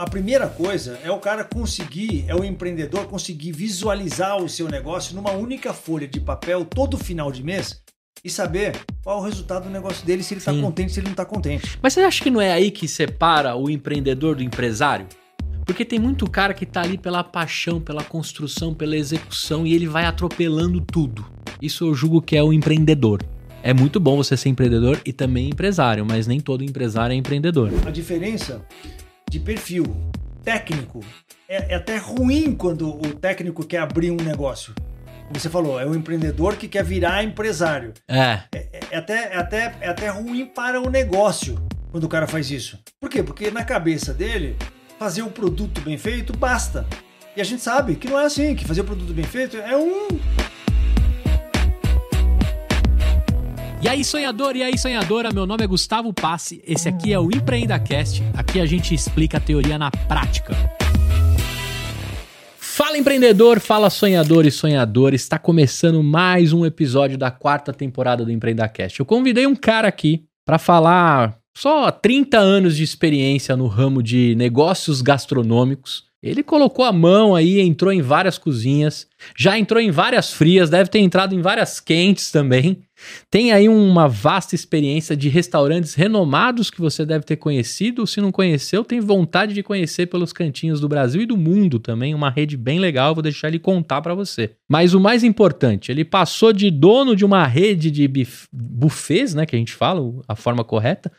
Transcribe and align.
A 0.00 0.06
primeira 0.06 0.46
coisa 0.46 0.96
é 1.02 1.10
o 1.10 1.18
cara 1.18 1.42
conseguir, 1.42 2.24
é 2.28 2.34
o 2.36 2.44
empreendedor 2.44 3.08
conseguir 3.08 3.50
visualizar 3.50 4.36
o 4.36 4.48
seu 4.48 4.68
negócio 4.68 5.12
numa 5.16 5.32
única 5.32 5.72
folha 5.72 6.06
de 6.06 6.20
papel 6.20 6.64
todo 6.64 6.96
final 6.96 7.32
de 7.32 7.42
mês 7.42 7.82
e 8.22 8.30
saber 8.30 8.76
qual 9.02 9.18
é 9.18 9.20
o 9.20 9.24
resultado 9.24 9.64
do 9.64 9.70
negócio 9.70 10.06
dele, 10.06 10.22
se 10.22 10.34
ele 10.34 10.38
está 10.38 10.54
contente, 10.54 10.92
se 10.92 11.00
ele 11.00 11.06
não 11.06 11.14
está 11.14 11.24
contente. 11.24 11.76
Mas 11.82 11.94
você 11.94 12.02
acha 12.02 12.22
que 12.22 12.30
não 12.30 12.40
é 12.40 12.52
aí 12.52 12.70
que 12.70 12.86
separa 12.86 13.56
o 13.56 13.68
empreendedor 13.68 14.36
do 14.36 14.42
empresário? 14.44 15.08
Porque 15.66 15.84
tem 15.84 15.98
muito 15.98 16.30
cara 16.30 16.54
que 16.54 16.64
tá 16.64 16.82
ali 16.82 16.96
pela 16.96 17.24
paixão, 17.24 17.80
pela 17.80 18.04
construção, 18.04 18.72
pela 18.72 18.96
execução 18.96 19.66
e 19.66 19.74
ele 19.74 19.88
vai 19.88 20.04
atropelando 20.04 20.80
tudo. 20.80 21.26
Isso 21.60 21.84
eu 21.84 21.92
julgo 21.92 22.22
que 22.22 22.36
é 22.36 22.42
o 22.42 22.52
empreendedor. 22.52 23.20
É 23.64 23.74
muito 23.74 23.98
bom 23.98 24.16
você 24.16 24.36
ser 24.36 24.48
empreendedor 24.48 25.00
e 25.04 25.12
também 25.12 25.48
empresário, 25.48 26.06
mas 26.06 26.28
nem 26.28 26.38
todo 26.38 26.62
empresário 26.62 27.14
é 27.14 27.16
empreendedor. 27.16 27.72
A 27.84 27.90
diferença 27.90 28.64
de 29.28 29.38
perfil 29.38 29.84
técnico 30.42 31.00
é, 31.48 31.72
é 31.72 31.74
até 31.74 31.96
ruim 31.96 32.54
quando 32.54 32.88
o 32.88 33.14
técnico 33.14 33.64
quer 33.64 33.78
abrir 33.78 34.10
um 34.10 34.16
negócio. 34.16 34.74
Você 35.30 35.50
falou, 35.50 35.78
é 35.78 35.84
o 35.84 35.94
empreendedor 35.94 36.56
que 36.56 36.66
quer 36.66 36.82
virar 36.82 37.22
empresário. 37.22 37.92
É. 38.08 38.40
É, 38.54 38.80
é 38.90 38.96
até, 38.96 39.34
é, 39.34 39.36
até, 39.36 39.74
é 39.80 39.88
até 39.88 40.08
ruim 40.08 40.46
para 40.46 40.80
o 40.80 40.88
negócio 40.88 41.58
quando 41.90 42.04
o 42.04 42.08
cara 42.08 42.26
faz 42.26 42.50
isso. 42.50 42.78
Por 43.00 43.10
quê? 43.10 43.22
Porque 43.22 43.50
na 43.50 43.64
cabeça 43.64 44.14
dele, 44.14 44.56
fazer 44.98 45.22
o 45.22 45.30
produto 45.30 45.80
bem 45.82 45.98
feito 45.98 46.36
basta. 46.36 46.86
E 47.36 47.40
a 47.40 47.44
gente 47.44 47.62
sabe 47.62 47.94
que 47.94 48.08
não 48.08 48.18
é 48.18 48.24
assim, 48.24 48.54
que 48.54 48.64
fazer 48.64 48.80
o 48.80 48.84
produto 48.84 49.12
bem 49.12 49.24
feito 49.24 49.56
é 49.58 49.76
um. 49.76 50.08
E 53.80 53.86
aí, 53.86 54.04
sonhador, 54.04 54.56
e 54.56 54.62
aí, 54.64 54.76
sonhadora, 54.76 55.32
meu 55.32 55.46
nome 55.46 55.62
é 55.62 55.66
Gustavo 55.66 56.12
Passe, 56.12 56.60
esse 56.66 56.88
aqui 56.88 57.12
é 57.12 57.18
o 57.18 57.30
EmpreendaCast, 57.30 58.24
aqui 58.34 58.60
a 58.60 58.66
gente 58.66 58.92
explica 58.92 59.36
a 59.36 59.40
teoria 59.40 59.78
na 59.78 59.88
prática. 59.88 60.52
Fala 62.58 62.98
empreendedor, 62.98 63.60
fala 63.60 63.88
sonhador 63.88 64.46
e 64.46 64.50
sonhadora, 64.50 65.14
está 65.14 65.38
começando 65.38 66.02
mais 66.02 66.52
um 66.52 66.66
episódio 66.66 67.16
da 67.16 67.30
quarta 67.30 67.72
temporada 67.72 68.24
do 68.24 68.32
EmpreendaCast. 68.32 68.98
Eu 68.98 69.06
convidei 69.06 69.46
um 69.46 69.54
cara 69.54 69.86
aqui 69.86 70.24
para 70.44 70.58
falar 70.58 71.38
só 71.56 71.92
30 71.92 72.36
anos 72.36 72.76
de 72.76 72.82
experiência 72.82 73.56
no 73.56 73.68
ramo 73.68 74.02
de 74.02 74.34
negócios 74.34 75.00
gastronômicos, 75.00 76.08
ele 76.20 76.42
colocou 76.42 76.84
a 76.84 76.92
mão 76.92 77.32
aí, 77.32 77.60
entrou 77.60 77.92
em 77.92 78.02
várias 78.02 78.38
cozinhas, 78.38 79.06
já 79.36 79.56
entrou 79.56 79.80
em 79.80 79.92
várias 79.92 80.32
frias, 80.32 80.68
deve 80.68 80.90
ter 80.90 80.98
entrado 80.98 81.32
em 81.32 81.40
várias 81.40 81.78
quentes 81.78 82.32
também. 82.32 82.82
Tem 83.30 83.52
aí 83.52 83.68
uma 83.68 84.08
vasta 84.08 84.54
experiência 84.54 85.16
de 85.16 85.28
restaurantes 85.28 85.94
renomados 85.94 86.70
que 86.70 86.80
você 86.80 87.04
deve 87.04 87.24
ter 87.24 87.36
conhecido. 87.36 88.06
Se 88.06 88.20
não 88.20 88.32
conheceu, 88.32 88.84
tem 88.84 89.00
vontade 89.00 89.54
de 89.54 89.62
conhecer 89.62 90.06
pelos 90.06 90.32
cantinhos 90.32 90.80
do 90.80 90.88
Brasil 90.88 91.22
e 91.22 91.26
do 91.26 91.36
mundo 91.36 91.78
também. 91.78 92.14
Uma 92.14 92.30
rede 92.30 92.56
bem 92.56 92.78
legal, 92.78 93.14
vou 93.14 93.22
deixar 93.22 93.48
ele 93.48 93.58
contar 93.58 94.00
para 94.02 94.14
você. 94.14 94.52
Mas 94.68 94.94
o 94.94 95.00
mais 95.00 95.24
importante, 95.24 95.90
ele 95.90 96.04
passou 96.04 96.52
de 96.52 96.70
dono 96.70 97.14
de 97.14 97.24
uma 97.24 97.46
rede 97.46 97.90
de 97.90 98.08
buffets, 98.52 99.34
né, 99.34 99.46
que 99.46 99.56
a 99.56 99.58
gente 99.58 99.72
fala, 99.72 100.00
a 100.26 100.34
forma 100.34 100.64
correta, 100.64 101.10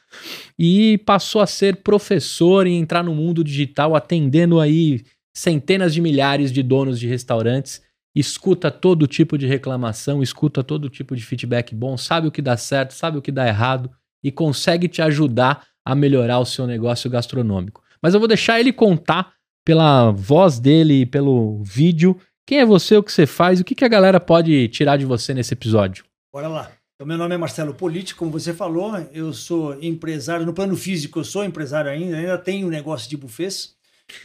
e 0.58 0.98
passou 1.00 1.42
a 1.42 1.48
ser 1.48 1.78
professor 1.78 2.68
e 2.68 2.74
entrar 2.74 3.04
no 3.04 3.14
mundo 3.14 3.44
digital, 3.44 3.96
atendendo 3.96 4.60
aí 4.60 5.04
centenas 5.34 5.94
de 5.94 6.02
milhares 6.02 6.52
de 6.52 6.62
donos 6.62 7.00
de 7.00 7.08
restaurantes 7.08 7.82
escuta 8.16 8.72
todo 8.72 9.08
tipo 9.08 9.38
de 9.38 9.46
reclamação, 9.46 10.22
escuta 10.22 10.64
todo 10.64 10.90
tipo 10.90 11.16
de 11.16 11.24
feedback 11.24 11.76
bom, 11.76 11.98
sabe 11.98 12.28
o 12.28 12.32
que 12.32 12.42
dá 12.42 12.58
certo, 12.58 12.92
sabe 12.92 13.18
o 13.18 13.22
que 13.22 13.32
dá 13.32 13.48
errado 13.48 13.92
e 14.24 14.32
consegue 14.32 14.88
te 14.88 15.02
ajudar 15.02 15.66
a 15.86 15.96
melhorar 15.96 16.40
o 16.40 16.46
seu 16.46 16.68
negócio 16.68 17.10
gastronômico. 17.10 17.84
Mas 18.02 18.14
eu 18.14 18.20
vou 18.20 18.28
deixar 18.28 18.60
ele 18.60 18.74
contar 18.74 19.34
pela 19.66 20.12
voz 20.12 20.60
dele 20.60 21.02
e 21.02 21.06
pelo 21.06 21.62
vídeo 21.64 22.20
quem 22.46 22.60
é 22.60 22.66
você, 22.66 22.98
o 22.98 23.04
que 23.04 23.12
você 23.12 23.28
faz, 23.28 23.60
o 23.60 23.64
que, 23.64 23.76
que 23.76 23.86
a 23.86 23.90
galera 23.90 24.20
pode 24.20 24.68
tirar 24.70 24.98
de 24.98 25.06
você 25.06 25.34
nesse 25.34 25.54
episódio. 25.54 26.04
Bora 26.34 26.48
lá. 26.48 26.72
Então, 26.96 27.08
meu 27.08 27.18
nome 27.18 27.36
é 27.36 27.38
Marcelo 27.38 27.74
Politi, 27.74 28.16
como 28.16 28.32
você 28.32 28.54
falou, 28.54 28.94
eu 29.14 29.32
sou 29.32 29.82
empresário, 29.82 30.46
no 30.46 30.54
plano 30.54 30.76
físico 30.76 31.20
eu 31.20 31.24
sou 31.24 31.46
empresário 31.46 31.90
ainda, 31.90 32.18
ainda 32.18 32.38
tenho 32.38 32.68
um 32.68 32.70
negócio 32.70 33.10
de 33.10 33.16
buffets, 33.16 33.76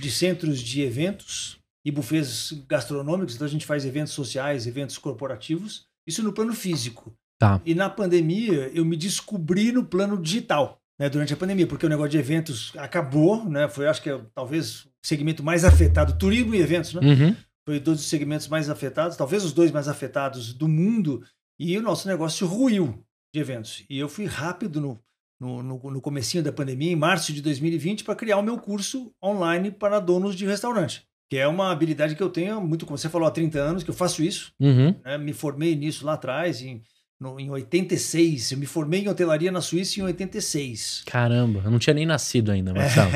de 0.01 0.11
centros 0.11 0.59
de 0.59 0.83
eventos, 0.83 1.59
e 1.85 1.91
buffets 1.91 2.53
gastronômicos, 2.67 3.35
então 3.35 3.47
a 3.47 3.51
gente 3.51 3.67
faz 3.67 3.85
eventos 3.85 4.13
sociais, 4.13 4.67
eventos 4.67 4.97
corporativos, 4.97 5.87
isso 6.07 6.23
no 6.23 6.33
plano 6.33 6.55
físico. 6.55 7.15
Tá. 7.39 7.61
E 7.65 7.75
na 7.75 7.91
pandemia 7.91 8.71
eu 8.75 8.85
me 8.85 8.97
descobri 8.97 9.71
no 9.71 9.85
plano 9.85 10.21
digital, 10.21 10.81
né, 10.99 11.11
durante 11.11 11.35
a 11.35 11.37
pandemia, 11.37 11.67
porque 11.67 11.85
o 11.85 11.89
negócio 11.89 12.13
de 12.13 12.19
eventos 12.19 12.73
acabou, 12.77 13.45
né, 13.45 13.69
foi 13.69 13.87
acho 13.87 14.03
que 14.03 14.09
é, 14.09 14.19
talvez 14.35 14.85
o 14.85 15.07
segmento 15.07 15.43
mais 15.43 15.65
afetado, 15.65 16.17
turismo 16.17 16.55
e 16.55 16.61
eventos, 16.61 16.95
né? 16.95 17.01
Uhum. 17.03 17.37
Foi 17.67 17.81
dois 17.81 17.99
dos 17.99 18.09
segmentos 18.09 18.49
mais 18.49 18.71
afetados, 18.71 19.17
talvez 19.17 19.45
os 19.45 19.53
dois 19.53 19.71
mais 19.71 19.89
afetados 19.89 20.53
do 20.53 20.69
mundo, 20.69 21.25
e 21.59 21.77
o 21.77 21.83
nosso 21.83 22.07
negócio 22.09 22.47
ruiu 22.47 23.03
de 23.35 23.41
eventos. 23.41 23.85
E 23.89 23.99
eu 23.99 24.09
fui 24.09 24.27
rápido 24.27 24.81
no, 24.81 25.01
no, 25.41 25.63
no, 25.63 25.91
no 25.91 26.01
comecinho 26.01 26.43
da 26.43 26.53
pandemia, 26.53 26.93
em 26.93 26.97
março 26.97 27.33
de 27.33 27.41
2020, 27.41 28.05
para 28.05 28.15
criar 28.15 28.37
o 28.37 28.43
meu 28.43 28.59
curso 28.59 29.13
online 29.23 29.71
para 29.71 29.99
donos 29.99 30.35
de 30.35 30.47
restaurante 30.47 31.07
que 31.35 31.39
é 31.39 31.49
uma 31.49 31.73
habilidade 31.73 32.15
que 32.15 32.23
eu 32.23 32.29
tenho 32.29 32.61
muito, 32.61 32.87
como 32.87 32.97
você 32.97 33.09
falou, 33.09 33.27
há 33.27 33.31
30 33.33 33.59
anos, 33.59 33.83
que 33.83 33.91
eu 33.91 33.95
faço 33.95 34.23
isso. 34.23 34.53
Uhum. 34.61 34.95
Né? 35.05 35.19
Me 35.19 35.33
formei 35.33 35.75
nisso 35.75 36.07
lá 36.07 36.13
atrás, 36.13 36.63
em, 36.63 36.81
no, 37.21 37.41
em 37.41 37.51
86. 37.51 38.53
Eu 38.53 38.59
me 38.59 38.67
formei 38.67 39.01
em 39.01 39.09
hotelaria 39.09 39.51
na 39.51 39.61
Suíça 39.61 39.99
em 39.99 40.05
86. 40.05 41.03
Caramba, 41.05 41.63
eu 41.65 41.73
não 41.73 41.81
tinha 41.81 41.93
nem 41.93 42.07
nascido 42.07 42.53
ainda, 42.53 42.73
Marcelo. 42.73 43.11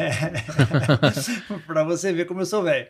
Para 1.65 1.85
você 1.85 2.13
ver 2.13 2.25
como 2.25 2.41
eu 2.41 2.47
sou 2.47 2.65
velho. 2.65 2.89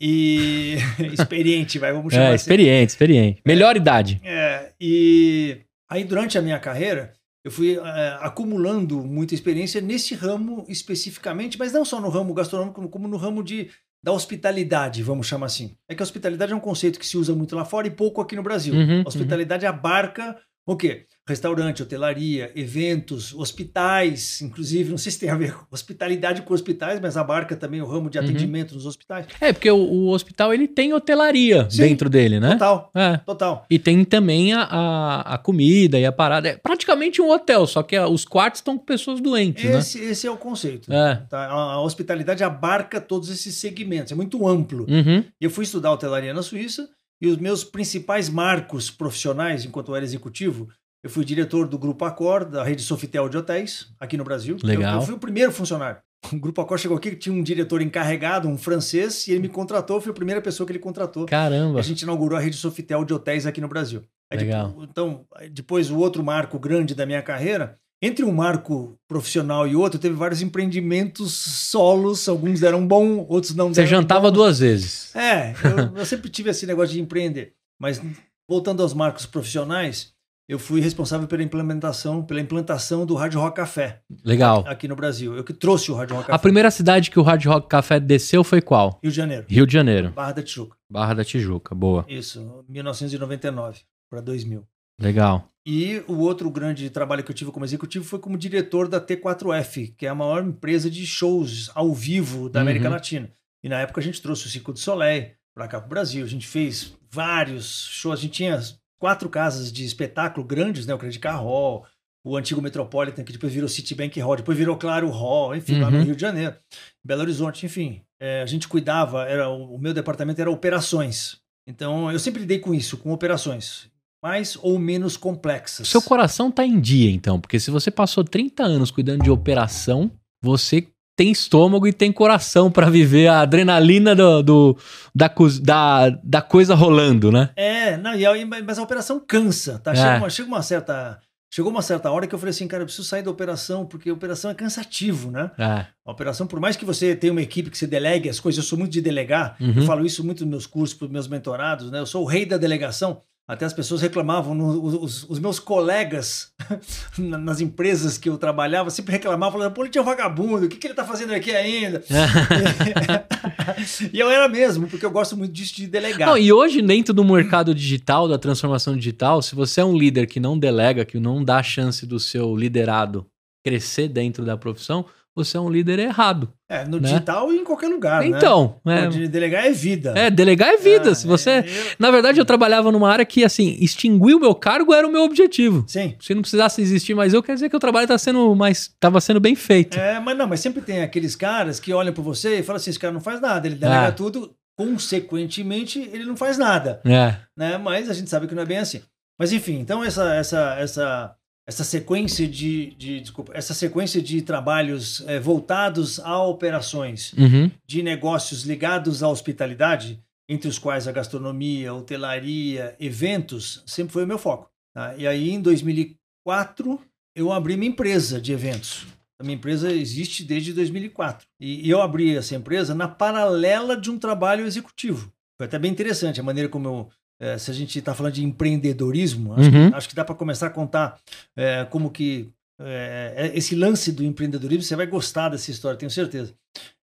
E 0.00 0.74
experiente, 1.16 1.78
vai, 1.78 1.92
vamos 1.92 2.12
chamar 2.12 2.24
é, 2.24 2.34
assim. 2.34 2.42
Experiente, 2.42 2.90
experiente. 2.90 3.42
Melhor 3.46 3.76
é, 3.76 3.78
idade. 3.78 4.20
É, 4.24 4.72
e 4.80 5.58
aí 5.88 6.02
durante 6.02 6.36
a 6.36 6.42
minha 6.42 6.58
carreira, 6.58 7.12
eu 7.44 7.50
fui 7.52 7.78
é, 7.78 8.18
acumulando 8.22 9.04
muita 9.04 9.34
experiência 9.34 9.80
nesse 9.80 10.16
ramo 10.16 10.64
especificamente, 10.66 11.56
mas 11.60 11.72
não 11.72 11.84
só 11.84 12.00
no 12.00 12.08
ramo 12.08 12.34
gastronômico, 12.34 12.88
como 12.88 13.06
no 13.06 13.16
ramo 13.16 13.44
de 13.44 13.70
da 14.04 14.12
hospitalidade, 14.12 15.02
vamos 15.02 15.26
chamar 15.26 15.46
assim. 15.46 15.74
É 15.88 15.94
que 15.94 16.02
a 16.02 16.04
hospitalidade 16.04 16.52
é 16.52 16.54
um 16.54 16.60
conceito 16.60 16.98
que 16.98 17.06
se 17.06 17.16
usa 17.16 17.34
muito 17.34 17.56
lá 17.56 17.64
fora 17.64 17.86
e 17.86 17.90
pouco 17.90 18.20
aqui 18.20 18.36
no 18.36 18.42
Brasil. 18.42 18.74
Uhum, 18.74 19.02
hospitalidade 19.06 19.64
uhum. 19.64 19.70
abarca 19.70 20.36
o 20.66 20.76
quê? 20.76 21.04
Restaurante, 21.26 21.82
hotelaria, 21.82 22.52
eventos, 22.54 23.34
hospitais, 23.34 24.42
inclusive, 24.42 24.90
não 24.90 24.98
sei 24.98 25.10
se 25.10 25.18
tem 25.18 25.30
a 25.30 25.36
ver 25.36 25.54
com 25.54 25.64
hospitalidade 25.70 26.42
com 26.42 26.52
hospitais, 26.52 27.00
mas 27.00 27.16
abarca 27.16 27.56
também 27.56 27.80
o 27.80 27.86
ramo 27.86 28.10
de 28.10 28.18
uhum. 28.18 28.24
atendimento 28.24 28.70
uhum. 28.70 28.76
nos 28.76 28.86
hospitais. 28.86 29.26
É, 29.40 29.52
porque 29.52 29.70
o, 29.70 29.76
o, 29.76 30.08
hospital 30.10 30.52
ele 30.52 30.68
tem 30.68 30.92
hotelaria 30.92 31.66
Sim, 31.70 31.82
dentro 31.82 32.10
dele, 32.10 32.40
né? 32.40 32.52
Total. 32.52 32.90
É. 32.94 33.16
Total. 33.18 33.66
E 33.70 33.78
tem 33.78 34.04
também 34.04 34.52
a, 34.52 34.62
a, 34.64 35.34
a, 35.34 35.38
comida 35.38 35.98
e 35.98 36.04
a 36.04 36.12
parada. 36.12 36.48
É 36.48 36.56
praticamente 36.56 37.22
um 37.22 37.30
hotel, 37.30 37.66
só 37.66 37.82
que 37.82 37.98
os 37.98 38.26
quartos 38.26 38.60
estão 38.60 38.76
com 38.76 38.84
pessoas 38.84 39.20
doentes, 39.20 39.64
esse, 39.64 39.98
né? 39.98 40.04
Esse 40.10 40.26
é 40.26 40.30
o 40.30 40.36
conceito. 40.36 40.92
É. 40.92 41.16
Tá? 41.28 41.46
A, 41.46 41.52
a, 41.52 41.80
hospitalidade 41.82 42.44
abarca 42.44 43.00
todos 43.00 43.30
esses 43.30 43.54
segmentos, 43.54 44.12
é 44.12 44.14
muito 44.14 44.46
amplo. 44.46 44.86
Uhum. 44.88 45.24
Eu 45.40 45.50
fui 45.50 45.64
estudar 45.64 45.90
hotelaria 45.90 46.34
na 46.34 46.42
Suíça 46.42 46.86
e 47.20 47.26
os 47.26 47.36
meus 47.38 47.64
principais 47.64 48.28
marcos 48.28 48.90
profissionais, 48.90 49.64
enquanto 49.64 49.88
eu 49.88 49.96
era 49.96 50.04
executivo, 50.04 50.68
eu 51.02 51.10
fui 51.10 51.24
diretor 51.24 51.68
do 51.68 51.78
Grupo 51.78 52.04
Accor, 52.04 52.44
da 52.44 52.64
rede 52.64 52.82
Sofitel 52.82 53.28
de 53.28 53.36
hotéis, 53.36 53.92
aqui 54.00 54.16
no 54.16 54.24
Brasil. 54.24 54.56
Legal. 54.62 54.94
Eu, 54.94 55.00
eu 55.00 55.06
fui 55.06 55.14
o 55.14 55.18
primeiro 55.18 55.52
funcionário. 55.52 56.00
O 56.32 56.38
Grupo 56.38 56.60
Accor 56.62 56.78
chegou 56.78 56.96
aqui, 56.96 57.14
tinha 57.14 57.34
um 57.34 57.42
diretor 57.42 57.82
encarregado, 57.82 58.48
um 58.48 58.56
francês, 58.56 59.28
e 59.28 59.32
ele 59.32 59.40
me 59.40 59.48
contratou, 59.48 60.00
fui 60.00 60.10
a 60.10 60.14
primeira 60.14 60.40
pessoa 60.40 60.66
que 60.66 60.72
ele 60.72 60.78
contratou. 60.78 61.26
Caramba! 61.26 61.78
A 61.78 61.82
gente 61.82 62.02
inaugurou 62.02 62.38
a 62.38 62.40
rede 62.40 62.56
Sofitel 62.56 63.04
de 63.04 63.12
hotéis 63.12 63.44
aqui 63.44 63.60
no 63.60 63.68
Brasil. 63.68 64.02
Aí, 64.30 64.38
Legal. 64.38 64.68
Depois, 64.68 64.88
então, 64.90 65.26
depois 65.52 65.90
o 65.90 65.98
outro 65.98 66.24
marco 66.24 66.58
grande 66.58 66.94
da 66.94 67.04
minha 67.04 67.20
carreira, 67.20 67.78
entre 68.06 68.24
um 68.24 68.32
marco 68.32 68.98
profissional 69.08 69.66
e 69.66 69.74
outro, 69.74 69.98
teve 69.98 70.14
vários 70.14 70.42
empreendimentos 70.42 71.32
solos, 71.32 72.28
alguns 72.28 72.60
deram 72.60 72.86
bom, 72.86 73.24
outros 73.28 73.54
não 73.54 73.68
Você 73.68 73.76
deram 73.80 73.88
Você 73.88 73.94
jantava 73.96 74.28
bom. 74.30 74.34
duas 74.34 74.58
vezes. 74.58 75.14
É, 75.16 75.52
eu, 75.52 75.98
eu 75.98 76.06
sempre 76.06 76.28
tive 76.28 76.50
esse 76.50 76.66
negócio 76.66 76.94
de 76.94 77.00
empreender. 77.00 77.54
Mas 77.80 78.00
voltando 78.48 78.82
aos 78.82 78.92
marcos 78.92 79.24
profissionais, 79.26 80.12
eu 80.46 80.58
fui 80.58 80.80
responsável 80.80 81.26
pela 81.26 81.42
implementação, 81.42 82.22
pela 82.22 82.40
implantação 82.40 83.06
do 83.06 83.14
Hard 83.14 83.34
Rock 83.34 83.56
Café. 83.56 84.02
Legal. 84.22 84.62
Aqui 84.66 84.86
no 84.86 84.94
Brasil. 84.94 85.34
Eu 85.34 85.42
que 85.42 85.54
trouxe 85.54 85.90
o 85.90 85.94
Hard 85.94 86.10
Rock 86.10 86.26
Café. 86.26 86.34
A 86.34 86.38
primeira 86.38 86.70
cidade 86.70 87.10
que 87.10 87.18
o 87.18 87.22
Hard 87.22 87.42
Rock 87.46 87.68
Café 87.68 87.98
desceu 87.98 88.44
foi 88.44 88.60
qual? 88.60 88.98
Rio 89.02 89.10
de 89.10 89.16
Janeiro. 89.16 89.46
Rio 89.48 89.66
de 89.66 89.72
Janeiro. 89.72 90.10
Barra 90.10 90.32
da 90.32 90.42
Tijuca. 90.42 90.76
Barra 90.90 91.14
da 91.14 91.24
Tijuca, 91.24 91.74
boa. 91.74 92.04
Isso, 92.06 92.64
1999 92.68 93.80
para 94.10 94.20
2000. 94.20 94.66
Legal. 95.00 95.48
E 95.66 96.02
o 96.06 96.18
outro 96.18 96.50
grande 96.50 96.90
trabalho 96.90 97.24
que 97.24 97.30
eu 97.30 97.34
tive 97.34 97.50
como 97.50 97.64
executivo 97.64 98.04
foi 98.04 98.18
como 98.18 98.36
diretor 98.36 98.86
da 98.86 99.00
T4F, 99.00 99.94
que 99.96 100.04
é 100.04 100.10
a 100.10 100.14
maior 100.14 100.44
empresa 100.44 100.90
de 100.90 101.06
shows 101.06 101.70
ao 101.74 101.94
vivo 101.94 102.50
da 102.50 102.60
América 102.60 102.86
uhum. 102.86 102.92
Latina. 102.92 103.30
E 103.62 103.68
na 103.68 103.80
época 103.80 104.00
a 104.00 104.04
gente 104.04 104.20
trouxe 104.20 104.46
o 104.46 104.50
Circo 104.50 104.74
de 104.74 104.80
Soleil 104.80 105.30
para 105.54 105.66
cá 105.66 105.78
para 105.78 105.86
o 105.86 105.88
Brasil. 105.88 106.22
A 106.24 106.28
gente 106.28 106.46
fez 106.46 106.94
vários 107.10 107.86
shows. 107.90 108.18
A 108.18 108.22
gente 108.22 108.32
tinha 108.32 108.60
quatro 108.98 109.28
casas 109.30 109.72
de 109.72 109.84
espetáculo 109.84 110.46
grandes, 110.46 110.86
né? 110.86 110.92
O 110.92 110.98
Credit 110.98 111.18
Carroll, 111.18 111.86
o 112.22 112.36
antigo 112.36 112.60
Metropolitan, 112.60 113.24
que 113.24 113.32
depois 113.32 113.52
virou 113.52 113.68
Citibank 113.68 114.18
Hall, 114.20 114.36
depois 114.36 114.56
virou 114.56 114.76
Claro 114.76 115.08
Hall, 115.10 115.54
enfim, 115.56 115.80
lá 115.80 115.90
no 115.90 115.98
Uhum. 115.98 116.04
Rio 116.04 116.16
de 116.16 116.22
Janeiro, 116.22 116.56
Belo 117.02 117.22
Horizonte, 117.22 117.64
enfim. 117.64 118.02
É, 118.20 118.42
a 118.42 118.46
gente 118.46 118.68
cuidava, 118.68 119.24
era 119.24 119.48
o 119.48 119.78
meu 119.78 119.92
departamento 119.92 120.40
era 120.40 120.50
operações. 120.50 121.38
Então, 121.66 122.10
eu 122.10 122.18
sempre 122.18 122.40
lidei 122.40 122.58
com 122.58 122.74
isso, 122.74 122.98
com 122.98 123.12
operações, 123.12 123.90
mais 124.24 124.56
ou 124.62 124.78
menos 124.78 125.18
complexas. 125.18 125.86
Seu 125.86 126.00
coração 126.00 126.50
tá 126.50 126.64
em 126.64 126.80
dia, 126.80 127.10
então, 127.10 127.38
porque 127.38 127.60
se 127.60 127.70
você 127.70 127.90
passou 127.90 128.24
30 128.24 128.62
anos 128.62 128.90
cuidando 128.90 129.22
de 129.22 129.30
operação, 129.30 130.10
você 130.42 130.88
tem 131.14 131.30
estômago 131.30 131.86
e 131.86 131.92
tem 131.92 132.10
coração 132.10 132.70
pra 132.72 132.88
viver 132.88 133.26
a 133.28 133.40
adrenalina 133.42 134.16
do, 134.16 134.42
do- 134.42 134.78
da, 135.14 135.30
da, 135.62 136.08
da 136.24 136.40
coisa 136.40 136.74
rolando, 136.74 137.30
né? 137.30 137.50
É, 137.54 137.98
não, 137.98 138.14
e 138.14 138.24
aí, 138.24 138.46
mas 138.46 138.78
a 138.78 138.82
operação 138.82 139.20
cansa, 139.20 139.78
tá? 139.78 139.92
É. 139.92 139.96
Chega, 139.96 140.16
uma, 140.16 140.30
chega 140.30 140.48
uma 140.48 140.62
certa. 140.62 141.18
Chegou 141.52 141.70
uma 141.70 141.82
certa 141.82 142.10
hora 142.10 142.26
que 142.26 142.34
eu 142.34 142.38
falei 142.38 142.50
assim, 142.50 142.66
cara, 142.66 142.82
eu 142.82 142.86
preciso 142.86 143.06
sair 143.06 143.22
da 143.22 143.30
operação, 143.30 143.86
porque 143.86 144.08
a 144.10 144.12
operação 144.12 144.50
é 144.50 144.54
cansativo, 144.54 145.30
né? 145.30 145.50
É. 145.56 145.86
A 146.04 146.10
operação, 146.10 146.46
por 146.48 146.58
mais 146.58 146.76
que 146.76 146.84
você 146.84 147.14
tenha 147.14 147.30
uma 147.32 147.42
equipe 147.42 147.70
que 147.70 147.78
você 147.78 147.86
delegue 147.86 148.28
as 148.28 148.40
coisas, 148.40 148.64
eu 148.64 148.68
sou 148.68 148.76
muito 148.78 148.90
de 148.90 149.00
delegar, 149.00 149.54
Uhum. 149.60 149.74
eu 149.76 149.82
falo 149.82 150.04
isso 150.04 150.24
muito 150.24 150.40
nos 150.44 150.50
meus 150.50 150.66
cursos, 150.66 150.96
para 150.98 151.06
meus 151.08 151.28
mentorados, 151.28 151.90
né? 151.92 152.00
Eu 152.00 152.06
sou 152.06 152.22
o 152.22 152.26
rei 152.26 152.44
da 152.46 152.56
delegação. 152.56 153.20
Até 153.46 153.66
as 153.66 153.74
pessoas 153.74 154.00
reclamavam, 154.00 154.58
os, 154.82 155.28
os 155.28 155.38
meus 155.38 155.58
colegas 155.58 156.50
na- 157.18 157.36
nas 157.36 157.60
empresas 157.60 158.16
que 158.16 158.30
eu 158.30 158.38
trabalhava 158.38 158.88
sempre 158.88 159.12
reclamavam, 159.12 159.60
falando, 159.60 159.90
tinha 159.90 160.00
um 160.00 160.04
vagabundo, 160.04 160.64
o 160.64 160.68
que, 160.68 160.76
que 160.78 160.86
ele 160.86 160.94
tá 160.94 161.04
fazendo 161.04 161.34
aqui 161.34 161.54
ainda? 161.54 162.02
e 164.12 164.18
eu 164.18 164.30
era 164.30 164.48
mesmo, 164.48 164.88
porque 164.88 165.04
eu 165.04 165.10
gosto 165.10 165.36
muito 165.36 165.52
disso 165.52 165.76
de 165.76 165.86
delegar. 165.86 166.26
Não, 166.28 166.38
e 166.38 166.50
hoje, 166.52 166.80
dentro 166.80 167.12
do 167.12 167.22
mercado 167.22 167.74
digital, 167.74 168.26
da 168.26 168.38
transformação 168.38 168.96
digital, 168.96 169.42
se 169.42 169.54
você 169.54 169.82
é 169.82 169.84
um 169.84 169.96
líder 169.96 170.26
que 170.26 170.40
não 170.40 170.58
delega, 170.58 171.04
que 171.04 171.20
não 171.20 171.44
dá 171.44 171.62
chance 171.62 172.06
do 172.06 172.18
seu 172.18 172.56
liderado 172.56 173.26
crescer 173.62 174.08
dentro 174.08 174.42
da 174.44 174.56
profissão, 174.56 175.04
você 175.34 175.56
é 175.56 175.60
um 175.60 175.68
líder 175.68 175.98
errado. 175.98 176.52
É, 176.68 176.84
no 176.84 176.98
né? 176.98 177.08
digital 177.08 177.52
e 177.52 177.56
em 177.58 177.64
qualquer 177.64 177.88
lugar, 177.88 178.20
né? 178.22 178.28
então, 178.28 178.80
Pô, 178.82 178.90
é, 178.90 179.06
de 179.08 179.28
delegar 179.28 179.64
é 179.66 179.70
vida. 179.70 180.12
é, 180.16 180.30
delegar 180.30 180.70
é 180.70 180.76
vida. 180.76 181.10
Ah, 181.10 181.14
se 181.14 181.26
você. 181.26 181.50
é, 181.50 181.58
eu- 181.60 181.84
Na 181.98 182.10
verdade, 182.10 182.40
eu 182.40 182.44
trabalhava 182.44 182.90
numa 182.90 183.10
área 183.10 183.24
que, 183.24 183.44
assim, 183.44 183.76
extinguir 183.80 184.34
o 184.34 184.40
meu 184.40 184.54
cargo 184.54 184.92
era 184.94 185.06
o 185.06 185.10
meu 185.12 185.22
objetivo. 185.22 185.84
Sim. 185.86 186.14
Se 186.20 186.34
não 186.34 186.40
precisasse 186.42 186.80
existir 186.80 187.14
mais 187.14 187.32
eu, 187.34 187.42
quer 187.42 187.54
dizer 187.54 187.68
que 187.68 187.76
o 187.76 187.80
trabalho 187.80 188.08
tá 188.08 188.16
sendo 188.18 188.54
mais, 188.54 188.92
tava 188.98 189.20
sendo 189.20 189.40
bem 189.40 189.54
feito. 189.54 189.98
É, 189.98 190.18
mas 190.18 190.36
não, 190.36 190.46
mas 190.46 190.60
sempre 190.60 190.80
tem 190.82 191.02
aqueles 191.02 191.36
caras 191.36 191.78
que 191.78 191.92
olham 191.92 192.12
para 192.12 192.22
você 192.22 192.58
e 192.58 192.62
falam 192.62 192.76
assim: 192.78 192.90
esse 192.90 192.98
cara 192.98 193.12
não 193.12 193.20
faz 193.20 193.40
nada, 193.40 193.66
ele 193.66 193.76
delega 193.76 194.08
Ah. 194.08 194.12
tudo, 194.12 194.54
consequentemente, 194.76 195.98
ele 196.12 196.24
não 196.24 196.36
faz 196.36 196.58
nada. 196.58 197.00
É. 197.04 197.36
Né? 197.56 197.78
Mas 197.78 198.08
a 198.08 198.14
gente 198.14 198.30
sabe 198.30 198.46
que 198.46 198.54
não 198.54 198.62
é 198.62 198.66
bem 198.66 198.78
assim. 198.78 199.02
Mas 199.38 199.52
enfim, 199.52 199.78
então 199.80 200.02
essa, 200.02 200.34
essa, 200.34 200.76
essa, 200.78 201.34
essa 201.66 201.82
sequência 201.84 202.46
de, 202.46 202.94
de 202.96 203.20
desculpa, 203.20 203.52
essa 203.54 203.72
sequência 203.74 204.20
de 204.20 204.42
trabalhos 204.42 205.22
eh, 205.26 205.40
voltados 205.40 206.20
a 206.20 206.42
operações 206.42 207.32
Uhum. 207.34 207.70
de 207.86 208.02
negócios 208.02 208.64
ligados 208.64 209.22
à 209.22 209.28
hospitalidade, 209.28 210.20
entre 210.48 210.68
os 210.68 210.78
quais 210.78 211.08
a 211.08 211.12
gastronomia, 211.12 211.94
hotelaria, 211.94 212.94
eventos, 213.00 213.82
sempre 213.86 214.12
foi 214.12 214.24
o 214.24 214.26
meu 214.26 214.38
foco. 214.38 214.70
tá? 214.94 215.14
E 215.16 215.26
aí, 215.26 215.50
em 215.50 215.60
2004, 215.60 217.00
eu 217.34 217.52
abri 217.52 217.76
minha 217.76 217.90
empresa 217.90 218.40
de 218.40 218.52
eventos. 218.52 219.06
A 219.40 219.42
minha 219.42 219.56
empresa 219.56 219.90
existe 219.92 220.44
desde 220.44 220.72
2004. 220.72 221.46
E 221.58 221.86
e 221.86 221.90
eu 221.90 222.00
abri 222.00 222.36
essa 222.36 222.54
empresa 222.54 222.94
na 222.94 223.08
paralela 223.08 223.96
de 223.96 224.10
um 224.10 224.18
trabalho 224.18 224.64
executivo. 224.66 225.32
Foi 225.56 225.66
até 225.66 225.78
bem 225.78 225.90
interessante 225.90 226.38
a 226.40 226.42
maneira 226.44 226.68
como 226.68 226.86
eu. 226.88 227.08
Eh, 227.40 227.58
se 227.58 227.70
a 227.70 227.74
gente 227.74 227.98
está 227.98 228.14
falando 228.14 228.34
de 228.34 228.44
empreendedorismo, 228.44 229.54
acho, 229.54 229.70
Uhum. 229.70 229.90
que, 229.90 229.96
acho 229.96 230.08
que 230.08 230.14
dá 230.14 230.24
para 230.24 230.34
começar 230.34 230.66
a 230.68 230.70
contar 230.70 231.18
eh, 231.56 231.84
como 231.90 232.10
que 232.10 232.48
eh, 232.80 233.52
esse 233.54 233.74
lance 233.74 234.12
do 234.12 234.24
empreendedorismo, 234.24 234.82
você 234.82 234.96
vai 234.96 235.06
gostar 235.06 235.48
dessa 235.48 235.70
história, 235.70 235.98
tenho 235.98 236.10
certeza. 236.10 236.54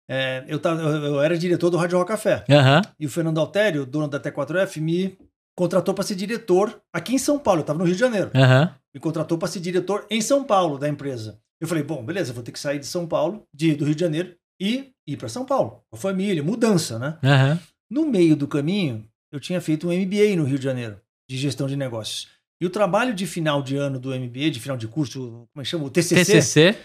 É, 0.09 0.43
eu, 0.47 0.59
tava, 0.59 0.81
eu, 0.81 1.21
era 1.21 1.37
diretor 1.37 1.69
do 1.69 1.77
Rádio 1.77 1.97
Rock 1.97 2.09
Café. 2.09 2.43
Aham. 2.49 2.81
E 2.99 3.05
o 3.05 3.09
Fernando 3.09 3.39
Altério, 3.39 3.85
dono 3.85 4.09
da 4.09 4.19
T4F, 4.19 4.81
me 4.81 5.17
contratou 5.57 5.93
para 5.93 6.03
ser 6.03 6.15
diretor 6.15 6.81
aqui 6.93 7.13
em 7.15 7.17
São 7.17 7.39
Paulo. 7.39 7.59
Eu 7.59 7.61
estava 7.61 7.79
no 7.79 7.85
Rio 7.85 7.93
de 7.93 7.99
Janeiro. 8.01 8.29
Aham. 8.35 8.75
Me 8.93 8.99
contratou 8.99 9.37
para 9.37 9.47
ser 9.47 9.61
diretor 9.61 10.05
em 10.09 10.19
São 10.19 10.43
Paulo 10.43 10.77
da 10.77 10.89
empresa. 10.89 11.39
Eu 11.61 11.67
falei, 11.67 11.81
bom, 11.83 12.03
beleza, 12.03 12.33
vou 12.33 12.43
ter 12.43 12.51
que 12.51 12.59
sair 12.59 12.79
de 12.79 12.87
São 12.87 13.07
Paulo, 13.07 13.43
de, 13.53 13.73
do 13.73 13.85
Rio 13.85 13.95
de 13.95 14.01
Janeiro, 14.01 14.35
e 14.59 14.91
ir 15.07 15.15
para 15.15 15.29
São 15.29 15.45
Paulo. 15.45 15.81
Com 15.89 15.95
a 15.95 15.99
família, 15.99 16.43
mudança, 16.43 16.99
né? 16.99 17.17
Aham. 17.23 17.59
No 17.89 18.05
meio 18.05 18.35
do 18.35 18.47
caminho, 18.47 19.05
eu 19.31 19.39
tinha 19.39 19.61
feito 19.61 19.87
um 19.87 19.91
MBA 19.91 20.35
no 20.35 20.43
Rio 20.43 20.57
de 20.57 20.63
Janeiro, 20.65 20.99
de 21.29 21.37
gestão 21.37 21.67
de 21.67 21.75
negócios. 21.75 22.27
E 22.59 22.65
o 22.65 22.69
trabalho 22.69 23.13
de 23.13 23.25
final 23.25 23.61
de 23.63 23.75
ano 23.75 23.99
do 23.99 24.09
MBA, 24.09 24.51
de 24.51 24.59
final 24.59 24.77
de 24.77 24.87
curso, 24.87 25.19
como 25.29 25.47
é 25.57 25.61
que 25.61 25.65
chama? 25.69 25.85
O 25.85 25.89
TCC, 25.89 26.25
TCC. 26.35 26.77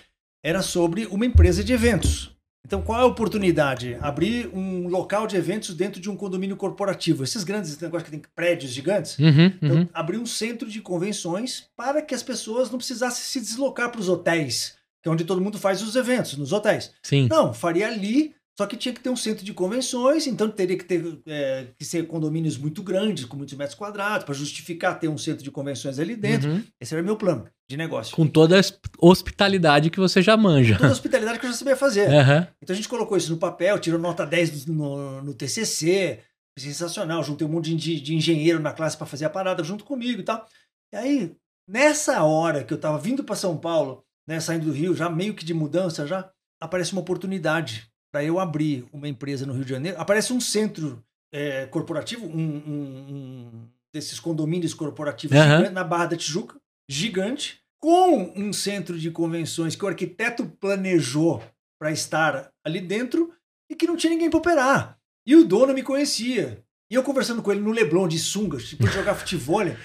era 0.43 0.63
sobre 0.63 1.07
uma 1.07 1.27
empresa 1.27 1.63
de 1.63 1.73
eventos. 1.73 2.35
Então, 2.65 2.83
qual 2.83 2.99
é 2.99 3.03
a 3.03 3.07
oportunidade? 3.07 3.97
Abrir 4.01 4.49
um 4.53 4.89
local 4.89 5.27
de 5.29 5.37
eventos 5.37 5.73
dentro 5.75 6.01
de 6.01 6.11
um 6.11 6.17
condomínio 6.17 6.57
corporativo. 6.57 7.23
Esses 7.23 7.45
grandes 7.45 7.79
negócios 7.79 8.11
que 8.11 8.17
tem 8.17 8.23
prédios 8.35 8.73
gigantes. 8.73 9.17
Uhum. 9.19 9.47
Então, 9.63 9.77
Uhum. 9.77 9.89
abrir 9.95 10.19
um 10.19 10.27
centro 10.27 10.69
de 10.69 10.81
convenções 10.81 11.69
para 11.77 12.03
que 12.03 12.13
as 12.15 12.25
pessoas 12.25 12.69
não 12.71 12.79
precisassem 12.79 13.23
se 13.23 13.41
deslocar 13.41 13.91
para 13.93 14.01
os 14.01 14.09
hotéis, 14.09 14.75
que 15.01 15.09
é 15.09 15.13
onde 15.13 15.25
todo 15.25 15.41
mundo 15.41 15.59
faz 15.59 15.81
os 15.81 15.95
eventos, 15.95 16.37
nos 16.37 16.53
hotéis. 16.53 16.91
Sim. 17.05 17.29
Não, 17.31 17.55
faria 17.55 17.87
ali, 17.87 18.35
só 18.59 18.67
que 18.67 18.77
tinha 18.77 18.95
que 18.95 19.01
ter 19.03 19.11
um 19.11 19.17
centro 19.17 19.45
de 19.45 19.53
convenções, 19.53 20.27
então 20.27 20.49
teria 20.51 20.79
que 20.79 20.85
ter 20.85 21.21
é, 21.27 21.67
que 21.79 21.85
ser 21.85 22.07
condomínios 22.07 22.57
muito 22.57 22.83
grandes, 22.83 23.27
com 23.27 23.37
muitos 23.37 23.55
metros 23.55 23.77
quadrados, 23.77 24.25
para 24.25 24.35
justificar 24.35 24.99
ter 24.99 25.09
um 25.09 25.19
centro 25.19 25.45
de 25.45 25.51
convenções 25.51 25.99
ali 25.99 26.17
dentro. 26.17 26.49
Uhum. 26.49 26.65
Esse 26.81 26.95
era 26.95 27.03
meu 27.03 27.17
plano 27.17 27.47
de 27.69 27.77
negócio. 27.77 28.17
Com 28.17 28.27
toda 28.27 28.57
a 28.57 28.61
hosp- 28.61 28.87
hospitalidade 28.99 29.91
que 29.91 30.01
você 30.01 30.23
já 30.23 30.39
manja. 30.39 30.77
Toda 30.79 30.89
a 30.89 30.93
hospitalidade 30.93 31.39
que 31.39 31.45
eu 31.45 31.51
já 31.51 31.57
sabia 31.57 31.77
fazer. 31.77 32.09
Aham. 32.09 32.49
Então 32.63 32.73
a 32.73 32.77
gente 32.77 32.89
colocou 32.89 33.19
isso 33.19 33.31
no 33.31 33.37
papel, 33.37 33.79
tirou 33.79 34.01
nota 34.01 34.25
10 34.25 34.65
no, 34.67 35.21
no, 35.21 35.35
TCC, 35.35 36.21
foi 36.59 36.67
sensacional. 36.67 37.23
Juntei 37.23 37.47
um 37.47 37.51
monte 37.51 37.75
de, 37.75 38.01
de 38.01 38.15
engenheiro 38.15 38.59
na 38.59 38.73
classe 38.73 38.97
para 38.97 39.07
fazer 39.07 39.27
a 39.27 39.31
parada 39.31 39.63
junto 39.63 39.85
comigo 39.85 40.21
e 40.21 40.25
tal. 40.25 40.47
E 40.95 40.97
aí, 40.97 41.37
nessa 41.69 42.23
hora 42.25 42.65
que 42.65 42.73
eu 42.73 42.79
tava 42.81 42.97
vindo 42.97 43.23
para 43.23 43.37
São 43.37 43.55
Paulo, 43.59 44.03
né, 44.27 44.41
saindo 44.41 44.65
do 44.65 44.73
Rio, 44.73 44.95
já 44.95 45.11
meio 45.11 45.35
que 45.35 45.45
de 45.45 45.53
mudança, 45.53 46.07
já 46.07 46.31
aparece 46.59 46.93
uma 46.93 47.03
oportunidade 47.03 47.87
para 48.17 48.25
eu 48.25 48.41
abrir 48.41 48.87
uma 48.95 49.07
empresa 49.07 49.45
no 49.45 49.53
Rio 49.53 49.63
de 49.65 49.69
Janeiro. 49.71 50.01
Aparece 50.01 50.33
um 50.33 50.41
centro 50.41 51.05
é, 51.31 51.67
corporativo, 51.67 52.25
um, 52.25 52.31
um- 52.41 52.63
um 52.67 53.69
desses 53.93 54.19
condomínios 54.19 54.73
corporativos 54.73 55.37
gigante, 55.37 55.69
na 55.71 55.85
Barra 55.85 56.07
da 56.07 56.17
Tijuca, 56.17 56.57
gigante, 56.89 57.61
com 57.79 58.33
um 58.35 58.55
centro 58.55 58.99
de 58.99 59.11
convenções 59.11 59.77
que 59.77 59.85
o 59.85 59.89
arquiteto 59.89 60.47
planejou 60.59 61.43
para 61.79 61.91
estar 61.93 62.51
ali 62.65 62.81
dentro 62.81 63.35
e 63.71 63.75
que 63.77 63.87
não 63.87 63.97
tinha 63.99 64.11
ninguém 64.15 64.31
para 64.31 64.39
operar. 64.39 64.99
E 65.27 65.37
o 65.37 65.45
dono 65.45 65.75
me 65.75 65.83
conhecia. 65.83 66.65
E 66.91 66.95
eu 66.95 67.03
conversando 67.03 67.43
com 67.43 67.53
ele 67.53 67.61
no 67.61 67.71
Leblon 67.73 68.09
de 68.09 68.19
sungas, 68.19 68.65
tipo 68.67 68.87
jogar 68.87 69.15
futebol, 69.17 69.63
né? 69.63 69.77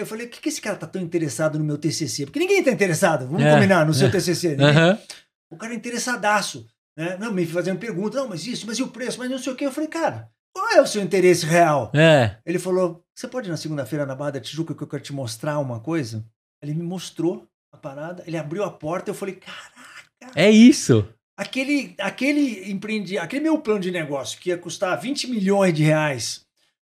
Eu 0.00 0.06
falei, 0.06 0.24
o 0.26 0.30
que, 0.30 0.40
que 0.40 0.48
esse 0.48 0.60
cara 0.62 0.76
tá 0.76 0.86
tão 0.86 1.02
interessado 1.02 1.58
no 1.58 1.64
meu 1.66 1.76
TCC? 1.76 2.24
Porque 2.24 2.38
ninguém 2.38 2.64
tá 2.64 2.70
interessado, 2.70 3.26
vamos 3.26 3.42
É, 3.42 3.52
combinar, 3.52 3.84
no 3.84 3.92
seu 3.92 4.08
é. 4.08 4.10
TCC. 4.10 4.50
Ninguém. 4.52 4.68
Aham. 4.68 4.98
O 5.50 5.56
cara 5.56 5.72
é 5.74 5.76
interessadaço, 5.76 6.66
né? 6.96 7.16
Não, 7.18 7.32
me 7.32 7.44
fazendo 7.46 7.78
pergunta, 7.78 8.18
não, 8.18 8.28
mas 8.28 8.46
isso, 8.46 8.66
mas 8.66 8.78
e 8.78 8.82
o 8.82 8.88
preço, 8.88 9.18
mas 9.18 9.30
não 9.30 9.38
sei 9.38 9.52
o 9.52 9.56
quê. 9.56 9.66
Eu 9.66 9.72
falei, 9.72 9.88
cara, 9.88 10.28
qual 10.54 10.70
é 10.72 10.80
o 10.80 10.86
seu 10.86 11.02
interesse 11.02 11.44
real? 11.46 11.90
É. 11.94 12.36
Ele 12.46 12.58
falou, 12.58 13.04
você 13.14 13.26
pode 13.28 13.48
ir 13.48 13.50
na 13.50 13.56
segunda-feira 13.56 14.06
na 14.06 14.14
Barra 14.14 14.32
da 14.32 14.40
Tijuca 14.40 14.74
que 14.74 14.82
eu 14.82 14.86
quero 14.88 15.02
te 15.02 15.12
mostrar 15.12 15.58
uma 15.58 15.80
coisa? 15.80 16.24
Ele 16.62 16.74
me 16.74 16.82
mostrou 16.82 17.46
a 17.72 17.76
parada, 17.76 18.22
ele 18.26 18.36
abriu 18.36 18.62
a 18.64 18.70
porta, 18.70 19.10
eu 19.10 19.14
falei, 19.14 19.34
caraca, 19.34 20.32
É 20.36 20.48
isso. 20.50 21.06
aquele, 21.36 21.94
aquele 21.98 22.70
empreendi, 22.70 23.18
aquele 23.18 23.42
meu 23.42 23.58
plano 23.58 23.80
de 23.80 23.90
negócio 23.90 24.38
que 24.38 24.50
ia 24.50 24.56
custar 24.58 24.98
20 25.00 25.26
milhões 25.28 25.74
de 25.74 25.82
reais, 25.82 26.42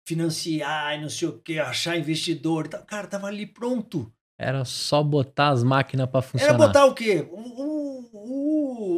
financiar 0.06 0.96
e 0.96 1.02
não 1.02 1.10
sei 1.10 1.28
o 1.28 1.38
que, 1.38 1.58
achar 1.58 1.98
investidor 1.98 2.66
e 2.66 2.68
tal, 2.70 2.82
cara, 2.84 3.06
tava 3.06 3.26
ali 3.26 3.44
pronto. 3.46 4.10
Era 4.38 4.64
só 4.64 5.02
botar 5.02 5.48
as 5.48 5.64
máquinas 5.64 6.06
pra 6.08 6.18
Era 6.20 6.26
funcionar. 6.28 6.58
botar 6.58 6.84
o 6.84 6.94
quê? 6.94 7.26
O- 7.30 7.65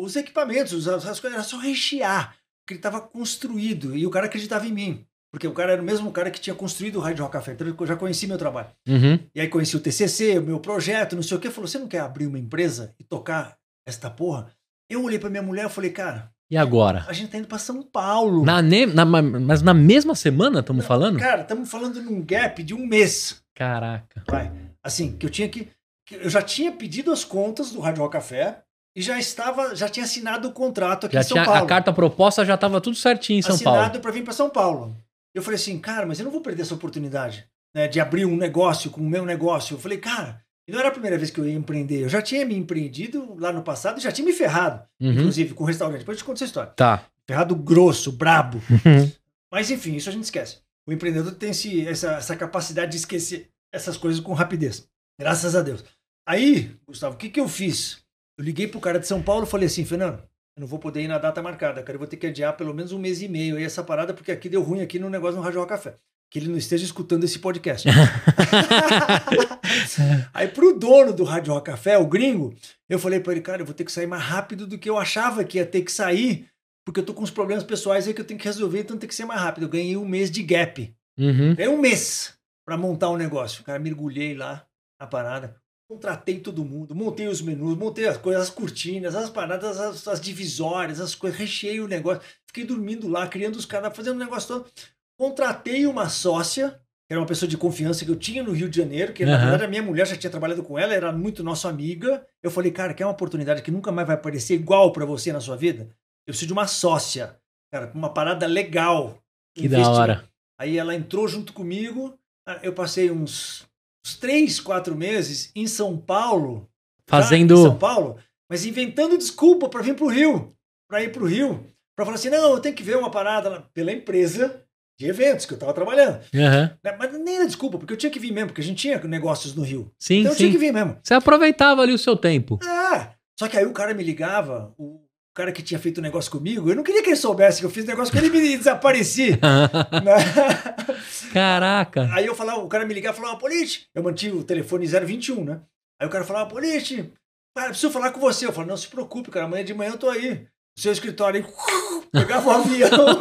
os 0.08 0.16
equipamentos, 0.16 0.86
as, 0.88 1.06
as 1.06 1.20
coisas, 1.20 1.38
era 1.38 1.42
só 1.48 1.56
rechear, 1.58 2.34
porque 2.60 2.74
ele 2.74 2.78
estava 2.78 3.00
construído 3.00 3.96
e 3.96 4.06
o 4.06 4.10
cara 4.10 4.26
acreditava 4.26 4.66
em 4.66 4.72
mim. 4.72 5.04
Porque 5.30 5.46
o 5.46 5.52
cara 5.52 5.72
era 5.72 5.82
o 5.82 5.84
mesmo 5.84 6.10
cara 6.10 6.30
que 6.30 6.40
tinha 6.40 6.56
construído 6.56 6.96
o 6.96 7.00
Rádio 7.00 7.22
Rock 7.22 7.34
Café, 7.34 7.52
então 7.52 7.66
eu 7.66 7.86
já 7.86 7.96
conheci 7.96 8.26
meu 8.26 8.38
trabalho. 8.38 8.68
Uhum. 8.88 9.18
E 9.34 9.40
aí 9.40 9.46
conheci 9.48 9.76
o 9.76 9.80
TCC, 9.80 10.38
o 10.38 10.42
meu 10.42 10.58
projeto, 10.58 11.14
não 11.14 11.22
sei 11.22 11.36
o 11.36 11.40
que. 11.40 11.50
Falou, 11.50 11.68
você 11.68 11.78
não 11.78 11.86
quer 11.86 12.00
abrir 12.00 12.26
uma 12.26 12.38
empresa 12.38 12.94
e 12.98 13.04
tocar 13.04 13.56
esta 13.86 14.08
porra? 14.08 14.50
Eu 14.88 15.04
olhei 15.04 15.18
pra 15.18 15.28
minha 15.28 15.42
mulher 15.42 15.66
e 15.66 15.68
falei, 15.68 15.90
cara, 15.90 16.32
E 16.50 16.56
agora? 16.56 17.04
a 17.06 17.12
gente 17.12 17.30
tá 17.30 17.36
indo 17.36 17.46
pra 17.46 17.58
São 17.58 17.82
Paulo. 17.82 18.42
Na 18.42 18.62
ne- 18.62 18.86
na- 18.86 19.04
mas 19.04 19.60
na 19.60 19.74
mesma 19.74 20.14
semana 20.14 20.60
estamos 20.60 20.86
falando? 20.86 21.18
Cara, 21.18 21.42
estamos 21.42 21.70
falando 21.70 22.00
num 22.02 22.22
gap 22.24 22.62
de 22.62 22.72
um 22.72 22.86
mês. 22.86 23.42
Caraca. 23.54 24.22
Vai. 24.30 24.50
Assim, 24.82 25.14
que 25.14 25.26
eu 25.26 25.30
tinha 25.30 25.46
que, 25.50 25.68
que- 26.06 26.14
Eu 26.14 26.30
já 26.30 26.40
tinha 26.40 26.72
pedido 26.72 27.12
as 27.12 27.22
contas 27.22 27.70
do 27.70 27.80
Rádio 27.80 28.02
Rock 28.02 28.14
Café 28.14 28.62
e 28.98 29.02
já 29.02 29.18
estava, 29.18 29.74
já 29.76 29.88
tinha 29.88 30.04
assinado 30.04 30.48
o 30.48 30.52
contrato 30.52 31.06
aqui 31.06 31.14
Já 31.14 31.20
em 31.20 31.24
São 31.24 31.34
tinha 31.36 31.44
Paulo. 31.44 31.64
a 31.64 31.66
carta 31.66 31.92
proposta 31.92 32.44
já 32.44 32.56
tava 32.56 32.80
tudo 32.80 32.96
certinho 32.96 33.38
em 33.38 33.42
São 33.42 33.58
Paulo. 33.58 33.78
assinado 33.80 34.00
para 34.00 34.10
vir 34.10 34.24
para 34.24 34.32
São 34.32 34.50
Paulo. 34.50 34.96
Eu 35.34 35.42
falei 35.42 35.56
assim, 35.56 35.78
cara, 35.78 36.04
mas 36.06 36.18
eu 36.18 36.24
não 36.24 36.32
vou 36.32 36.40
perder 36.40 36.62
essa 36.62 36.74
oportunidade 36.74 37.46
né, 37.74 37.86
de 37.86 38.00
abrir 38.00 38.24
um 38.24 38.36
negócio 38.36 38.90
com 38.90 39.00
o 39.00 39.08
meu 39.08 39.24
negócio. 39.24 39.74
Eu 39.74 39.78
falei, 39.78 39.98
cara, 39.98 40.42
E 40.66 40.72
não 40.72 40.80
era 40.80 40.88
a 40.88 40.92
primeira 40.92 41.16
vez 41.16 41.30
que 41.30 41.38
eu 41.40 41.46
ia 41.46 41.54
empreender. 41.54 42.02
Eu 42.02 42.08
já 42.08 42.20
tinha 42.20 42.44
me 42.44 42.54
empreendido 42.56 43.34
lá 43.38 43.50
no 43.52 43.62
passado 43.62 44.00
já 44.00 44.10
tinha 44.12 44.26
me 44.26 44.32
ferrado, 44.34 44.82
Uhum. 45.00 45.12
inclusive, 45.12 45.54
com 45.54 45.64
restaurante. 45.64 46.00
Depois 46.00 46.18
eu 46.18 46.22
te 46.22 46.26
conto 46.26 46.36
essa 46.36 46.44
história. 46.44 46.72
Tá. 46.76 47.04
Ferrado 47.26 47.54
grosso, 47.54 48.10
brabo. 48.12 48.60
Uhum. 48.70 49.10
Mas 49.52 49.70
enfim, 49.70 49.94
isso 49.94 50.08
a 50.08 50.12
gente 50.12 50.24
esquece. 50.24 50.58
O 50.86 50.92
empreendedor 50.92 51.32
tem 51.36 51.50
esse, 51.50 51.86
essa, 51.86 52.12
essa 52.14 52.34
capacidade 52.36 52.90
de 52.90 52.96
esquecer 52.98 53.48
essas 53.72 53.96
coisas 53.96 54.20
com 54.20 54.32
rapidez. 54.32 54.86
Graças 55.20 55.54
a 55.54 55.62
Deus. 55.62 55.84
Aí, 56.26 56.74
Gustavo, 56.86 57.14
o 57.14 57.18
que, 57.18 57.28
que 57.30 57.40
eu 57.40 57.48
fiz? 57.48 57.98
Eu 58.38 58.44
liguei 58.44 58.68
pro 58.68 58.78
cara 58.78 59.00
de 59.00 59.06
São 59.06 59.20
Paulo 59.20 59.44
e 59.44 59.50
falei 59.50 59.66
assim, 59.66 59.84
Fernando, 59.84 60.22
eu 60.56 60.60
não 60.60 60.66
vou 60.68 60.78
poder 60.78 61.02
ir 61.02 61.08
na 61.08 61.18
data 61.18 61.42
marcada, 61.42 61.82
cara. 61.82 61.96
Eu 61.96 61.98
vou 61.98 62.06
ter 62.06 62.16
que 62.16 62.28
adiar 62.28 62.56
pelo 62.56 62.72
menos 62.72 62.92
um 62.92 62.98
mês 62.98 63.20
e 63.20 63.28
meio 63.28 63.56
aí 63.56 63.64
essa 63.64 63.82
parada, 63.82 64.14
porque 64.14 64.30
aqui 64.30 64.48
deu 64.48 64.62
ruim 64.62 64.80
aqui 64.80 64.96
no 64.96 65.10
negócio 65.10 65.36
no 65.36 65.42
Rádio 65.42 65.58
Rock 65.58 65.70
Café. 65.70 65.96
Que 66.30 66.38
ele 66.38 66.48
não 66.48 66.56
esteja 66.56 66.84
escutando 66.84 67.24
esse 67.24 67.40
podcast. 67.40 67.88
aí 70.32 70.46
pro 70.46 70.78
dono 70.78 71.12
do 71.12 71.24
Rádio 71.24 71.60
Café, 71.62 71.98
o 71.98 72.06
gringo, 72.06 72.54
eu 72.88 72.98
falei 72.98 73.18
pra 73.18 73.32
ele, 73.32 73.40
cara, 73.40 73.62
eu 73.62 73.66
vou 73.66 73.74
ter 73.74 73.84
que 73.84 73.90
sair 73.90 74.06
mais 74.06 74.22
rápido 74.22 74.68
do 74.68 74.78
que 74.78 74.88
eu 74.88 74.98
achava 74.98 75.42
que 75.42 75.58
ia 75.58 75.66
ter 75.66 75.82
que 75.82 75.90
sair, 75.90 76.46
porque 76.84 77.00
eu 77.00 77.04
tô 77.04 77.14
com 77.14 77.22
uns 77.22 77.30
problemas 77.30 77.64
pessoais 77.64 78.06
aí 78.06 78.14
que 78.14 78.20
eu 78.20 78.24
tenho 78.24 78.38
que 78.38 78.46
resolver, 78.46 78.80
então 78.80 78.96
tem 78.96 79.08
que 79.08 79.14
ser 79.14 79.24
mais 79.24 79.40
rápido. 79.40 79.64
Eu 79.64 79.70
ganhei 79.70 79.96
um 79.96 80.06
mês 80.06 80.30
de 80.30 80.42
gap. 80.42 80.94
Uhum. 81.18 81.54
Ganhei 81.54 81.72
um 81.72 81.80
mês 81.80 82.34
pra 82.64 82.76
montar 82.76 83.08
o 83.08 83.16
negócio. 83.16 83.64
Cara, 83.64 83.78
mergulhei 83.78 84.34
lá 84.34 84.66
na 85.00 85.06
parada. 85.06 85.56
Contratei 85.88 86.38
todo 86.38 86.64
mundo, 86.64 86.94
montei 86.94 87.26
os 87.28 87.40
menus, 87.40 87.74
montei 87.76 88.06
as 88.06 88.18
coisas, 88.18 88.42
as 88.42 88.50
cortinas, 88.50 89.14
as 89.14 89.30
paradas, 89.30 89.78
as, 89.80 90.06
as 90.06 90.20
divisórias, 90.20 91.00
as 91.00 91.14
coisas, 91.14 91.38
recheei 91.38 91.80
o 91.80 91.88
negócio. 91.88 92.22
Fiquei 92.46 92.64
dormindo 92.64 93.08
lá, 93.08 93.26
criando 93.26 93.56
os 93.56 93.64
caras, 93.64 93.96
fazendo 93.96 94.16
o 94.16 94.18
negócio 94.18 94.48
todo. 94.48 94.70
Contratei 95.18 95.86
uma 95.86 96.08
sócia, 96.10 96.70
que 97.06 97.12
era 97.12 97.20
uma 97.20 97.26
pessoa 97.26 97.48
de 97.48 97.56
confiança 97.56 98.04
que 98.04 98.10
eu 98.10 98.16
tinha 98.16 98.42
no 98.42 98.52
Rio 98.52 98.68
de 98.68 98.76
Janeiro, 98.76 99.14
que 99.14 99.24
na 99.24 99.32
Aham. 99.32 99.40
verdade 99.40 99.64
a 99.64 99.68
minha 99.68 99.82
mulher 99.82 100.06
já 100.06 100.14
tinha 100.16 100.30
trabalhado 100.30 100.62
com 100.62 100.78
ela, 100.78 100.92
era 100.92 101.10
muito 101.10 101.42
nossa 101.42 101.70
amiga. 101.70 102.26
Eu 102.42 102.50
falei, 102.50 102.70
cara, 102.70 102.92
quer 102.92 103.06
uma 103.06 103.12
oportunidade 103.12 103.62
que 103.62 103.70
nunca 103.70 103.90
mais 103.90 104.06
vai 104.06 104.16
aparecer 104.16 104.54
igual 104.54 104.92
pra 104.92 105.06
você 105.06 105.32
na 105.32 105.40
sua 105.40 105.56
vida? 105.56 105.84
Eu 106.26 106.32
preciso 106.32 106.48
de 106.48 106.52
uma 106.52 106.66
sócia, 106.66 107.40
cara, 107.72 107.90
uma 107.94 108.12
parada 108.12 108.46
legal. 108.46 109.18
Que 109.56 109.66
da 109.68 109.78
Investimento. 109.78 110.00
hora. 110.00 110.28
Aí 110.60 110.76
ela 110.76 110.94
entrou 110.94 111.26
junto 111.26 111.52
comigo. 111.54 112.14
ah, 112.46 112.60
Eu 112.62 112.74
passei 112.74 113.10
uns, 113.10 113.66
uns 114.04 114.16
três, 114.16 114.60
quatro 114.60 114.94
meses 114.96 115.50
em 115.54 115.66
São 115.66 115.96
Paulo. 115.96 116.68
Fazendo- 117.06 117.54
Em 117.54 117.62
São 117.62 117.78
Paulo, 117.78 118.16
mas 118.50 118.66
inventando 118.66 119.16
desculpa 119.16 119.68
para 119.68 119.82
vir 119.82 119.94
pro 119.94 120.08
Rio. 120.08 120.48
Para 120.88 121.02
ir 121.02 121.10
pro 121.12 121.26
Rio. 121.26 121.64
Para 121.96 122.04
falar 122.04 122.16
assim: 122.16 122.28
não, 122.30 122.52
eu 122.52 122.60
tenho 122.60 122.74
que 122.74 122.82
ver 122.82 122.96
uma 122.96 123.10
parada 123.10 123.64
pela 123.72 123.90
empresa 123.92 124.62
de 124.98 125.06
eventos 125.06 125.46
que 125.46 125.54
eu 125.54 125.58
tava 125.58 125.72
trabalhando. 125.72 126.20
Né? 126.32 126.96
Mas 126.98 127.12
nem 127.20 127.36
era 127.36 127.46
desculpa, 127.46 127.78
porque 127.78 127.92
eu 127.92 127.96
tinha 127.96 128.10
que 128.10 128.18
vir 128.18 128.32
mesmo, 128.32 128.48
porque 128.48 128.60
a 128.60 128.64
gente 128.64 128.78
tinha 128.78 128.98
negócios 129.04 129.54
no 129.54 129.62
Rio. 129.62 129.90
Sim, 129.98 130.20
então 130.20 130.32
eu 130.32 130.36
tinha 130.36 130.48
sim. 130.48 130.52
que 130.52 130.58
vir 130.58 130.72
mesmo. 130.72 130.98
Você 131.02 131.14
aproveitava 131.14 131.82
ali 131.82 131.92
o 131.92 131.98
seu 131.98 132.16
tempo. 132.16 132.58
Ah, 132.64 133.10
só 133.38 133.48
que 133.48 133.56
aí 133.56 133.64
o 133.64 133.72
cara 133.72 133.94
me 133.94 134.02
ligava, 134.02 134.74
o 134.76 135.00
cara 135.34 135.52
que 135.52 135.62
tinha 135.62 135.78
feito 135.78 135.98
o 135.98 136.02
negócio 136.02 136.30
comigo, 136.30 136.68
eu 136.68 136.74
não 136.74 136.82
queria 136.82 137.00
que 137.02 137.10
ele 137.10 137.16
soubesse 137.16 137.60
que 137.60 137.66
eu 137.66 137.70
fiz 137.70 137.84
negócio 137.84 138.12
com 138.12 138.18
ele 138.18 138.26
e 138.26 138.30
me 138.30 138.56
desapareci. 138.58 139.38
Caraca. 141.32 142.08
Aí 142.12 142.26
eu 142.26 142.34
falava, 142.34 142.60
o 142.60 142.68
cara 142.68 142.84
me 142.84 142.94
ligava 142.94 143.16
e 143.16 143.20
falava, 143.20 143.38
Polite, 143.38 143.88
eu 143.94 144.02
mantive 144.02 144.36
o 144.36 144.44
telefone 144.44 144.86
021, 144.86 145.44
né? 145.44 145.60
Aí 146.00 146.06
o 146.06 146.10
cara 146.10 146.24
falava, 146.24 146.48
Polite, 146.48 147.12
cara, 147.56 147.70
preciso 147.70 147.92
falar 147.92 148.12
com 148.12 148.20
você. 148.20 148.46
Eu 148.46 148.52
falava, 148.52 148.70
não 148.70 148.76
se 148.76 148.88
preocupe, 148.88 149.30
cara, 149.30 149.46
amanhã 149.46 149.64
de 149.64 149.74
manhã 149.74 149.92
eu 149.92 149.98
tô 149.98 150.08
aí. 150.08 150.46
Seu 150.78 150.92
escritório 150.92 151.44
aí, 151.44 151.52
pegava 152.12 152.48
o 152.48 152.50
avião. 152.52 153.20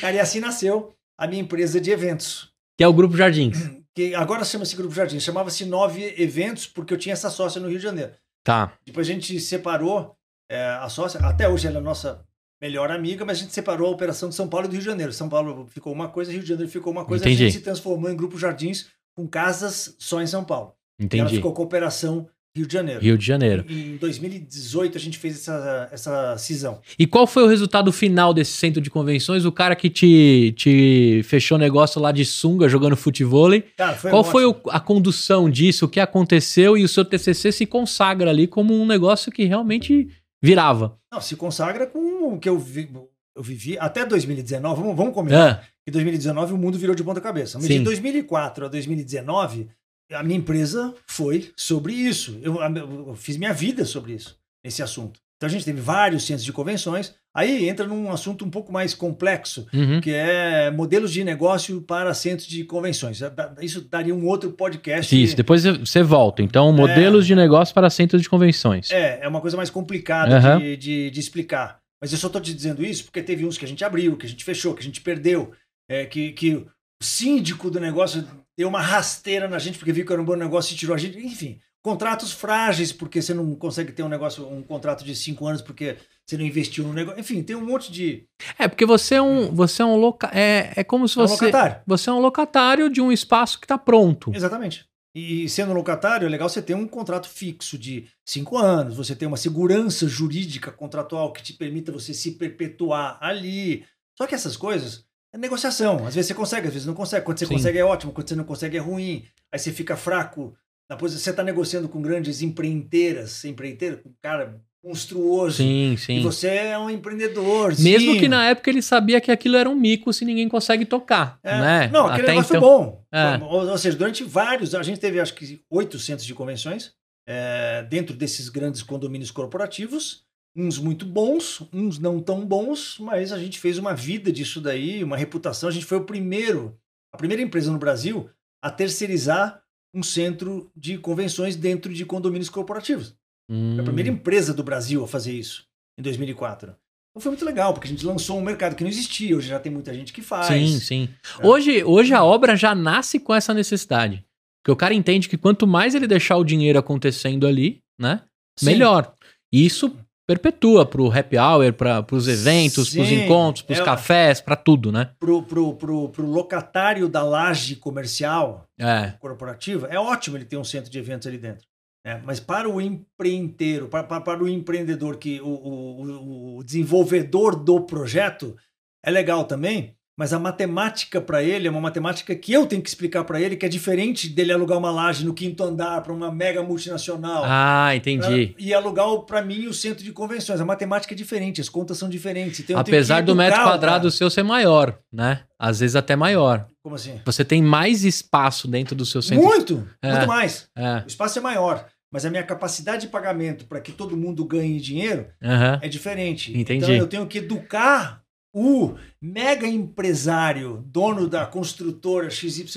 cara, 0.00 0.16
e 0.16 0.20
assim 0.20 0.40
nasceu 0.40 0.94
a 1.18 1.26
minha 1.26 1.42
empresa 1.42 1.80
de 1.80 1.90
eventos. 1.90 2.52
Que 2.76 2.84
é 2.84 2.88
o 2.88 2.92
Grupo 2.92 3.16
Jardins. 3.16 3.56
Que 3.94 4.14
agora 4.14 4.44
chama-se 4.44 4.74
Grupo 4.74 4.92
Jardim, 4.92 5.20
chamava-se 5.20 5.64
Nove 5.64 6.14
Eventos, 6.18 6.66
porque 6.66 6.92
eu 6.92 6.98
tinha 6.98 7.12
essa 7.12 7.30
sócia 7.30 7.60
no 7.60 7.68
Rio 7.68 7.78
de 7.78 7.84
Janeiro. 7.84 8.12
Tá. 8.42 8.72
Depois 8.84 9.08
a 9.08 9.12
gente 9.12 9.38
separou 9.38 10.16
é, 10.50 10.60
a 10.64 10.88
sócia, 10.88 11.20
até 11.20 11.48
hoje 11.48 11.68
ela 11.68 11.78
é 11.78 11.80
nossa 11.82 12.26
melhor 12.60 12.90
amiga, 12.90 13.24
mas 13.24 13.38
a 13.38 13.40
gente 13.42 13.52
separou 13.52 13.88
a 13.88 13.90
operação 13.90 14.28
de 14.28 14.34
São 14.34 14.48
Paulo 14.48 14.66
e 14.66 14.68
do 14.68 14.72
Rio 14.72 14.80
de 14.80 14.86
Janeiro. 14.86 15.12
São 15.12 15.28
Paulo 15.28 15.66
ficou 15.68 15.92
uma 15.92 16.08
coisa, 16.08 16.32
Rio 16.32 16.42
de 16.42 16.48
Janeiro 16.48 16.70
ficou 16.70 16.92
uma 16.92 17.04
coisa. 17.04 17.24
A 17.24 17.28
Entendi. 17.28 17.44
gente 17.44 17.52
se 17.58 17.60
transformou 17.64 18.10
em 18.10 18.16
Grupo 18.16 18.38
Jardins 18.38 18.86
com 19.16 19.26
casas 19.26 19.94
só 19.98 20.20
em 20.22 20.26
São 20.26 20.44
Paulo. 20.44 20.72
E 20.98 21.02
ela 21.04 21.06
Entendi. 21.06 21.36
ficou 21.36 21.52
com 21.52 21.62
a 21.62 21.64
operação 21.64 22.26
Rio 22.56 22.66
de 22.68 22.72
Janeiro. 22.72 23.00
Rio 23.00 23.18
de 23.18 23.26
Janeiro. 23.26 23.64
Em 23.68 23.96
2018 23.96 24.96
a 24.96 25.00
gente 25.00 25.18
fez 25.18 25.34
essa, 25.40 25.88
essa 25.90 26.38
cisão. 26.38 26.80
E 26.96 27.04
qual 27.04 27.26
foi 27.26 27.42
o 27.42 27.48
resultado 27.48 27.90
final 27.90 28.32
desse 28.32 28.52
centro 28.52 28.80
de 28.80 28.88
convenções? 28.90 29.44
O 29.44 29.50
cara 29.50 29.74
que 29.74 29.90
te, 29.90 30.54
te 30.56 31.20
fechou 31.24 31.58
negócio 31.58 32.00
lá 32.00 32.12
de 32.12 32.24
sunga 32.24 32.68
jogando 32.68 32.96
futebol. 32.96 33.50
Cara, 33.76 33.96
foi 33.96 34.10
Qual 34.10 34.20
ótimo. 34.20 34.32
foi 34.32 34.44
o- 34.46 34.56
a 34.70 34.78
condução 34.78 35.50
disso? 35.50 35.86
O 35.86 35.88
que 35.88 35.98
aconteceu? 35.98 36.78
E 36.78 36.84
o 36.84 36.88
seu 36.88 37.04
TCC 37.04 37.50
se 37.50 37.66
consagra 37.66 38.30
ali 38.30 38.46
como 38.46 38.72
um 38.80 38.86
negócio 38.86 39.32
que 39.32 39.44
realmente 39.44 40.06
virava. 40.44 40.98
Não, 41.12 41.20
se 41.20 41.36
consagra 41.36 41.86
com 41.86 42.34
o 42.34 42.38
que 42.38 42.48
eu, 42.48 42.58
vi, 42.58 42.90
eu 43.34 43.42
vivi 43.42 43.78
até 43.78 44.04
2019. 44.04 44.80
Vamos, 44.82 44.96
vamos 44.96 45.14
combinar. 45.14 45.62
Ah, 45.62 45.68
Em 45.86 45.90
2019 45.90 46.52
o 46.52 46.58
mundo 46.58 46.78
virou 46.78 46.94
de 46.94 47.02
ponta 47.02 47.20
cabeça. 47.20 47.58
Mas 47.58 47.66
Sim. 47.66 47.78
de 47.78 47.84
2004 47.84 48.66
a 48.66 48.68
2019, 48.68 49.68
a 50.12 50.22
minha 50.22 50.38
empresa 50.38 50.94
foi 51.06 51.50
sobre 51.56 51.92
isso. 51.92 52.38
Eu, 52.42 52.56
eu 52.60 53.14
fiz 53.14 53.36
minha 53.36 53.52
vida 53.52 53.84
sobre 53.84 54.12
isso, 54.12 54.38
esse 54.62 54.82
assunto. 54.82 55.18
Então 55.44 55.50
a 55.50 55.58
gente 55.58 55.64
teve 55.66 55.80
vários 55.80 56.24
centros 56.24 56.44
de 56.44 56.52
convenções. 56.52 57.14
Aí 57.36 57.68
entra 57.68 57.86
num 57.86 58.10
assunto 58.10 58.46
um 58.46 58.50
pouco 58.50 58.72
mais 58.72 58.94
complexo, 58.94 59.66
uhum. 59.74 60.00
que 60.00 60.10
é 60.10 60.70
modelos 60.70 61.12
de 61.12 61.22
negócio 61.22 61.82
para 61.82 62.14
centros 62.14 62.48
de 62.48 62.64
convenções. 62.64 63.20
Da- 63.20 63.54
Isso 63.60 63.82
daria 63.82 64.14
um 64.14 64.24
outro 64.24 64.52
podcast. 64.52 65.22
Isso, 65.22 65.36
depois 65.36 65.64
você 65.64 66.02
volta. 66.02 66.42
Então, 66.42 66.72
modelos 66.72 67.26
de 67.26 67.34
negócio 67.34 67.74
para 67.74 67.90
centros 67.90 68.22
de 68.22 68.28
convenções. 68.30 68.90
É, 68.90 69.20
é 69.22 69.28
uma 69.28 69.42
coisa 69.42 69.54
mais 69.54 69.68
complicada 69.68 70.38
Aham. 70.38 70.58
de, 70.60 70.76
de, 70.78 71.10
de 71.10 71.20
explicar. 71.20 71.78
Mas 72.00 72.10
eu 72.10 72.18
só 72.18 72.30
tô 72.30 72.40
te 72.40 72.54
dizendo 72.54 72.82
isso 72.82 73.04
porque 73.04 73.22
teve 73.22 73.44
uns 73.44 73.58
que 73.58 73.66
a 73.66 73.68
gente 73.68 73.84
abriu, 73.84 74.16
que 74.16 74.24
a 74.24 74.28
gente 74.28 74.44
fechou, 74.44 74.72
que 74.72 74.80
a 74.80 74.84
gente 74.84 75.02
perdeu, 75.02 75.52
é, 75.90 76.06
que, 76.06 76.32
que 76.32 76.54
o 76.54 76.66
síndico 77.02 77.70
do 77.70 77.78
negócio 77.78 78.26
deu 78.56 78.68
uma 78.68 78.80
rasteira 78.80 79.46
na 79.46 79.58
gente 79.58 79.76
porque 79.76 79.92
viu 79.92 80.06
que 80.06 80.12
era 80.12 80.22
um 80.22 80.24
bom 80.24 80.36
negócio 80.36 80.72
e 80.72 80.76
tirou 80.76 80.94
a 80.94 80.98
gente. 80.98 81.18
Enfim, 81.18 81.58
contratos 81.84 82.32
frágeis 82.32 82.92
porque 82.92 83.20
você 83.20 83.34
não 83.34 83.54
consegue 83.54 83.92
ter 83.92 84.02
um 84.02 84.08
negócio, 84.08 84.48
um 84.48 84.62
contrato 84.62 85.04
de 85.04 85.14
cinco 85.14 85.46
anos 85.46 85.60
porque 85.60 85.98
você 86.26 86.38
não 86.38 86.44
investiu 86.44 86.82
no 86.82 86.94
negócio. 86.94 87.20
Enfim, 87.20 87.42
tem 87.42 87.54
um 87.54 87.64
monte 87.64 87.92
de. 87.92 88.26
É, 88.58 88.66
porque 88.66 88.86
você 88.86 89.16
é 89.16 89.22
um, 89.22 89.54
você 89.54 89.82
é 89.82 89.84
um 89.84 89.96
loca... 89.96 90.30
é, 90.32 90.72
é 90.76 90.82
como 90.82 91.06
se 91.06 91.18
É 91.18 91.22
um 91.22 91.28
você 91.28 91.44
locatário. 91.44 91.82
você 91.86 92.08
é 92.08 92.12
um 92.14 92.18
locatário 92.20 92.88
de 92.88 93.02
um 93.02 93.12
espaço 93.12 93.60
que 93.60 93.66
está 93.66 93.76
pronto. 93.76 94.32
Exatamente. 94.34 94.86
E 95.14 95.46
sendo 95.48 95.74
locatário, 95.74 96.26
é 96.26 96.28
legal 96.30 96.48
você 96.48 96.62
ter 96.62 96.74
um 96.74 96.88
contrato 96.88 97.28
fixo 97.28 97.78
de 97.78 98.08
cinco 98.26 98.56
anos, 98.56 98.96
você 98.96 99.14
ter 99.14 99.26
uma 99.26 99.36
segurança 99.36 100.08
jurídica 100.08 100.72
contratual 100.72 101.32
que 101.32 101.42
te 101.42 101.52
permita 101.52 101.92
você 101.92 102.14
se 102.14 102.32
perpetuar 102.32 103.18
ali. 103.20 103.84
Só 104.16 104.26
que 104.26 104.34
essas 104.34 104.56
coisas 104.56 105.04
é 105.34 105.38
negociação. 105.38 106.06
Às 106.06 106.14
vezes 106.14 106.28
você 106.28 106.34
consegue, 106.34 106.66
às 106.66 106.72
vezes 106.72 106.86
não 106.86 106.94
consegue. 106.94 107.26
Quando 107.26 107.38
você 107.38 107.46
Sim. 107.46 107.54
consegue 107.54 107.78
é 107.78 107.84
ótimo, 107.84 108.12
quando 108.12 108.28
você 108.28 108.34
não 108.34 108.44
consegue 108.44 108.78
é 108.78 108.80
ruim. 108.80 109.24
Aí 109.52 109.58
você 109.58 109.70
fica 109.70 109.96
fraco. 109.96 110.56
Depois 110.90 111.12
você 111.12 111.30
está 111.30 111.42
negociando 111.42 111.88
com 111.88 112.00
grandes 112.02 112.42
empreiteiras, 112.42 113.44
empreiteira, 113.44 113.96
com 113.96 114.10
um 114.10 114.14
cara 114.22 114.60
monstruoso. 114.84 115.56
Sim, 115.56 115.94
E 115.94 115.98
sim. 115.98 116.22
você 116.22 116.48
é 116.48 116.78
um 116.78 116.90
empreendedor. 116.90 117.74
Mesmo 117.78 118.18
que 118.18 118.28
na 118.28 118.44
época 118.46 118.68
ele 118.68 118.82
sabia 118.82 119.18
que 119.20 119.32
aquilo 119.32 119.56
era 119.56 119.68
um 119.68 119.74
mico 119.74 120.12
se 120.12 120.26
ninguém 120.26 120.46
consegue 120.46 120.84
tocar, 120.84 121.38
É, 121.42 121.58
né? 121.58 121.88
Não, 121.88 122.06
aquele 122.06 122.24
Até 122.24 122.32
negócio 122.32 122.56
então. 122.56 122.60
foi 122.60 122.78
bom. 122.78 123.04
É. 123.10 123.36
Ou, 123.42 123.70
ou 123.70 123.78
seja, 123.78 123.96
durante 123.96 124.22
vários, 124.22 124.74
a 124.74 124.82
gente 124.82 125.00
teve 125.00 125.18
acho 125.18 125.34
que 125.34 125.62
oito 125.70 125.98
centros 125.98 126.26
de 126.26 126.34
convenções 126.34 126.92
é, 127.26 127.82
dentro 127.88 128.14
desses 128.14 128.50
grandes 128.50 128.82
condomínios 128.82 129.30
corporativos, 129.30 130.24
uns 130.54 130.78
muito 130.78 131.06
bons, 131.06 131.66
uns 131.72 131.98
não 131.98 132.20
tão 132.20 132.44
bons, 132.46 132.98
mas 133.00 133.32
a 133.32 133.38
gente 133.38 133.58
fez 133.58 133.78
uma 133.78 133.94
vida 133.94 134.30
disso 134.30 134.60
daí, 134.60 135.02
uma 135.02 135.16
reputação. 135.16 135.68
A 135.68 135.72
gente 135.72 135.86
foi 135.86 135.96
o 135.98 136.04
primeiro, 136.04 136.78
a 137.10 137.16
primeira 137.16 137.42
empresa 137.42 137.72
no 137.72 137.78
Brasil 137.78 138.28
a 138.62 138.70
terceirizar 138.70 139.63
um 139.94 140.02
centro 140.02 140.70
de 140.76 140.98
convenções 140.98 141.56
dentro 141.56 141.92
de 141.92 142.04
condomínios 142.04 142.48
corporativos. 142.50 143.14
Hum, 143.48 143.72
Foi 143.74 143.80
a 143.80 143.84
primeira 143.84 144.10
empresa 144.10 144.52
do 144.52 144.62
Brasil 144.64 145.04
a 145.04 145.08
fazer 145.08 145.32
isso, 145.32 145.64
em 145.98 146.02
2004. 146.02 146.74
Então 147.10 147.22
foi 147.22 147.30
muito 147.30 147.44
legal, 147.44 147.72
porque 147.72 147.86
a 147.86 147.90
gente 147.90 148.04
lançou 148.04 148.36
um 148.38 148.42
mercado 148.42 148.74
que 148.74 148.82
não 148.82 148.90
existia, 148.90 149.36
hoje 149.36 149.48
já 149.48 149.60
tem 149.60 149.70
muita 149.70 149.94
gente 149.94 150.12
que 150.12 150.20
faz. 150.20 150.46
Sim, 150.48 150.80
sim. 150.80 151.08
É. 151.38 151.46
Hoje, 151.46 151.84
hoje 151.84 152.12
a 152.12 152.24
obra 152.24 152.56
já 152.56 152.74
nasce 152.74 153.20
com 153.20 153.32
essa 153.32 153.54
necessidade. 153.54 154.24
Porque 154.62 154.72
o 154.72 154.76
cara 154.76 154.94
entende 154.94 155.28
que 155.28 155.36
quanto 155.36 155.66
mais 155.66 155.94
ele 155.94 156.06
deixar 156.06 156.36
o 156.38 156.44
dinheiro 156.44 156.78
acontecendo 156.78 157.46
ali, 157.46 157.82
né? 158.00 158.22
Sim. 158.58 158.66
Melhor. 158.66 159.14
E 159.52 159.64
isso 159.64 159.96
perpetua 160.26 160.86
pro 160.86 161.10
happy 161.10 161.36
hour, 161.38 161.72
para 161.72 162.04
os 162.12 162.26
eventos, 162.28 162.90
pros 162.90 163.08
Sim. 163.08 163.24
encontros, 163.24 163.62
pros 163.62 163.78
É- 163.78 163.84
cafés, 163.84 164.40
pra 164.40 164.56
tudo, 164.56 164.90
né? 164.90 165.10
pro, 165.18 165.42
pro, 165.42 165.74
pro, 165.74 166.08
pro 166.08 166.26
locatário 166.26 167.08
da 167.08 167.22
laje 167.22 167.76
comercial 167.76 168.64
É. 168.78 169.12
corporativa, 169.20 169.86
é 169.88 169.98
ótimo 169.98 170.36
ele 170.36 170.44
ter 170.44 170.56
um 170.56 170.64
centro 170.64 170.90
de 170.90 170.98
eventos 170.98 171.26
ali 171.26 171.38
dentro. 171.38 171.66
né? 172.06 172.20
Mas 172.24 172.38
para 172.38 172.68
o 172.68 172.80
empreiteiro, 172.80 173.88
para, 173.88 174.04
para, 174.04 174.20
para 174.20 174.42
o 174.44 174.48
empreendedor, 174.48 175.16
que 175.16 175.40
o, 175.40 175.46
o- 175.48 176.56
o 176.58 176.64
desenvolvedor 176.64 177.56
do 177.56 177.80
projeto, 177.80 178.54
é 179.02 179.10
legal 179.10 179.44
também, 179.44 179.94
mas 180.16 180.32
a 180.32 180.38
matemática 180.38 181.20
para 181.20 181.42
ele 181.42 181.66
é 181.66 181.70
uma 181.70 181.80
matemática 181.80 182.34
que 182.36 182.52
eu 182.52 182.66
tenho 182.66 182.80
que 182.80 182.88
explicar 182.88 183.24
para 183.24 183.40
ele, 183.40 183.56
que 183.56 183.66
é 183.66 183.68
diferente 183.68 184.28
dele 184.28 184.52
alugar 184.52 184.78
uma 184.78 184.90
laje 184.90 185.24
no 185.24 185.34
quinto 185.34 185.62
andar 185.64 186.02
para 186.02 186.12
uma 186.12 186.30
mega 186.30 186.62
multinacional. 186.62 187.42
Ah, 187.44 187.94
entendi. 187.96 188.48
Pra, 188.48 188.64
e 188.64 188.72
alugar 188.72 189.06
para 189.26 189.42
mim 189.42 189.66
o 189.66 189.74
centro 189.74 190.04
de 190.04 190.12
convenções. 190.12 190.60
A 190.60 190.64
matemática 190.64 191.14
é 191.14 191.16
diferente, 191.16 191.60
as 191.60 191.68
contas 191.68 191.98
são 191.98 192.08
diferentes. 192.08 192.60
Então, 192.60 192.78
Apesar 192.78 193.22
do 193.22 193.34
metro 193.34 193.60
quadrado 193.60 194.10
seu 194.10 194.30
ser 194.30 194.44
maior, 194.44 194.96
né? 195.12 195.42
Às 195.58 195.80
vezes 195.80 195.96
até 195.96 196.14
maior. 196.14 196.66
Como 196.82 196.94
assim? 196.94 197.20
Você 197.24 197.44
tem 197.44 197.60
mais 197.60 198.04
espaço 198.04 198.68
dentro 198.68 198.94
do 198.94 199.04
seu 199.04 199.20
centro. 199.20 199.44
Muito, 199.44 199.88
é. 200.00 200.12
muito 200.12 200.28
mais. 200.28 200.68
É. 200.76 201.02
O 201.04 201.08
espaço 201.08 201.38
é 201.38 201.42
maior 201.42 201.86
mas 202.12 202.24
a 202.24 202.30
minha 202.30 202.44
capacidade 202.44 203.06
de 203.06 203.08
pagamento 203.08 203.64
para 203.64 203.80
que 203.80 203.90
todo 203.90 204.16
mundo 204.16 204.44
ganhe 204.44 204.78
dinheiro 204.78 205.26
uhum. 205.42 205.78
é 205.82 205.88
diferente. 205.88 206.56
Entendi. 206.56 206.84
Então 206.84 206.94
eu 206.94 207.08
tenho 207.08 207.26
que 207.26 207.38
educar 207.38 208.23
o 208.54 208.94
mega 209.20 209.66
empresário, 209.66 210.84
dono 210.86 211.28
da 211.28 211.44
construtora 211.44 212.30
XYZ, 212.30 212.70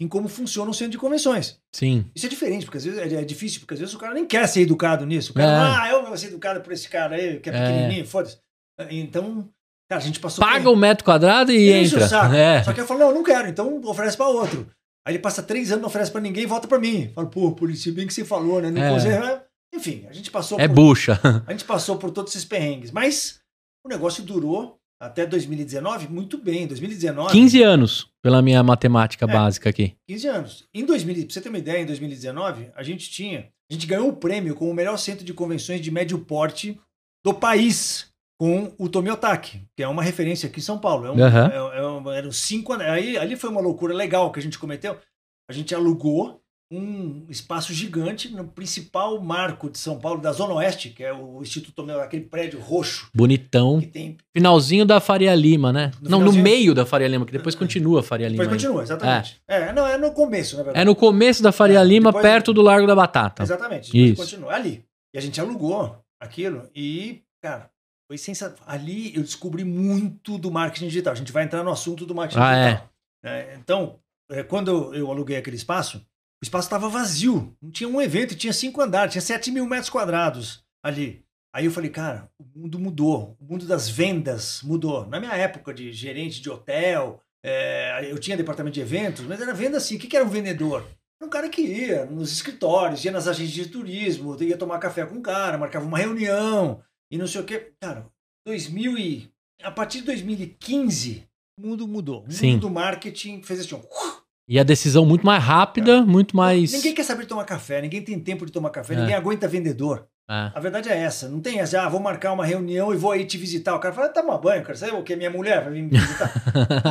em 0.00 0.08
como 0.08 0.28
funciona 0.28 0.70
o 0.70 0.74
centro 0.74 0.92
de 0.92 0.98
convenções. 0.98 1.60
Sim. 1.72 2.04
Isso 2.14 2.26
é 2.26 2.28
diferente, 2.28 2.64
porque 2.64 2.78
às 2.78 2.84
vezes 2.84 3.00
é, 3.00 3.20
é 3.20 3.24
difícil, 3.24 3.60
porque 3.60 3.74
às 3.74 3.80
vezes 3.80 3.94
o 3.94 3.98
cara 3.98 4.14
nem 4.14 4.26
quer 4.26 4.46
ser 4.48 4.62
educado 4.62 5.06
nisso. 5.06 5.32
O 5.32 5.34
cara, 5.34 5.50
é. 5.50 5.54
ah, 5.56 5.90
eu 5.92 6.04
vou 6.04 6.16
ser 6.16 6.26
educado 6.26 6.60
por 6.60 6.72
esse 6.72 6.88
cara 6.88 7.14
aí, 7.14 7.38
que 7.38 7.48
é, 7.48 7.54
é. 7.54 7.60
pequenininho, 7.60 8.06
foda-se. 8.06 8.38
Então, 8.90 9.48
cara, 9.88 10.02
a 10.02 10.04
gente 10.04 10.20
passou... 10.20 10.44
Paga 10.44 10.68
o 10.68 10.74
um 10.74 10.76
metro 10.76 11.04
quadrado 11.04 11.52
e 11.52 11.70
entra. 11.70 12.06
Saco. 12.08 12.34
É. 12.34 12.62
Só 12.64 12.72
que 12.72 12.80
eu 12.80 12.86
falo, 12.86 13.00
não, 13.00 13.08
eu 13.08 13.14
não 13.14 13.24
quero, 13.24 13.48
então 13.48 13.80
oferece 13.84 14.16
para 14.16 14.28
outro. 14.28 14.68
Aí 15.06 15.14
ele 15.14 15.22
passa 15.22 15.42
três 15.42 15.70
anos, 15.70 15.82
não 15.82 15.88
oferece 15.88 16.10
para 16.10 16.20
ninguém 16.20 16.42
e 16.42 16.46
volta 16.46 16.68
para 16.68 16.78
mim. 16.78 17.10
Fala, 17.14 17.28
pô, 17.28 17.56
isso 17.68 17.92
bem 17.92 18.06
que 18.06 18.12
você 18.12 18.24
falou, 18.24 18.60
né? 18.60 18.70
Não 18.70 18.82
é. 18.82 19.42
Enfim, 19.74 20.06
a 20.08 20.12
gente 20.12 20.30
passou 20.30 20.60
é 20.60 20.68
por... 20.68 20.74
bucha. 20.74 21.20
A 21.46 21.52
gente 21.52 21.64
passou 21.64 21.96
por 21.98 22.10
todos 22.10 22.34
esses 22.34 22.44
perrengues. 22.44 22.90
Mas 22.90 23.40
o 23.84 23.88
negócio 23.88 24.22
durou 24.22 24.77
até 25.00 25.24
2019 25.26 26.08
muito 26.08 26.38
bem. 26.38 26.66
2019. 26.66 27.32
15 27.32 27.62
anos, 27.62 28.10
pela 28.22 28.42
minha 28.42 28.62
matemática 28.62 29.24
é, 29.24 29.28
básica 29.28 29.70
aqui. 29.70 29.94
15 30.08 30.28
anos. 30.28 30.68
Em 30.74 30.84
2000, 30.84 31.24
pra 31.24 31.34
você 31.34 31.40
ter 31.40 31.48
uma 31.48 31.58
ideia, 31.58 31.82
em 31.82 31.86
2019, 31.86 32.70
a 32.74 32.82
gente 32.82 33.10
tinha. 33.10 33.50
A 33.70 33.74
gente 33.74 33.86
ganhou 33.86 34.08
o 34.08 34.16
prêmio 34.16 34.54
como 34.54 34.70
o 34.70 34.74
melhor 34.74 34.96
centro 34.96 35.24
de 35.24 35.34
convenções 35.34 35.80
de 35.80 35.90
médio 35.90 36.18
porte 36.18 36.80
do 37.24 37.34
país 37.34 38.10
com 38.40 38.72
o 38.78 38.88
Tomiotaki, 38.88 39.62
que 39.76 39.82
é 39.82 39.88
uma 39.88 40.02
referência 40.02 40.48
aqui 40.48 40.60
em 40.60 40.62
São 40.62 40.78
Paulo. 40.78 41.06
É 41.06 41.10
um, 41.10 41.14
uhum. 41.14 41.46
é, 41.46 41.78
é 41.78 41.86
um, 41.86 42.12
eram 42.12 42.32
cinco. 42.32 42.72
Aí, 42.72 43.18
ali 43.18 43.36
foi 43.36 43.50
uma 43.50 43.60
loucura 43.60 43.92
legal 43.92 44.30
que 44.32 44.38
a 44.38 44.42
gente 44.42 44.58
cometeu. 44.58 44.98
A 45.50 45.52
gente 45.52 45.74
alugou 45.74 46.40
um 46.70 47.24
espaço 47.30 47.72
gigante 47.72 48.28
no 48.28 48.44
principal 48.44 49.18
marco 49.20 49.70
de 49.70 49.78
São 49.78 49.98
Paulo, 49.98 50.20
da 50.20 50.32
Zona 50.32 50.54
Oeste, 50.54 50.90
que 50.90 51.02
é 51.02 51.12
o 51.12 51.40
Instituto 51.40 51.82
Meu, 51.82 52.00
aquele 52.00 52.24
prédio 52.24 52.60
roxo. 52.60 53.08
Bonitão. 53.14 53.80
Tem... 53.80 54.18
Finalzinho 54.36 54.84
da 54.84 55.00
Faria 55.00 55.34
Lima, 55.34 55.72
né? 55.72 55.90
No 56.02 56.10
não, 56.10 56.20
no 56.20 56.32
meio 56.32 56.74
da 56.74 56.84
Faria 56.84 57.08
Lima, 57.08 57.24
que 57.24 57.32
depois 57.32 57.54
é. 57.54 57.58
continua 57.58 58.00
a 58.00 58.02
Faria 58.02 58.28
Lima. 58.28 58.42
Depois 58.42 58.62
continua, 58.62 58.82
exatamente. 58.82 59.40
É. 59.48 59.62
é. 59.62 59.72
não, 59.72 59.86
é 59.86 59.96
no 59.96 60.12
começo, 60.12 60.56
na 60.56 60.62
verdade. 60.62 60.82
É 60.82 60.84
no 60.84 60.94
começo 60.94 61.42
da 61.42 61.52
Faria 61.52 61.80
é, 61.80 61.84
Lima, 61.84 62.10
depois... 62.10 62.22
perto 62.22 62.52
do 62.52 62.60
Largo 62.60 62.86
da 62.86 62.94
Batata. 62.94 63.42
Exatamente. 63.42 63.90
Depois 63.90 64.10
Isso. 64.10 64.22
continua. 64.22 64.54
Ali. 64.54 64.84
E 65.14 65.18
a 65.18 65.22
gente 65.22 65.40
alugou 65.40 65.98
aquilo 66.20 66.68
e, 66.76 67.22
cara, 67.42 67.70
foi 68.06 68.18
sensacional. 68.18 68.62
Ali 68.66 69.14
eu 69.16 69.22
descobri 69.22 69.64
muito 69.64 70.36
do 70.36 70.50
marketing 70.50 70.88
digital. 70.88 71.14
A 71.14 71.16
gente 71.16 71.32
vai 71.32 71.44
entrar 71.44 71.62
no 71.62 71.70
assunto 71.70 72.04
do 72.04 72.14
marketing 72.14 72.40
ah, 72.40 72.54
digital. 72.54 72.90
É. 73.24 73.56
então, 73.58 73.98
é, 74.30 74.42
quando 74.42 74.94
eu 74.94 75.10
aluguei 75.10 75.38
aquele 75.38 75.56
espaço, 75.56 76.04
o 76.40 76.44
espaço 76.44 76.66
estava 76.66 76.88
vazio. 76.88 77.56
Não 77.60 77.70
tinha 77.70 77.88
um 77.88 78.00
evento, 78.00 78.36
tinha 78.36 78.52
cinco 78.52 78.80
andares, 78.80 79.12
tinha 79.12 79.22
7 79.22 79.50
mil 79.50 79.66
metros 79.66 79.90
quadrados 79.90 80.64
ali. 80.82 81.24
Aí 81.54 81.64
eu 81.64 81.70
falei, 81.70 81.90
cara, 81.90 82.30
o 82.38 82.60
mundo 82.60 82.78
mudou. 82.78 83.36
O 83.40 83.44
mundo 83.44 83.66
das 83.66 83.88
vendas 83.88 84.62
mudou. 84.62 85.06
Na 85.06 85.18
minha 85.18 85.34
época 85.34 85.74
de 85.74 85.92
gerente 85.92 86.40
de 86.40 86.50
hotel, 86.50 87.20
é, 87.44 88.06
eu 88.10 88.18
tinha 88.18 88.36
departamento 88.36 88.74
de 88.74 88.80
eventos, 88.80 89.24
mas 89.24 89.40
era 89.40 89.54
venda 89.54 89.78
assim. 89.78 89.96
O 89.96 89.98
que, 89.98 90.06
que 90.06 90.16
era 90.16 90.24
um 90.24 90.30
vendedor? 90.30 90.86
Era 91.20 91.26
um 91.26 91.30
cara 91.30 91.48
que 91.48 91.62
ia 91.62 92.04
nos 92.06 92.32
escritórios, 92.32 93.04
ia 93.04 93.10
nas 93.10 93.26
agências 93.26 93.66
de 93.66 93.72
turismo, 93.72 94.40
ia 94.40 94.56
tomar 94.56 94.78
café 94.78 95.04
com 95.04 95.16
o 95.16 95.22
cara, 95.22 95.58
marcava 95.58 95.84
uma 95.84 95.98
reunião 95.98 96.80
e 97.10 97.18
não 97.18 97.26
sei 97.26 97.40
o 97.40 97.44
quê. 97.44 97.72
Cara, 97.80 98.06
2000 98.46 98.98
e... 98.98 99.30
a 99.62 99.70
partir 99.70 99.98
de 99.98 100.06
2015, 100.06 101.26
o 101.58 101.66
mundo 101.66 101.88
mudou. 101.88 102.18
O 102.18 102.22
mundo 102.22 102.32
Sim. 102.32 102.58
do 102.58 102.70
marketing 102.70 103.42
fez 103.42 103.60
assim, 103.60 103.82
e 104.48 104.58
a 104.58 104.62
decisão 104.62 105.04
muito 105.04 105.26
mais 105.26 105.44
rápida, 105.44 105.98
é. 105.98 106.00
muito 106.00 106.34
mais. 106.34 106.72
Ninguém 106.72 106.94
quer 106.94 107.04
saber 107.04 107.26
tomar 107.26 107.44
café, 107.44 107.82
ninguém 107.82 108.00
tem 108.00 108.18
tempo 108.18 108.46
de 108.46 108.52
tomar 108.52 108.70
café, 108.70 108.94
é. 108.94 108.96
ninguém 108.96 109.14
aguenta 109.14 109.46
vendedor. 109.46 110.08
É. 110.30 110.52
A 110.54 110.60
verdade 110.60 110.88
é 110.90 110.98
essa. 110.98 111.28
Não 111.28 111.40
tem 111.40 111.60
essa, 111.60 111.82
ah, 111.82 111.88
vou 111.88 112.00
marcar 112.00 112.32
uma 112.32 112.44
reunião 112.44 112.92
e 112.92 112.96
vou 112.96 113.12
aí 113.12 113.24
te 113.24 113.38
visitar. 113.38 113.74
O 113.74 113.78
cara 113.78 113.94
fala, 113.94 114.08
toma 114.10 114.36
banho, 114.36 114.62
cara. 114.62 114.76
Sabe 114.76 114.92
o 114.92 115.02
que? 115.02 115.16
Minha 115.16 115.30
mulher 115.30 115.64
vai 115.64 115.72
vir 115.72 115.82
me 115.82 115.98
visitar. 115.98 116.32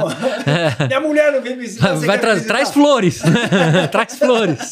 minha 0.88 1.00
mulher 1.00 1.32
não 1.32 1.41
vem 1.41 1.56
me 1.56 1.62
visitar. 1.62 1.93
Vai 1.96 2.20
tra 2.20 2.34
visitar? 2.34 2.54
Traz 2.58 2.72
flores. 2.72 3.22
traz 3.91 4.17
flores. 4.17 4.72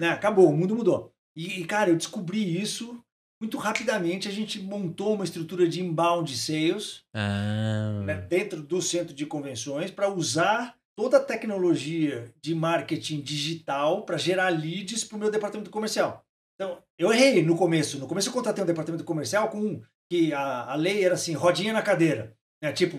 né, 0.00 0.10
acabou, 0.10 0.48
o 0.48 0.56
mundo 0.56 0.74
mudou. 0.74 1.12
E, 1.36 1.64
cara, 1.64 1.90
eu 1.90 1.96
descobri 1.96 2.60
isso 2.60 2.98
muito 3.40 3.56
rapidamente. 3.56 4.26
A 4.26 4.32
gente 4.32 4.60
montou 4.60 5.14
uma 5.14 5.24
estrutura 5.24 5.68
de 5.68 5.80
inbound 5.80 6.36
sales 6.36 7.02
ah. 7.14 8.02
né, 8.04 8.14
dentro 8.14 8.62
do 8.62 8.82
centro 8.82 9.14
de 9.14 9.26
convenções 9.26 9.92
para 9.92 10.08
usar 10.08 10.74
toda 10.96 11.18
a 11.18 11.22
tecnologia 11.24 12.32
de 12.42 12.54
marketing 12.54 13.20
digital 13.20 14.04
para 14.04 14.16
gerar 14.16 14.48
leads 14.48 15.04
para 15.04 15.16
o 15.16 15.18
meu 15.20 15.30
departamento 15.30 15.70
comercial. 15.70 16.24
Então, 16.54 16.78
eu 16.98 17.12
errei 17.12 17.42
no 17.42 17.54
começo. 17.54 17.98
No 17.98 18.06
começo 18.06 18.28
eu 18.28 18.32
contratei 18.32 18.64
um 18.64 18.66
departamento 18.66 19.04
comercial 19.04 19.48
com 19.48 19.80
que 20.10 20.32
a, 20.32 20.72
a 20.72 20.74
lei 20.74 21.04
era 21.04 21.14
assim, 21.14 21.34
rodinha 21.34 21.72
na 21.72 21.82
cadeira. 21.82 22.34
Né? 22.62 22.72
Tipo, 22.72 22.98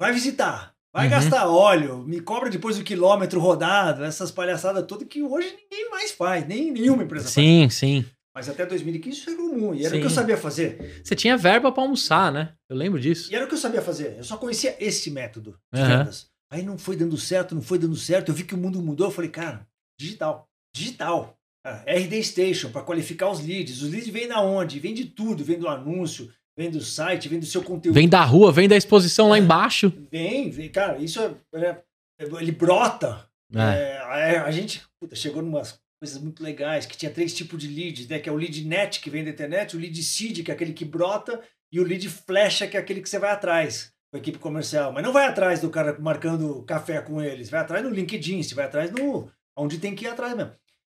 vai 0.00 0.12
visitar, 0.12 0.74
vai 0.94 1.04
uhum. 1.04 1.10
gastar 1.10 1.46
óleo, 1.46 1.98
me 1.98 2.20
cobra 2.20 2.48
depois 2.48 2.78
o 2.78 2.84
quilômetro 2.84 3.38
rodado, 3.38 4.04
essas 4.04 4.30
palhaçadas 4.30 4.86
todas 4.86 5.06
que 5.06 5.22
hoje 5.22 5.54
ninguém 5.54 5.90
mais 5.90 6.12
faz, 6.12 6.46
nem 6.48 6.72
nenhuma 6.72 7.02
empresa 7.02 7.28
sim, 7.28 7.62
faz. 7.62 7.74
Sim, 7.74 8.02
sim. 8.02 8.10
Mas 8.34 8.48
até 8.48 8.66
2015 8.66 9.16
isso 9.16 9.30
era 9.30 9.36
comum, 9.36 9.74
e 9.74 9.80
era 9.80 9.90
sim. 9.90 9.98
o 9.98 10.00
que 10.00 10.06
eu 10.06 10.10
sabia 10.10 10.36
fazer. 10.36 11.02
Você 11.04 11.14
tinha 11.14 11.36
verba 11.36 11.70
para 11.70 11.82
almoçar, 11.84 12.32
né? 12.32 12.54
Eu 12.68 12.76
lembro 12.76 12.98
disso. 12.98 13.30
E 13.30 13.36
era 13.36 13.44
o 13.44 13.48
que 13.48 13.54
eu 13.54 13.58
sabia 13.58 13.80
fazer. 13.80 14.16
Eu 14.16 14.24
só 14.24 14.36
conhecia 14.36 14.76
esse 14.80 15.10
método 15.10 15.56
de 15.72 15.80
uhum. 15.80 15.86
vendas. 15.86 16.33
Aí 16.54 16.62
não 16.62 16.78
foi 16.78 16.94
dando 16.94 17.16
certo, 17.16 17.52
não 17.52 17.60
foi 17.60 17.80
dando 17.80 17.96
certo. 17.96 18.28
Eu 18.28 18.34
vi 18.34 18.44
que 18.44 18.54
o 18.54 18.58
mundo 18.58 18.80
mudou. 18.80 19.08
Eu 19.08 19.10
falei, 19.10 19.28
cara, 19.28 19.66
digital. 19.98 20.48
Digital. 20.72 21.36
RD 21.84 22.22
Station 22.22 22.70
para 22.70 22.82
qualificar 22.82 23.28
os 23.28 23.44
leads. 23.44 23.82
Os 23.82 23.90
leads 23.90 24.08
vêm 24.08 24.28
da 24.28 24.40
onde? 24.40 24.78
Vem 24.78 24.94
de 24.94 25.06
tudo. 25.06 25.42
Vem 25.42 25.58
do 25.58 25.66
anúncio, 25.66 26.32
vem 26.56 26.70
do 26.70 26.80
site, 26.80 27.28
vem 27.28 27.40
do 27.40 27.46
seu 27.46 27.60
conteúdo. 27.60 27.96
Vem 27.96 28.08
da 28.08 28.22
rua, 28.22 28.52
vem 28.52 28.68
da 28.68 28.76
exposição 28.76 29.26
é, 29.26 29.30
lá 29.30 29.38
embaixo. 29.40 29.92
Vem, 30.12 30.48
vem, 30.48 30.68
cara, 30.68 30.98
isso 30.98 31.20
é, 31.20 31.34
é 31.56 31.82
ele 32.20 32.52
brota. 32.52 33.28
É. 33.52 33.98
a 34.38 34.50
gente 34.52 34.82
puta, 35.00 35.16
chegou 35.16 35.42
numas 35.42 35.80
coisas 36.00 36.22
muito 36.22 36.40
legais, 36.40 36.86
que 36.86 36.96
tinha 36.96 37.10
três 37.10 37.34
tipos 37.34 37.58
de 37.58 37.66
leads, 37.66 38.06
né? 38.06 38.20
Que 38.20 38.28
é 38.28 38.32
o 38.32 38.36
lead 38.36 38.64
net, 38.64 39.00
que 39.00 39.10
vem 39.10 39.24
da 39.24 39.30
internet, 39.30 39.76
o 39.76 39.80
lead 39.80 40.00
seed, 40.04 40.44
que 40.44 40.52
é 40.52 40.54
aquele 40.54 40.72
que 40.72 40.84
brota, 40.84 41.42
e 41.72 41.80
o 41.80 41.84
lead 41.84 42.08
flecha, 42.08 42.68
que 42.68 42.76
é 42.76 42.80
aquele 42.80 43.00
que 43.00 43.08
você 43.08 43.18
vai 43.18 43.32
atrás 43.32 43.93
com 44.14 44.18
a 44.18 44.20
equipe 44.20 44.38
comercial, 44.38 44.92
mas 44.92 45.02
não 45.02 45.12
vai 45.12 45.26
atrás 45.26 45.60
do 45.60 45.68
cara 45.68 45.98
marcando 45.98 46.62
café 46.62 47.00
com 47.00 47.20
eles, 47.20 47.50
vai 47.50 47.60
atrás 47.60 47.82
no 47.82 47.90
LinkedIn, 47.90 48.44
se 48.44 48.54
vai 48.54 48.64
atrás 48.64 48.92
no 48.92 49.28
onde 49.56 49.78
tem 49.78 49.92
que 49.92 50.04
ir 50.04 50.08
atrás 50.08 50.36
mesmo. 50.36 50.52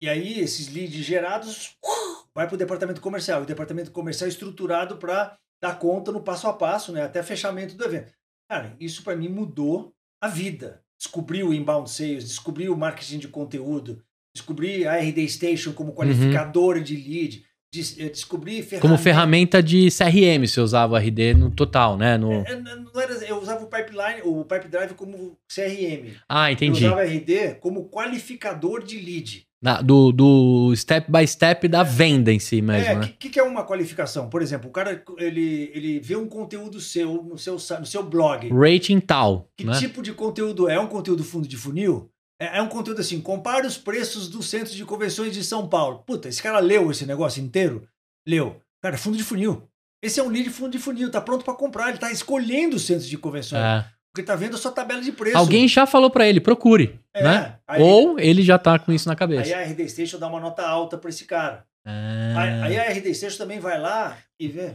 E 0.03 0.09
aí 0.09 0.41
esses 0.41 0.69
leads 0.69 1.05
gerados 1.05 1.77
uh, 1.85 2.27
vai 2.35 2.49
para 2.49 2.57
o 2.57 2.59
departamento 2.59 3.01
comercial, 3.01 3.43
o 3.43 3.47
departamento 3.47 3.93
comercial 3.93 4.27
é 4.27 4.31
estruturado 4.31 4.97
para 4.97 5.39
dar 5.63 5.79
conta 5.79 6.11
no 6.11 6.23
passo 6.23 6.49
a 6.49 6.53
passo, 6.53 6.91
né, 6.91 7.03
até 7.03 7.23
fechamento 7.23 7.77
do 7.77 7.85
evento. 7.85 8.13
Cara, 8.51 8.77
isso 8.81 9.05
para 9.05 9.15
mim 9.15 9.29
mudou 9.29 9.95
a 10.21 10.27
vida. 10.27 10.83
Descobri 10.99 11.45
o 11.45 11.55
inbound 11.55 11.89
sales, 11.89 12.25
descobri 12.25 12.69
o 12.69 12.77
marketing 12.77 13.19
de 13.19 13.29
conteúdo, 13.29 14.03
descobri 14.35 14.89
a 14.89 14.97
RD 14.97 15.29
Station 15.29 15.73
como 15.73 15.95
qualificadora 15.95 16.79
uhum. 16.79 16.85
de 16.85 16.97
lead, 16.97 17.47
descobri 17.81 18.63
ferramenta. 18.63 18.81
Como 18.81 18.99
ferramenta 18.99 19.63
de 19.63 19.89
CRM, 19.91 20.47
você 20.47 20.61
usava 20.61 20.95
o 20.95 20.97
RD 20.97 21.35
no 21.35 21.51
total, 21.51 21.97
né? 21.97 22.17
No... 22.17 22.33
É, 22.33 22.57
não 22.57 23.01
era, 23.01 23.15
eu 23.25 23.41
usava 23.41 23.65
o 23.65 23.69
pipeline, 23.69 24.23
o 24.25 24.45
pipe 24.45 24.69
drive 24.69 24.95
como 24.95 25.37
CRM. 25.49 26.15
Ah, 26.29 26.51
entendi. 26.51 26.85
Eu 26.85 26.93
usava 26.93 27.05
RD 27.05 27.57
como 27.61 27.89
qualificador 27.89 28.83
de 28.83 28.99
lead. 28.99 29.47
Na, 29.65 29.81
do, 29.81 30.13
do 30.13 30.77
step 30.77 31.11
by 31.11 31.27
step 31.27 31.67
da 31.69 31.83
venda 31.83 32.31
em 32.31 32.39
si 32.39 32.61
mesmo. 32.61 32.87
É, 32.87 32.95
o 32.95 32.99
né? 32.99 33.15
que, 33.19 33.31
que, 33.31 33.41
é 33.41 33.43
uma 33.43 33.65
qualificação? 33.65 34.29
Por 34.29 34.43
exemplo, 34.43 34.69
o 34.69 34.73
cara 34.73 35.03
ele, 35.17 35.71
ele 35.73 36.01
vê 36.01 36.17
um 36.17 36.29
conteúdo 36.29 36.79
seu 36.83 37.23
no 37.23 37.39
seu, 37.39 37.55
no 37.55 37.87
seu 37.87 38.03
blog. 38.03 38.51
Rating 38.51 39.01
tal. 39.01 39.49
Que 39.57 39.65
né? 39.65 39.73
tipo 39.79 40.03
de 40.03 40.13
conteúdo 40.13 40.69
é? 40.69 40.75
É 40.75 40.81
um 40.81 40.87
conteúdo 40.87 41.25
fundo 41.25 41.49
de 41.49 41.57
funil? 41.57 42.11
É, 42.41 42.59
é, 42.59 42.63
um 42.63 42.69
conteúdo 42.69 43.01
assim, 43.01 43.21
compare 43.21 43.67
os 43.67 43.79
preços 43.79 44.29
do 44.29 44.43
centro 44.43 44.75
de 44.75 44.85
convenções 44.85 45.33
de 45.33 45.45
São 45.45 45.69
Paulo. 45.69 46.03
Puta, 46.07 46.29
esse 46.29 46.43
cara 46.43 46.59
leu 46.59 46.91
esse 46.91 47.07
negócio 47.07 47.43
inteiro? 47.43 47.87
Leu. 48.27 48.61
Cara, 48.83 48.99
fundo 48.99 49.17
de 49.17 49.25
funil. 49.25 49.63
Esse 50.03 50.21
é 50.21 50.23
um 50.23 50.29
lead 50.29 50.45
de 50.45 50.51
fundo 50.51 50.71
de 50.71 50.79
funil, 50.79 51.11
tá 51.11 51.21
pronto 51.21 51.45
para 51.45 51.55
comprar, 51.55 51.89
ele 51.89 51.99
tá 51.99 52.11
escolhendo 52.13 52.77
os 52.77 52.83
centros 52.85 53.09
de 53.09 53.17
convenções. 53.17 53.63
É. 53.63 53.85
Porque 54.13 54.23
tá 54.23 54.37
vendo 54.37 54.55
a 54.55 54.59
sua 54.59 54.71
tabela 54.71 55.01
de 55.01 55.11
preço. 55.11 55.37
Alguém 55.37 55.67
já 55.67 55.87
falou 55.87 56.11
para 56.11 56.29
ele, 56.29 56.41
procure, 56.41 57.01
é, 57.13 57.23
né? 57.23 57.59
Aí, 57.67 57.83
Ou 57.83 58.19
ele 58.21 58.43
já 58.43 58.59
tá 58.59 58.79
com 58.79 58.93
isso 58.93 59.09
na 59.09 59.17
cabeça. 59.17 59.43
Aí 59.43 59.55
a 59.55 59.67
RD 59.67 59.89
Station 59.89 60.19
dá 60.19 60.29
uma 60.29 60.39
nota 60.39 60.63
alta 60.63 60.99
para 60.99 61.11
esse 61.11 61.25
cara. 61.25 61.65
Ah. 61.85 62.63
Aí, 62.63 62.77
aí, 62.77 62.79
a 62.79 62.93
RD 62.93 63.15
Station 63.15 63.39
também 63.39 63.59
vai 63.59 63.81
lá 63.81 64.17
e 64.39 64.47
vê. 64.47 64.75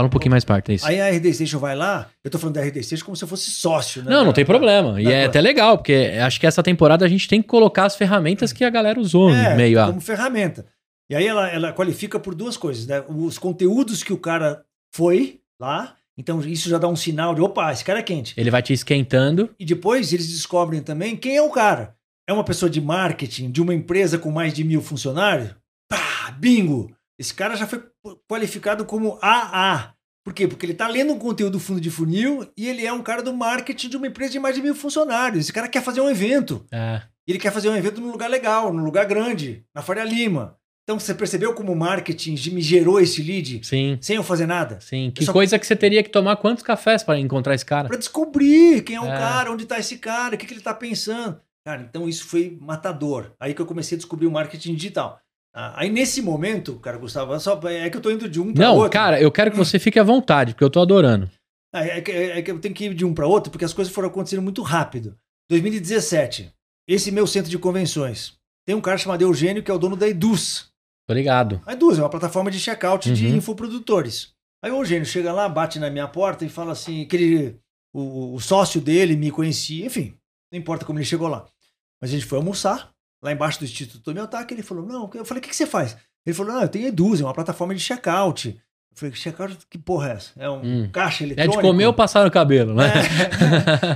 Fala 0.00 0.06
um 0.06 0.10
pouquinho 0.10 0.30
mais 0.30 0.46
perto, 0.46 0.70
é 0.70 0.74
isso. 0.76 0.86
Aí 0.86 0.98
a 0.98 1.10
RD 1.10 1.34
Station 1.34 1.58
vai 1.58 1.76
lá, 1.76 2.08
eu 2.24 2.30
tô 2.30 2.38
falando 2.38 2.54
da 2.54 2.62
RD 2.62 2.82
Station 2.82 3.04
como 3.04 3.14
se 3.14 3.22
eu 3.22 3.28
fosse 3.28 3.50
sócio, 3.50 4.02
né? 4.02 4.10
Não, 4.10 4.24
não 4.24 4.32
tem 4.32 4.46
problema. 4.46 4.98
E 4.98 5.04
da- 5.04 5.12
é 5.12 5.24
até 5.26 5.42
legal, 5.42 5.76
porque 5.76 5.92
acho 6.22 6.40
que 6.40 6.46
essa 6.46 6.62
temporada 6.62 7.04
a 7.04 7.08
gente 7.08 7.28
tem 7.28 7.42
que 7.42 7.48
colocar 7.48 7.84
as 7.84 7.94
ferramentas 7.96 8.50
que 8.50 8.64
a 8.64 8.70
galera 8.70 8.98
usou 8.98 9.28
É, 9.30 9.50
no 9.50 9.56
meio. 9.56 9.84
Como 9.84 10.00
ferramenta. 10.00 10.64
E 11.10 11.14
aí 11.14 11.26
ela, 11.26 11.50
ela 11.50 11.72
qualifica 11.74 12.18
por 12.18 12.34
duas 12.34 12.56
coisas, 12.56 12.86
né? 12.86 13.04
Os 13.08 13.36
conteúdos 13.36 14.02
que 14.02 14.12
o 14.12 14.16
cara 14.16 14.62
foi 14.94 15.40
lá, 15.60 15.94
então 16.16 16.40
isso 16.40 16.70
já 16.70 16.78
dá 16.78 16.88
um 16.88 16.96
sinal 16.96 17.34
de, 17.34 17.42
opa, 17.42 17.70
esse 17.70 17.84
cara 17.84 17.98
é 17.98 18.02
quente. 18.02 18.32
ele 18.38 18.50
vai 18.50 18.62
te 18.62 18.72
esquentando. 18.72 19.50
E 19.58 19.66
depois 19.66 20.14
eles 20.14 20.28
descobrem 20.28 20.80
também 20.82 21.14
quem 21.14 21.36
é 21.36 21.42
o 21.42 21.50
cara. 21.50 21.94
É 22.26 22.32
uma 22.32 22.44
pessoa 22.44 22.70
de 22.70 22.80
marketing 22.80 23.50
de 23.50 23.60
uma 23.60 23.74
empresa 23.74 24.16
com 24.16 24.30
mais 24.30 24.54
de 24.54 24.64
mil 24.64 24.80
funcionários? 24.80 25.50
Pá, 25.90 26.30
bingo! 26.38 26.90
Esse 27.20 27.34
cara 27.34 27.54
já 27.54 27.66
foi 27.66 27.82
qualificado 28.26 28.84
como 28.86 29.18
AA. 29.20 29.92
Por 30.24 30.32
quê? 30.34 30.48
Porque 30.48 30.64
ele 30.64 30.72
está 30.72 30.88
lendo 30.88 31.12
um 31.12 31.18
conteúdo 31.18 31.52
do 31.52 31.60
fundo 31.60 31.80
de 31.80 31.90
funil 31.90 32.50
e 32.56 32.66
ele 32.68 32.86
é 32.86 32.92
um 32.92 33.02
cara 33.02 33.22
do 33.22 33.34
marketing 33.34 33.88
de 33.90 33.96
uma 33.96 34.06
empresa 34.06 34.32
de 34.32 34.38
mais 34.38 34.54
de 34.54 34.62
mil 34.62 34.74
funcionários. 34.74 35.44
Esse 35.44 35.52
cara 35.52 35.68
quer 35.68 35.82
fazer 35.82 36.00
um 36.00 36.08
evento. 36.10 36.64
É, 36.72 37.02
Ele 37.26 37.38
quer 37.38 37.52
fazer 37.52 37.68
um 37.68 37.76
evento 37.76 38.00
num 38.00 38.10
lugar 38.10 38.28
legal, 38.30 38.72
num 38.72 38.84
lugar 38.84 39.04
grande, 39.06 39.64
na 39.74 39.82
Faria 39.82 40.04
Lima. 40.04 40.56
Então 40.84 40.98
você 40.98 41.14
percebeu 41.14 41.54
como 41.54 41.72
o 41.72 41.76
marketing 41.76 42.32
me 42.52 42.60
gerou 42.60 43.00
esse 43.00 43.22
lead 43.22 43.60
sim, 43.64 43.96
sem 44.00 44.16
eu 44.16 44.22
fazer 44.24 44.46
nada? 44.46 44.80
sim. 44.80 45.12
Que 45.14 45.24
só- 45.24 45.32
coisa 45.32 45.58
que 45.58 45.66
você 45.66 45.76
teria 45.76 46.02
que 46.02 46.08
tomar 46.10 46.36
quantos 46.36 46.62
cafés 46.64 47.02
para 47.02 47.18
encontrar 47.18 47.54
esse 47.54 47.64
cara? 47.64 47.86
Para 47.86 47.96
descobrir 47.98 48.82
quem 48.82 48.96
é 48.96 49.00
o 49.00 49.04
É. 49.04 49.16
cara, 49.16 49.52
onde 49.52 49.62
está 49.64 49.78
esse 49.78 49.98
cara, 49.98 50.34
o 50.34 50.38
que, 50.38 50.46
que 50.46 50.52
ele 50.52 50.60
está 50.60 50.74
pensando. 50.74 51.38
Cara, 51.64 51.82
então 51.88 52.08
isso 52.08 52.24
foi 52.24 52.56
matador. 52.60 53.32
Aí 53.38 53.54
que 53.54 53.60
eu 53.60 53.66
comecei 53.66 53.94
a 53.96 53.98
descobrir 53.98 54.26
o 54.26 54.30
marketing 54.30 54.74
digital. 54.74 55.20
Ah, 55.54 55.80
Aí 55.80 55.90
nesse 55.90 56.22
momento, 56.22 56.76
cara, 56.78 56.96
Gustavo, 56.98 57.38
só, 57.40 57.60
é 57.68 57.90
que 57.90 57.96
eu 57.96 58.00
tô 58.00 58.10
indo 58.10 58.28
de 58.28 58.40
um 58.40 58.52
para 58.54 58.64
Não, 58.64 58.76
outro. 58.76 58.90
cara, 58.90 59.20
eu 59.20 59.30
quero 59.32 59.50
que 59.50 59.56
você 59.56 59.78
fique 59.78 59.98
à 59.98 60.02
vontade, 60.04 60.52
porque 60.54 60.64
eu 60.64 60.70
tô 60.70 60.80
adorando. 60.80 61.28
Ah, 61.72 61.84
É 61.84 62.00
que, 62.00 62.10
é 62.12 62.42
que 62.42 62.50
eu 62.50 62.58
tenho 62.60 62.74
que 62.74 62.84
ir 62.86 62.94
de 62.94 63.04
um 63.04 63.12
para 63.14 63.26
outro, 63.26 63.50
porque 63.50 63.64
as 63.64 63.72
coisas 63.72 63.92
foram 63.92 64.08
acontecendo 64.08 64.42
muito 64.42 64.62
rápido. 64.62 65.16
2017, 65.50 66.52
esse 66.88 67.10
meu 67.10 67.26
centro 67.26 67.50
de 67.50 67.58
convenções. 67.58 68.34
Tem 68.66 68.74
um 68.74 68.80
cara 68.80 68.98
chamado 68.98 69.22
Eugênio, 69.22 69.62
que 69.62 69.70
é 69.70 69.74
o 69.74 69.78
dono 69.78 69.96
da 69.96 70.08
Eduz. 70.08 70.68
Tô 71.08 71.14
ligado. 71.14 71.60
A 71.66 71.72
Eduz 71.72 71.98
é 71.98 72.02
uma 72.02 72.08
plataforma 72.10 72.50
de 72.50 72.58
checkout 72.60 73.12
de 73.12 73.26
Uhum. 73.26 73.36
infoprodutores. 73.36 74.32
Aí 74.62 74.70
o 74.70 74.76
Eugênio 74.80 75.06
chega 75.06 75.32
lá, 75.32 75.48
bate 75.48 75.78
na 75.78 75.90
minha 75.90 76.06
porta 76.06 76.44
e 76.44 76.48
fala 76.48 76.72
assim, 76.72 77.04
que 77.06 77.16
ele, 77.16 77.56
o, 77.94 78.34
o 78.34 78.40
sócio 78.40 78.80
dele 78.80 79.16
me 79.16 79.30
conhecia, 79.30 79.86
enfim, 79.86 80.14
não 80.52 80.58
importa 80.58 80.84
como 80.84 80.98
ele 80.98 81.06
chegou 81.06 81.28
lá. 81.28 81.46
Mas 82.00 82.10
a 82.10 82.14
gente 82.14 82.26
foi 82.26 82.38
almoçar, 82.38 82.90
lá 83.22 83.32
embaixo 83.32 83.58
do 83.58 83.64
Instituto 83.64 84.02
Tomiotaki, 84.02 84.54
ele 84.54 84.62
falou, 84.62 84.86
não, 84.86 85.10
eu 85.14 85.24
falei, 85.24 85.40
o 85.40 85.42
que, 85.42 85.50
que 85.50 85.56
você 85.56 85.66
faz? 85.66 85.96
Ele 86.24 86.34
falou, 86.34 86.52
não, 86.54 86.62
eu 86.62 86.68
tenho 86.68 86.88
Eduz, 86.88 87.20
é 87.20 87.24
uma 87.24 87.34
plataforma 87.34 87.74
de 87.74 87.80
checkout. 87.80 88.48
Eu 88.48 88.96
falei, 88.96 89.14
checkout, 89.14 89.56
que 89.68 89.78
porra 89.78 90.10
é 90.10 90.12
essa? 90.12 90.32
É 90.36 90.50
um 90.50 90.60
Hum. 90.84 90.90
caixa 90.90 91.24
É 91.24 91.26
eletrônico? 91.26 91.56
de 91.56 91.68
comer 91.68 91.86
ou 91.86 91.94
passar 91.94 92.24
no 92.24 92.30
cabelo, 92.30 92.74
né? 92.74 92.92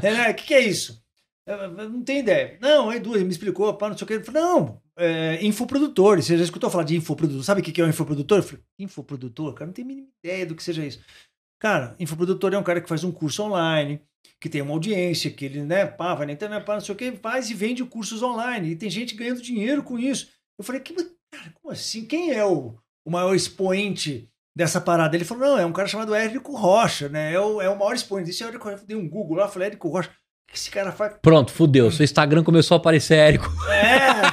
É, 0.03 0.07
é, 0.09 0.13
né? 0.13 0.31
O 0.31 0.35
que, 0.35 0.45
que 0.45 0.55
é 0.55 0.61
isso? 0.61 1.03
Eu, 1.47 1.71
não 1.73 2.03
tenho 2.03 2.21
ideia. 2.21 2.57
Não, 2.61 2.89
aí 2.89 2.99
duas, 2.99 3.17
ele 3.17 3.25
me 3.27 3.31
explicou, 3.33 3.75
pá, 3.75 3.89
não 3.91 3.99
sei 3.99 4.05
o 4.05 4.09
que. 4.09 4.15
Ele 4.15 4.25
falou, 4.25 4.43
não, 4.43 4.81
é, 4.97 5.45
infoprodutor. 5.45 6.23
Você 6.23 6.39
já 6.39 6.45
escutou 6.45 6.71
falar 6.71 6.85
de 6.85 6.97
infoprodutor? 6.97 7.43
Sabe 7.45 7.61
o 7.61 7.65
que, 7.65 7.81
é 7.81 7.85
um 7.85 7.89
infoprodutor? 7.89 8.39
Eu 8.39 8.43
falei, 8.43 8.61
infoprodutor? 8.79 9.53
Cara, 9.53 9.67
não 9.67 9.73
tenho 9.75 9.87
a 9.87 9.89
mínima 9.89 10.09
ideia 10.23 10.47
do 10.47 10.55
que 10.55 10.63
seja 10.63 10.85
isso. 10.87 11.01
Cara, 11.61 11.95
infoprodutor 11.99 12.53
é 12.53 12.59
um 12.59 12.63
cara 12.63 12.81
que 12.81 12.89
faz 12.89 13.05
um 13.05 13.13
curso 13.13 13.43
online, 13.43 14.01
que 14.41 14.49
tem 14.49 14.61
uma 14.61 14.73
audiência, 14.73 15.31
que 15.31 15.45
ele, 15.45 15.63
né, 15.63 15.87
pá, 15.87 16.15
vai 16.15 16.27
na 16.27 16.33
internet, 16.33 16.65
pá, 16.65 16.75
não 16.75 16.81
sei 16.81 16.95
o 16.95 16.99
que, 16.99 17.13
faz 17.13 17.49
e 17.51 17.55
vende 17.55 17.85
cursos 17.85 18.23
online. 18.23 18.71
E 18.71 18.77
tem 18.77 18.91
gente 18.91 19.15
ganhando 19.15 19.41
dinheiro 19.41 19.83
com 19.83 19.99
isso. 19.99 20.29
Eu 20.59 20.65
falei, 20.65 20.81
que, 20.81 20.95
cara, 20.95 21.53
como 21.55 21.73
assim? 21.73 22.05
Quem 22.05 22.33
é 22.33 22.45
o, 22.45 22.77
o 23.05 23.11
maior 23.11 23.35
expoente 23.35 24.29
dessa 24.55 24.81
parada? 24.81 25.17
Ele 25.17 25.25
falou, 25.25 25.49
não, 25.49 25.59
é 25.59 25.65
um 25.67 25.73
cara 25.73 25.89
chamado 25.89 26.15
Érico 26.15 26.55
Rocha, 26.55 27.09
né? 27.09 27.33
É 27.33 27.41
o, 27.41 27.61
é 27.61 27.69
o 27.69 27.79
maior 27.79 27.95
expoente. 27.95 28.43
É 28.43 28.47
o 28.47 28.49
Érico 28.49 28.69
Rocha. 28.69 28.85
Dei 28.87 28.97
um 28.97 29.09
Google 29.09 29.39
lá, 29.39 29.49
falei, 29.49 29.69
Érico 29.69 29.89
Rocha. 29.89 30.11
O 30.11 30.53
que 30.53 30.59
esse 30.59 30.71
cara 30.71 30.93
faz? 30.93 31.15
Pronto, 31.23 31.51
fudeu. 31.51 31.91
Seu 31.91 32.05
Instagram 32.05 32.45
começou 32.45 32.77
a 32.77 32.79
aparecer 32.79 33.15
Érico 33.15 33.51
É, 33.71 34.31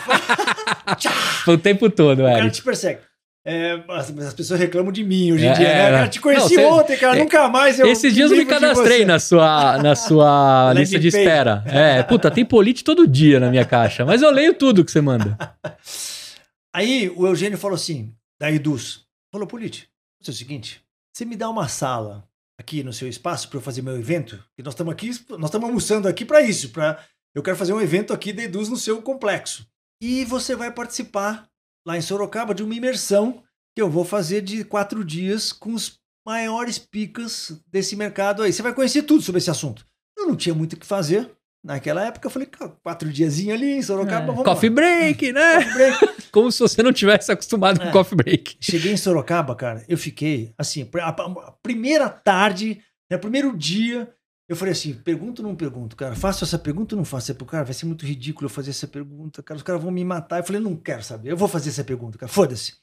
foi... 1.45 1.55
o 1.55 1.57
tempo 1.57 1.89
todo, 1.89 2.19
o 2.19 2.25
cara 2.25 2.39
Érico. 2.39 2.55
te 2.55 2.63
persegue. 2.63 3.01
É, 3.43 3.83
as, 3.89 4.15
as 4.17 4.33
pessoas 4.35 4.59
reclamam 4.59 4.91
de 4.91 5.03
mim 5.03 5.31
hoje 5.31 5.45
em 5.45 5.49
É, 5.49 5.53
dia, 5.53 5.67
né? 5.67 5.73
é, 5.73 5.91
Cara, 5.91 6.07
te 6.07 6.21
conheci 6.21 6.55
não, 6.57 6.79
ontem, 6.79 6.95
cara, 6.95 7.17
é, 7.17 7.19
nunca 7.19 7.49
mais 7.49 7.79
eu 7.79 7.87
Esses 7.87 8.13
dias 8.13 8.29
eu 8.29 8.37
me 8.37 8.45
cadastrei 8.45 9.03
na 9.03 9.17
sua, 9.19 9.79
na 9.79 9.95
sua 9.95 10.71
lista 10.77 10.99
de 10.99 11.07
espera. 11.07 11.63
É, 11.65 12.03
puta, 12.03 12.29
tem 12.29 12.45
polite 12.45 12.83
todo 12.83 13.07
dia 13.07 13.39
na 13.39 13.49
minha 13.49 13.65
caixa, 13.65 14.05
mas 14.05 14.21
eu 14.21 14.29
leio 14.29 14.53
tudo 14.53 14.85
que 14.85 14.91
você 14.91 15.01
manda. 15.01 15.37
Aí 16.73 17.11
o 17.15 17.25
Eugênio 17.27 17.57
falou 17.57 17.75
assim, 17.75 18.13
da 18.39 18.51
Eduz, 18.51 19.01
falou, 19.31 19.47
Polite, 19.47 19.89
é 20.25 20.29
o 20.29 20.33
seguinte, 20.33 20.81
você 21.11 21.25
me 21.25 21.35
dá 21.35 21.49
uma 21.49 21.67
sala 21.67 22.23
aqui 22.59 22.83
no 22.83 22.93
seu 22.93 23.07
espaço 23.09 23.49
para 23.49 23.57
eu 23.57 23.61
fazer 23.61 23.81
meu 23.81 23.97
evento? 23.97 24.41
Que 24.55 24.63
nós 24.63 24.73
estamos 24.73 24.93
aqui, 24.93 25.07
nós 25.31 25.45
estamos 25.45 25.67
almoçando 25.67 26.07
aqui 26.07 26.23
para 26.23 26.41
isso, 26.41 26.69
para 26.69 26.97
eu 27.35 27.41
quero 27.41 27.57
fazer 27.57 27.73
um 27.73 27.81
evento 27.81 28.13
aqui 28.13 28.31
da 28.31 28.43
Eduz 28.43 28.69
no 28.69 28.77
seu 28.77 29.01
complexo. 29.01 29.65
E 30.01 30.23
você 30.25 30.55
vai 30.55 30.71
participar 30.71 31.47
lá 31.85 31.97
em 31.97 32.01
Sorocaba 32.01 32.53
de 32.53 32.63
uma 32.63 32.75
imersão 32.75 33.43
que 33.75 33.81
eu 33.81 33.89
vou 33.89 34.03
fazer 34.05 34.41
de 34.41 34.63
quatro 34.63 35.03
dias 35.05 35.51
com 35.53 35.73
os 35.73 35.99
maiores 36.25 36.77
picas 36.77 37.59
desse 37.67 37.95
mercado 37.95 38.43
aí. 38.43 38.51
Você 38.53 38.61
vai 38.61 38.73
conhecer 38.73 39.03
tudo 39.03 39.21
sobre 39.23 39.39
esse 39.39 39.49
assunto. 39.49 39.85
Eu 40.17 40.27
não 40.27 40.35
tinha 40.35 40.53
muito 40.53 40.73
o 40.73 40.77
que 40.77 40.85
fazer. 40.85 41.31
Naquela 41.63 42.05
época 42.05 42.25
eu 42.25 42.31
falei, 42.31 42.47
"Cara, 42.47 42.71
quatro 42.83 43.11
diazinhos 43.11 43.53
ali 43.55 43.71
em 43.73 43.81
Sorocaba, 43.81 44.27
vamos 44.27 44.41
É, 44.41 44.43
coffee 44.45 44.69
lá. 44.69 44.75
break, 44.75 45.31
né? 45.31 45.55
Coffee 45.63 45.73
break. 45.73 46.21
Como 46.31 46.51
se 46.51 46.59
você 46.59 46.81
não 46.83 46.91
tivesse 46.91 47.31
acostumado 47.31 47.79
com 47.79 47.87
É. 47.87 47.91
coffee 47.91 48.15
break. 48.17 48.57
Cheguei 48.59 48.91
em 48.93 48.97
Sorocaba, 48.97 49.55
cara, 49.55 49.83
eu 49.87 49.97
fiquei, 49.97 50.53
assim, 50.57 50.89
a, 51.01 51.09
a 51.09 51.51
primeira 51.63 52.09
tarde, 52.09 52.81
né, 53.11 53.17
primeiro 53.17 53.55
dia, 53.55 54.11
eu 54.51 54.55
falei 54.57 54.73
assim, 54.73 54.93
pergunto 54.93 55.41
ou 55.41 55.47
não 55.47 55.55
pergunto, 55.55 55.95
cara? 55.95 56.13
Faço 56.13 56.43
essa 56.43 56.59
pergunta 56.59 56.93
ou 56.93 56.97
não 56.97 57.05
faço 57.05 57.27
pergunta? 57.27 57.51
Cara, 57.51 57.63
vai 57.63 57.73
ser 57.73 57.85
muito 57.85 58.05
ridículo 58.05 58.47
eu 58.47 58.49
fazer 58.49 58.71
essa 58.71 58.85
pergunta, 58.85 59.41
cara, 59.41 59.57
os 59.57 59.63
caras 59.63 59.81
vão 59.81 59.89
me 59.89 60.03
matar. 60.03 60.39
Eu 60.39 60.43
falei, 60.43 60.61
não 60.61 60.75
quero 60.75 61.01
saber, 61.01 61.31
eu 61.31 61.37
vou 61.37 61.47
fazer 61.47 61.69
essa 61.69 61.85
pergunta, 61.85 62.17
cara, 62.17 62.29
foda-se. 62.29 62.73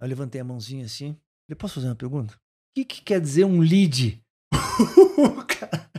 Aí 0.00 0.06
eu 0.06 0.08
levantei 0.08 0.40
a 0.40 0.44
mãozinha 0.44 0.86
assim, 0.86 1.14
falei, 1.46 1.58
posso 1.58 1.74
fazer 1.74 1.88
uma 1.88 1.94
pergunta? 1.94 2.32
O 2.32 2.38
que, 2.74 2.86
que 2.86 3.02
quer 3.02 3.20
dizer 3.20 3.44
um 3.44 3.60
lead? 3.60 4.18
Cara, 5.46 5.90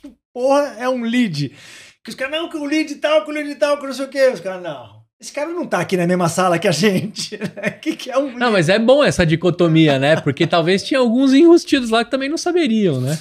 que 0.00 0.16
porra 0.32 0.74
é 0.78 0.88
um 0.88 1.02
lead? 1.02 1.54
Que 2.02 2.08
os 2.08 2.14
caras, 2.14 2.32
não, 2.32 2.48
que 2.48 2.56
o 2.56 2.64
lead 2.64 2.94
tal, 2.94 3.22
que 3.22 3.30
o 3.30 3.34
lead 3.34 3.54
tal, 3.56 3.78
que 3.78 3.86
não 3.86 3.92
sei 3.92 4.06
o 4.06 4.08
quê. 4.08 4.30
Os 4.32 4.40
caras, 4.40 4.62
não. 4.62 5.04
Esse 5.20 5.32
cara 5.32 5.50
não 5.50 5.66
tá 5.66 5.80
aqui 5.80 5.98
na 5.98 6.06
mesma 6.06 6.30
sala 6.30 6.58
que 6.58 6.66
a 6.66 6.72
gente. 6.72 7.34
O 7.34 7.40
que, 7.78 7.94
que 7.94 8.10
é 8.10 8.16
um 8.16 8.24
lead? 8.24 8.38
Não, 8.38 8.50
mas 8.50 8.70
é 8.70 8.78
bom 8.78 9.04
essa 9.04 9.26
dicotomia, 9.26 9.98
né? 9.98 10.18
Porque 10.18 10.46
talvez 10.46 10.82
tinha 10.82 10.98
alguns 10.98 11.34
enrustidos 11.34 11.90
lá 11.90 12.02
que 12.02 12.10
também 12.10 12.30
não 12.30 12.38
saberiam, 12.38 13.02
né? 13.02 13.18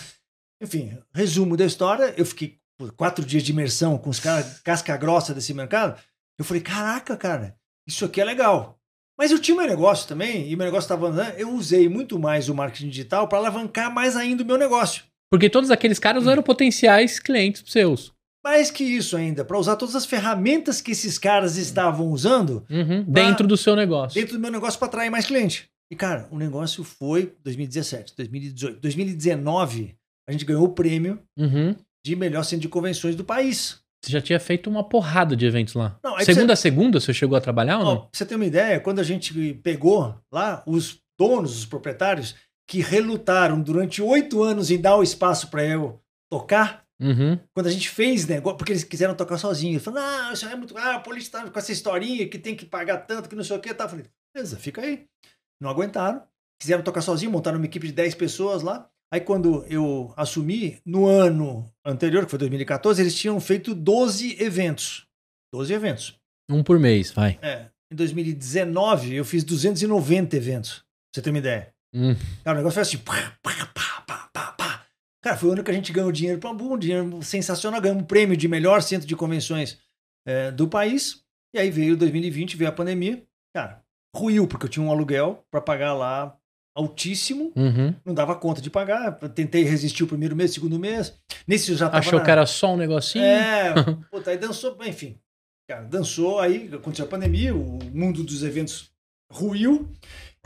Enfim, 0.62 0.98
resumo 1.14 1.56
da 1.56 1.66
história, 1.66 2.14
eu 2.18 2.26
fiquei 2.26 2.58
por 2.78 2.92
quatro 2.94 3.24
dias 3.26 3.44
de 3.44 3.52
imersão 3.52 3.98
com 3.98 4.10
os 4.10 4.20
caras 4.20 4.60
casca 4.62 4.96
grossa 4.98 5.34
desse 5.34 5.54
mercado. 5.54 6.00
Eu 6.38 6.46
falei, 6.46 6.62
caraca, 6.62 7.16
cara, 7.18 7.56
isso 7.88 8.06
aqui 8.06 8.22
é 8.22 8.26
legal. 8.26 8.78
Mas 9.18 9.32
eu 9.32 9.40
tinha 9.40 9.58
meu 9.58 9.68
negócio 9.68 10.08
também, 10.08 10.50
e 10.50 10.56
meu 10.56 10.66
negócio 10.66 10.86
estava 10.86 11.08
andando. 11.10 11.34
Eu 11.38 11.52
usei 11.52 11.90
muito 11.90 12.18
mais 12.18 12.48
o 12.48 12.56
marketing 12.56 12.90
digital 12.90 13.28
para 13.28 13.38
alavancar 13.40 13.94
mais 13.94 14.16
ainda 14.16 14.44
o 14.44 14.46
meu 14.46 14.58
negócio. 14.58 15.04
Porque 15.30 15.50
todos 15.50 15.70
aqueles 15.70 16.00
caras 16.00 16.26
eram 16.26 16.42
potenciais 16.42 17.20
clientes 17.20 17.62
seus. 17.68 18.14
Mais 18.42 18.72
que 18.72 18.84
isso 18.86 19.18
ainda, 19.18 19.44
para 19.44 19.60
usar 19.60 19.76
todas 19.76 19.96
as 19.96 20.06
ferramentas 20.06 20.80
que 20.80 20.92
esses 20.92 21.18
caras 21.18 21.58
estavam 21.58 22.08
usando 22.08 22.66
Uhum, 22.70 23.04
dentro 23.04 23.46
do 23.46 23.58
seu 23.58 23.76
negócio. 23.76 24.20
dentro 24.20 24.38
do 24.38 24.40
meu 24.40 24.50
negócio 24.52 24.80
para 24.80 24.88
atrair 24.88 25.10
mais 25.10 25.26
cliente. 25.26 25.70
E, 25.92 25.96
cara, 25.96 26.26
o 26.32 26.38
negócio 26.38 26.84
foi 26.86 27.36
2017, 27.44 28.14
2018. 28.16 28.80
2019, 28.80 29.98
a 30.30 30.32
gente 30.32 30.46
ganhou 30.46 30.64
o 30.66 30.70
prêmio 30.74 31.20
Uhum. 31.38 31.76
de 32.06 32.16
melhor 32.16 32.44
centro 32.44 32.62
de 32.62 32.70
convenções 32.70 33.16
do 33.16 33.24
país. 33.24 33.82
Você 34.04 34.12
já 34.12 34.22
tinha 34.22 34.40
feito 34.40 34.70
uma 34.70 34.84
porrada 34.88 35.36
de 35.36 35.46
eventos 35.46 35.74
lá. 35.74 36.00
Não, 36.04 36.18
segunda 36.22 36.54
a 36.54 36.56
segunda, 36.56 37.00
você 37.02 37.14
chegou 37.14 37.38
a 37.38 37.42
trabalhar 37.42 37.80
ou 37.80 37.86
Ó, 37.86 37.86
não? 37.86 37.98
pra 38.02 38.10
você 38.14 38.26
ter 38.26 38.36
uma 38.36 38.46
ideia, 38.46 38.80
quando 38.80 39.00
a 39.00 39.04
gente 39.04 39.54
pegou 39.56 40.16
lá, 40.32 40.64
os 40.66 41.00
donos, 41.20 41.58
os 41.58 41.66
proprietários, 41.66 42.36
que 42.70 42.80
relutaram 42.80 43.62
durante 43.62 44.02
oito 44.02 44.42
anos 44.44 44.72
em 44.72 44.80
dar 44.80 44.96
o 44.96 45.04
espaço 45.04 45.50
para 45.50 45.66
eu 45.66 46.00
tocar, 46.32 46.84
Uhum. 47.02 47.40
quando 47.54 47.68
a 47.68 47.72
gente 47.72 47.90
fez 47.90 48.28
negócio, 48.28 48.58
porque 48.58 48.72
eles 48.74 48.84
quiseram 48.84 49.16
tocar 49.16 49.38
sozinhos, 49.38 49.84
falaram, 49.84 50.30
ah, 50.30 50.34
isso 50.34 50.46
é 50.46 50.56
muito. 50.56 50.78
Ah, 50.78 50.96
a 50.96 51.00
polícia 51.00 51.32
tá 51.32 51.50
com 51.50 51.60
essa 51.60 51.72
historinha 51.72 52.28
que 52.30 52.38
tem 52.38 52.56
que 52.56 52.66
pagar 52.66 52.98
tanto, 53.00 53.28
que 53.28 53.36
não 53.36 53.44
sei 53.44 53.58
o 53.58 53.60
que. 53.60 53.74
Tá. 53.74 53.86
Eu 53.86 53.90
falei, 53.90 54.06
beleza, 54.36 54.58
fica 54.58 54.82
aí. 54.82 55.06
Não 55.62 55.70
aguentaram, 55.70 56.22
quiseram 56.62 56.84
tocar 56.84 57.02
sozinho, 57.02 57.32
montaram 57.32 57.58
uma 57.58 57.66
equipe 57.66 57.88
de 57.88 57.94
10 57.94 58.16
pessoas 58.16 58.62
lá. 58.64 58.88
Aí, 59.12 59.20
quando 59.20 59.66
eu 59.66 60.14
assumi, 60.16 60.80
no 60.86 61.08
ano 61.08 61.72
anterior, 61.84 62.26
que 62.26 62.30
foi 62.30 62.40
2014, 62.40 63.02
eles 63.02 63.16
tinham 63.16 63.40
feito 63.40 63.74
12 63.74 64.42
eventos. 64.42 65.08
12 65.52 65.74
eventos. 65.74 66.20
Um 66.50 66.64
por 66.64 66.80
mês, 66.80 67.12
vai. 67.12 67.40
É, 67.42 67.70
em 67.92 67.96
2019, 67.96 69.16
eu 69.16 69.26
fiz 69.26 69.44
290 69.44 70.38
eventos. 70.38 70.78
Pra 70.80 70.86
você 71.16 71.22
ter 71.24 71.30
uma 71.32 71.40
ideia. 71.40 71.74
Hum. 71.94 72.16
Cara, 72.44 72.58
o 72.58 72.60
negócio 72.60 72.76
foi 72.76 72.82
assim. 72.84 72.98
Pá, 73.00 73.36
pá, 73.42 73.66
pá, 73.74 74.02
pá, 74.06 74.30
pá, 74.32 74.52
pá. 74.52 74.86
Cara, 75.24 75.38
foi 75.38 75.50
o 75.50 75.52
ano 75.54 75.64
que 75.64 75.72
a 75.72 75.74
gente 75.74 75.92
ganhou 75.92 76.12
dinheiro 76.12 76.40
para 76.40 76.52
um 76.52 76.78
dinheiro 76.78 77.24
sensacional. 77.24 77.82
Ganhamos 77.82 78.04
um 78.04 78.08
prêmio 78.08 78.38
de 78.38 78.48
melhor 78.48 78.82
centro 78.84 79.08
de 79.08 79.16
convenções 79.16 79.80
é, 80.26 80.52
do 80.52 80.68
país. 80.68 81.24
E 81.56 81.60
aí 81.60 81.72
veio 81.72 81.98
2020, 81.98 82.56
veio 82.56 82.70
a 82.70 82.74
pandemia. 82.74 83.24
Cara, 83.56 83.84
ruiu, 84.16 84.48
porque 84.48 84.66
eu 84.66 84.70
tinha 84.70 84.86
um 84.86 84.92
aluguel 84.92 85.44
para 85.50 85.62
pagar 85.62 85.94
lá 85.94 86.39
altíssimo, 86.76 87.52
Uhum. 87.56 87.94
não 88.06 88.14
dava 88.14 88.36
conta 88.36 88.62
de 88.62 88.70
pagar. 88.70 89.12
Tentei 89.30 89.64
resistir 89.64 90.04
o 90.04 90.08
primeiro 90.08 90.36
mês, 90.36 90.52
segundo 90.54 90.80
mês. 90.80 91.14
Nesse 91.48 91.74
já 91.76 91.88
tava 91.88 92.00
Achou 92.00 92.20
na- 92.20 92.26
que 92.26 92.32
era 92.32 92.46
só 92.46 92.74
um 92.74 92.78
negocinho? 92.78 93.24
É, 93.26 93.74
puta, 94.12 94.32
aí 94.32 94.38
dançou, 94.38 94.78
enfim. 94.86 95.18
Cara, 95.70 95.84
dançou, 95.84 96.40
aí 96.40 96.70
aconteceu 96.74 97.06
a 97.06 97.10
pandemia, 97.10 97.54
o 97.56 97.80
mundo 97.94 98.24
dos 98.24 98.44
eventos 98.44 98.92
ruiu, 99.32 99.88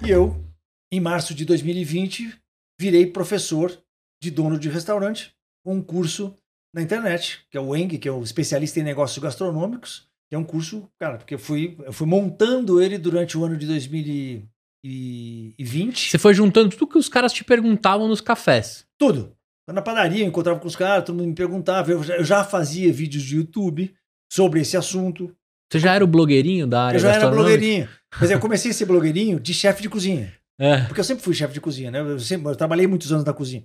e 0.03 0.09
eu, 0.09 0.43
em 0.91 0.99
março 0.99 1.33
de 1.33 1.45
2020, 1.45 2.33
virei 2.79 3.05
professor 3.05 3.71
de 4.21 4.29
dono 4.31 4.59
de 4.59 4.67
restaurante 4.69 5.31
com 5.65 5.75
um 5.75 5.81
curso 5.81 6.36
na 6.75 6.81
internet, 6.81 7.45
que 7.49 7.57
é 7.57 7.62
o 7.62 7.73
ENG, 7.75 7.97
que 7.99 8.07
é 8.07 8.12
o 8.12 8.21
especialista 8.23 8.79
em 8.79 8.83
negócios 8.83 9.17
gastronômicos, 9.23 10.07
que 10.29 10.36
é 10.36 10.38
um 10.39 10.43
curso, 10.43 10.89
cara, 10.99 11.17
porque 11.17 11.36
eu 11.36 11.39
fui, 11.39 11.77
eu 11.86 11.93
fui 11.93 12.07
montando 12.07 12.81
ele 12.81 12.97
durante 12.97 13.38
o 13.38 13.45
ano 13.45 13.55
de 13.57 13.65
2020. 13.67 14.49
Você 14.85 16.17
foi 16.17 16.33
juntando 16.33 16.69
tudo 16.69 16.87
que 16.87 16.97
os 16.97 17.07
caras 17.07 17.31
te 17.31 17.43
perguntavam 17.43 18.07
nos 18.07 18.19
cafés. 18.19 18.85
Tudo. 18.97 19.35
Na 19.67 19.81
padaria, 19.81 20.23
eu 20.23 20.27
encontrava 20.27 20.59
com 20.59 20.67
os 20.67 20.75
caras, 20.75 21.05
todo 21.05 21.15
mundo 21.15 21.29
me 21.29 21.35
perguntava. 21.35 21.89
Eu 21.89 22.03
já, 22.03 22.17
eu 22.17 22.23
já 22.25 22.43
fazia 22.43 22.91
vídeos 22.91 23.23
de 23.23 23.37
YouTube 23.37 23.93
sobre 24.31 24.59
esse 24.59 24.75
assunto. 24.75 25.33
Você 25.71 25.79
já 25.79 25.93
era 25.95 26.03
o 26.03 26.07
blogueirinho 26.07 26.67
da 26.67 26.83
área 26.83 26.97
eu 26.97 27.01
já 27.01 27.13
era 27.13 27.29
blogueirinho. 27.31 27.87
Mas 28.19 28.29
eu 28.29 28.39
comecei 28.39 28.71
a 28.71 28.73
ser 28.73 28.85
blogueirinho 28.85 29.39
de 29.39 29.53
chefe 29.53 29.81
de 29.81 29.89
cozinha. 29.89 30.33
É. 30.59 30.81
Porque 30.81 30.99
eu 30.99 31.03
sempre 31.03 31.23
fui 31.23 31.33
chefe 31.33 31.53
de 31.53 31.61
cozinha, 31.61 31.89
né? 31.89 31.99
Eu, 31.99 32.19
sempre, 32.19 32.51
eu 32.51 32.55
trabalhei 32.55 32.85
muitos 32.85 33.11
anos 33.11 33.23
na 33.23 33.33
cozinha. 33.33 33.63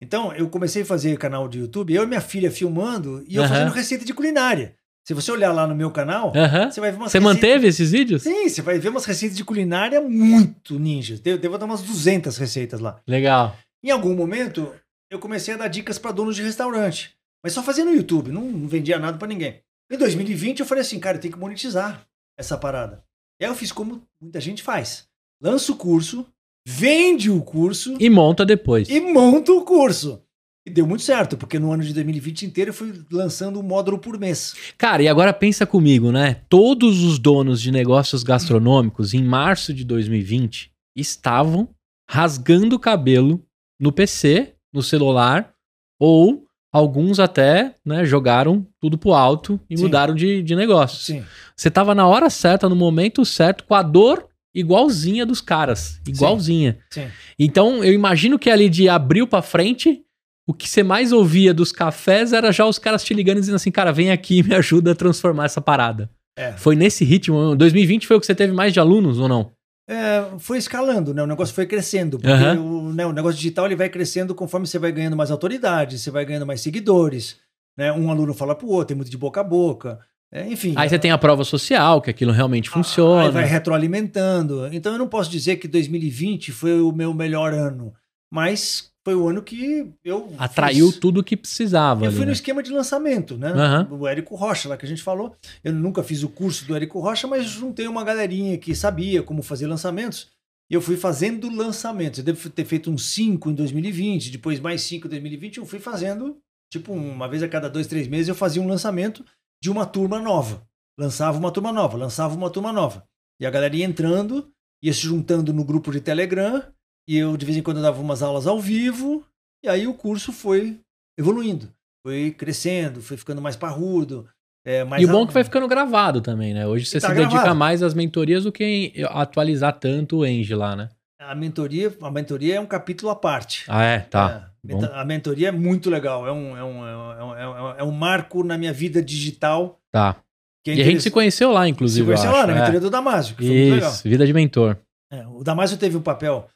Então, 0.00 0.32
eu 0.34 0.48
comecei 0.48 0.82
a 0.82 0.86
fazer 0.86 1.16
canal 1.18 1.48
de 1.48 1.58
YouTube, 1.58 1.92
eu 1.92 2.04
e 2.04 2.06
minha 2.06 2.20
filha 2.20 2.50
filmando 2.50 3.24
e 3.26 3.36
eu 3.36 3.42
Aham. 3.42 3.52
fazendo 3.52 3.72
receita 3.72 4.04
de 4.04 4.14
culinária. 4.14 4.76
Se 5.08 5.14
você 5.14 5.32
olhar 5.32 5.52
lá 5.52 5.66
no 5.66 5.74
meu 5.74 5.90
canal, 5.90 6.30
você 6.70 6.80
vai 6.82 6.90
ver 6.90 6.98
umas 6.98 7.10
Você 7.10 7.18
receitas- 7.18 7.22
manteve 7.22 7.66
esses 7.66 7.92
vídeos? 7.92 8.24
Sim, 8.24 8.46
você 8.46 8.60
vai 8.60 8.78
ver 8.78 8.90
umas 8.90 9.06
receitas 9.06 9.34
de 9.38 9.42
culinária 9.42 10.02
muito 10.02 10.78
ninjas. 10.78 11.18
Devo, 11.18 11.38
devo 11.40 11.56
dar 11.56 11.64
umas 11.64 11.80
200 11.80 12.36
receitas 12.36 12.78
lá. 12.78 13.00
Legal. 13.06 13.56
Em 13.82 13.90
algum 13.90 14.14
momento, 14.14 14.70
eu 15.10 15.18
comecei 15.18 15.54
a 15.54 15.56
dar 15.56 15.68
dicas 15.68 15.98
para 15.98 16.12
donos 16.12 16.36
de 16.36 16.42
restaurante. 16.42 17.14
Mas 17.42 17.54
só 17.54 17.62
fazia 17.62 17.86
no 17.86 17.94
YouTube, 17.94 18.30
não, 18.30 18.42
não 18.42 18.68
vendia 18.68 18.98
nada 18.98 19.16
para 19.16 19.28
ninguém. 19.28 19.62
Em 19.90 19.96
2020, 19.96 20.60
eu 20.60 20.66
falei 20.66 20.82
assim, 20.82 21.00
cara, 21.00 21.16
eu 21.16 21.20
tenho 21.22 21.32
que 21.32 21.40
monetizar 21.40 22.06
essa 22.38 22.58
parada. 22.58 23.02
E 23.40 23.46
aí 23.46 23.50
eu 23.50 23.54
fiz 23.54 23.72
como 23.72 24.02
muita 24.20 24.38
gente 24.42 24.62
faz. 24.62 25.08
Lança 25.42 25.72
o 25.72 25.76
curso, 25.76 26.26
vende 26.66 27.30
o 27.30 27.40
curso 27.40 27.96
E 27.98 28.10
monta 28.10 28.44
depois. 28.44 28.90
e 28.90 29.00
monta 29.00 29.52
o 29.52 29.62
curso. 29.64 30.20
E 30.68 30.70
deu 30.70 30.86
muito 30.86 31.02
certo, 31.02 31.34
porque 31.38 31.58
no 31.58 31.72
ano 31.72 31.82
de 31.82 31.94
2020 31.94 32.42
inteiro 32.44 32.68
eu 32.68 32.74
fui 32.74 32.92
lançando 33.10 33.58
um 33.58 33.62
módulo 33.62 33.98
por 33.98 34.18
mês. 34.18 34.54
Cara, 34.76 35.02
e 35.02 35.08
agora 35.08 35.32
pensa 35.32 35.64
comigo, 35.64 36.12
né? 36.12 36.42
Todos 36.46 37.02
os 37.02 37.18
donos 37.18 37.62
de 37.62 37.72
negócios 37.72 38.22
gastronômicos 38.22 39.14
em 39.14 39.24
março 39.24 39.72
de 39.72 39.82
2020 39.82 40.70
estavam 40.94 41.70
rasgando 42.10 42.76
o 42.76 42.78
cabelo 42.78 43.42
no 43.80 43.90
PC, 43.90 44.52
no 44.70 44.82
celular, 44.82 45.54
ou 45.98 46.44
alguns 46.70 47.18
até 47.18 47.74
né, 47.82 48.04
jogaram 48.04 48.66
tudo 48.78 48.98
pro 48.98 49.14
alto 49.14 49.58
e 49.70 49.76
Sim. 49.76 49.84
mudaram 49.84 50.14
de, 50.14 50.42
de 50.42 50.54
negócio. 50.54 50.98
Sim. 50.98 51.24
Você 51.56 51.70
tava 51.70 51.94
na 51.94 52.06
hora 52.06 52.28
certa, 52.28 52.68
no 52.68 52.76
momento 52.76 53.24
certo, 53.24 53.64
com 53.64 53.74
a 53.74 53.82
dor 53.82 54.28
igualzinha 54.54 55.24
dos 55.24 55.40
caras. 55.40 55.98
Igualzinha. 56.06 56.78
Sim. 56.90 57.08
Então, 57.38 57.82
eu 57.82 57.94
imagino 57.94 58.38
que 58.38 58.50
ali 58.50 58.68
de 58.68 58.86
abril 58.86 59.26
pra 59.26 59.40
frente, 59.40 60.04
o 60.48 60.54
que 60.54 60.66
você 60.66 60.82
mais 60.82 61.12
ouvia 61.12 61.52
dos 61.52 61.70
cafés 61.70 62.32
era 62.32 62.50
já 62.50 62.64
os 62.64 62.78
caras 62.78 63.04
te 63.04 63.12
ligando 63.12 63.36
e 63.36 63.40
dizendo 63.40 63.56
assim, 63.56 63.70
cara, 63.70 63.92
vem 63.92 64.10
aqui 64.10 64.38
e 64.38 64.42
me 64.42 64.54
ajuda 64.54 64.92
a 64.92 64.94
transformar 64.94 65.44
essa 65.44 65.60
parada. 65.60 66.08
É. 66.38 66.52
Foi 66.52 66.74
nesse 66.74 67.04
ritmo. 67.04 67.54
2020 67.54 68.06
foi 68.06 68.16
o 68.16 68.20
que 68.20 68.24
você 68.24 68.34
teve 68.34 68.54
mais 68.54 68.72
de 68.72 68.80
alunos 68.80 69.18
ou 69.18 69.28
não? 69.28 69.50
É, 69.86 70.24
foi 70.38 70.56
escalando, 70.56 71.12
né? 71.12 71.22
O 71.22 71.26
negócio 71.26 71.54
foi 71.54 71.66
crescendo. 71.66 72.18
Porque 72.18 72.32
Aham. 72.32 72.60
o, 72.60 72.92
né, 72.94 73.04
o 73.04 73.12
negócio 73.12 73.36
digital 73.36 73.66
ele 73.66 73.76
vai 73.76 73.90
crescendo 73.90 74.34
conforme 74.34 74.66
você 74.66 74.78
vai 74.78 74.90
ganhando 74.90 75.16
mais 75.16 75.30
autoridade, 75.30 75.98
você 75.98 76.10
vai 76.10 76.24
ganhando 76.24 76.46
mais 76.46 76.62
seguidores. 76.62 77.36
Né? 77.76 77.92
Um 77.92 78.10
aluno 78.10 78.32
fala 78.32 78.54
pro 78.54 78.68
outro, 78.68 78.86
tem 78.86 78.96
muito 78.96 79.10
de 79.10 79.18
boca 79.18 79.42
a 79.42 79.44
boca. 79.44 79.98
É, 80.32 80.46
enfim. 80.46 80.72
Aí 80.76 80.88
você 80.88 80.98
tem 80.98 81.10
a 81.10 81.18
prova 81.18 81.44
social, 81.44 82.00
que 82.00 82.08
aquilo 82.08 82.32
realmente 82.32 82.70
funciona. 82.70 83.26
Aí 83.26 83.30
vai 83.30 83.44
retroalimentando. 83.44 84.66
Então 84.72 84.92
eu 84.92 84.98
não 84.98 85.08
posso 85.08 85.30
dizer 85.30 85.56
que 85.56 85.68
2020 85.68 86.52
foi 86.52 86.80
o 86.80 86.90
meu 86.90 87.12
melhor 87.12 87.52
ano, 87.52 87.92
mas 88.32 88.87
foi 89.08 89.14
o 89.14 89.26
ano 89.26 89.42
que 89.42 89.90
eu 90.04 90.34
Atraiu 90.36 90.90
fiz- 90.90 91.00
tudo 91.00 91.20
o 91.20 91.24
que 91.24 91.34
precisava. 91.34 92.02
Eu 92.02 92.08
ali, 92.08 92.16
fui 92.16 92.26
no 92.26 92.30
né? 92.30 92.32
esquema 92.34 92.62
de 92.62 92.70
lançamento, 92.70 93.38
né? 93.38 93.48
Aham. 93.52 93.88
O 93.90 94.06
Érico 94.06 94.34
Rocha, 94.36 94.68
lá 94.68 94.76
que 94.76 94.84
a 94.84 94.88
gente 94.88 95.02
falou. 95.02 95.34
Eu 95.64 95.72
nunca 95.72 96.02
fiz 96.02 96.22
o 96.22 96.28
curso 96.28 96.66
do 96.66 96.76
Érico 96.76 97.00
Rocha, 97.00 97.26
mas 97.26 97.46
juntei 97.46 97.88
uma 97.88 98.04
galerinha 98.04 98.58
que 98.58 98.74
sabia 98.74 99.22
como 99.22 99.42
fazer 99.42 99.66
lançamentos. 99.66 100.28
E 100.70 100.74
eu 100.74 100.82
fui 100.82 100.94
fazendo 100.98 101.48
lançamentos. 101.50 102.18
Eu 102.18 102.24
devo 102.26 102.50
ter 102.50 102.66
feito 102.66 102.90
uns 102.90 103.06
cinco 103.06 103.48
em 103.48 103.54
2020, 103.54 104.30
depois 104.30 104.60
mais 104.60 104.82
cinco 104.82 105.06
em 105.06 105.10
2020. 105.10 105.56
Eu 105.56 105.64
fui 105.64 105.78
fazendo, 105.78 106.36
tipo, 106.70 106.92
uma 106.92 107.26
vez 107.26 107.42
a 107.42 107.48
cada 107.48 107.70
dois, 107.70 107.86
três 107.86 108.06
meses, 108.06 108.28
eu 108.28 108.34
fazia 108.34 108.60
um 108.60 108.68
lançamento 108.68 109.24
de 109.62 109.70
uma 109.70 109.86
turma 109.86 110.18
nova. 110.20 110.62
Lançava 111.00 111.38
uma 111.38 111.50
turma 111.50 111.72
nova, 111.72 111.96
lançava 111.96 112.34
uma 112.34 112.50
turma 112.50 112.74
nova. 112.74 113.04
E 113.40 113.46
a 113.46 113.50
galera 113.50 113.74
ia 113.74 113.86
entrando, 113.86 114.50
ia 114.82 114.92
se 114.92 115.00
juntando 115.00 115.50
no 115.54 115.64
grupo 115.64 115.90
de 115.90 116.00
Telegram. 116.02 116.62
E 117.08 117.16
eu, 117.16 117.36
de 117.36 117.46
vez 117.46 117.56
em 117.56 117.62
quando, 117.62 117.80
dava 117.80 118.00
umas 118.00 118.22
aulas 118.22 118.46
ao 118.46 118.60
vivo. 118.60 119.24
E 119.64 119.68
aí 119.68 119.86
o 119.86 119.94
curso 119.94 120.32
foi 120.32 120.78
evoluindo 121.18 121.72
foi 122.08 122.30
crescendo, 122.30 123.02
foi 123.02 123.16
ficando 123.16 123.42
mais 123.42 123.54
parrudo. 123.56 124.26
É, 124.64 124.82
mais 124.84 125.02
E 125.02 125.06
o 125.06 125.08
bom 125.08 125.24
é 125.24 125.26
que 125.26 125.32
vai 125.32 125.44
ficando 125.44 125.68
gravado 125.68 126.20
também, 126.20 126.54
né? 126.54 126.66
Hoje 126.66 126.86
você 126.86 127.00
Tá 127.00 127.08
se 127.08 127.14
dedica 127.14 127.34
gravado. 127.34 127.56
mais 127.56 127.82
às 127.82 127.92
mentorias 127.94 128.44
do 128.44 128.52
que 128.52 128.64
em 128.64 128.92
atualizar 129.04 129.74
tanto 129.78 130.18
o 130.18 130.26
Eng 130.26 130.46
lá, 130.54 130.74
né? 130.74 130.88
a 131.20 131.34
mentoria, 131.34 131.92
a 132.00 132.10
mentoria 132.10 132.54
é 132.54 132.60
um 132.60 132.66
capítulo 132.66 133.10
à 133.10 133.16
parte. 133.16 133.64
Ah, 133.68 133.82
é? 133.82 133.98
Tá. 133.98 134.50
É, 134.66 134.86
a 134.94 135.04
mentoria 135.04 135.48
é 135.48 135.52
muito 135.52 135.90
legal, 135.90 136.26
é 136.26 136.32
um, 136.32 136.56
é 136.56 136.64
um, 136.64 136.86
é 136.86 136.96
um, 136.96 137.34
é 137.34 137.48
um, 137.48 137.70
é 137.80 137.84
um 137.84 137.90
marco 137.90 138.42
na 138.42 138.56
minha 138.56 138.72
vida 138.72 139.02
digital. 139.02 139.78
Tá. 139.92 140.16
Que 140.64 140.70
é 140.70 140.74
E 140.76 140.80
a 140.80 140.84
gente 140.84 141.02
se 141.02 141.10
conheceu 141.10 141.50
lá, 141.50 141.68
inclusive. 141.68 142.06
se 142.06 142.06
conheceu 142.06 142.30
eu 142.30 142.36
lá 142.36 142.46
na 142.46 142.52
é. 142.54 142.60
mentoria 142.60 142.80
do 142.80 142.88
Damásio, 142.88 143.36
que 143.36 143.44
foi 143.44 143.54
muito 143.54 143.74
legal. 143.74 143.90
Isso, 143.90 144.08
vida 144.08 144.26
de 144.26 144.32
mentor. 144.32 144.78
É, 145.12 145.26
o 145.26 145.42
Damásio 145.42 145.76
teve 145.76 145.96
um 145.96 146.02
papel 146.02 146.48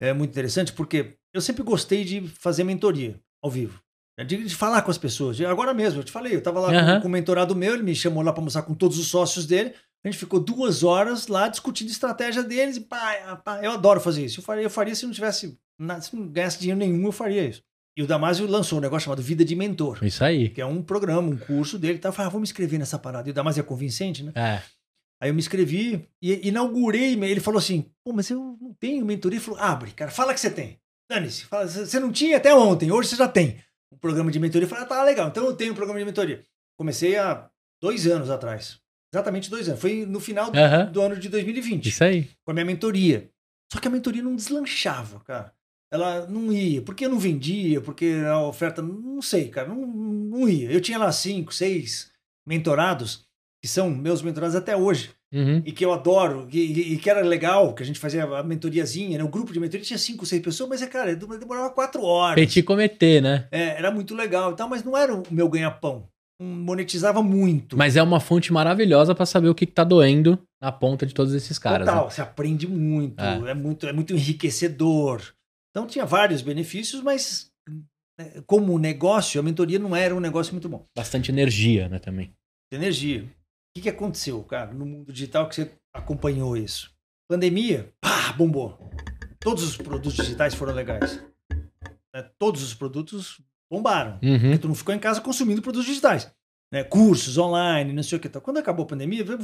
é, 0.00 0.12
muito 0.12 0.30
interessante 0.30 0.72
porque 0.72 1.14
eu 1.34 1.40
sempre 1.40 1.62
gostei 1.62 2.04
de 2.04 2.26
fazer 2.28 2.64
mentoria 2.64 3.18
ao 3.42 3.50
vivo. 3.50 3.80
É, 4.18 4.24
De, 4.24 4.44
de 4.44 4.54
falar 4.54 4.82
com 4.82 4.90
as 4.90 4.98
pessoas. 4.98 5.40
Agora 5.42 5.74
mesmo, 5.74 6.00
eu 6.00 6.04
te 6.04 6.10
falei, 6.12 6.34
eu 6.34 6.38
estava 6.38 6.58
lá 6.60 6.70
Aham. 6.72 6.94
com, 6.96 7.02
com 7.02 7.08
o 7.08 7.10
mentorado 7.10 7.54
meu, 7.54 7.74
ele 7.74 7.82
me 7.82 7.94
chamou 7.94 8.22
lá 8.22 8.32
para 8.32 8.40
almoçar 8.40 8.62
com 8.62 8.74
todos 8.74 8.98
os 8.98 9.08
sócios 9.08 9.46
dele. 9.46 9.74
A 10.04 10.08
gente 10.08 10.18
ficou 10.18 10.38
duas 10.40 10.82
horas 10.84 11.26
lá 11.26 11.48
discutindo 11.48 11.88
estratégia 11.90 12.42
deles. 12.42 12.76
E 12.76 12.80
pá, 12.80 13.36
pá, 13.44 13.60
eu 13.62 13.72
adoro 13.72 14.00
fazer 14.00 14.24
isso. 14.24 14.40
Eu 14.40 14.44
faria, 14.44 14.62
eu 14.64 14.70
faria 14.70 14.94
se 14.94 15.04
não 15.04 15.12
tivesse, 15.12 15.58
se 16.00 16.16
não 16.16 16.28
ganhasse 16.28 16.58
dinheiro 16.60 16.78
nenhum, 16.78 17.04
eu 17.06 17.12
faria 17.12 17.44
isso. 17.44 17.62
E 17.98 18.02
o 18.02 18.06
Damásio 18.06 18.46
lançou 18.46 18.78
um 18.78 18.80
negócio 18.82 19.06
chamado 19.06 19.22
Vida 19.22 19.42
de 19.42 19.56
Mentor, 19.56 19.98
Isso 20.04 20.22
aí. 20.22 20.50
que 20.50 20.60
é 20.60 20.66
um 20.66 20.82
programa, 20.82 21.22
um 21.28 21.36
curso 21.36 21.78
dele. 21.78 21.98
Tá? 21.98 22.10
Eu 22.10 22.12
falei, 22.12 22.26
ah, 22.26 22.30
vou 22.30 22.38
me 22.40 22.44
inscrever 22.44 22.78
nessa 22.78 22.98
parada. 22.98 23.26
E 23.28 23.30
o 23.30 23.34
Damásio 23.34 23.60
é 23.60 23.64
convincente, 23.64 24.22
né? 24.22 24.32
É. 24.34 24.62
Aí 25.20 25.30
eu 25.30 25.34
me 25.34 25.40
inscrevi 25.40 26.06
e 26.20 26.48
inaugurei. 26.48 27.12
Ele 27.14 27.40
falou 27.40 27.58
assim: 27.58 27.90
pô, 28.04 28.12
mas 28.12 28.28
eu 28.30 28.56
não 28.60 28.74
tenho 28.78 29.04
mentoria. 29.04 29.38
Ele 29.38 29.44
falou: 29.44 29.60
abre, 29.60 29.90
cara, 29.92 30.10
fala 30.10 30.34
que 30.34 30.40
você 30.40 30.50
tem. 30.50 30.78
Dane-se. 31.10 31.46
Você 31.50 32.00
não 32.00 32.10
tinha 32.12 32.36
até 32.36 32.54
ontem, 32.54 32.90
hoje 32.90 33.08
você 33.10 33.16
já 33.16 33.28
tem 33.28 33.62
um 33.92 33.96
programa 33.98 34.30
de 34.30 34.38
mentoria. 34.38 34.64
Eu 34.66 34.68
falei: 34.68 34.84
ah, 34.84 34.88
tá 34.88 35.02
legal, 35.04 35.28
então 35.28 35.44
eu 35.46 35.54
tenho 35.56 35.72
um 35.72 35.76
programa 35.76 35.98
de 35.98 36.04
mentoria. 36.04 36.44
Comecei 36.78 37.16
há 37.16 37.48
dois 37.80 38.06
anos 38.06 38.28
atrás. 38.30 38.78
Exatamente 39.14 39.48
dois 39.48 39.68
anos. 39.68 39.80
Foi 39.80 40.04
no 40.04 40.20
final 40.20 40.50
do, 40.50 40.58
Aham. 40.58 40.86
do 40.92 41.00
ano 41.00 41.16
de 41.16 41.28
2020, 41.28 41.86
Isso 41.88 42.04
aí. 42.04 42.28
com 42.44 42.50
a 42.50 42.54
minha 42.54 42.66
mentoria. 42.66 43.30
Só 43.72 43.80
que 43.80 43.88
a 43.88 43.90
mentoria 43.90 44.22
não 44.22 44.36
deslanchava, 44.36 45.20
cara. 45.20 45.52
Ela 45.90 46.26
não 46.26 46.52
ia. 46.52 46.82
Porque 46.82 47.06
eu 47.06 47.08
não 47.08 47.18
vendia, 47.18 47.80
porque 47.80 48.16
a 48.26 48.40
oferta. 48.40 48.82
Não 48.82 49.22
sei, 49.22 49.48
cara. 49.48 49.68
Não, 49.68 49.86
não 49.86 50.48
ia. 50.48 50.70
Eu 50.70 50.80
tinha 50.80 50.98
lá 50.98 51.10
cinco, 51.12 51.54
seis 51.54 52.10
mentorados, 52.46 53.25
que 53.66 53.72
são 53.72 53.90
meus 53.90 54.22
mentorados 54.22 54.54
até 54.54 54.76
hoje 54.76 55.10
Uhum. 55.34 55.60
e 55.66 55.72
que 55.72 55.84
eu 55.84 55.92
adoro, 55.92 56.46
e, 56.52 56.92
e- 56.94 56.96
que 56.98 57.10
era 57.10 57.20
legal, 57.20 57.74
que 57.74 57.82
a 57.82 57.86
gente 57.86 57.98
fazia 57.98 58.22
a 58.24 58.42
mentoriazinha, 58.44 59.18
né? 59.18 59.24
O 59.24 59.28
grupo 59.28 59.52
de 59.52 59.58
mentoria 59.58 59.84
tinha 59.84 59.98
cinco, 59.98 60.24
seis 60.24 60.40
pessoas, 60.40 60.68
mas 60.70 60.82
é, 60.82 60.86
cara, 60.86 61.16
demorava 61.16 61.68
quatro 61.70 62.00
horas. 62.04 62.36
Petit 62.36 62.62
cometer, 62.62 63.20
né? 63.20 63.48
É, 63.50 63.76
era 63.76 63.90
muito 63.90 64.14
legal 64.14 64.52
e 64.52 64.56
tal, 64.56 64.68
mas 64.68 64.84
não 64.84 64.96
era 64.96 65.12
o 65.12 65.24
meu 65.28 65.48
ganha-pão. 65.48 66.06
Monetizava 66.40 67.22
muito. 67.24 67.76
Mas 67.76 67.96
é 67.96 68.02
uma 68.02 68.20
fonte 68.20 68.52
maravilhosa 68.52 69.14
pra 69.16 69.26
saber 69.26 69.48
o 69.48 69.54
que, 69.54 69.66
que 69.66 69.72
tá 69.72 69.82
doendo 69.82 70.38
na 70.62 70.70
ponta 70.70 71.04
de 71.04 71.12
todos 71.12 71.34
esses 71.34 71.58
caras. 71.58 71.86
Total, 71.88 72.04
né? 72.04 72.10
você 72.10 72.20
aprende 72.22 72.68
muito, 72.68 73.20
É. 73.20 73.50
é. 73.50 73.54
muito, 73.54 73.86
é 73.86 73.92
muito 73.92 74.12
enriquecedor. 74.14 75.22
Então 75.70 75.86
tinha 75.88 76.04
vários 76.06 76.40
benefícios, 76.40 77.02
mas 77.02 77.50
né, 78.18 78.42
como 78.46 78.78
negócio, 78.78 79.40
a 79.40 79.42
mentoria 79.42 79.78
não 79.78 79.94
era 79.96 80.14
um 80.14 80.20
negócio 80.20 80.52
muito 80.54 80.68
bom. 80.68 80.84
Bastante 80.96 81.30
energia, 81.32 81.88
né, 81.88 81.98
também. 81.98 82.32
energia. 82.72 83.24
O 83.76 83.78
que, 83.78 83.82
que 83.82 83.88
aconteceu, 83.90 84.42
cara, 84.42 84.72
no 84.72 84.86
mundo 84.86 85.12
digital 85.12 85.46
que 85.46 85.54
você 85.54 85.70
acompanhou 85.92 86.56
isso? 86.56 86.90
Pandemia, 87.28 87.92
pá, 88.00 88.32
bombou. 88.32 88.90
Todos 89.38 89.62
os 89.64 89.76
produtos 89.76 90.14
digitais 90.14 90.54
foram 90.54 90.72
legais. 90.72 91.22
Né, 92.14 92.22
Todos 92.38 92.62
os 92.62 92.72
produtos 92.72 93.38
bombaram. 93.70 94.18
Uhum. 94.22 94.40
Porque 94.40 94.58
tu 94.58 94.68
não 94.68 94.74
ficou 94.74 94.94
em 94.94 94.98
casa 94.98 95.20
consumindo 95.20 95.60
produtos 95.60 95.86
digitais. 95.86 96.32
Né? 96.72 96.84
Cursos 96.84 97.36
online, 97.36 97.92
não 97.92 98.02
sei 98.02 98.16
o 98.16 98.20
que 98.20 98.30
tal. 98.30 98.40
Quando 98.40 98.56
acabou 98.56 98.84
a 98.84 98.88
pandemia, 98.88 99.22
veio, 99.22 99.38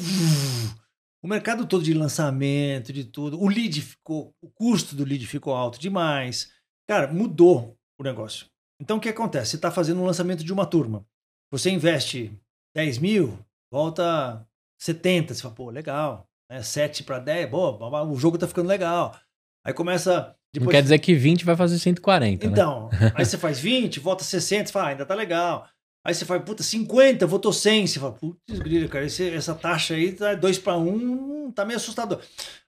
o 1.23 1.29
mercado 1.29 1.66
todo 1.66 1.85
de 1.85 1.92
lançamento, 1.92 2.90
de 2.90 3.05
tudo, 3.05 3.38
o 3.38 3.47
lead 3.47 3.83
ficou, 3.83 4.35
o 4.40 4.49
custo 4.49 4.97
do 4.97 5.05
lead 5.05 5.27
ficou 5.27 5.55
alto 5.55 5.79
demais. 5.79 6.51
Cara, 6.88 7.12
mudou 7.12 7.77
o 8.01 8.03
negócio. 8.03 8.47
Então 8.81 8.97
o 8.97 9.01
que 9.01 9.11
acontece? 9.11 9.51
Você 9.51 9.57
está 9.57 9.71
fazendo 9.71 10.01
um 10.01 10.07
lançamento 10.07 10.42
de 10.42 10.55
uma 10.55 10.64
turma. 10.64 11.05
Você 11.51 11.68
investe 11.68 12.33
10 12.75 12.97
mil, 12.97 13.38
volta 13.72 14.46
70. 14.78 15.35
Você 15.35 15.42
fala, 15.42 15.54
pô, 15.54 15.70
legal. 15.70 16.28
Né? 16.50 16.62
7 16.62 17.02
para 17.04 17.18
10, 17.18 17.50
boa, 17.50 18.04
o 18.04 18.16
jogo 18.16 18.37
tá 18.37 18.46
ficando 18.46 18.68
legal. 18.68 19.18
Aí 19.64 19.72
começa. 19.72 20.37
Depois... 20.52 20.66
Não 20.66 20.70
quer 20.70 20.82
dizer 20.82 20.98
que 20.98 21.14
20 21.14 21.46
vai 21.46 21.56
fazer 21.56 21.78
140. 21.78 22.44
Então, 22.44 22.90
né? 22.92 23.12
aí 23.14 23.24
você 23.24 23.38
faz 23.38 23.58
20, 23.58 23.98
volta 24.00 24.22
60, 24.22 24.66
você 24.66 24.72
fala, 24.72 24.87
ah, 24.87 24.88
ainda 24.90 25.06
tá 25.06 25.14
legal. 25.14 25.66
Aí 26.04 26.12
você 26.12 26.26
fala, 26.26 26.40
puta, 26.40 26.62
50, 26.62 27.26
votou 27.26 27.52
100. 27.52 27.87
Você 27.87 27.98
fala, 27.98 28.12
putz, 28.12 28.58
grilo, 28.58 28.88
cara, 28.88 29.06
esse, 29.06 29.30
essa 29.30 29.54
taxa 29.54 29.94
aí 29.94 30.12
tá 30.12 30.35
2 30.35 30.58
para 30.58 30.76
1, 30.76 31.52
tá 31.52 31.64
meio 31.64 31.78
assustador. 31.78 32.20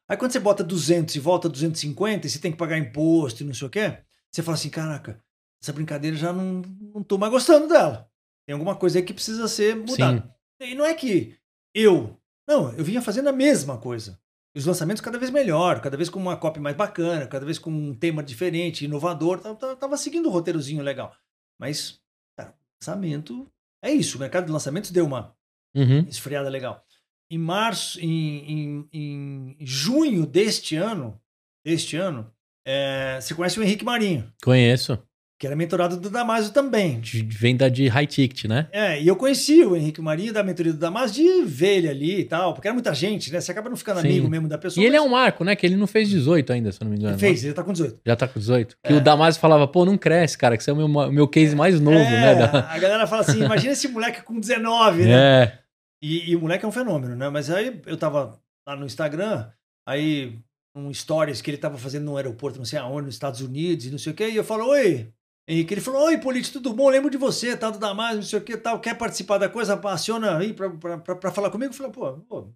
Aí 0.08 0.16
quando 0.16 0.32
você 0.32 0.40
bota 0.40 0.64
200 0.64 1.14
e 1.14 1.18
volta 1.18 1.48
250, 1.48 2.26
e 2.26 2.30
você 2.30 2.38
tem 2.38 2.52
que 2.52 2.58
pagar 2.58 2.78
imposto 2.78 3.42
e 3.42 3.46
não 3.46 3.54
sei 3.54 3.66
o 3.66 3.70
quê, 3.70 3.98
você 4.30 4.42
fala 4.42 4.56
assim, 4.56 4.70
caraca, 4.70 5.20
essa 5.62 5.72
brincadeira 5.72 6.16
já 6.16 6.32
não, 6.32 6.62
não 6.94 7.02
tô 7.02 7.18
mais 7.18 7.32
gostando 7.32 7.68
dela. 7.68 8.08
Tem 8.46 8.52
alguma 8.52 8.76
coisa 8.76 8.98
aí 8.98 9.04
que 9.04 9.14
precisa 9.14 9.48
ser 9.48 9.76
mudada. 9.76 10.34
E 10.64 10.74
não 10.74 10.85
é 10.85 10.94
que 10.94 11.37
eu. 11.74 12.18
Não, 12.46 12.72
eu 12.74 12.85
vinha 12.85 13.03
fazendo 13.03 13.29
a 13.29 13.33
mesma 13.33 13.79
coisa. 13.79 14.18
Os 14.57 14.66
lançamentos 14.66 15.00
cada 15.00 15.18
vez 15.18 15.31
melhor, 15.31 15.81
cada 15.81 15.96
vez 15.96 16.09
com 16.09 16.20
uma 16.20 16.37
copy 16.37 16.61
mais 16.61 16.77
bacana, 16.77 17.27
cada 17.27 17.44
vez 17.44 17.59
com 17.59 17.70
um 17.70 17.94
tema 17.94 18.22
diferente, 18.22 18.85
inovador. 18.85 19.40
Tava, 19.40 19.77
tava 19.77 19.96
seguindo 19.96 20.27
o 20.27 20.29
um 20.29 20.33
roteirozinho 20.33 20.83
legal. 20.83 21.14
Mas, 21.59 22.00
cara, 22.37 22.55
lançamento 22.81 23.50
é 23.83 23.90
isso. 23.90 24.16
O 24.16 24.20
mercado 24.20 24.46
de 24.46 24.53
lançamentos 24.53 24.90
deu 24.90 25.07
uma 25.07 25.35
uhum. 25.74 26.00
esfriada 26.09 26.48
legal. 26.48 26.85
Em 27.31 27.38
março, 27.38 27.98
em, 28.00 28.53
em, 28.53 28.88
em 28.92 29.57
junho 29.61 30.24
deste 30.27 30.77
ano, 30.77 31.20
deste 31.64 31.96
ano, 31.96 32.31
é, 32.64 33.18
você 33.20 33.35
conhece 33.35 33.59
o 33.59 33.62
Henrique 33.62 33.85
Marinho? 33.85 34.33
Conheço 34.42 35.03
que 35.44 35.46
era 35.46 35.54
mentorado 35.54 35.98
do 35.98 36.09
Damásio 36.09 36.52
também. 36.52 36.98
De 37.00 37.22
venda 37.22 37.70
de 37.70 37.87
high 37.87 38.07
ticket, 38.07 38.46
né? 38.46 38.66
É, 38.72 38.98
e 38.98 39.07
eu 39.07 39.14
conheci 39.14 39.62
o 39.62 39.76
Henrique 39.76 40.00
Marinho 40.00 40.33
da 40.33 40.42
mentoria 40.42 40.72
do 40.72 40.78
Damásio 40.78 41.22
de 41.22 41.44
ver 41.44 41.76
ele 41.76 41.88
ali 41.90 42.20
e 42.20 42.24
tal, 42.24 42.54
porque 42.54 42.66
era 42.66 42.72
muita 42.72 42.94
gente, 42.94 43.30
né? 43.30 43.42
Você 43.42 43.52
acaba 43.52 43.68
não 43.68 43.76
ficando 43.76 44.00
Sim. 44.00 44.09
amigo 44.09 44.26
mesmo 44.26 44.48
da 44.48 44.57
pessoa. 44.57 44.83
E 44.83 44.87
ele 44.87 44.96
é 44.96 45.00
um 45.02 45.09
marco, 45.09 45.44
né? 45.44 45.54
Que 45.54 45.66
ele 45.66 45.76
não 45.76 45.87
fez 45.87 46.09
18 46.09 46.50
ainda, 46.50 46.72
se 46.72 46.80
eu 46.80 46.87
não 46.87 46.92
me 46.92 46.96
engano. 46.96 47.12
Ele 47.12 47.20
fez, 47.20 47.44
ele 47.44 47.52
tá 47.52 47.62
com 47.62 47.72
18. 47.72 48.00
Já 48.07 48.16
tá 48.16 48.26
com 48.26 48.40
18? 48.40 48.74
É. 48.83 48.88
Que 48.88 48.94
o 48.94 49.00
Damásio 49.02 49.38
falava, 49.38 49.68
pô, 49.68 49.85
não 49.85 49.98
cresce, 49.98 50.38
cara, 50.38 50.57
que 50.57 50.64
você 50.64 50.70
é 50.70 50.72
o 50.72 50.76
meu, 50.76 51.12
meu 51.12 51.28
case 51.28 51.54
mais 51.54 51.78
novo, 51.78 51.98
é, 51.98 52.11
né? 52.11 52.35
Da... 52.37 52.70
A 52.72 52.78
galera 52.78 53.07
fala 53.07 53.20
assim, 53.20 53.44
imagina 53.44 53.74
esse 53.74 53.88
moleque 53.88 54.22
com 54.22 54.40
19, 54.40 55.04
né? 55.04 55.12
É. 55.12 55.59
E, 56.02 56.30
e 56.30 56.37
o 56.37 56.40
moleque 56.40 56.64
é 56.64 56.68
um 56.68 56.72
fenômeno, 56.72 57.14
né? 57.14 57.28
Mas 57.28 57.50
aí 57.50 57.83
eu 57.85 57.98
tava 57.98 58.40
lá 58.66 58.74
no 58.74 58.87
Instagram, 58.87 59.46
aí 59.87 60.38
um 60.74 60.92
stories 60.92 61.40
que 61.40 61.50
ele 61.50 61.59
tava 61.59 61.78
fazendo 61.78 62.04
no 62.04 62.16
aeroporto, 62.16 62.59
não 62.59 62.64
sei 62.64 62.78
aonde, 62.78 63.07
nos 63.07 63.14
Estados 63.14 63.40
Unidos, 63.40 63.87
e 63.87 63.90
não 63.90 63.98
sei 63.98 64.12
o 64.12 64.16
quê, 64.16 64.28
e 64.28 64.37
eu 64.37 64.44
falo, 64.44 64.66
oi, 64.68 65.09
Henrique, 65.46 65.74
ele 65.74 65.80
falou: 65.80 66.07
Oi, 66.07 66.18
Polite, 66.18 66.52
tudo 66.52 66.72
bom? 66.72 66.88
Lembro 66.88 67.11
de 67.11 67.18
você, 67.18 67.57
tal, 67.57 67.70
do 67.70 67.78
Damasio, 67.78 68.16
não 68.16 68.22
sei 68.22 68.38
o 68.38 68.42
que, 68.42 68.57
tal. 68.57 68.80
Quer 68.80 68.96
participar 68.96 69.38
da 69.38 69.48
coisa? 69.48 69.74
Aciona 69.74 70.38
aí 70.38 70.52
pra, 70.52 70.70
pra, 70.70 70.98
pra, 70.98 71.16
pra 71.16 71.30
falar 71.30 71.50
comigo? 71.50 71.72
Eu 71.72 71.76
falei: 71.76 71.92
pô, 71.92 72.12
pô, 72.20 72.48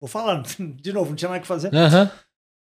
vou 0.00 0.08
falar 0.08 0.42
de 0.58 0.92
novo, 0.92 1.10
não 1.10 1.16
tinha 1.16 1.28
nada 1.28 1.40
que 1.40 1.46
fazer. 1.46 1.68
Uhum. 1.74 2.10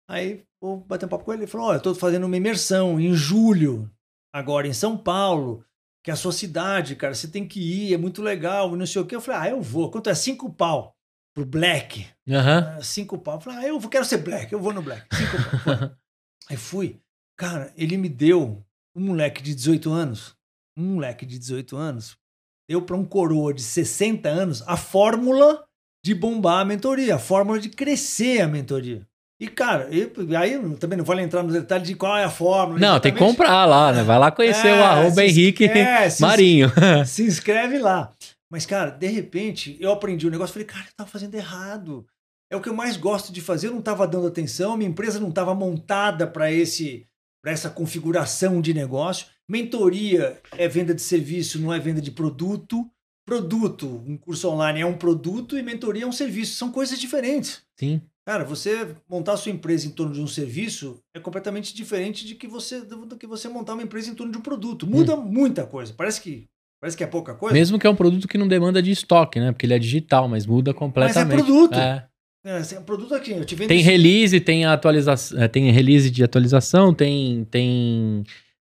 Aí, 0.08 0.44
vou 0.60 0.78
bater 0.78 1.06
um 1.06 1.08
papo 1.08 1.24
com 1.24 1.32
ele. 1.32 1.42
Ele 1.42 1.50
falou: 1.50 1.68
Ó, 1.68 1.74
eu 1.74 1.80
tô 1.80 1.94
fazendo 1.94 2.24
uma 2.24 2.36
imersão 2.36 2.98
em 2.98 3.12
julho, 3.12 3.90
agora 4.32 4.66
em 4.66 4.72
São 4.72 4.96
Paulo, 4.96 5.62
que 6.02 6.10
é 6.10 6.14
a 6.14 6.16
sua 6.16 6.32
cidade, 6.32 6.96
cara. 6.96 7.14
Você 7.14 7.28
tem 7.28 7.46
que 7.46 7.60
ir, 7.60 7.92
é 7.92 7.98
muito 7.98 8.22
legal, 8.22 8.74
não 8.74 8.86
sei 8.86 9.02
o 9.02 9.06
que. 9.06 9.14
Eu 9.14 9.20
falei: 9.20 9.40
Ah, 9.40 9.50
eu 9.50 9.60
vou. 9.60 9.90
Quanto 9.90 10.08
é? 10.08 10.14
Cinco 10.14 10.50
pau 10.50 10.96
pro 11.34 11.44
Black. 11.44 12.06
Uhum. 12.26 12.82
Cinco 12.82 13.18
pau. 13.18 13.34
Eu 13.34 13.40
falei: 13.42 13.58
Ah, 13.58 13.68
eu 13.68 13.80
quero 13.90 14.06
ser 14.06 14.18
Black, 14.18 14.50
eu 14.50 14.60
vou 14.60 14.72
no 14.72 14.80
Black. 14.80 15.06
Cinco 15.14 15.36
pau. 15.64 15.90
aí 16.48 16.56
fui. 16.56 16.98
Cara, 17.36 17.70
ele 17.76 17.98
me 17.98 18.08
deu 18.08 18.65
um 18.96 19.00
moleque 19.00 19.42
de 19.42 19.54
18 19.54 19.92
anos, 19.92 20.34
um 20.76 20.94
moleque 20.94 21.26
de 21.26 21.38
18 21.38 21.76
anos, 21.76 22.16
deu 22.68 22.80
para 22.80 22.96
um 22.96 23.04
coroa 23.04 23.52
de 23.52 23.62
60 23.62 24.28
anos 24.28 24.62
a 24.66 24.76
fórmula 24.76 25.64
de 26.04 26.14
bombar 26.14 26.60
a 26.60 26.64
mentoria, 26.64 27.16
a 27.16 27.18
fórmula 27.18 27.60
de 27.60 27.68
crescer 27.68 28.40
a 28.40 28.48
mentoria. 28.48 29.06
E, 29.38 29.48
cara, 29.48 29.86
eu, 29.90 30.10
aí 30.38 30.54
eu 30.54 30.76
também 30.78 30.96
não 30.96 31.04
vou 31.04 31.18
entrar 31.18 31.42
nos 31.42 31.52
detalhes 31.52 31.86
de 31.86 31.94
qual 31.94 32.16
é 32.16 32.24
a 32.24 32.30
fórmula. 32.30 32.80
Não, 32.80 32.98
tem 32.98 33.12
que 33.12 33.18
comprar 33.18 33.66
lá, 33.66 33.92
né? 33.92 34.02
Vai 34.02 34.18
lá 34.18 34.30
conhecer 34.30 34.68
é, 34.68 34.80
o 34.80 34.82
arroba 34.82 35.22
Henrique 35.22 35.66
é, 35.66 36.08
Marinho. 36.20 36.72
Se, 37.04 37.04
se 37.22 37.22
inscreve 37.24 37.78
lá. 37.78 38.12
Mas, 38.50 38.64
cara, 38.64 38.90
de 38.90 39.08
repente, 39.08 39.76
eu 39.78 39.92
aprendi 39.92 40.24
o 40.24 40.28
um 40.30 40.32
negócio 40.32 40.54
falei, 40.54 40.66
cara, 40.66 40.86
eu 40.86 40.92
tava 40.96 41.10
fazendo 41.10 41.34
errado. 41.34 42.06
É 42.50 42.56
o 42.56 42.62
que 42.62 42.68
eu 42.68 42.74
mais 42.74 42.96
gosto 42.96 43.30
de 43.30 43.42
fazer, 43.42 43.66
eu 43.66 43.72
não 43.72 43.82
tava 43.82 44.06
dando 44.06 44.28
atenção, 44.28 44.76
minha 44.76 44.88
empresa 44.88 45.20
não 45.20 45.32
tava 45.32 45.54
montada 45.54 46.26
para 46.26 46.50
esse 46.50 47.06
para 47.46 47.52
essa 47.52 47.70
configuração 47.70 48.60
de 48.60 48.74
negócio. 48.74 49.28
Mentoria 49.48 50.42
é 50.58 50.66
venda 50.66 50.92
de 50.92 51.00
serviço, 51.00 51.60
não 51.60 51.72
é 51.72 51.78
venda 51.78 52.00
de 52.00 52.10
produto. 52.10 52.90
Produto, 53.24 54.02
um 54.04 54.16
curso 54.16 54.48
online 54.48 54.80
é 54.80 54.86
um 54.86 54.98
produto 54.98 55.56
e 55.56 55.62
mentoria 55.62 56.02
é 56.02 56.06
um 56.08 56.10
serviço. 56.10 56.56
São 56.56 56.72
coisas 56.72 56.98
diferentes. 56.98 57.62
Sim. 57.78 58.02
Cara, 58.26 58.42
você 58.42 58.96
montar 59.08 59.36
sua 59.36 59.52
empresa 59.52 59.86
em 59.86 59.92
torno 59.92 60.12
de 60.12 60.20
um 60.20 60.26
serviço 60.26 60.98
é 61.14 61.20
completamente 61.20 61.72
diferente 61.72 62.26
de 62.26 62.34
que 62.34 62.48
você, 62.48 62.80
do 62.80 63.16
que 63.16 63.28
você 63.28 63.48
montar 63.48 63.74
uma 63.74 63.82
empresa 63.84 64.10
em 64.10 64.16
torno 64.16 64.32
de 64.32 64.38
um 64.38 64.42
produto. 64.42 64.84
Muda 64.84 65.14
hum. 65.14 65.22
muita 65.22 65.64
coisa. 65.64 65.94
Parece 65.96 66.20
que 66.20 66.48
Parece 66.80 66.96
que 66.96 67.04
é 67.04 67.06
pouca 67.06 67.34
coisa. 67.34 67.54
Mesmo 67.54 67.78
que 67.78 67.86
é 67.86 67.90
um 67.90 67.96
produto 67.96 68.28
que 68.28 68.36
não 68.36 68.46
demanda 68.46 68.82
de 68.82 68.90
estoque, 68.90 69.40
né? 69.40 69.50
Porque 69.50 69.64
ele 69.64 69.72
é 69.72 69.78
digital, 69.78 70.28
mas 70.28 70.44
muda 70.44 70.74
completamente. 70.74 71.24
Mas 71.24 71.32
é 71.32 71.42
produto. 71.42 71.78
É. 71.78 72.06
É, 72.46 72.58
assim, 72.58 72.80
produto 72.82 73.12
aqui, 73.12 73.32
eu 73.32 73.44
te 73.44 73.56
vendo 73.56 73.66
Tem 73.66 73.80
release, 73.80 74.38
tem 74.38 74.64
atualização, 74.64 75.42
é, 75.42 75.48
tem 75.48 75.68
release 75.72 76.08
de 76.08 76.22
atualização, 76.22 76.94
tem 76.94 77.44
tem 77.50 78.22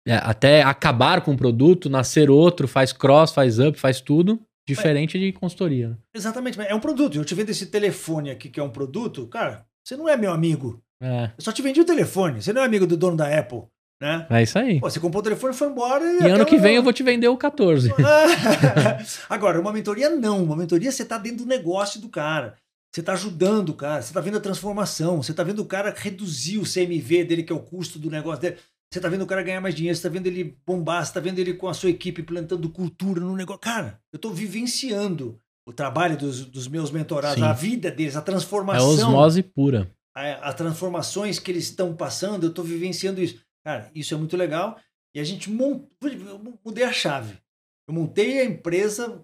é, 0.06 0.14
até 0.14 0.62
acabar 0.62 1.20
com 1.20 1.32
o 1.32 1.36
produto, 1.36 1.90
nascer 1.90 2.30
outro, 2.30 2.66
faz 2.66 2.94
cross, 2.94 3.30
faz 3.30 3.58
up, 3.58 3.78
faz 3.78 4.00
tudo, 4.00 4.40
diferente 4.66 5.18
de 5.18 5.32
consultoria. 5.32 5.90
Né? 5.90 5.96
Exatamente, 6.16 6.58
é 6.58 6.74
um 6.74 6.80
produto. 6.80 7.16
Eu 7.16 7.26
te 7.26 7.34
vendo 7.34 7.50
esse 7.50 7.66
telefone 7.66 8.30
aqui 8.30 8.48
que 8.48 8.58
é 8.58 8.62
um 8.62 8.70
produto, 8.70 9.26
cara, 9.26 9.66
você 9.86 9.98
não 9.98 10.08
é 10.08 10.16
meu 10.16 10.32
amigo. 10.32 10.82
É. 11.02 11.24
Eu 11.36 11.44
só 11.44 11.52
te 11.52 11.60
vendi 11.60 11.78
o 11.78 11.84
telefone, 11.84 12.40
você 12.40 12.54
não 12.54 12.62
é 12.62 12.64
amigo 12.64 12.86
do 12.86 12.96
dono 12.96 13.18
da 13.18 13.38
Apple. 13.38 13.64
Né? 14.00 14.26
É 14.30 14.42
isso 14.42 14.58
aí. 14.58 14.80
Pô, 14.80 14.88
você 14.88 14.98
comprou 14.98 15.20
o 15.20 15.24
telefone, 15.24 15.52
foi 15.52 15.68
embora 15.68 16.04
e. 16.04 16.22
E 16.22 16.30
ano 16.30 16.46
que 16.46 16.56
vem 16.56 16.76
eu 16.76 16.82
vou 16.82 16.92
te 16.92 17.02
vender 17.02 17.28
o 17.28 17.36
14. 17.36 17.92
Agora, 19.28 19.60
uma 19.60 19.72
mentoria 19.72 20.08
não. 20.08 20.42
Uma 20.44 20.56
mentoria 20.56 20.90
você 20.90 21.04
tá 21.04 21.18
dentro 21.18 21.38
do 21.38 21.46
negócio 21.46 22.00
do 22.00 22.08
cara. 22.08 22.54
Você 22.92 23.00
está 23.00 23.12
ajudando 23.12 23.70
o 23.70 23.74
cara, 23.74 24.00
você 24.00 24.08
está 24.08 24.20
vendo 24.20 24.38
a 24.38 24.40
transformação, 24.40 25.22
você 25.22 25.30
está 25.30 25.42
vendo 25.42 25.60
o 25.60 25.66
cara 25.66 25.94
reduzir 25.96 26.58
o 26.58 26.64
CMV 26.64 27.24
dele, 27.24 27.42
que 27.42 27.52
é 27.52 27.56
o 27.56 27.60
custo 27.60 27.98
do 27.98 28.10
negócio 28.10 28.40
dele. 28.40 28.56
Você 28.90 28.98
está 28.98 29.08
vendo 29.08 29.22
o 29.22 29.26
cara 29.26 29.42
ganhar 29.42 29.60
mais 29.60 29.74
dinheiro, 29.74 29.94
você 29.94 30.00
está 30.00 30.08
vendo 30.08 30.26
ele 30.26 30.56
bombar, 30.66 31.04
você 31.04 31.10
está 31.10 31.20
vendo 31.20 31.38
ele 31.38 31.52
com 31.54 31.68
a 31.68 31.74
sua 31.74 31.90
equipe 31.90 32.22
plantando 32.22 32.70
cultura 32.70 33.20
no 33.20 33.36
negócio. 33.36 33.60
Cara, 33.60 34.00
eu 34.10 34.16
estou 34.16 34.32
vivenciando 34.32 35.38
o 35.68 35.72
trabalho 35.72 36.16
dos, 36.16 36.46
dos 36.46 36.66
meus 36.66 36.90
mentorados, 36.90 37.42
Sim. 37.42 37.48
a 37.48 37.52
vida 37.52 37.90
deles, 37.90 38.16
a 38.16 38.22
transformação. 38.22 38.88
É 38.88 38.94
osmose 38.94 39.42
pura. 39.42 39.94
As 40.14 40.54
transformações 40.54 41.38
que 41.38 41.50
eles 41.50 41.64
estão 41.64 41.94
passando, 41.94 42.44
eu 42.44 42.48
estou 42.48 42.64
vivenciando 42.64 43.20
isso. 43.20 43.40
Cara, 43.62 43.90
isso 43.94 44.14
é 44.14 44.16
muito 44.16 44.36
legal. 44.36 44.80
E 45.14 45.20
a 45.20 45.24
gente 45.24 45.50
mont... 45.50 45.86
eu 46.02 46.58
mudei 46.64 46.84
a 46.84 46.92
chave. 46.92 47.38
Eu 47.86 47.94
montei 47.94 48.40
a 48.40 48.44
empresa 48.44 49.22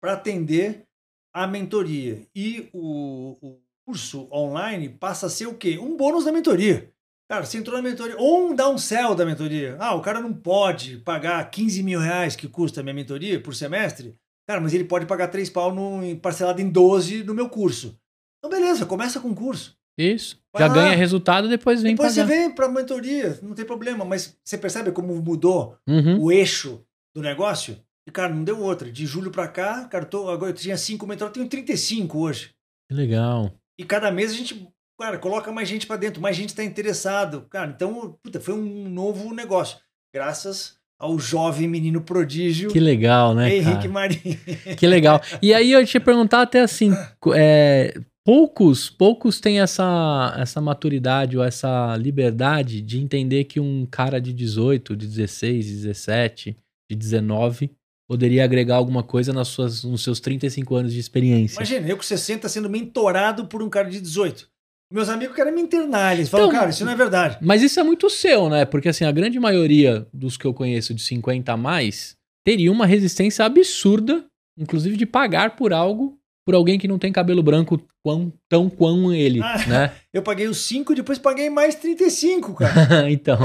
para 0.00 0.14
atender 0.14 0.86
a 1.32 1.46
mentoria. 1.46 2.26
E 2.34 2.68
o, 2.72 3.36
o 3.40 3.60
curso 3.86 4.28
online 4.32 4.88
passa 4.88 5.26
a 5.26 5.30
ser 5.30 5.46
o 5.46 5.54
quê? 5.54 5.78
Um 5.78 5.96
bônus 5.96 6.24
da 6.24 6.32
mentoria. 6.32 6.90
Cara, 7.30 7.46
você 7.46 7.56
entrou 7.56 7.76
na 7.76 7.88
mentoria, 7.88 8.14
ou 8.18 8.50
um 8.50 8.54
downsell 8.54 9.14
da 9.14 9.24
mentoria. 9.24 9.76
Ah, 9.80 9.94
o 9.94 10.02
cara 10.02 10.20
não 10.20 10.34
pode 10.34 10.98
pagar 10.98 11.50
15 11.50 11.82
mil 11.82 11.98
reais 11.98 12.36
que 12.36 12.46
custa 12.46 12.80
a 12.80 12.82
minha 12.82 12.94
mentoria 12.94 13.40
por 13.40 13.54
semestre. 13.54 14.14
Cara, 14.46 14.60
mas 14.60 14.74
ele 14.74 14.84
pode 14.84 15.06
pagar 15.06 15.28
3 15.28 15.48
pau 15.48 15.74
no, 15.74 16.16
parcelado 16.16 16.60
em 16.60 16.68
12 16.68 17.24
no 17.24 17.32
meu 17.32 17.48
curso. 17.48 17.98
Então, 18.38 18.50
beleza, 18.50 18.84
começa 18.84 19.18
com 19.20 19.30
o 19.30 19.34
curso. 19.34 19.74
Isso. 19.96 20.38
Vai 20.52 20.62
Já 20.62 20.68
lá. 20.68 20.74
ganha 20.74 20.96
resultado, 20.96 21.48
depois 21.48 21.82
vem 21.82 21.94
Depois 21.94 22.14
pagar. 22.14 22.26
você 22.26 22.34
vem 22.34 22.54
para 22.54 22.68
mentoria, 22.68 23.38
não 23.42 23.54
tem 23.54 23.64
problema. 23.64 24.04
Mas 24.04 24.36
você 24.44 24.58
percebe 24.58 24.90
como 24.90 25.14
mudou 25.14 25.78
uhum. 25.88 26.24
o 26.24 26.32
eixo 26.32 26.84
do 27.14 27.22
negócio? 27.22 27.78
E, 28.06 28.10
cara, 28.10 28.34
não 28.34 28.44
deu 28.44 28.60
outra. 28.60 28.90
De 28.90 29.06
julho 29.06 29.30
para 29.30 29.48
cá, 29.48 29.84
cara, 29.86 30.04
tô, 30.04 30.28
agora 30.28 30.50
eu 30.50 30.56
tinha 30.56 30.76
5 30.76 31.06
mentorados, 31.06 31.34
tenho 31.34 31.48
35 31.48 32.18
hoje. 32.18 32.50
Que 32.88 32.94
legal. 32.94 33.52
E 33.78 33.84
cada 33.84 34.10
mês 34.10 34.32
a 34.32 34.34
gente, 34.34 34.68
cara, 34.98 35.18
coloca 35.18 35.52
mais 35.52 35.68
gente 35.68 35.86
para 35.86 35.96
dentro, 35.96 36.20
mais 36.20 36.36
gente 36.36 36.50
está 36.50 36.64
interessado. 36.64 37.46
Cara, 37.48 37.70
então, 37.70 38.18
puta, 38.22 38.40
foi 38.40 38.54
um 38.54 38.88
novo 38.88 39.32
negócio. 39.34 39.78
Graças 40.14 40.76
ao 40.98 41.18
jovem 41.18 41.66
menino 41.68 42.00
prodígio. 42.00 42.70
Que 42.70 42.78
legal, 42.78 43.34
né? 43.34 43.56
Henrique 43.56 43.88
Marinho. 43.88 44.38
Que 44.78 44.86
legal. 44.86 45.20
E 45.40 45.52
aí 45.52 45.72
eu 45.72 45.84
te 45.84 45.98
perguntar 45.98 46.42
até 46.42 46.60
assim, 46.60 46.92
é, 47.34 47.92
poucos, 48.24 48.88
poucos 48.88 49.40
têm 49.40 49.60
essa, 49.60 50.36
essa 50.38 50.60
maturidade 50.60 51.36
ou 51.36 51.42
essa 51.42 51.96
liberdade 51.96 52.80
de 52.80 53.00
entender 53.00 53.44
que 53.44 53.58
um 53.58 53.84
cara 53.84 54.20
de 54.20 54.32
18, 54.32 54.94
de 54.96 55.06
16, 55.06 55.66
de 55.66 55.72
17, 55.72 56.56
de 56.88 56.96
19 56.96 57.70
poderia 58.12 58.44
agregar 58.44 58.76
alguma 58.76 59.02
coisa 59.02 59.32
nas 59.32 59.48
suas, 59.48 59.82
nos 59.84 60.04
seus 60.04 60.20
35 60.20 60.74
anos 60.74 60.92
de 60.92 61.00
experiência. 61.00 61.56
Imagina, 61.56 61.88
eu 61.88 61.96
com 61.96 62.02
60 62.02 62.46
sendo 62.46 62.68
mentorado 62.68 63.46
por 63.46 63.62
um 63.62 63.70
cara 63.70 63.88
de 63.88 63.98
18. 63.98 64.46
Meus 64.92 65.08
amigos 65.08 65.34
querem 65.34 65.54
me 65.54 65.62
internar, 65.62 66.12
eles 66.12 66.28
falam, 66.28 66.48
Então, 66.48 66.58
cara, 66.58 66.70
isso 66.70 66.84
não 66.84 66.92
é 66.92 66.94
verdade. 66.94 67.38
Mas 67.40 67.62
isso 67.62 67.80
é 67.80 67.82
muito 67.82 68.10
seu, 68.10 68.50
né? 68.50 68.66
Porque 68.66 68.90
assim, 68.90 69.06
a 69.06 69.10
grande 69.10 69.40
maioria 69.40 70.06
dos 70.12 70.36
que 70.36 70.44
eu 70.44 70.52
conheço 70.52 70.92
de 70.92 71.00
50 71.00 71.54
a 71.54 71.56
mais 71.56 72.14
teria 72.44 72.70
uma 72.70 72.84
resistência 72.84 73.46
absurda, 73.46 74.26
inclusive 74.58 74.94
de 74.98 75.06
pagar 75.06 75.56
por 75.56 75.72
algo 75.72 76.18
por 76.44 76.54
alguém 76.54 76.78
que 76.78 76.88
não 76.88 76.98
tem 76.98 77.12
cabelo 77.12 77.42
branco 77.42 77.80
quão, 78.04 78.32
tão 78.48 78.68
quão 78.68 79.12
ele, 79.12 79.40
Ah. 79.42 79.64
né? 79.66 79.92
Eu 80.12 80.22
paguei 80.22 80.48
os 80.48 80.58
5 80.58 80.92
e 80.92 80.96
depois 80.96 81.18
paguei 81.18 81.48
mais 81.48 81.74
35, 81.76 82.54
cara. 82.54 83.08
então, 83.10 83.38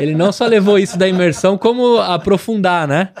ele 0.00 0.14
não 0.14 0.32
só 0.32 0.46
levou 0.46 0.78
isso 0.78 0.96
da 0.96 1.06
imersão, 1.08 1.58
como 1.58 1.98
aprofundar, 1.98 2.86
né? 2.88 3.12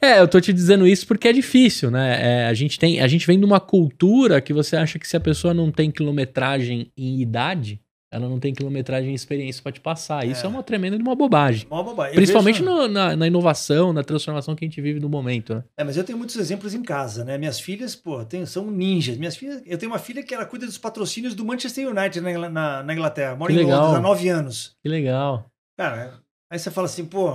É, 0.00 0.18
eu 0.20 0.28
tô 0.28 0.40
te 0.40 0.52
dizendo 0.52 0.86
isso 0.86 1.06
porque 1.06 1.28
é 1.28 1.32
difícil, 1.32 1.90
né? 1.90 2.42
É, 2.42 2.46
a, 2.46 2.54
gente 2.54 2.78
tem, 2.78 3.00
a 3.00 3.08
gente 3.08 3.26
vem 3.26 3.38
de 3.38 3.44
uma 3.44 3.60
cultura 3.60 4.40
que 4.40 4.52
você 4.52 4.76
acha 4.76 4.98
que 4.98 5.06
se 5.08 5.16
a 5.16 5.20
pessoa 5.20 5.52
não 5.54 5.70
tem 5.70 5.90
quilometragem 5.90 6.90
em 6.96 7.20
idade, 7.20 7.80
ela 8.10 8.28
não 8.28 8.38
tem 8.38 8.54
quilometragem 8.54 9.10
em 9.10 9.14
experiência 9.14 9.62
pra 9.62 9.72
te 9.72 9.80
passar. 9.80 10.26
Isso 10.26 10.42
é, 10.44 10.46
É. 10.46 10.48
uma 10.48 10.62
tremenda 10.62 10.96
de 10.96 11.02
uma 11.02 11.14
bobagem. 11.14 11.66
Mó 11.68 11.82
bobagem. 11.82 12.14
Principalmente 12.14 12.60
vejo- 12.62 12.64
no- 12.70 12.88
na, 12.88 13.16
na 13.16 13.26
inovação, 13.26 13.92
na 13.92 14.02
transformação 14.02 14.54
que 14.54 14.64
a 14.64 14.68
gente 14.68 14.80
vive 14.80 15.00
no 15.00 15.08
momento, 15.08 15.56
né? 15.56 15.64
É, 15.76 15.84
mas 15.84 15.96
eu 15.96 16.04
tenho 16.04 16.16
muitos 16.16 16.36
exemplos 16.36 16.72
em 16.72 16.82
casa, 16.82 17.24
né? 17.24 17.36
Minhas 17.36 17.58
filhas, 17.60 17.94
pô, 17.96 18.24
tem- 18.24 18.46
são 18.46 18.70
ninjas. 18.70 19.16
Minhas 19.18 19.36
filhas, 19.36 19.60
eu 19.66 19.76
tenho 19.76 19.90
uma 19.92 19.98
filha 19.98 20.22
que 20.22 20.32
ela 20.34 20.46
cuida 20.46 20.64
dos 20.66 20.78
patrocínios 20.78 21.34
do 21.34 21.44
Manchester 21.44 21.88
United 21.88 22.20
na, 22.20 22.48
na- 22.48 22.82
na 22.82 22.92
Inglaterra. 22.94 23.34
Mora 23.36 23.52
Que 23.52 23.58
em 23.58 23.64
legal. 23.64 23.80
Londres 23.82 23.98
há 23.98 24.00
nove 24.00 24.28
anos. 24.28 24.72
Que 24.82 24.88
legal. 24.88 25.46
Cara, 25.76 26.14
aí 26.50 26.58
você 26.58 26.70
fala 26.70 26.86
assim, 26.86 27.04
pô, 27.04 27.28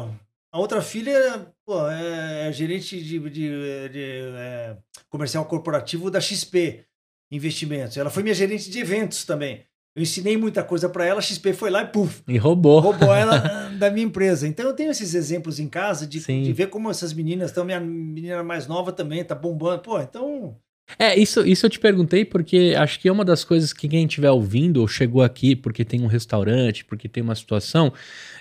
a 0.53 0.57
outra 0.59 0.81
filha, 0.81 1.47
pô, 1.65 1.87
é, 1.89 2.47
é 2.49 2.51
gerente 2.51 3.01
de, 3.01 3.19
de- 3.19 3.89
de, 3.89 4.01
é, 4.35 4.77
comercial 5.09 5.45
corporativo 5.45 6.09
da 6.11 6.19
XP 6.21 6.85
Investimentos. 7.33 7.95
Ela 7.95 8.09
foi 8.09 8.23
minha 8.23 8.35
gerente 8.35 8.69
de 8.69 8.79
eventos 8.79 9.23
também. 9.23 9.63
Eu 9.95 10.03
ensinei 10.03 10.35
muita 10.37 10.63
coisa 10.63 10.89
para 10.89 11.05
ela, 11.05 11.19
a 11.19 11.21
XP 11.21 11.53
foi 11.53 11.69
lá 11.69 11.81
e 11.81 11.87
puf, 11.87 12.21
E 12.27 12.37
roubou. 12.37 12.79
roubou 12.79 13.13
ela 13.13 13.37
da 13.79 13.89
minha 13.89 14.05
empresa. 14.05 14.47
Então 14.47 14.65
eu 14.67 14.73
tenho 14.75 14.91
esses 14.91 15.13
exemplos 15.13 15.59
em 15.59 15.67
casa 15.67 16.05
de, 16.07 16.19
de 16.19 16.53
ver 16.53 16.67
como 16.69 16.89
essas 16.89 17.13
meninas 17.13 17.49
estão. 17.51 17.63
Minha 17.65 17.79
menina 17.79 18.43
mais 18.43 18.67
nova 18.67 18.91
também 18.91 19.23
tá 19.23 19.33
bombando. 19.35 19.81
Pô, 19.81 19.99
então. 19.99 20.57
É, 20.97 21.17
isso, 21.17 21.45
isso 21.45 21.65
eu 21.65 21.69
te 21.69 21.79
perguntei 21.79 22.25
porque 22.25 22.73
acho 22.77 22.99
que 22.99 23.07
é 23.07 23.11
uma 23.11 23.25
das 23.25 23.43
coisas 23.43 23.73
que 23.73 23.87
quem 23.87 24.05
estiver 24.05 24.31
ouvindo 24.31 24.77
ou 24.77 24.87
chegou 24.87 25.21
aqui 25.21 25.55
porque 25.55 25.85
tem 25.85 26.01
um 26.01 26.07
restaurante, 26.07 26.85
porque 26.85 27.07
tem 27.07 27.23
uma 27.23 27.35
situação 27.35 27.91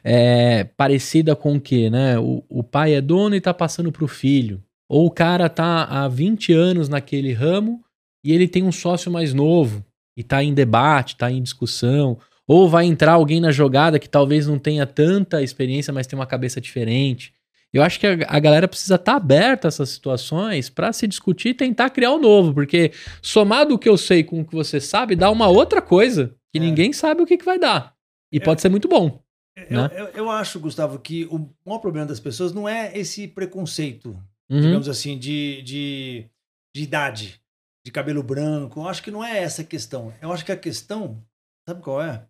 é, 0.02 0.64
parecida 0.64 1.34
com 1.36 1.56
o 1.56 1.60
que, 1.60 1.90
né? 1.90 2.18
O, 2.18 2.44
o 2.48 2.62
pai 2.62 2.94
é 2.94 3.00
dono 3.00 3.34
e 3.34 3.40
tá 3.40 3.54
passando 3.54 3.92
pro 3.92 4.08
filho. 4.08 4.62
Ou 4.88 5.06
o 5.06 5.10
cara 5.10 5.48
tá 5.48 5.84
há 5.84 6.08
20 6.08 6.52
anos 6.52 6.88
naquele 6.88 7.32
ramo 7.32 7.80
e 8.24 8.32
ele 8.32 8.48
tem 8.48 8.62
um 8.62 8.72
sócio 8.72 9.10
mais 9.10 9.32
novo 9.32 9.84
e 10.16 10.22
tá 10.22 10.42
em 10.42 10.52
debate, 10.52 11.16
tá 11.16 11.30
em 11.30 11.42
discussão. 11.42 12.18
Ou 12.46 12.68
vai 12.68 12.84
entrar 12.84 13.12
alguém 13.12 13.40
na 13.40 13.52
jogada 13.52 13.98
que 13.98 14.08
talvez 14.08 14.48
não 14.48 14.58
tenha 14.58 14.84
tanta 14.84 15.40
experiência, 15.40 15.92
mas 15.92 16.06
tem 16.06 16.18
uma 16.18 16.26
cabeça 16.26 16.60
diferente. 16.60 17.32
Eu 17.72 17.82
acho 17.82 18.00
que 18.00 18.06
a, 18.06 18.12
a 18.28 18.40
galera 18.40 18.66
precisa 18.66 18.96
estar 18.96 19.14
aberta 19.16 19.68
a 19.68 19.70
essas 19.70 19.88
situações 19.90 20.68
para 20.68 20.92
se 20.92 21.06
discutir 21.06 21.50
e 21.50 21.54
tentar 21.54 21.90
criar 21.90 22.10
o 22.12 22.18
novo, 22.18 22.52
porque 22.52 22.92
somado 23.22 23.74
o 23.74 23.78
que 23.78 23.88
eu 23.88 23.96
sei 23.96 24.24
com 24.24 24.40
o 24.40 24.44
que 24.44 24.54
você 24.54 24.80
sabe, 24.80 25.14
dá 25.14 25.30
uma 25.30 25.46
outra 25.48 25.80
coisa 25.80 26.34
que 26.52 26.58
É. 26.58 26.60
ninguém 26.60 26.92
sabe 26.92 27.22
o 27.22 27.26
que, 27.26 27.38
que 27.38 27.44
vai 27.44 27.58
dar. 27.58 27.94
E 28.32 28.40
pode 28.40 28.60
ser 28.60 28.68
muito 28.68 28.88
bom. 28.88 29.22
Eu, 29.56 29.82
Né? 29.82 29.90
eu, 29.92 30.06
eu 30.08 30.30
acho, 30.30 30.58
Gustavo, 30.58 30.98
que 30.98 31.26
o 31.26 31.48
maior 31.64 31.78
problema 31.80 32.06
das 32.06 32.18
pessoas 32.20 32.52
não 32.52 32.68
é 32.68 32.96
esse 32.98 33.28
preconceito, 33.28 34.16
Uhum. 34.50 34.60
digamos 34.60 34.88
assim, 34.88 35.16
de, 35.16 35.62
de, 35.62 36.26
de 36.74 36.82
idade, 36.82 37.40
de 37.86 37.92
cabelo 37.92 38.20
branco. 38.22 38.80
Eu 38.80 38.88
acho 38.88 39.00
que 39.02 39.10
não 39.12 39.24
é 39.24 39.38
essa 39.42 39.62
a 39.62 39.64
questão. 39.64 40.12
Eu 40.20 40.32
acho 40.32 40.44
que 40.44 40.50
a 40.50 40.56
questão, 40.56 41.22
sabe 41.68 41.80
qual 41.82 42.02
é? 42.02 42.26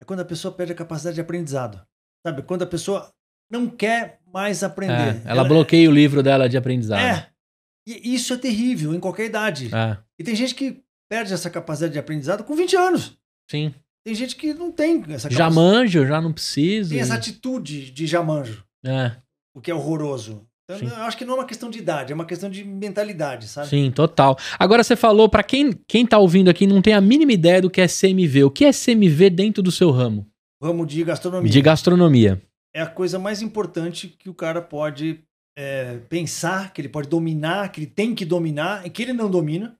É 0.00 0.04
quando 0.06 0.20
a 0.20 0.24
pessoa 0.24 0.54
perde 0.54 0.72
a 0.72 0.76
capacidade 0.76 1.16
de 1.16 1.20
aprendizado. 1.20 1.82
Sabe? 2.26 2.42
Quando 2.42 2.62
a 2.62 2.66
pessoa 2.66 3.12
não 3.50 3.68
quer 3.68 4.19
mais 4.32 4.62
aprender. 4.62 5.20
É, 5.24 5.30
ela, 5.30 5.44
bloqueia 5.44 5.88
o 5.88 5.92
livro 5.92 6.22
dela 6.22 6.48
de 6.48 6.56
aprendizado. 6.56 7.00
É. 7.00 7.26
E 7.86 8.14
isso 8.14 8.32
é 8.34 8.36
terrível 8.36 8.94
em 8.94 9.00
qualquer 9.00 9.26
idade. 9.26 9.70
É, 9.74 9.96
E 10.18 10.22
tem 10.24 10.34
gente 10.36 10.54
que 10.54 10.80
perde 11.10 11.32
essa 11.32 11.50
capacidade 11.50 11.92
de 11.92 11.98
aprendizado 11.98 12.44
com 12.44 12.54
20 12.54 12.76
anos. 12.76 13.16
sim. 13.50 13.74
Tem 14.02 14.14
gente 14.14 14.34
que 14.34 14.54
não 14.54 14.72
tem 14.72 15.04
essa 15.10 15.28
Já 15.28 15.36
capacidade. 15.40 15.54
manjo, 15.54 16.06
já 16.06 16.20
não 16.22 16.32
preciso. 16.32 16.88
Tem 16.88 17.00
essa 17.00 17.14
atitude 17.16 17.90
de 17.90 18.06
jamanjo, 18.06 18.64
É, 18.82 19.12
o 19.54 19.60
que 19.60 19.70
é 19.70 19.74
horroroso. 19.74 20.46
Então, 20.64 20.88
eu 20.88 21.02
acho 21.04 21.18
que 21.18 21.24
não 21.26 21.34
é 21.34 21.36
uma 21.40 21.44
questão 21.46 21.68
de 21.68 21.78
idade, 21.78 22.10
é 22.10 22.14
uma 22.14 22.24
questão 22.24 22.48
de 22.48 22.64
mentalidade, 22.64 23.46
sabe? 23.46 23.68
sim, 23.68 23.90
total. 23.90 24.38
Agora 24.58 24.82
você 24.82 24.96
falou, 24.96 25.28
pra 25.28 25.42
quem, 25.42 25.72
quem 25.86 26.06
tá 26.06 26.16
ouvindo 26.16 26.48
aqui 26.48 26.66
não 26.66 26.80
tem 26.80 26.94
a 26.94 27.00
mínima 27.00 27.32
ideia 27.32 27.60
do 27.60 27.68
que 27.68 27.78
é 27.80 27.86
CMV. 27.86 28.44
O 28.44 28.50
que 28.50 28.64
é 28.64 28.70
CMV 28.72 29.28
dentro 29.28 29.62
do 29.62 29.70
seu 29.70 29.90
ramo? 29.90 30.26
Ramo 30.62 30.86
de 30.86 31.04
gastronomia. 31.04 31.50
De 31.50 31.60
gastronomia. 31.60 32.40
É 32.74 32.80
a 32.82 32.86
coisa 32.86 33.18
mais 33.18 33.42
importante 33.42 34.08
que 34.08 34.28
o 34.30 34.34
cara 34.34 34.62
pode 34.62 35.22
é, 35.58 35.98
pensar, 36.08 36.72
que 36.72 36.80
ele 36.80 36.88
pode 36.88 37.08
dominar, 37.08 37.70
que 37.72 37.80
ele 37.80 37.86
tem 37.86 38.14
que 38.14 38.24
dominar 38.24 38.86
e 38.86 38.90
que 38.90 39.02
ele 39.02 39.12
não 39.12 39.30
domina. 39.30 39.76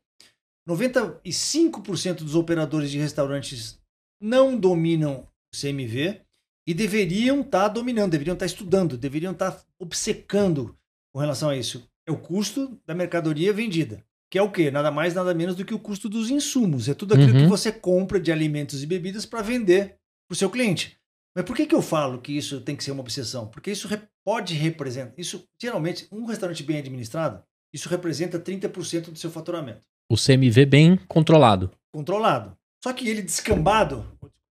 95% 0.68 2.16
dos 2.18 2.34
operadores 2.34 2.90
de 2.90 2.98
restaurantes 2.98 3.78
não 4.20 4.58
dominam 4.58 5.26
o 5.52 5.56
CMV 5.58 6.20
e 6.66 6.74
deveriam 6.74 7.40
estar 7.40 7.68
dominando, 7.68 8.10
deveriam 8.12 8.34
estar 8.34 8.46
estudando, 8.46 8.96
deveriam 8.96 9.32
estar 9.32 9.60
obcecando 9.78 10.76
com 11.12 11.20
relação 11.20 11.48
a 11.48 11.56
isso. 11.56 11.88
É 12.06 12.12
o 12.12 12.16
custo 12.18 12.78
da 12.86 12.94
mercadoria 12.94 13.52
vendida, 13.52 14.04
que 14.30 14.38
é 14.38 14.42
o 14.42 14.50
quê? 14.50 14.70
Nada 14.70 14.90
mais, 14.90 15.14
nada 15.14 15.34
menos 15.34 15.56
do 15.56 15.64
que 15.64 15.74
o 15.74 15.78
custo 15.78 16.08
dos 16.08 16.30
insumos. 16.30 16.88
É 16.88 16.94
tudo 16.94 17.14
aquilo 17.14 17.32
Uhum. 17.34 17.42
que 17.44 17.48
você 17.48 17.72
compra 17.72 18.20
de 18.20 18.30
alimentos 18.30 18.82
e 18.82 18.86
bebidas 18.86 19.24
para 19.26 19.42
vender 19.42 19.96
para 20.28 20.34
o 20.34 20.36
seu 20.36 20.50
cliente. 20.50 20.96
Mas 21.34 21.44
por 21.44 21.54
que, 21.54 21.66
que 21.66 21.74
eu 21.74 21.82
falo 21.82 22.20
que 22.20 22.36
isso 22.36 22.60
tem 22.60 22.74
que 22.74 22.82
ser 22.82 22.90
uma 22.90 23.02
obsessão? 23.02 23.46
Porque 23.46 23.70
isso 23.70 23.88
pode 24.24 24.54
representar. 24.54 25.14
Isso, 25.16 25.44
geralmente, 25.60 26.08
um 26.10 26.24
restaurante 26.24 26.62
bem 26.62 26.78
administrado, 26.78 27.42
isso 27.72 27.88
representa 27.88 28.38
30% 28.38 29.10
do 29.10 29.18
seu 29.18 29.30
faturamento. 29.30 29.82
O 30.10 30.16
CMV 30.16 30.66
bem 30.66 30.96
controlado. 31.08 31.70
Controlado. 31.94 32.56
Só 32.82 32.92
que 32.92 33.08
ele 33.08 33.22
descambado, 33.22 34.04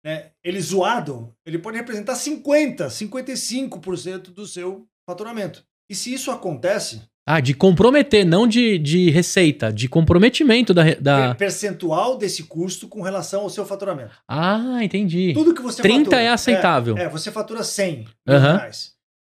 né, 0.03 0.31
ele 0.43 0.61
zoado, 0.61 1.35
ele 1.45 1.59
pode 1.59 1.77
representar 1.77 2.13
50%, 2.13 2.87
55% 2.87 4.33
do 4.33 4.47
seu 4.47 4.87
faturamento. 5.05 5.65
E 5.89 5.95
se 5.95 6.13
isso 6.13 6.31
acontece, 6.31 7.01
Ah, 7.33 7.39
de 7.39 7.53
comprometer, 7.53 8.25
não 8.25 8.45
de, 8.47 8.77
de 8.77 9.09
receita, 9.09 9.71
de 9.71 9.87
comprometimento 9.87 10.73
da. 10.73 10.93
da... 10.95 11.27
per- 11.29 11.37
percentual 11.37 12.17
desse 12.17 12.43
custo 12.43 12.87
com 12.87 13.01
relação 13.01 13.41
ao 13.41 13.49
seu 13.49 13.65
faturamento. 13.65 14.11
Ah, 14.27 14.83
entendi. 14.83 15.33
Tudo 15.33 15.53
que 15.53 15.61
você 15.61 15.81
30 15.81 16.03
fatura, 16.05 16.21
é 16.21 16.27
aceitável. 16.29 16.97
É, 16.97 17.07
você 17.07 17.31
fatura 17.31 17.63
100 17.63 17.97
mil 17.97 18.07
Aham. 18.27 18.57
reais. 18.57 18.95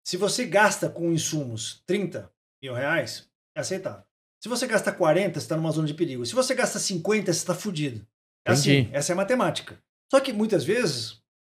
Se 0.06 0.18
você 0.18 0.46
gasta 0.46 0.90
com 0.90 1.12
insumos 1.12 1.82
30 1.86 2.32
mil 2.64 2.74
reais, 2.74 3.28
é 3.56 3.60
aceitável. 3.62 4.04
Se 4.42 4.50
você 4.50 4.66
gasta 4.66 4.92
40, 4.92 5.34
você 5.40 5.44
está 5.46 5.56
numa 5.56 5.72
zona 5.72 5.88
de 5.88 5.94
perigo. 5.94 6.26
Se 6.26 6.34
você 6.34 6.56
gasta 6.56 6.80
50, 6.80 7.26
você 7.32 7.38
está 7.40 7.54
fudido. 7.54 8.06
É 8.48 8.52
assim, 8.54 8.78
Entendi. 8.80 8.96
essa 8.96 9.12
é 9.12 9.14
a 9.14 9.18
matemática. 9.18 9.78
Só 10.12 10.20
que 10.20 10.34
muitas 10.34 10.64
vezes, 10.64 11.12
o 11.12 11.18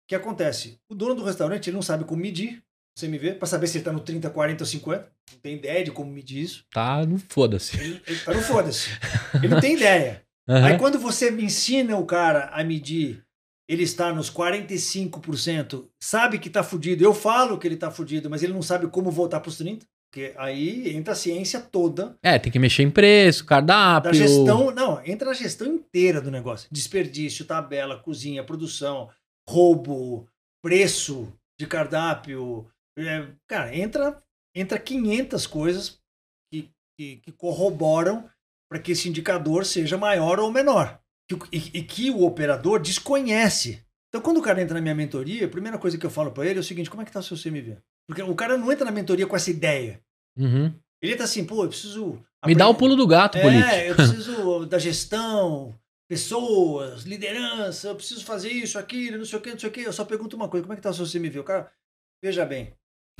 que 0.08 0.14
acontece? 0.14 0.78
O 0.88 0.94
dono 0.94 1.14
do 1.14 1.24
restaurante 1.24 1.68
ele 1.68 1.76
não 1.76 1.82
sabe 1.82 2.04
como 2.04 2.20
medir 2.20 2.62
CMV, 2.99 3.34
para 3.34 3.47
saber 3.49 3.66
se 3.66 3.78
ele 3.78 3.82
está 3.82 3.93
no 3.93 4.01
30, 4.01 4.28
40 4.30 4.62
ou 4.62 4.66
50. 4.66 5.12
Não 5.32 5.38
tem 5.40 5.55
ideia 5.55 5.84
de 5.84 5.90
como 5.90 6.11
medir 6.12 6.43
isso. 6.43 6.64
Tá, 6.72 7.05
não 7.07 7.18
foda-se. 7.18 7.78
Ele, 7.80 8.03
ele 8.07 8.18
tá 8.20 8.34
no 8.34 8.43
foda-se. 8.43 8.90
Ele 9.34 9.49
não 9.49 9.61
tem 9.61 9.74
ideia. 9.76 10.22
Aham. 10.49 10.66
Aí 10.66 10.78
quando 10.78 10.99
você 10.99 11.30
me 11.30 11.45
ensina 11.45 11.97
o 11.97 12.05
cara 12.05 12.47
a 12.53 12.62
medir, 12.64 13.24
ele 13.68 13.84
está 13.84 14.12
nos 14.12 14.28
45%, 14.30 15.86
sabe 16.03 16.38
que 16.38 16.49
está 16.49 16.62
fudido. 16.62 17.05
Eu 17.05 17.14
falo 17.14 17.59
que 17.59 17.66
ele 17.66 17.76
está 17.76 17.90
fudido, 17.90 18.28
mas 18.28 18.43
ele 18.43 18.53
não 18.53 18.62
sabe 18.62 18.86
como 18.88 19.11
voltar 19.11 19.40
para 19.40 19.49
os 19.49 19.59
30%. 19.61 19.82
Porque 20.12 20.34
aí 20.36 20.95
entra 20.95 21.14
a 21.14 21.16
ciência 21.16 21.59
toda 21.59 22.18
É, 22.22 22.38
tem 22.38 22.53
que 22.53 22.59
mexer 22.59 22.82
em 22.82 22.90
preço, 22.90 23.47
cardápio. 23.47 24.11
da 24.11 24.14
gestão. 24.18 24.70
Não, 24.70 25.03
entra 25.07 25.30
a 25.30 25.34
gestão 25.34 25.66
inteira 25.66 26.20
do 26.20 26.30
negócio. 26.30 26.68
Desperdício, 26.70 27.47
tabela, 27.47 27.99
cozinha, 27.99 28.45
produção, 28.45 29.09
roubo, 29.49 30.28
preço 30.62 31.32
de 31.59 31.66
cardápio. 31.66 32.66
É, 32.99 33.26
cara, 33.47 33.74
entra, 33.76 34.22
entra 34.55 34.78
500 34.78 35.47
coisas 35.47 36.01
que, 36.51 36.70
que, 36.97 37.16
que 37.16 37.32
corroboram 37.32 38.28
para 38.70 38.78
que 38.78 38.93
esse 38.93 39.09
indicador 39.09 39.64
seja 39.64 39.99
maior 39.99 40.38
ou 40.40 40.51
menor. 40.51 41.01
Que 41.28 41.36
E, 41.53 41.78
e 41.78 41.82
que 41.82 42.11
o 42.11 42.24
operador 42.24 42.80
desconhece. 42.80 43.84
Então, 44.09 44.20
quando 44.20 44.38
o 44.38 44.43
cara 44.43 44.61
entra 44.61 44.74
na 44.74 44.80
minha 44.80 44.95
mentoria, 44.95 45.47
a 45.47 45.49
primeira 45.49 45.78
coisa 45.78 45.97
que 45.97 46.05
eu 46.05 46.11
falo 46.11 46.30
para 46.32 46.47
ele 46.47 46.59
é 46.59 46.61
o 46.61 46.64
seguinte: 46.64 46.90
como 46.90 47.01
é 47.01 47.05
que 47.05 47.11
está 47.11 47.20
o 47.20 47.22
seu 47.22 47.36
CMV? 47.36 47.78
Porque 48.07 48.22
o 48.22 48.34
cara 48.34 48.59
não 48.59 48.70
entra 48.70 48.84
na 48.84 48.90
mentoria 48.90 49.26
com 49.26 49.36
essa 49.36 49.51
ideia. 49.51 50.03
Uhum. 50.36 50.74
Ele 51.01 51.12
entra 51.12 51.24
assim, 51.24 51.45
pô, 51.45 51.64
eu 51.64 51.68
preciso. 51.68 52.22
Me 52.45 52.55
dá 52.55 52.68
o 52.68 52.74
pulo 52.74 52.95
do 52.95 53.07
gato, 53.07 53.40
político. 53.40 53.70
é, 53.70 53.90
eu 53.90 53.95
preciso 53.95 54.66
da 54.66 54.78
gestão, 54.78 55.74
pessoas, 56.09 57.05
liderança, 57.05 57.88
eu 57.88 57.97
preciso 57.97 58.24
fazer 58.24 58.51
isso, 58.51 58.78
aquilo, 58.78 59.18
não 59.18 59.24
sei 59.24 59.38
o 59.38 59.43
que, 59.43 59.51
não 59.51 59.59
sei 59.59 59.68
o 59.68 59.72
que. 59.72 59.80
Eu 59.80 59.93
só 59.93 60.05
pergunto 60.05 60.36
uma 60.36 60.49
coisa: 60.49 60.64
como 60.64 60.74
é 60.74 60.76
que 60.76 60.82
tá 60.82 60.90
o 60.90 60.95
seu 60.95 61.07
CMV? 61.07 61.38
O 61.38 61.45
cara, 61.45 61.72
veja 62.22 62.45
bem. 62.45 62.74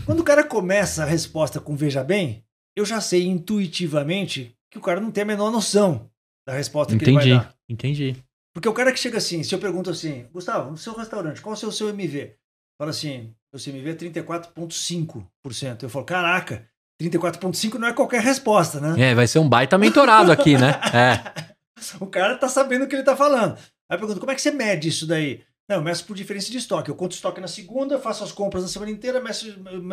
Quando 0.05 0.20
o 0.20 0.24
cara 0.24 0.43
começa 0.45 1.03
a 1.03 1.07
resposta 1.07 1.61
com 1.61 1.76
veja 1.76 2.03
bem, 2.03 2.45
eu 2.76 2.84
já 2.84 3.01
sei 3.01 3.26
intuitivamente 3.26 4.57
que 4.70 4.78
o 4.78 4.82
cara 4.82 5.01
não 5.01 5.11
tem 5.11 5.22
a 5.22 5.26
menor 5.26 5.51
noção 5.51 6.11
da 6.47 6.53
resposta 6.55 6.97
que 6.97 7.05
ele 7.05 7.12
vai 7.12 7.24
Entendi, 7.24 7.38
dar. 7.38 7.55
entendi. 7.68 8.16
Porque 8.55 8.68
o 8.68 8.72
cara 8.72 8.93
que 8.93 8.99
chega 8.99 9.18
assim, 9.18 9.43
se 9.43 9.55
eu 9.55 9.59
pergunto 9.59 9.90
assim, 9.90 10.26
Gustavo, 10.32 10.70
no 10.70 10.76
seu 10.76 10.95
restaurante, 10.95 11.40
qual 11.40 11.55
é 11.55 11.66
o 11.66 11.72
seu 11.72 11.88
MV? 11.88 12.34
Fala 12.78 12.90
assim, 12.90 13.32
o 13.53 13.59
seu 13.59 13.72
MV 13.74 13.90
é 13.90 13.95
34,5%. 13.95 15.82
Eu 15.82 15.88
falo, 15.88 16.05
caraca, 16.05 16.66
34,5% 17.01 17.74
não 17.78 17.88
é 17.88 17.93
qualquer 17.93 18.20
resposta, 18.22 18.80
né? 18.80 19.11
É, 19.11 19.14
vai 19.14 19.26
ser 19.26 19.38
um 19.38 19.49
baita 19.49 19.78
mentorado 19.78 20.32
aqui, 20.32 20.57
né? 20.59 20.72
É. 20.93 21.53
O 21.99 22.07
cara 22.07 22.36
tá 22.38 22.49
sabendo 22.49 22.84
o 22.84 22.88
que 22.88 22.95
ele 22.95 23.03
tá 23.03 23.16
falando. 23.16 23.57
Aí 23.88 23.97
eu 23.97 23.99
pergunto, 23.99 24.20
como 24.20 24.30
é 24.30 24.34
que 24.36 24.40
você 24.43 24.53
mede 24.53 24.88
isso 24.88 25.05
daí? 25.05 25.43
Não, 25.68 25.76
eu 25.76 25.82
meço 25.82 26.04
por 26.04 26.16
diferença 26.16 26.50
de 26.50 26.58
estoque. 26.58 26.90
Eu 26.90 26.94
conto 26.94 27.12
estoque 27.12 27.40
na 27.40 27.48
segunda, 27.48 27.98
faço 27.98 28.24
as 28.24 28.32
compras 28.32 28.62
na 28.62 28.68
semana 28.68 28.90
inteira, 28.90 29.20
meço, 29.20 29.46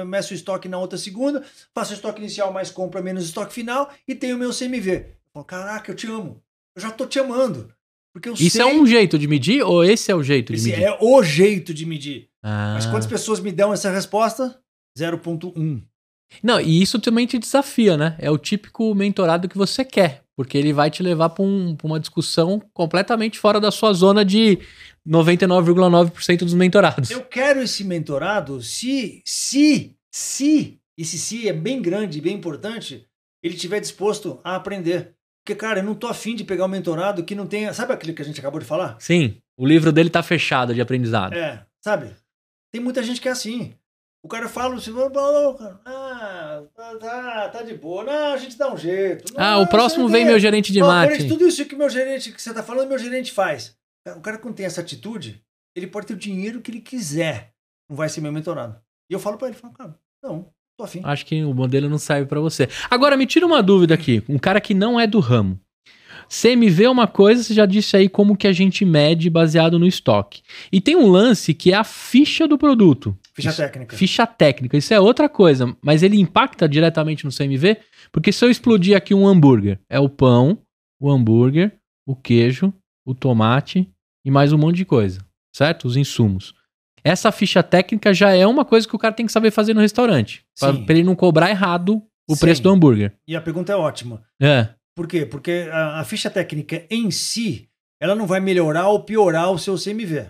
meço 0.05 0.33
o 0.33 0.35
estoque 0.35 0.67
na 0.67 0.79
outra 0.79 0.97
segunda, 0.97 1.43
faço 1.73 1.91
o 1.91 1.95
estoque 1.95 2.19
inicial 2.21 2.51
mais 2.51 2.71
compra 2.71 3.01
menos 3.01 3.23
estoque 3.23 3.53
final 3.53 3.91
e 4.07 4.15
tenho 4.15 4.35
o 4.35 4.39
meu 4.39 4.51
CMV. 4.51 4.91
Eu 4.91 5.05
falo, 5.33 5.45
caraca, 5.45 5.91
eu 5.91 5.95
te 5.95 6.07
amo. 6.07 6.41
Eu 6.75 6.81
já 6.81 6.91
tô 6.91 7.05
te 7.05 7.19
amando. 7.19 7.71
Porque 8.11 8.29
Isso 8.29 8.57
sei 8.57 8.61
é 8.61 8.65
um 8.65 8.85
jeito 8.85 9.17
de 9.19 9.27
medir 9.27 9.61
ou 9.61 9.83
esse 9.83 10.11
é 10.11 10.15
o 10.15 10.23
jeito 10.23 10.51
de 10.51 10.59
esse 10.59 10.69
medir? 10.69 10.83
é 10.83 10.97
o 10.99 11.23
jeito 11.23 11.73
de 11.73 11.85
medir. 11.85 12.29
Ah. 12.41 12.73
Mas 12.73 12.85
quantas 12.85 13.05
pessoas 13.05 13.39
me 13.39 13.51
dão 13.51 13.71
essa 13.71 13.91
resposta? 13.91 14.59
0.1. 14.97 15.83
Não, 16.43 16.59
e 16.59 16.81
isso 16.81 16.99
também 16.99 17.25
te 17.25 17.39
desafia, 17.39 17.97
né? 17.97 18.15
É 18.19 18.29
o 18.29 18.37
típico 18.37 18.93
mentorado 18.93 19.47
que 19.49 19.57
você 19.57 19.83
quer, 19.83 20.23
porque 20.35 20.57
ele 20.57 20.73
vai 20.73 20.89
te 20.91 21.01
levar 21.01 21.29
para 21.29 21.43
um, 21.43 21.75
uma 21.83 21.99
discussão 21.99 22.61
completamente 22.73 23.39
fora 23.39 23.59
da 23.59 23.71
sua 23.71 23.93
zona 23.93 24.23
de 24.23 24.59
99,9% 25.09 26.39
dos 26.39 26.53
mentorados. 26.53 27.09
Eu 27.09 27.21
quero 27.21 27.61
esse 27.61 27.83
mentorado 27.83 28.61
se, 28.61 29.21
se, 29.25 29.95
se, 30.11 30.79
esse 30.97 31.17
se 31.17 31.49
é 31.49 31.53
bem 31.53 31.81
grande, 31.81 32.21
bem 32.21 32.35
importante, 32.35 33.05
ele 33.43 33.55
estiver 33.55 33.79
disposto 33.79 34.39
a 34.43 34.55
aprender. 34.55 35.13
Porque, 35.43 35.55
cara, 35.59 35.79
eu 35.79 35.83
não 35.83 35.95
tô 35.95 36.07
afim 36.07 36.35
de 36.35 36.43
pegar 36.43 36.65
um 36.65 36.69
mentorado 36.69 37.23
que 37.23 37.33
não 37.33 37.47
tenha. 37.47 37.73
Sabe 37.73 37.93
aquele 37.93 38.13
que 38.13 38.21
a 38.21 38.25
gente 38.25 38.39
acabou 38.39 38.59
de 38.59 38.65
falar? 38.67 38.97
Sim, 38.99 39.37
o 39.57 39.65
livro 39.65 39.91
dele 39.91 40.09
tá 40.09 40.21
fechado 40.21 40.73
de 40.75 40.81
aprendizado. 40.81 41.33
É, 41.33 41.65
sabe? 41.83 42.11
Tem 42.71 42.81
muita 42.81 43.01
gente 43.01 43.19
que 43.19 43.27
é 43.27 43.31
assim. 43.31 43.73
O 44.21 44.27
cara 44.27 44.49
fala 44.49 44.75
assim, 44.75 44.93
ah, 45.85 46.61
tá, 46.75 46.95
tá, 46.97 47.49
tá 47.49 47.61
de 47.63 47.73
boa, 47.73 48.03
não, 48.03 48.33
a 48.33 48.37
gente 48.37 48.57
dá 48.57 48.71
um 48.71 48.77
jeito. 48.77 49.33
ah, 49.37 49.53
Não, 49.53 49.63
o 49.63 49.67
próximo 49.67 50.09
vem 50.09 50.25
quê. 50.25 50.29
meu 50.31 50.39
gerente 50.39 50.73
de 50.73 50.81
marketing. 50.81 51.29
tudo 51.29 51.47
isso 51.47 51.65
que 51.65 51.75
meu 51.75 51.89
gerente, 51.89 52.33
que 52.33 52.41
você 52.41 52.53
tá 52.53 52.61
falando, 52.61 52.89
meu 52.89 52.99
gerente 52.99 53.31
faz. 53.31 53.78
O 54.15 54.21
cara, 54.21 54.37
quando 54.37 54.55
tem 54.55 54.65
essa 54.65 54.81
atitude, 54.81 55.41
ele 55.75 55.87
pode 55.87 56.07
ter 56.07 56.13
o 56.13 56.17
dinheiro 56.17 56.61
que 56.61 56.71
ele 56.71 56.81
quiser. 56.81 57.53
Não 57.89 57.95
vai 57.95 58.09
ser 58.09 58.21
meu 58.21 58.31
mentorado. 58.31 58.79
E 59.09 59.13
eu 59.13 59.19
falo 59.19 59.37
pra 59.37 59.47
ele, 59.47 59.57
falo, 59.57 59.73
cara, 59.73 59.95
não, 60.23 60.49
tô 60.77 60.83
afim. 60.83 61.01
Acho 61.03 61.25
que 61.25 61.43
o 61.43 61.53
modelo 61.53 61.89
não 61.89 61.97
serve 61.97 62.27
pra 62.27 62.39
você. 62.39 62.67
Agora, 62.89 63.17
me 63.17 63.25
tira 63.25 63.45
uma 63.45 63.61
dúvida 63.63 63.93
aqui. 63.93 64.23
Um 64.29 64.37
cara 64.37 64.61
que 64.61 64.73
não 64.73 64.99
é 64.99 65.05
do 65.07 65.19
ramo. 65.19 65.59
CMV 66.27 66.83
é 66.83 66.89
uma 66.89 67.07
coisa, 67.07 67.41
você 67.43 67.53
já 67.55 67.65
disse 67.65 67.97
aí 67.97 68.07
como 68.07 68.37
que 68.37 68.47
a 68.47 68.51
gente 68.51 68.85
mede 68.85 69.29
baseado 69.31 69.79
no 69.79 69.87
estoque. 69.87 70.43
E 70.71 70.79
tem 70.79 70.95
um 70.95 71.07
lance 71.07 71.55
que 71.55 71.71
é 71.71 71.75
a 71.75 71.83
ficha 71.83 72.47
do 72.47 72.55
produto. 72.57 73.17
Ficha 73.33 73.49
Isso- 73.49 73.57
técnica. 73.57 73.97
Ficha 73.97 74.27
técnica, 74.27 74.77
isso 74.77 74.93
é 74.93 74.99
outra 74.99 75.27
coisa, 75.27 75.75
mas 75.81 76.03
ele 76.03 76.19
impacta 76.19 76.69
diretamente 76.69 77.25
no 77.25 77.31
CMV? 77.31 77.77
Porque 78.11 78.31
se 78.31 78.45
eu 78.45 78.51
explodir 78.51 78.95
aqui 78.95 79.13
um 79.15 79.27
hambúrguer, 79.27 79.79
é 79.89 79.99
o 79.99 80.07
pão, 80.09 80.59
o 80.99 81.09
hambúrguer, 81.09 81.71
o 82.05 82.15
queijo, 82.15 82.71
o 83.09 83.15
tomate 83.15 83.89
e 84.23 84.29
mais 84.29 84.53
um 84.53 84.57
monte 84.57 84.75
de 84.77 84.85
coisa, 84.85 85.19
certo? 85.51 85.85
Os 85.85 85.97
insumos. 85.97 86.53
Essa 87.03 87.31
ficha 87.31 87.63
técnica 87.63 88.13
já 88.13 88.35
é 88.35 88.45
uma 88.45 88.63
coisa 88.63 88.87
que 88.87 88.95
o 88.95 88.99
cara 88.99 89.15
tem 89.15 89.25
que 89.25 89.31
saber 89.31 89.49
fazer 89.49 89.73
no 89.73 89.81
restaurante, 89.81 90.45
para 90.59 90.93
ele 90.93 91.03
não 91.03 91.15
cobrar 91.15 91.49
errado 91.49 92.03
o 92.29 92.35
Sim. 92.35 92.41
preço 92.41 92.61
do 92.61 92.69
hambúrguer. 92.69 93.13
E 93.27 93.35
a 93.35 93.41
pergunta 93.41 93.73
é 93.73 93.75
ótima. 93.75 94.21
É, 94.39 94.69
Por 94.95 95.07
quê? 95.07 95.25
Porque 95.25 95.67
a, 95.71 96.01
a 96.01 96.03
ficha 96.03 96.29
técnica 96.29 96.85
em 96.87 97.09
si, 97.09 97.67
ela 97.99 98.13
não 98.13 98.27
vai 98.27 98.39
melhorar 98.39 98.89
ou 98.89 99.03
piorar 99.03 99.51
o 99.51 99.57
seu 99.57 99.75
CMV. 99.75 100.27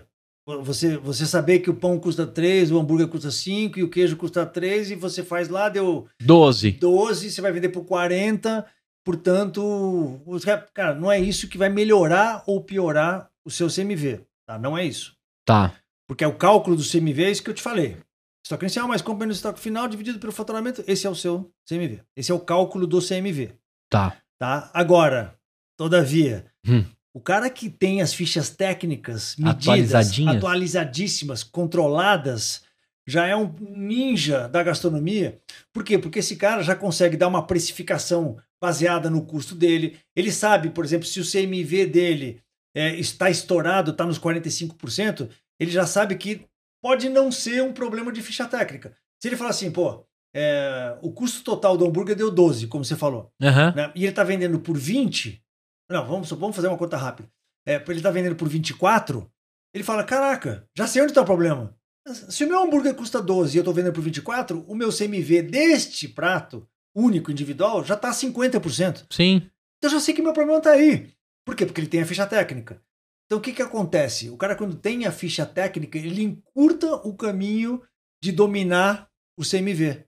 Você, 0.62 0.96
você 0.96 1.26
saber 1.26 1.58
que 1.58 1.68
o 1.68 1.74
pão 1.74 1.98
custa 1.98 2.26
3, 2.26 2.72
o 2.72 2.78
hambúrguer 2.78 3.08
custa 3.08 3.30
5 3.30 3.78
e 3.78 3.82
o 3.82 3.90
queijo 3.90 4.16
custa 4.16 4.46
3 4.46 4.92
e 4.92 4.94
você 4.94 5.22
faz 5.22 5.48
lá, 5.48 5.68
deu 5.68 6.06
12. 6.22 6.72
12, 6.72 7.30
você 7.30 7.40
vai 7.42 7.52
vender 7.52 7.68
por 7.68 7.84
40. 7.84 8.64
Portanto, 9.04 10.20
os 10.26 10.44
ca- 10.44 10.66
cara, 10.74 10.94
não 10.94 11.10
é 11.10 11.18
isso 11.18 11.48
que 11.48 11.58
vai 11.58 11.68
melhorar 11.68 12.42
ou 12.46 12.62
piorar 12.62 13.30
o 13.44 13.50
seu 13.50 13.68
CMV. 13.68 14.20
Tá? 14.46 14.58
Não 14.58 14.76
é 14.76 14.84
isso. 14.84 15.16
Tá. 15.44 15.74
Porque 16.08 16.24
é 16.24 16.26
o 16.26 16.34
cálculo 16.36 16.76
do 16.76 16.82
CMV, 16.82 17.24
é 17.24 17.30
isso 17.30 17.42
que 17.42 17.50
eu 17.50 17.54
te 17.54 17.62
falei. 17.62 17.96
Estoque 18.44 18.64
inicial 18.64 18.88
mais 18.88 19.02
compra 19.02 19.20
menos 19.26 19.36
estoque 19.36 19.60
final 19.60 19.86
dividido 19.86 20.18
pelo 20.18 20.32
faturamento, 20.32 20.82
esse 20.86 21.06
é 21.06 21.10
o 21.10 21.14
seu 21.14 21.50
CMV. 21.68 22.00
Esse 22.16 22.32
é 22.32 22.34
o 22.34 22.40
cálculo 22.40 22.86
do 22.86 23.00
CMV. 23.00 23.52
Tá. 23.90 24.16
Tá? 24.38 24.70
Agora, 24.72 25.34
todavia, 25.76 26.46
Hum. 26.66 26.84
o 27.14 27.20
cara 27.20 27.48
que 27.50 27.68
tem 27.70 28.00
as 28.02 28.12
fichas 28.14 28.50
técnicas 28.50 29.36
medidas, 29.36 30.12
atualizadíssimas, 30.26 31.42
controladas, 31.42 32.62
já 33.06 33.26
é 33.26 33.34
um 33.36 33.52
ninja 33.60 34.48
da 34.48 34.62
gastronomia. 34.62 35.38
Por 35.72 35.82
quê? 35.84 35.98
Porque 35.98 36.18
esse 36.20 36.36
cara 36.36 36.62
já 36.62 36.74
consegue 36.76 37.16
dar 37.16 37.28
uma 37.28 37.46
precificação 37.46 38.36
baseada 38.60 39.08
no 39.08 39.24
custo 39.24 39.54
dele. 39.54 39.98
Ele 40.14 40.30
sabe, 40.30 40.70
por 40.70 40.84
exemplo, 40.84 41.06
se 41.06 41.20
o 41.20 41.24
CMV 41.24 41.86
dele 41.86 42.42
é, 42.74 42.94
está 42.96 43.30
estourado, 43.30 43.90
está 43.90 44.04
nos 44.04 44.18
45%, 44.18 45.28
ele 45.58 45.70
já 45.70 45.86
sabe 45.86 46.16
que 46.16 46.46
pode 46.82 47.08
não 47.08 47.32
ser 47.32 47.62
um 47.62 47.72
problema 47.72 48.12
de 48.12 48.22
ficha 48.22 48.46
técnica. 48.46 48.94
Se 49.20 49.28
ele 49.28 49.36
falar 49.36 49.50
assim, 49.50 49.70
pô, 49.70 50.04
é, 50.34 50.96
o 51.02 51.12
custo 51.12 51.42
total 51.42 51.76
do 51.76 51.86
hambúrguer 51.86 52.16
deu 52.16 52.30
12, 52.30 52.68
como 52.68 52.84
você 52.84 52.96
falou 52.96 53.32
Aham. 53.42 53.74
né? 53.74 53.92
e 53.94 54.02
ele 54.02 54.10
está 54.10 54.22
vendendo 54.22 54.60
por 54.60 54.78
20, 54.78 55.42
não, 55.90 56.06
vamos, 56.06 56.30
vamos 56.30 56.54
fazer 56.54 56.68
uma 56.68 56.78
conta 56.78 56.96
rápida. 56.96 57.28
É, 57.66 57.74
ele 57.74 57.98
está 57.98 58.10
vendendo 58.10 58.36
por 58.36 58.48
24, 58.48 59.30
ele 59.74 59.84
fala: 59.84 60.04
Caraca, 60.04 60.66
já 60.76 60.86
sei 60.86 61.02
onde 61.02 61.10
está 61.10 61.22
o 61.22 61.26
problema. 61.26 61.76
Se 62.06 62.44
o 62.44 62.48
meu 62.48 62.62
hambúrguer 62.62 62.94
custa 62.94 63.20
12 63.20 63.54
e 63.54 63.58
eu 63.58 63.60
estou 63.60 63.74
vendendo 63.74 63.92
por 63.92 64.02
24, 64.02 64.64
o 64.66 64.74
meu 64.74 64.90
CMV 64.90 65.42
deste 65.42 66.08
prato 66.08 66.66
único, 66.94 67.30
individual, 67.30 67.84
já 67.84 67.94
está 67.94 68.10
50%. 68.10 69.06
Sim. 69.10 69.42
Então 69.78 69.90
eu 69.90 69.90
já 69.90 70.00
sei 70.00 70.14
que 70.14 70.22
meu 70.22 70.32
problema 70.32 70.58
está 70.58 70.72
aí. 70.72 71.08
Por 71.44 71.56
quê? 71.56 71.64
Porque 71.64 71.80
ele 71.80 71.88
tem 71.88 72.02
a 72.02 72.06
ficha 72.06 72.26
técnica. 72.26 72.80
Então 73.26 73.38
o 73.38 73.40
que, 73.40 73.52
que 73.52 73.62
acontece? 73.62 74.28
O 74.28 74.36
cara, 74.36 74.56
quando 74.56 74.74
tem 74.74 75.06
a 75.06 75.12
ficha 75.12 75.46
técnica, 75.46 75.98
ele 75.98 76.22
encurta 76.22 76.94
o 76.96 77.14
caminho 77.14 77.80
de 78.22 78.32
dominar 78.32 79.08
o 79.38 79.42
CMV. 79.42 80.04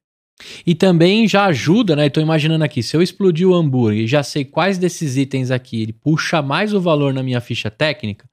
E 0.67 0.75
também 0.75 1.29
já 1.29 1.47
ajuda, 1.47 1.95
né? 1.95 2.07
Estou 2.07 2.23
imaginando 2.23 2.65
aqui, 2.65 2.83
se 2.83 2.97
eu 2.97 3.03
explodir 3.03 3.49
o 3.49 3.55
hambúrguer 3.55 4.01
e 4.01 4.07
já 4.07 4.23
sei 4.23 4.45
quais 4.45 4.77
desses 4.77 5.17
itens 5.17 5.51
aqui, 5.51 5.83
ele 5.83 5.93
puxa 5.93 6.43
mais 6.43 6.75
o 6.75 6.81
valor 6.81 7.15
na 7.15 7.23
minha 7.23 7.41
ficha 7.41 7.71
técnica, 7.71 8.29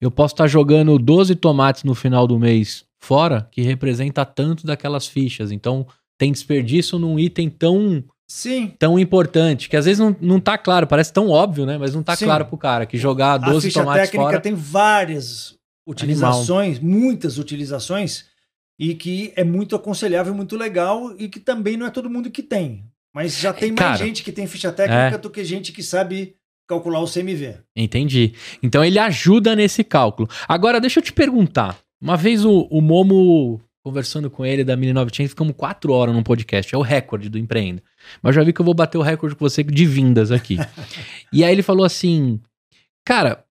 eu 0.00 0.10
posso 0.10 0.34
estar 0.34 0.46
jogando 0.46 0.98
12 0.98 1.34
tomates 1.36 1.84
no 1.84 1.94
final 1.94 2.26
do 2.26 2.38
mês 2.38 2.84
fora, 3.00 3.48
que 3.50 3.62
representa 3.62 4.24
tanto 4.24 4.66
daquelas 4.66 5.06
fichas. 5.06 5.50
Então, 5.50 5.86
tem 6.18 6.32
desperdício 6.32 6.98
num 6.98 7.18
item 7.18 7.48
tão, 7.48 8.04
Sim, 8.26 8.72
tão 8.78 8.98
importante, 8.98 9.68
que 9.68 9.76
às 9.76 9.84
vezes 9.84 9.98
não, 9.98 10.16
não 10.20 10.40
tá 10.40 10.56
claro, 10.56 10.86
parece 10.86 11.12
tão 11.12 11.28
óbvio, 11.28 11.66
né? 11.66 11.78
Mas 11.78 11.94
não 11.94 12.02
tá 12.02 12.16
Sim. 12.16 12.26
claro 12.26 12.46
pro 12.46 12.56
cara 12.56 12.86
que 12.86 12.96
jogar 12.96 13.34
a 13.34 13.38
12 13.38 13.68
ficha 13.68 13.80
tomates 13.80 14.10
técnica 14.10 14.30
fora. 14.30 14.40
tem 14.40 14.54
várias 14.54 15.56
utilizações, 15.86 16.78
muitas 16.78 17.38
utilizações, 17.38 18.26
e 18.78 18.94
que 18.94 19.32
é 19.36 19.44
muito 19.44 19.76
aconselhável, 19.76 20.34
muito 20.34 20.56
legal, 20.56 21.14
e 21.18 21.28
que 21.28 21.38
também 21.38 21.76
não 21.76 21.86
é 21.86 21.90
todo 21.90 22.10
mundo 22.10 22.30
que 22.30 22.42
tem. 22.42 22.84
Mas 23.14 23.38
já 23.38 23.52
tem 23.52 23.70
mais 23.70 23.78
Cara, 23.78 23.96
gente 23.96 24.24
que 24.24 24.32
tem 24.32 24.46
ficha 24.46 24.72
técnica 24.72 25.14
é. 25.14 25.18
do 25.18 25.30
que 25.30 25.44
gente 25.44 25.72
que 25.72 25.82
sabe 25.82 26.34
calcular 26.66 27.00
o 27.00 27.10
CMV. 27.10 27.58
Entendi. 27.76 28.32
Então 28.62 28.84
ele 28.84 28.98
ajuda 28.98 29.54
nesse 29.54 29.84
cálculo. 29.84 30.28
Agora, 30.48 30.80
deixa 30.80 30.98
eu 30.98 31.04
te 31.04 31.12
perguntar. 31.12 31.78
Uma 32.00 32.16
vez 32.16 32.44
o, 32.44 32.66
o 32.70 32.80
Momo, 32.80 33.60
conversando 33.84 34.30
com 34.30 34.46
ele 34.46 34.64
da 34.64 34.74
Mini 34.76 34.94
900, 34.94 35.30
ficamos 35.30 35.54
quatro 35.54 35.92
horas 35.92 36.14
num 36.14 36.22
podcast. 36.22 36.74
É 36.74 36.78
o 36.78 36.80
recorde 36.82 37.28
do 37.28 37.38
Empreenda. 37.38 37.82
Mas 38.22 38.34
já 38.34 38.42
vi 38.42 38.52
que 38.52 38.60
eu 38.60 38.64
vou 38.64 38.74
bater 38.74 38.96
o 38.96 39.02
recorde 39.02 39.36
com 39.36 39.44
você 39.44 39.62
de 39.62 39.86
vindas 39.86 40.32
aqui. 40.32 40.56
e 41.30 41.44
aí 41.44 41.52
ele 41.52 41.62
falou 41.62 41.84
assim: 41.84 42.40
Cara, 43.04 43.44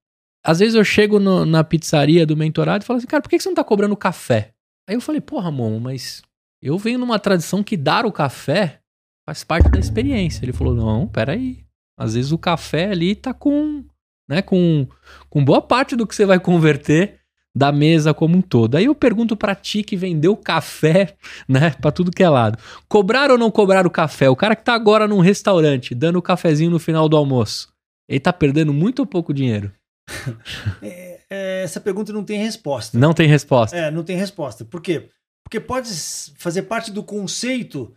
às 0.44 0.58
vezes 0.58 0.74
eu 0.74 0.84
chego 0.84 1.20
no- 1.20 1.46
na 1.46 1.62
pizzaria 1.62 2.26
do 2.26 2.36
mentorado 2.36 2.82
e 2.84 2.86
falo 2.86 2.98
assim, 2.98 3.06
cara, 3.06 3.22
por 3.22 3.30
que 3.30 3.38
você 3.38 3.48
não 3.48 3.54
tá 3.54 3.64
cobrando 3.64 3.96
café? 3.96 4.52
Aí 4.88 4.96
eu 4.96 5.00
falei, 5.00 5.20
porra, 5.20 5.50
Momo, 5.50 5.80
mas 5.80 6.20
eu 6.60 6.76
venho 6.76 6.98
numa 6.98 7.18
tradição 7.18 7.62
que 7.62 7.76
dar 7.76 8.04
o 8.04 8.12
café 8.12 8.80
faz 9.26 9.42
parte 9.44 9.70
da 9.70 9.78
experiência. 9.78 10.44
Ele 10.44 10.52
falou, 10.52 10.74
não, 10.74 11.06
peraí. 11.06 11.64
Às 11.98 12.14
vezes 12.14 12.32
o 12.32 12.36
café 12.36 12.90
ali 12.90 13.14
tá 13.14 13.32
com, 13.32 13.84
né, 14.28 14.42
com, 14.42 14.86
com 15.30 15.42
boa 15.44 15.62
parte 15.62 15.96
do 15.96 16.06
que 16.06 16.14
você 16.14 16.26
vai 16.26 16.38
converter 16.40 17.20
da 17.54 17.70
mesa 17.70 18.12
como 18.12 18.36
um 18.36 18.42
todo. 18.42 18.76
Aí 18.76 18.86
eu 18.86 18.94
pergunto 18.94 19.36
pra 19.36 19.54
ti 19.54 19.82
que 19.82 19.96
vendeu 19.96 20.36
café, 20.36 21.14
né, 21.48 21.70
pra 21.80 21.92
tudo 21.92 22.10
que 22.10 22.22
é 22.22 22.28
lado. 22.28 22.58
Cobrar 22.88 23.30
ou 23.30 23.38
não 23.38 23.50
cobrar 23.50 23.86
o 23.86 23.90
café? 23.90 24.28
O 24.28 24.36
cara 24.36 24.56
que 24.56 24.64
tá 24.64 24.74
agora 24.74 25.06
num 25.06 25.20
restaurante, 25.20 25.94
dando 25.94 26.18
o 26.18 26.22
cafezinho 26.22 26.70
no 26.70 26.78
final 26.78 27.08
do 27.08 27.16
almoço, 27.16 27.72
ele 28.08 28.20
tá 28.20 28.32
perdendo 28.32 28.72
muito 28.72 29.00
ou 29.00 29.06
pouco 29.06 29.32
dinheiro? 29.32 29.72
É, 30.82 31.20
é, 31.30 31.62
essa 31.62 31.80
pergunta 31.80 32.12
não 32.12 32.22
tem 32.22 32.38
resposta. 32.38 32.98
Não 32.98 33.14
tem 33.14 33.26
resposta. 33.26 33.76
É, 33.76 33.90
não 33.90 34.04
tem 34.04 34.16
resposta. 34.16 34.64
Por 34.64 34.80
quê? 34.82 35.08
Porque 35.42 35.58
pode 35.58 35.88
fazer 36.36 36.62
parte 36.62 36.90
do 36.90 37.02
conceito 37.02 37.94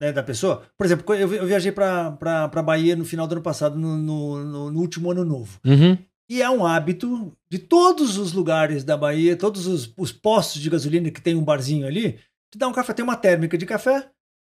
né, 0.00 0.12
da 0.12 0.22
pessoa. 0.22 0.62
Por 0.76 0.84
exemplo, 0.84 1.14
eu, 1.14 1.46
viajei 1.46 1.72
para 1.72 2.62
Bahia 2.64 2.96
no 2.96 3.04
final 3.04 3.26
do 3.26 3.32
ano 3.32 3.42
passado, 3.42 3.78
no, 3.78 3.96
no, 3.96 4.44
no, 4.44 4.70
no 4.70 4.80
último 4.80 5.10
ano 5.10 5.24
novo. 5.24 5.58
Uhum. 5.64 5.96
E 6.28 6.40
é 6.40 6.48
um 6.48 6.64
hábito 6.64 7.36
de 7.50 7.58
todos 7.58 8.16
os 8.16 8.32
lugares 8.32 8.82
da 8.82 8.96
Bahia, 8.96 9.36
todos 9.36 9.66
os, 9.66 9.92
os 9.96 10.10
postos 10.10 10.60
de 10.60 10.70
gasolina 10.70 11.10
que 11.10 11.20
tem 11.20 11.34
um 11.34 11.44
barzinho 11.44 11.86
ali, 11.86 12.18
te 12.50 12.56
dá 12.58 12.66
um 12.66 12.72
café, 12.72 12.92
tem 12.94 13.04
uma 13.04 13.16
térmica 13.16 13.58
de 13.58 13.66
café 13.66 14.08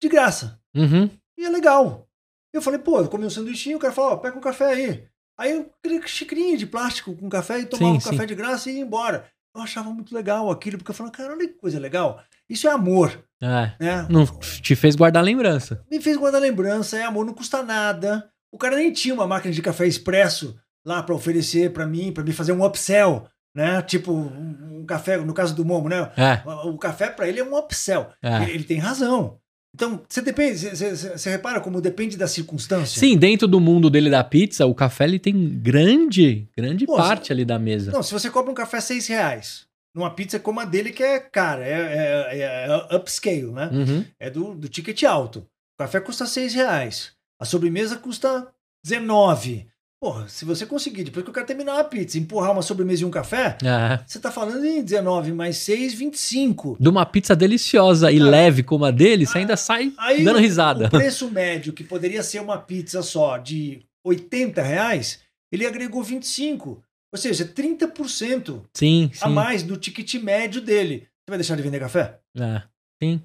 de 0.02 0.08
graça. 0.08 0.58
Uhum. 0.74 1.10
E 1.36 1.44
é 1.44 1.48
legal. 1.50 2.08
Eu 2.52 2.62
falei, 2.62 2.78
pô, 2.78 2.98
eu 3.00 3.08
comi 3.08 3.26
um 3.26 3.30
sanduichinho, 3.30 3.76
o 3.76 3.80
cara 3.80 3.92
falou, 3.92 4.12
ó, 4.12 4.16
pega 4.16 4.36
um 4.38 4.40
café 4.40 4.66
aí. 4.66 5.04
Aí 5.38 5.52
eu 5.52 5.70
queria 5.82 6.04
xicrinha 6.06 6.56
de 6.56 6.66
plástico 6.66 7.14
com 7.14 7.28
café 7.28 7.60
e 7.60 7.66
tomava 7.66 7.92
Sim, 7.92 7.98
um 7.98 8.10
café 8.10 8.22
sim. 8.22 8.26
de 8.26 8.34
graça 8.34 8.70
e 8.70 8.74
ia 8.76 8.80
embora. 8.80 9.28
Eu 9.54 9.62
achava 9.62 9.90
muito 9.90 10.14
legal 10.14 10.50
aquilo, 10.50 10.78
porque 10.78 10.90
eu 10.90 10.94
falava, 10.94 11.14
cara, 11.14 11.32
olha 11.34 11.46
que 11.46 11.54
coisa 11.54 11.78
legal. 11.78 12.20
Isso 12.48 12.66
é 12.66 12.70
amor, 12.70 13.24
É. 13.40 13.72
né? 13.78 14.06
Não 14.08 14.24
te 14.26 14.74
fez 14.74 14.96
guardar 14.96 15.22
lembrança. 15.22 15.84
Me 15.90 16.00
fez 16.00 16.16
guardar 16.16 16.40
lembrança, 16.40 16.96
é 16.98 17.02
amor, 17.04 17.26
não 17.26 17.34
custa 17.34 17.62
nada. 17.62 18.30
O 18.50 18.56
cara 18.58 18.76
nem 18.76 18.92
tinha 18.92 19.14
uma 19.14 19.26
máquina 19.26 19.52
de 19.52 19.60
café 19.60 19.86
expresso 19.86 20.58
lá 20.88 21.02
para 21.02 21.14
oferecer 21.14 21.70
para 21.72 21.86
mim, 21.86 22.10
para 22.10 22.24
me 22.24 22.32
fazer 22.32 22.52
um 22.52 22.64
upsell, 22.64 23.26
né? 23.54 23.82
Tipo, 23.82 24.10
um, 24.12 24.78
um 24.80 24.86
café, 24.86 25.18
no 25.18 25.34
caso 25.34 25.54
do 25.54 25.64
Momo, 25.64 25.88
né? 25.88 26.10
É. 26.16 26.40
O, 26.66 26.70
o 26.70 26.78
café 26.78 27.10
para 27.10 27.28
ele 27.28 27.40
é 27.40 27.44
um 27.44 27.56
upsell. 27.56 28.08
É. 28.22 28.42
Ele, 28.44 28.52
ele 28.52 28.64
tem 28.64 28.78
razão. 28.78 29.38
Então, 29.74 30.00
você 30.08 30.22
depende, 30.22 30.56
você- 30.70 31.30
repara 31.30 31.60
como 31.60 31.78
depende 31.80 32.16
da 32.16 32.26
circunstância? 32.26 32.98
Sim, 32.98 33.18
dentro 33.18 33.46
do 33.46 33.60
mundo 33.60 33.90
dele 33.90 34.08
da 34.08 34.24
pizza, 34.24 34.64
o 34.64 34.74
café 34.74 35.04
ele 35.04 35.18
tem 35.18 35.36
grande, 35.60 36.48
grande 36.56 36.86
Pô, 36.86 36.96
parte 36.96 37.30
ali 37.32 37.44
da 37.44 37.58
mesa. 37.58 37.92
Não, 37.92 38.02
se 38.02 38.12
você 38.14 38.30
compra 38.30 38.50
um 38.50 38.54
café 38.54 38.80
seis 38.80 39.06
reais, 39.06 39.66
numa 39.94 40.10
pizza 40.10 40.40
como 40.40 40.58
a 40.58 40.64
dele, 40.64 40.90
que 40.90 41.02
é 41.02 41.20
cara, 41.20 41.64
é, 41.66 42.30
é, 42.30 42.66
é 42.90 42.96
upscale, 42.96 43.52
né? 43.52 43.68
Uhum. 43.70 44.04
É 44.18 44.30
do, 44.30 44.54
do 44.54 44.68
ticket 44.68 45.02
alto. 45.04 45.40
O 45.40 45.82
café 45.84 46.00
custa 46.00 46.24
seis 46.24 46.54
reais. 46.54 47.12
A 47.38 47.44
sobremesa 47.44 47.96
custa 47.96 48.48
19. 48.82 49.66
Porra, 50.00 50.28
se 50.28 50.44
você 50.44 50.64
conseguir, 50.64 51.02
depois 51.02 51.24
que 51.24 51.30
o 51.30 51.32
cara 51.34 51.44
terminar 51.46 51.80
a 51.80 51.82
pizza, 51.82 52.18
empurrar 52.18 52.52
uma 52.52 52.62
sobremesa 52.62 53.02
e 53.02 53.04
um 53.04 53.10
café, 53.10 53.58
É. 53.64 53.98
você 54.06 54.20
tá 54.20 54.30
falando 54.30 54.64
em 54.64 54.80
19 54.82 55.32
mais 55.32 55.56
6, 55.56 55.94
25. 55.94 56.76
De 56.78 56.88
uma 56.88 57.04
pizza 57.04 57.34
deliciosa 57.34 58.12
e 58.12 58.18
Cara, 58.18 58.30
leve 58.30 58.62
como 58.62 58.84
a 58.84 58.92
dele, 58.92 59.26
você 59.26 59.38
ainda 59.38 59.56
sai 59.56 59.92
dando 60.22 60.38
risada. 60.38 60.86
O 60.86 60.90
preço 60.90 61.28
médio, 61.30 61.72
que 61.72 61.82
poderia 61.82 62.22
ser 62.22 62.40
uma 62.40 62.58
pizza 62.58 63.02
só 63.02 63.38
de 63.38 63.82
80 64.04 64.62
reais, 64.62 65.18
ele 65.50 65.66
agregou 65.66 66.02
25. 66.02 66.80
Ou 67.12 67.18
seja, 67.18 67.44
30% 67.44 68.62
Sim, 68.74 69.10
a 69.20 69.26
sim. 69.26 69.32
mais 69.32 69.62
do 69.64 69.76
ticket 69.76 70.14
médio 70.22 70.60
dele. 70.60 71.00
Você 71.00 71.30
vai 71.30 71.38
deixar 71.38 71.56
de 71.56 71.62
vender 71.62 71.80
café? 71.80 72.18
É, 72.38 72.62
sim. 73.02 73.20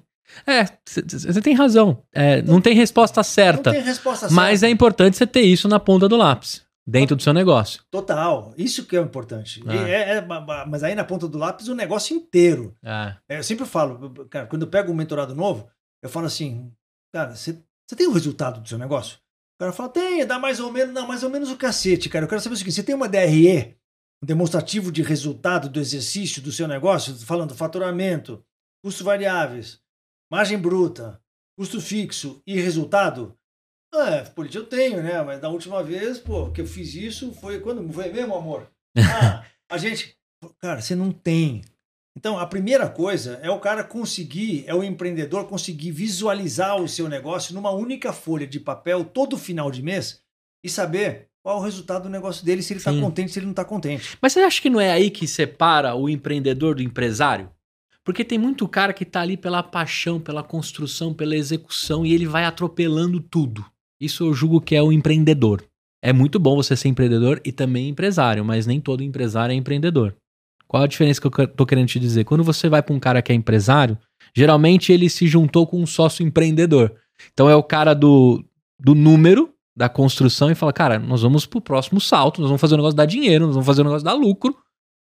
É, 0.46 0.64
você 0.86 1.40
tem 1.40 1.54
razão. 1.54 2.02
É, 2.12 2.42
não 2.42 2.60
tem 2.60 2.74
resposta 2.74 3.22
certa. 3.22 3.70
Não 3.70 3.76
tem 3.78 3.86
resposta 3.86 4.28
Mas 4.30 4.62
é 4.62 4.66
certa. 4.66 4.72
importante 4.74 5.16
você 5.16 5.26
ter 5.26 5.42
isso 5.42 5.68
na 5.68 5.78
ponta 5.78 6.08
do 6.08 6.16
lápis, 6.16 6.62
dentro 6.86 7.14
do 7.16 7.22
seu 7.22 7.32
negócio. 7.32 7.82
Total. 7.90 8.52
Isso 8.56 8.84
que 8.86 8.96
é 8.96 9.00
o 9.00 9.04
importante. 9.04 9.62
Ah. 9.66 9.74
É- 9.88 10.16
é- 10.16 10.20
ma- 10.20 10.40
ma- 10.40 10.66
mas 10.66 10.82
aí 10.82 10.94
na 10.94 11.04
ponta 11.04 11.28
do 11.28 11.38
lápis 11.38 11.68
o 11.68 11.74
negócio 11.74 12.16
inteiro. 12.16 12.74
É. 12.82 13.14
É, 13.28 13.38
Eu 13.38 13.44
sempre 13.44 13.64
falo, 13.66 14.10
cara, 14.30 14.46
quando 14.46 14.62
eu 14.62 14.68
pego 14.68 14.90
um 14.90 14.94
mentorado 14.94 15.34
novo, 15.34 15.68
eu 16.02 16.08
falo 16.08 16.26
assim, 16.26 16.70
cara, 17.12 17.34
você 17.34 17.58
você 17.86 17.94
tem 17.96 18.06
o 18.06 18.12
resultado 18.12 18.62
do 18.62 18.68
seu 18.68 18.78
negócio? 18.78 19.18
O 19.56 19.58
cara 19.60 19.70
fala, 19.72 19.90
tem, 19.90 20.26
dá 20.26 20.38
mais 20.38 20.58
ou 20.58 20.72
menos, 20.72 20.94
não, 20.94 21.06
mais 21.06 21.22
ou 21.22 21.28
menos 21.28 21.50
o 21.50 21.56
cacete, 21.56 22.08
cara. 22.08 22.24
Eu 22.24 22.28
quero 22.28 22.40
saber 22.40 22.54
o 22.54 22.56
seguinte, 22.56 22.74
você 22.74 22.82
tem 22.82 22.94
uma 22.94 23.06
DRE, 23.08 23.76
um 24.22 24.26
demonstrativo 24.26 24.90
de 24.90 25.02
resultado 25.02 25.68
do 25.68 25.78
exercício 25.78 26.40
do 26.40 26.50
seu 26.50 26.66
negócio, 26.66 27.14
falando 27.18 27.54
faturamento, 27.54 28.42
custos 28.82 29.04
variáveis, 29.04 29.78
margem 30.30 30.58
bruta, 30.58 31.20
custo 31.56 31.80
fixo 31.80 32.42
e 32.46 32.60
resultado? 32.60 33.36
Ah, 33.92 34.24
pô, 34.34 34.44
eu 34.44 34.66
tenho, 34.66 35.02
né? 35.02 35.22
Mas 35.22 35.40
da 35.40 35.48
última 35.48 35.82
vez, 35.82 36.18
pô, 36.18 36.50
que 36.50 36.60
eu 36.60 36.66
fiz 36.66 36.94
isso 36.94 37.32
foi 37.32 37.60
quando 37.60 37.92
foi 37.92 38.12
mesmo, 38.12 38.34
amor? 38.34 38.68
Ah, 38.98 39.44
a 39.70 39.78
gente, 39.78 40.16
cara, 40.60 40.80
você 40.80 40.94
não 40.94 41.10
tem. 41.10 41.62
Então, 42.16 42.38
a 42.38 42.46
primeira 42.46 42.88
coisa 42.88 43.40
é 43.42 43.50
o 43.50 43.58
cara 43.58 43.82
conseguir, 43.82 44.64
é 44.68 44.74
o 44.74 44.84
empreendedor 44.84 45.48
conseguir 45.48 45.90
visualizar 45.90 46.80
o 46.80 46.88
seu 46.88 47.08
negócio 47.08 47.54
numa 47.54 47.72
única 47.72 48.12
folha 48.12 48.46
de 48.46 48.60
papel 48.60 49.04
todo 49.04 49.36
final 49.36 49.70
de 49.70 49.82
mês 49.82 50.22
e 50.62 50.68
saber 50.68 51.28
qual 51.42 51.56
é 51.56 51.60
o 51.60 51.64
resultado 51.64 52.04
do 52.04 52.08
negócio 52.08 52.44
dele, 52.44 52.62
se 52.62 52.72
ele 52.72 52.78
está 52.78 52.92
contente, 52.92 53.32
se 53.32 53.38
ele 53.38 53.46
não 53.46 53.52
está 53.52 53.64
contente. 53.64 54.16
Mas 54.22 54.32
você 54.32 54.40
acha 54.40 54.62
que 54.62 54.70
não 54.70 54.80
é 54.80 54.92
aí 54.92 55.10
que 55.10 55.26
separa 55.26 55.94
o 55.94 56.08
empreendedor 56.08 56.76
do 56.76 56.82
empresário? 56.82 57.50
Porque 58.04 58.22
tem 58.22 58.38
muito 58.38 58.68
cara 58.68 58.92
que 58.92 59.04
tá 59.04 59.22
ali 59.22 59.36
pela 59.36 59.62
paixão, 59.62 60.20
pela 60.20 60.42
construção, 60.42 61.14
pela 61.14 61.34
execução 61.34 62.04
e 62.04 62.12
ele 62.12 62.26
vai 62.26 62.44
atropelando 62.44 63.18
tudo. 63.18 63.64
Isso 63.98 64.24
eu 64.24 64.34
julgo 64.34 64.60
que 64.60 64.76
é 64.76 64.82
o 64.82 64.92
empreendedor. 64.92 65.64
É 66.02 66.12
muito 66.12 66.38
bom 66.38 66.54
você 66.54 66.76
ser 66.76 66.88
empreendedor 66.88 67.40
e 67.44 67.50
também 67.50 67.88
empresário, 67.88 68.44
mas 68.44 68.66
nem 68.66 68.78
todo 68.78 69.02
empresário 69.02 69.54
é 69.54 69.56
empreendedor. 69.56 70.14
Qual 70.68 70.82
a 70.82 70.86
diferença 70.86 71.20
que 71.20 71.26
eu 71.26 71.48
tô 71.48 71.64
querendo 71.64 71.88
te 71.88 71.98
dizer? 71.98 72.24
Quando 72.24 72.44
você 72.44 72.68
vai 72.68 72.82
para 72.82 72.94
um 72.94 73.00
cara 73.00 73.22
que 73.22 73.32
é 73.32 73.34
empresário, 73.34 73.96
geralmente 74.36 74.92
ele 74.92 75.08
se 75.08 75.26
juntou 75.26 75.66
com 75.66 75.80
um 75.80 75.86
sócio 75.86 76.26
empreendedor. 76.26 76.94
Então 77.32 77.48
é 77.48 77.56
o 77.56 77.62
cara 77.62 77.94
do, 77.94 78.44
do 78.78 78.94
número 78.94 79.54
da 79.74 79.88
construção 79.88 80.50
e 80.50 80.54
fala, 80.54 80.72
cara, 80.72 80.98
nós 80.98 81.22
vamos 81.22 81.46
pro 81.46 81.60
próximo 81.60 82.00
salto, 82.00 82.40
nós 82.40 82.50
vamos 82.50 82.60
fazer 82.60 82.74
o 82.74 82.76
negócio 82.76 82.96
dar 82.96 83.06
dinheiro, 83.06 83.46
nós 83.46 83.54
vamos 83.54 83.66
fazer 83.66 83.80
o 83.80 83.84
negócio 83.84 84.04
dar 84.04 84.12
lucro. 84.12 84.54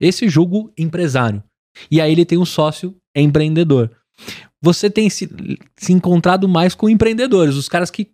Esse 0.02 0.28
julgo 0.28 0.72
empresário. 0.78 1.42
E 1.90 2.00
aí 2.02 2.12
ele 2.12 2.26
tem 2.26 2.38
um 2.38 2.46
sócio 2.46 2.96
empreendedor. 3.16 3.90
Você 4.62 4.90
tem 4.90 5.10
se, 5.10 5.30
se 5.78 5.94
encontrado 5.94 6.48
mais 6.48 6.76
com 6.76 6.90
empreendedores, 6.90 7.56
os 7.56 7.70
caras 7.70 7.90
que 7.90 8.12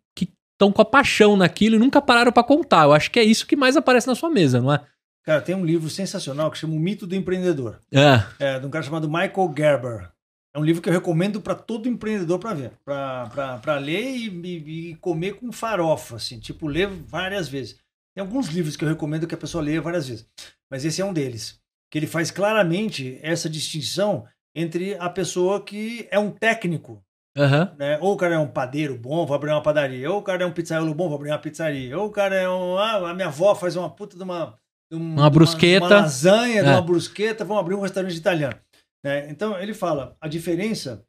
estão 0.54 0.72
com 0.72 0.82
a 0.82 0.86
paixão 0.86 1.36
naquilo 1.36 1.76
e 1.76 1.80
nunca 1.80 2.02
pararam 2.02 2.32
para 2.32 2.44
contar. 2.44 2.84
Eu 2.84 2.94
acho 2.94 3.12
que 3.12 3.20
é 3.20 3.24
isso 3.24 3.46
que 3.48 3.56
mais 3.56 3.76
aparece 3.76 4.08
na 4.08 4.16
sua 4.16 4.30
mesa, 4.30 4.62
não 4.62 4.72
é? 4.74 4.86
Cara, 5.26 5.42
tem 5.42 5.56
um 5.56 5.66
livro 5.66 5.90
sensacional 5.90 6.50
que 6.52 6.58
chama 6.58 6.76
O 6.76 6.80
Mito 6.80 7.06
do 7.08 7.16
Empreendedor, 7.16 7.80
É. 7.92 8.24
é, 8.40 8.60
de 8.60 8.66
um 8.66 8.70
cara 8.70 8.84
chamado 8.86 9.10
Michael 9.10 9.54
Gerber. 9.58 10.12
É 10.56 10.60
um 10.60 10.64
livro 10.64 10.82
que 10.82 10.88
eu 10.88 10.94
recomendo 10.94 11.42
para 11.42 11.56
todo 11.56 11.90
empreendedor 11.90 12.40
para 12.40 12.54
ver, 12.54 12.72
para 12.86 13.78
ler 13.78 14.16
e, 14.16 14.28
e- 14.30 14.90
e 14.92 14.96
comer 14.98 15.34
com 15.34 15.52
farofa, 15.52 16.16
assim, 16.16 16.40
tipo, 16.40 16.68
ler 16.68 16.88
várias 16.88 17.50
vezes. 17.50 17.76
Tem 18.16 18.22
alguns 18.24 18.48
livros 18.48 18.78
que 18.78 18.86
eu 18.86 18.90
recomendo 18.90 19.28
que 19.28 19.36
a 19.36 19.38
pessoa 19.38 19.62
leia 19.64 19.82
várias 19.82 20.08
vezes, 20.08 20.26
mas 20.72 20.86
esse 20.86 21.02
é 21.02 21.06
um 21.06 21.12
deles, 21.12 21.60
que 21.92 21.98
ele 22.00 22.08
faz 22.08 22.32
claramente 22.32 23.20
essa 23.22 23.50
distinção 23.50 24.26
entre 24.56 24.96
a 24.96 25.10
pessoa 25.10 25.62
que 25.64 26.08
é 26.12 26.18
um 26.20 26.32
técnico, 26.32 27.04
Aham. 27.38 27.76
né? 27.78 27.98
Ou 28.02 28.14
o 28.14 28.18
cara 28.18 28.36
é 28.36 28.40
um 28.40 28.48
padeiro 28.48 28.98
bom, 28.98 29.26
vou 29.26 29.36
abrir 29.36 29.52
uma 29.52 29.62
padaria, 29.62 30.10
ou 30.12 30.20
o 30.20 30.24
cara 30.24 30.44
é 30.44 30.46
um 30.46 30.52
pizzaiolo 30.54 30.94
bom, 30.94 31.08
vou 31.10 31.16
abrir 31.18 31.32
uma 31.32 31.40
pizzaria, 31.40 31.98
ou 31.98 32.08
o 32.08 32.12
cara 32.12 32.36
é 32.36 32.50
um, 32.50 32.78
ah, 32.78 33.10
a 33.10 33.14
minha 33.14 33.28
avó 33.28 33.54
faz 33.56 33.76
uma 33.76 33.90
puta 33.90 34.16
de 34.18 34.24
uma 34.24 34.58
de 34.92 34.96
um- 34.98 35.14
Uma 35.16 35.30
de 35.30 35.34
brusqueta. 35.34 35.86
uma 35.86 35.96
lasanha, 36.02 36.64
de 36.64 36.70
É. 36.70 36.72
uma 36.72 36.82
brusqueta, 36.82 37.44
vamos 37.44 37.62
abrir 37.62 37.76
um 37.76 37.82
restaurante 37.82 38.16
italiano. 38.16 38.56
né? 39.04 39.30
Então 39.30 39.60
ele 39.60 39.74
fala 39.74 40.16
a 40.22 40.28
diferença 40.28 41.04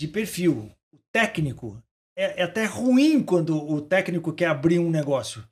de 0.00 0.08
perfil. 0.08 0.70
O 0.92 0.98
técnico 1.12 1.82
é, 2.16 2.40
é 2.40 2.44
até 2.44 2.64
ruim 2.64 3.22
quando 3.22 3.56
o 3.56 3.80
técnico 3.80 4.32
quer 4.32 4.46
abrir 4.46 4.78
um 4.78 4.88
negócio. 4.90 5.44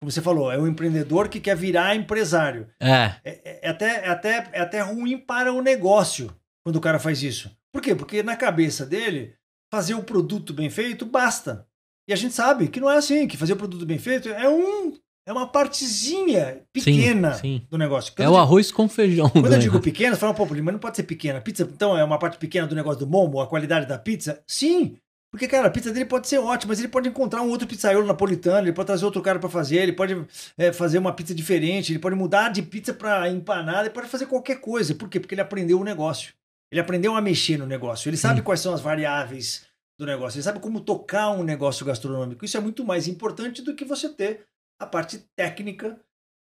Como 0.00 0.10
você 0.10 0.22
falou, 0.22 0.50
é 0.50 0.56
o 0.58 0.66
empreendedor 0.66 1.28
que 1.28 1.38
quer 1.40 1.54
virar 1.56 1.94
empresário. 1.94 2.68
É. 2.80 3.14
É, 3.22 3.30
é- 3.44 3.60
é 3.62 3.68
até, 3.68 3.86
é, 4.06 4.08
até, 4.08 4.48
é 4.52 4.60
até 4.60 4.80
ruim 4.80 5.18
para 5.18 5.52
o 5.52 5.60
negócio 5.60 6.34
quando 6.64 6.76
o 6.76 6.80
cara 6.80 6.98
faz 6.98 7.22
isso. 7.22 7.50
Por 7.72 7.82
quê? 7.82 7.94
Porque 7.94 8.22
na 8.22 8.34
cabeça 8.34 8.86
dele, 8.86 9.34
fazer 9.70 9.94
o 9.94 10.02
produto 10.02 10.52
bem 10.54 10.70
feito 10.70 11.04
basta. 11.04 11.66
E 12.08 12.12
a 12.12 12.16
gente 12.16 12.34
sabe 12.34 12.68
que 12.68 12.80
não 12.80 12.90
é 12.90 12.96
assim, 12.96 13.28
que 13.28 13.36
fazer 13.36 13.52
o 13.52 13.56
produto 13.56 13.84
bem 13.86 13.98
feito 13.98 14.28
é 14.30 14.48
um 14.48 14.92
é 15.28 15.32
uma 15.32 15.46
partezinha 15.46 16.62
pequena 16.72 17.34
Sim, 17.34 17.40
sim. 17.60 17.66
do 17.70 17.76
negócio. 17.78 18.10
É 18.12 18.14
Quando 18.16 18.20
o 18.20 18.30
eu 18.30 18.32
digo- 18.32 18.42
arroz 18.42 18.72
com 18.72 18.88
feijão. 18.88 19.28
quando 19.30 19.44
eu 19.44 19.50
né? 19.52 19.58
digo 19.58 19.78
pequena, 19.78 20.14
você 20.14 20.20
fala, 20.20 20.34
pô, 20.34 20.46
mas 20.46 20.64
não 20.64 20.78
pode 20.78 20.96
ser 20.96 21.02
pequena. 21.04 21.40
Pizza, 21.40 21.62
então, 21.62 21.96
é 21.96 22.02
uma 22.02 22.18
parte 22.18 22.38
pequena 22.38 22.66
do 22.66 22.74
negócio 22.74 23.00
do 23.00 23.06
Momo, 23.06 23.40
a 23.40 23.46
qualidade 23.46 23.86
da 23.86 23.98
pizza? 23.98 24.42
Sim. 24.46 24.96
Porque, 25.30 25.46
cara, 25.46 25.68
a 25.68 25.70
pizza 25.70 25.92
dele 25.92 26.06
pode 26.06 26.26
ser 26.28 26.38
ótima, 26.38 26.70
mas 26.70 26.80
ele 26.80 26.88
pode 26.88 27.08
encontrar 27.08 27.40
um 27.42 27.48
outro 27.48 27.66
pizzaiolo 27.66 28.06
napolitano, 28.06 28.66
ele 28.66 28.72
pode 28.72 28.86
trazer 28.86 29.04
outro 29.04 29.22
cara 29.22 29.38
pra 29.38 29.48
fazer, 29.48 29.76
ele 29.76 29.92
pode 29.92 30.26
é, 30.58 30.72
fazer 30.72 30.98
uma 30.98 31.12
pizza 31.12 31.32
diferente, 31.32 31.92
ele 31.92 32.00
pode 32.00 32.16
mudar 32.16 32.48
de 32.48 32.62
pizza 32.62 32.92
pra 32.92 33.28
empanada, 33.28 33.82
ele 33.82 33.90
pode 33.90 34.08
fazer 34.08 34.26
qualquer 34.26 34.60
coisa. 34.60 34.94
Por 34.94 35.08
quê? 35.08 35.20
Porque 35.20 35.34
ele 35.34 35.40
aprendeu 35.42 35.78
o 35.80 35.84
negócio. 35.84 36.34
Ele 36.72 36.80
aprendeu 36.80 37.14
a 37.14 37.20
mexer 37.20 37.56
no 37.58 37.66
negócio. 37.66 38.08
Ele 38.08 38.16
sabe 38.16 38.38
Sim. 38.38 38.44
quais 38.44 38.60
são 38.60 38.74
as 38.74 38.80
variáveis 38.80 39.66
do 39.98 40.06
negócio. 40.06 40.36
Ele 40.38 40.42
sabe 40.44 40.58
como 40.58 40.80
tocar 40.80 41.30
um 41.30 41.42
negócio 41.44 41.86
gastronômico. 41.86 42.44
Isso 42.44 42.56
é 42.56 42.60
muito 42.60 42.84
mais 42.84 43.06
importante 43.06 43.62
do 43.62 43.74
que 43.74 43.84
você 43.84 44.08
ter 44.08 44.46
a 44.80 44.86
parte 44.86 45.18
técnica 45.36 45.98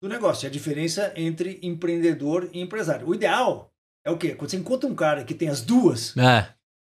do 0.02 0.08
negócio. 0.08 0.46
É 0.46 0.50
a 0.50 0.52
diferença 0.52 1.12
entre 1.16 1.60
empreendedor 1.62 2.50
e 2.54 2.62
empresário. 2.62 3.08
O 3.08 3.16
ideal 3.16 3.74
é 4.06 4.12
o 4.12 4.18
quê? 4.18 4.36
Quando 4.36 4.52
você 4.52 4.58
encontra 4.58 4.90
um 4.90 4.96
cara 4.96 5.24
que 5.26 5.34
tem 5.34 5.50
as 5.50 5.62
duas, 5.62 6.16
É. 6.16 6.48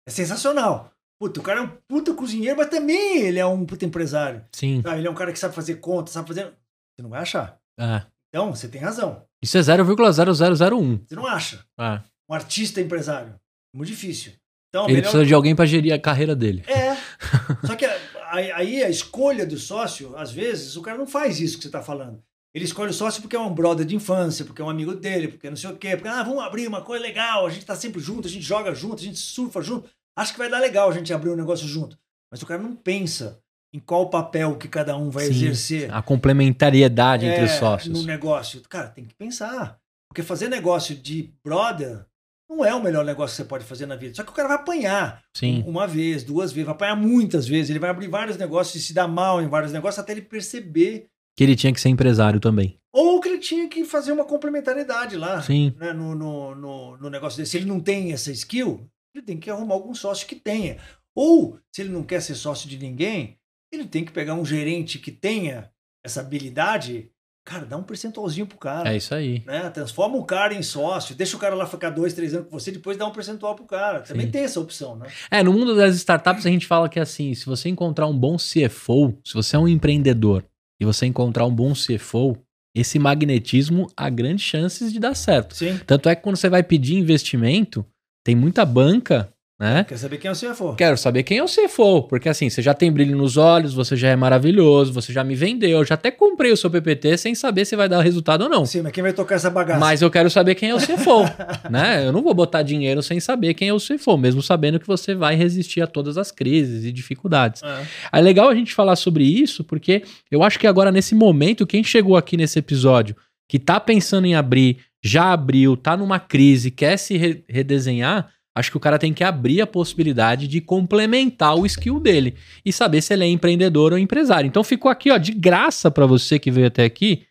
é 0.06 0.10
sensacional. 0.10 0.91
Puta, 1.22 1.38
o 1.38 1.42
cara 1.44 1.60
é 1.60 1.62
um 1.62 1.68
puta 1.86 2.12
cozinheiro, 2.14 2.56
mas 2.56 2.68
também 2.68 3.18
ele 3.20 3.38
é 3.38 3.46
um 3.46 3.64
puta 3.64 3.84
empresário. 3.84 4.44
Sim. 4.50 4.82
Ah, 4.84 4.98
ele 4.98 5.06
é 5.06 5.10
um 5.10 5.14
cara 5.14 5.32
que 5.32 5.38
sabe 5.38 5.54
fazer 5.54 5.76
conta, 5.76 6.10
sabe 6.10 6.26
fazer. 6.26 6.46
Você 6.46 7.00
não 7.00 7.10
vai 7.10 7.20
achar. 7.22 7.60
É. 7.78 8.02
Então, 8.28 8.52
você 8.52 8.66
tem 8.66 8.80
razão. 8.80 9.22
Isso 9.40 9.56
é 9.56 9.60
0,0001. 9.60 11.00
Você 11.06 11.14
não 11.14 11.24
acha. 11.24 11.64
É. 11.78 12.00
Um 12.28 12.34
artista 12.34 12.80
empresário. 12.80 13.36
Muito 13.72 13.90
difícil. 13.90 14.32
Então, 14.68 14.86
Ele 14.86 14.94
melhor- 14.94 15.02
precisa 15.10 15.24
de 15.24 15.32
alguém 15.32 15.54
pra 15.54 15.64
gerir 15.64 15.92
a 15.92 15.98
carreira 16.00 16.34
dele. 16.34 16.64
É. 16.66 16.96
Só 17.64 17.76
que 17.76 17.86
aí 18.32 18.82
a 18.82 18.90
escolha 18.90 19.46
do 19.46 19.56
sócio, 19.56 20.16
às 20.16 20.32
vezes, 20.32 20.74
o 20.74 20.82
cara 20.82 20.98
não 20.98 21.06
faz 21.06 21.38
isso 21.38 21.56
que 21.56 21.62
você 21.62 21.68
está 21.68 21.82
falando. 21.82 22.20
Ele 22.52 22.64
escolhe 22.64 22.90
o 22.90 22.94
sócio 22.94 23.22
porque 23.22 23.36
é 23.36 23.38
um 23.40 23.54
brother 23.54 23.86
de 23.86 23.94
infância, 23.94 24.44
porque 24.44 24.60
é 24.60 24.64
um 24.64 24.68
amigo 24.70 24.92
dele, 24.92 25.28
porque 25.28 25.48
não 25.48 25.56
sei 25.56 25.70
o 25.70 25.76
quê. 25.76 25.96
Porque, 25.96 26.08
ah, 26.08 26.24
vamos 26.24 26.42
abrir 26.42 26.66
uma 26.66 26.82
coisa 26.82 27.00
legal, 27.00 27.46
a 27.46 27.50
gente 27.50 27.64
tá 27.64 27.76
sempre 27.76 28.00
junto, 28.00 28.26
a 28.26 28.30
gente 28.30 28.44
joga 28.44 28.74
junto, 28.74 28.96
a 29.00 29.04
gente 29.04 29.20
surfa 29.20 29.62
junto. 29.62 29.88
Acho 30.16 30.32
que 30.32 30.38
vai 30.38 30.50
dar 30.50 30.58
legal 30.58 30.90
a 30.90 30.92
gente 30.92 31.12
abrir 31.12 31.30
um 31.30 31.36
negócio 31.36 31.66
junto. 31.66 31.98
Mas 32.30 32.42
o 32.42 32.46
cara 32.46 32.62
não 32.62 32.74
pensa 32.74 33.40
em 33.72 33.78
qual 33.78 34.10
papel 34.10 34.56
que 34.56 34.68
cada 34.68 34.96
um 34.96 35.10
vai 35.10 35.26
Sim, 35.26 35.32
exercer 35.32 35.92
A 35.94 36.02
complementariedade 36.02 37.26
entre 37.26 37.42
é, 37.42 37.44
os 37.44 37.52
sócios. 37.52 37.98
no 37.98 38.06
negócio. 38.06 38.60
Cara, 38.68 38.88
tem 38.88 39.04
que 39.04 39.14
pensar. 39.14 39.78
Porque 40.08 40.22
fazer 40.22 40.48
negócio 40.48 40.94
de 40.94 41.32
brother 41.42 42.04
não 42.48 42.62
é 42.62 42.74
o 42.74 42.82
melhor 42.82 43.02
negócio 43.04 43.34
que 43.34 43.42
você 43.42 43.48
pode 43.48 43.64
fazer 43.64 43.86
na 43.86 43.96
vida. 43.96 44.14
Só 44.14 44.22
que 44.22 44.30
o 44.30 44.34
cara 44.34 44.48
vai 44.48 44.58
apanhar 44.58 45.22
Sim. 45.34 45.64
uma 45.66 45.86
vez, 45.86 46.22
duas 46.22 46.52
vezes, 46.52 46.66
vai 46.66 46.74
apanhar 46.74 46.96
muitas 46.96 47.48
vezes. 47.48 47.70
Ele 47.70 47.78
vai 47.78 47.88
abrir 47.88 48.08
vários 48.08 48.36
negócios 48.36 48.76
e 48.76 48.86
se 48.86 48.92
dar 48.92 49.08
mal 49.08 49.40
em 49.40 49.48
vários 49.48 49.72
negócios 49.72 49.98
até 49.98 50.12
ele 50.12 50.20
perceber. 50.20 51.06
Que 51.34 51.42
ele 51.44 51.56
tinha 51.56 51.72
que 51.72 51.80
ser 51.80 51.88
empresário 51.88 52.38
também. 52.38 52.78
Ou 52.92 53.20
que 53.22 53.28
ele 53.28 53.38
tinha 53.38 53.66
que 53.68 53.86
fazer 53.86 54.12
uma 54.12 54.26
complementariedade 54.26 55.16
lá 55.16 55.40
Sim. 55.40 55.74
né, 55.78 55.94
no, 55.94 56.14
no, 56.14 56.54
no, 56.54 56.96
no 56.98 57.08
negócio 57.10 57.38
dele. 57.38 57.48
Se 57.48 57.56
ele 57.56 57.64
não 57.64 57.80
tem 57.80 58.12
essa 58.12 58.30
skill, 58.30 58.86
ele 59.14 59.24
tem 59.24 59.38
que 59.38 59.50
arrumar 59.50 59.74
algum 59.74 59.94
sócio 59.94 60.26
que 60.26 60.36
tenha. 60.36 60.78
Ou, 61.14 61.58
se 61.70 61.82
ele 61.82 61.90
não 61.90 62.02
quer 62.02 62.20
ser 62.20 62.34
sócio 62.34 62.68
de 62.68 62.78
ninguém, 62.78 63.36
ele 63.70 63.84
tem 63.84 64.04
que 64.04 64.12
pegar 64.12 64.34
um 64.34 64.44
gerente 64.44 64.98
que 64.98 65.10
tenha 65.10 65.70
essa 66.04 66.20
habilidade. 66.20 67.10
Cara, 67.44 67.66
dá 67.66 67.76
um 67.76 67.82
percentualzinho 67.82 68.46
pro 68.46 68.56
cara. 68.56 68.92
É 68.92 68.96
isso 68.96 69.14
aí. 69.14 69.42
né? 69.44 69.68
Transforma 69.70 70.16
o 70.16 70.24
cara 70.24 70.54
em 70.54 70.62
sócio, 70.62 71.14
deixa 71.14 71.36
o 71.36 71.40
cara 71.40 71.54
lá 71.54 71.66
ficar 71.66 71.90
dois, 71.90 72.14
três 72.14 72.32
anos 72.34 72.48
com 72.48 72.58
você, 72.58 72.70
depois 72.70 72.96
dá 72.96 73.06
um 73.06 73.10
percentual 73.12 73.54
pro 73.54 73.66
cara. 73.66 74.00
Também 74.00 74.26
Sim. 74.26 74.32
tem 74.32 74.44
essa 74.44 74.60
opção, 74.60 74.96
né? 74.96 75.08
É, 75.30 75.42
no 75.42 75.52
mundo 75.52 75.74
das 75.74 75.96
startups 75.96 76.46
a 76.46 76.50
gente 76.50 76.66
fala 76.66 76.88
que 76.88 77.00
assim, 77.00 77.34
se 77.34 77.44
você 77.44 77.68
encontrar 77.68 78.06
um 78.06 78.16
bom 78.16 78.36
CFO, 78.36 79.18
se 79.24 79.34
você 79.34 79.56
é 79.56 79.58
um 79.58 79.68
empreendedor 79.68 80.44
e 80.80 80.84
você 80.84 81.04
encontrar 81.04 81.44
um 81.44 81.54
bom 81.54 81.72
CFO, 81.72 82.38
esse 82.74 82.98
magnetismo 82.98 83.86
há 83.96 84.08
grandes 84.08 84.44
chances 84.44 84.92
de 84.92 84.98
dar 84.98 85.14
certo. 85.14 85.54
Sim. 85.56 85.78
Tanto 85.86 86.08
é 86.08 86.14
que 86.14 86.22
quando 86.22 86.36
você 86.36 86.48
vai 86.48 86.62
pedir 86.62 86.94
investimento, 86.94 87.84
tem 88.24 88.34
muita 88.34 88.64
banca, 88.64 89.32
né? 89.62 89.84
Quer 89.84 89.96
saber 89.96 90.18
quem 90.18 90.28
é 90.28 90.32
o 90.32 90.34
CFO? 90.36 90.74
Quero 90.74 90.96
saber 90.96 91.22
quem 91.22 91.38
é 91.38 91.42
o 91.44 91.46
CFO, 91.46 92.02
porque 92.08 92.28
assim, 92.28 92.50
você 92.50 92.60
já 92.60 92.74
tem 92.74 92.90
brilho 92.90 93.16
nos 93.16 93.36
olhos, 93.36 93.72
você 93.72 93.94
já 93.94 94.08
é 94.08 94.16
maravilhoso, 94.16 94.92
você 94.92 95.12
já 95.12 95.22
me 95.22 95.36
vendeu, 95.36 95.78
eu 95.78 95.84
já 95.84 95.94
até 95.94 96.10
comprei 96.10 96.50
o 96.50 96.56
seu 96.56 96.68
PPT 96.68 97.16
sem 97.16 97.32
saber 97.32 97.64
se 97.64 97.76
vai 97.76 97.88
dar 97.88 98.02
resultado 98.02 98.42
ou 98.42 98.48
não. 98.48 98.66
Sim, 98.66 98.82
mas 98.82 98.90
quem 98.90 99.04
vai 99.04 99.12
tocar 99.12 99.36
essa 99.36 99.48
bagaça? 99.48 99.78
Mas 99.78 100.02
eu 100.02 100.10
quero 100.10 100.28
saber 100.28 100.56
quem 100.56 100.70
é 100.70 100.74
o 100.74 100.78
CFO, 100.78 101.22
né? 101.70 102.04
Eu 102.04 102.10
não 102.10 102.22
vou 102.22 102.34
botar 102.34 102.62
dinheiro 102.62 103.00
sem 103.04 103.20
saber 103.20 103.54
quem 103.54 103.68
é 103.68 103.72
o 103.72 103.78
CFO, 103.78 104.18
mesmo 104.18 104.42
sabendo 104.42 104.80
que 104.80 104.86
você 104.86 105.14
vai 105.14 105.36
resistir 105.36 105.80
a 105.80 105.86
todas 105.86 106.18
as 106.18 106.32
crises 106.32 106.84
e 106.84 106.90
dificuldades. 106.90 107.62
É. 107.62 108.18
É 108.18 108.20
legal 108.20 108.48
a 108.48 108.54
gente 108.56 108.74
falar 108.74 108.96
sobre 108.96 109.22
isso, 109.22 109.62
porque 109.62 110.02
eu 110.28 110.42
acho 110.42 110.58
que 110.58 110.66
agora, 110.66 110.90
nesse 110.90 111.14
momento, 111.14 111.64
quem 111.68 111.84
chegou 111.84 112.16
aqui 112.16 112.36
nesse 112.36 112.58
episódio, 112.58 113.14
que 113.48 113.60
tá 113.60 113.78
pensando 113.78 114.26
em 114.26 114.34
abrir, 114.34 114.78
já 115.02 115.32
abriu, 115.32 115.76
tá 115.76 115.96
numa 115.96 116.20
crise, 116.20 116.70
quer 116.70 116.96
se 116.96 117.16
re- 117.16 117.44
redesenhar, 117.48 118.30
acho 118.54 118.70
que 118.70 118.76
o 118.76 118.80
cara 118.80 118.98
tem 118.98 119.12
que 119.12 119.24
abrir 119.24 119.60
a 119.60 119.66
possibilidade 119.66 120.46
de 120.46 120.60
complementar 120.60 121.56
o 121.56 121.66
skill 121.66 121.98
dele 121.98 122.34
e 122.64 122.72
saber 122.72 123.00
se 123.02 123.12
ele 123.12 123.24
é 123.24 123.28
empreendedor 123.28 123.92
ou 123.92 123.98
empresário. 123.98 124.46
Então 124.46 124.62
ficou 124.62 124.90
aqui, 124.90 125.10
ó, 125.10 125.16
de 125.18 125.32
graça 125.32 125.90
para 125.90 126.06
você 126.06 126.38
que 126.38 126.50
veio 126.50 126.66
até 126.66 126.84
aqui, 126.84 127.22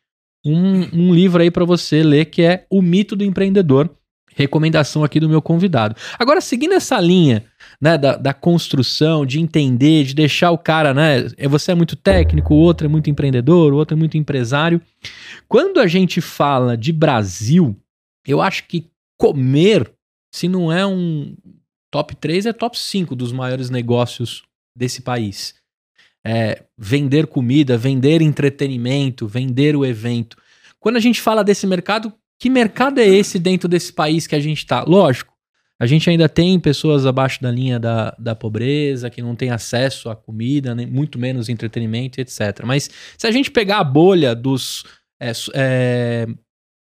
um, 0.45 0.81
um 0.91 1.13
livro 1.13 1.41
aí 1.41 1.51
para 1.51 1.63
você 1.65 2.01
ler 2.01 2.25
que 2.25 2.41
é 2.41 2.65
O 2.69 2.81
Mito 2.81 3.15
do 3.15 3.23
Empreendedor. 3.23 3.89
Recomendação 4.35 5.03
aqui 5.03 5.19
do 5.19 5.27
meu 5.27 5.41
convidado. 5.41 5.95
Agora, 6.17 6.39
seguindo 6.39 6.73
essa 6.73 6.99
linha 6.99 7.43
né, 7.81 7.97
da, 7.97 8.15
da 8.15 8.31
construção, 8.33 9.25
de 9.25 9.39
entender, 9.39 10.03
de 10.03 10.13
deixar 10.13 10.51
o 10.51 10.57
cara, 10.57 10.93
né? 10.93 11.27
é- 11.35 11.47
Você 11.47 11.71
é 11.71 11.75
muito 11.75 11.95
técnico, 11.95 12.53
o 12.53 12.57
outro 12.57 12.85
é 12.85 12.87
muito 12.87 13.09
empreendedor, 13.09 13.73
o 13.73 13.77
outro 13.77 13.95
é 13.95 13.99
muito 13.99 14.17
empresário. 14.17 14.79
Quando 15.47 15.79
a 15.79 15.87
gente 15.87 16.21
fala 16.21 16.77
de 16.77 16.93
Brasil, 16.93 17.75
eu 18.27 18.39
acho 18.39 18.67
que 18.67 18.87
comer, 19.17 19.91
se 20.33 20.47
não 20.47 20.71
é 20.71 20.85
um 20.85 21.35
top 21.91 22.15
3, 22.15 22.45
é 22.45 22.53
top 22.53 22.77
5 22.77 23.15
dos 23.15 23.31
maiores 23.31 23.71
negócios 23.71 24.43
desse 24.77 25.01
país. 25.01 25.55
É, 26.23 26.63
vender 26.77 27.25
comida, 27.25 27.79
vender 27.79 28.21
entretenimento, 28.21 29.27
vender 29.27 29.75
o 29.75 29.83
evento. 29.83 30.37
Quando 30.79 30.97
a 30.97 30.99
gente 30.99 31.19
fala 31.19 31.43
desse 31.43 31.65
mercado, 31.65 32.13
que 32.39 32.47
mercado 32.47 32.99
é 32.99 33.07
esse 33.07 33.39
dentro 33.39 33.67
desse 33.67 33.91
país 33.91 34.27
que 34.27 34.35
a 34.35 34.39
gente 34.39 34.59
está? 34.59 34.83
Lógico, 34.83 35.30
a 35.81 35.85
gente 35.87 36.07
ainda 36.09 36.29
tem 36.29 36.59
pessoas 36.59 37.05
abaixo 37.07 37.41
da 37.41 37.49
linha 37.51 37.79
da, 37.79 38.15
da 38.19 38.35
pobreza, 38.35 39.09
que 39.09 39.21
não 39.21 39.35
tem 39.35 39.49
acesso 39.49 40.09
à 40.11 40.15
comida, 40.15 40.75
nem 40.75 40.85
muito 40.85 41.17
menos 41.17 41.49
entretenimento, 41.49 42.21
etc. 42.21 42.61
Mas 42.63 42.87
se 43.17 43.25
a 43.25 43.31
gente 43.31 43.49
pegar 43.49 43.79
a 43.79 43.83
bolha 43.83 44.35
dos 44.35 44.83
é, 45.19 45.31
é, 45.55 46.27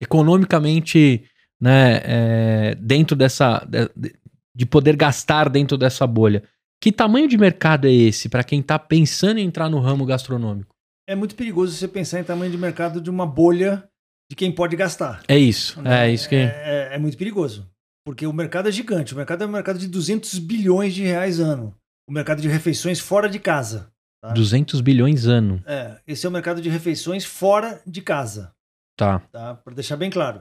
economicamente 0.03 1.25
né, 1.61 2.01
é, 2.05 2.75
dentro 2.81 3.15
dessa. 3.17 3.65
de- 3.69 3.91
de- 3.97 4.15
de 4.55 4.67
poder 4.67 4.97
gastar 4.97 5.49
dentro 5.49 5.79
dessa 5.79 6.05
bolha, 6.05 6.43
que 6.83 6.91
tamanho 6.91 7.29
de 7.29 7.39
mercado 7.39 7.87
é 7.87 7.93
esse 7.93 8.29
para 8.29 8.43
quem 8.43 8.59
está 8.59 8.77
pensando 8.77 9.39
em 9.39 9.45
entrar 9.47 9.69
no 9.71 9.79
ramo 9.79 10.05
gastronômico? 10.05 10.75
É 11.09 11.15
muito 11.15 11.37
perigoso 11.37 11.73
você 11.77 11.87
pensar 11.87 12.19
em 12.19 12.25
tamanho 12.25 12.51
de 12.51 12.59
mercado 12.59 13.01
de 13.01 13.09
uma 13.09 13.25
bolha 13.25 13.85
de 14.29 14.35
quem 14.35 14.51
pode 14.51 14.75
gastar. 14.75 15.23
É 15.29 15.39
isso, 15.39 15.81
é 15.87 16.11
isso 16.11 16.29
que. 16.29 16.35
É, 16.35 16.89
é- 16.91 16.95
é 16.97 16.99
muito 16.99 17.17
perigoso. 17.17 17.71
Porque 18.09 18.27
o 18.27 18.33
mercado 18.33 18.71
é 18.71 18.73
gigante. 18.73 19.13
O 19.13 19.17
mercado 19.19 19.45
é 19.45 19.47
um 19.47 19.51
mercado 19.51 19.79
de 19.79 19.87
200 19.87 20.39
bilhões 20.39 20.95
de 20.95 21.03
reais 21.03 21.39
ano. 21.39 21.75
O 22.09 22.13
mercado 22.13 22.41
de 22.41 22.49
refeições 22.49 22.99
fora 22.99 23.29
de 23.29 23.39
casa. 23.39 23.93
tá? 24.23 24.33
200 24.33 24.81
bilhões 24.81 25.27
ano. 25.27 25.63
É, 25.67 25.99
esse 26.07 26.25
é 26.25 26.29
o 26.31 26.33
mercado 26.33 26.63
de 26.63 26.71
refeições 26.71 27.27
fora 27.27 27.83
de 27.87 28.01
casa. 28.01 28.51
Tá. 28.97 29.19
Tá? 29.31 29.57
Para 29.57 29.75
deixar 29.75 29.99
bem 29.99 30.09
claro. 30.09 30.41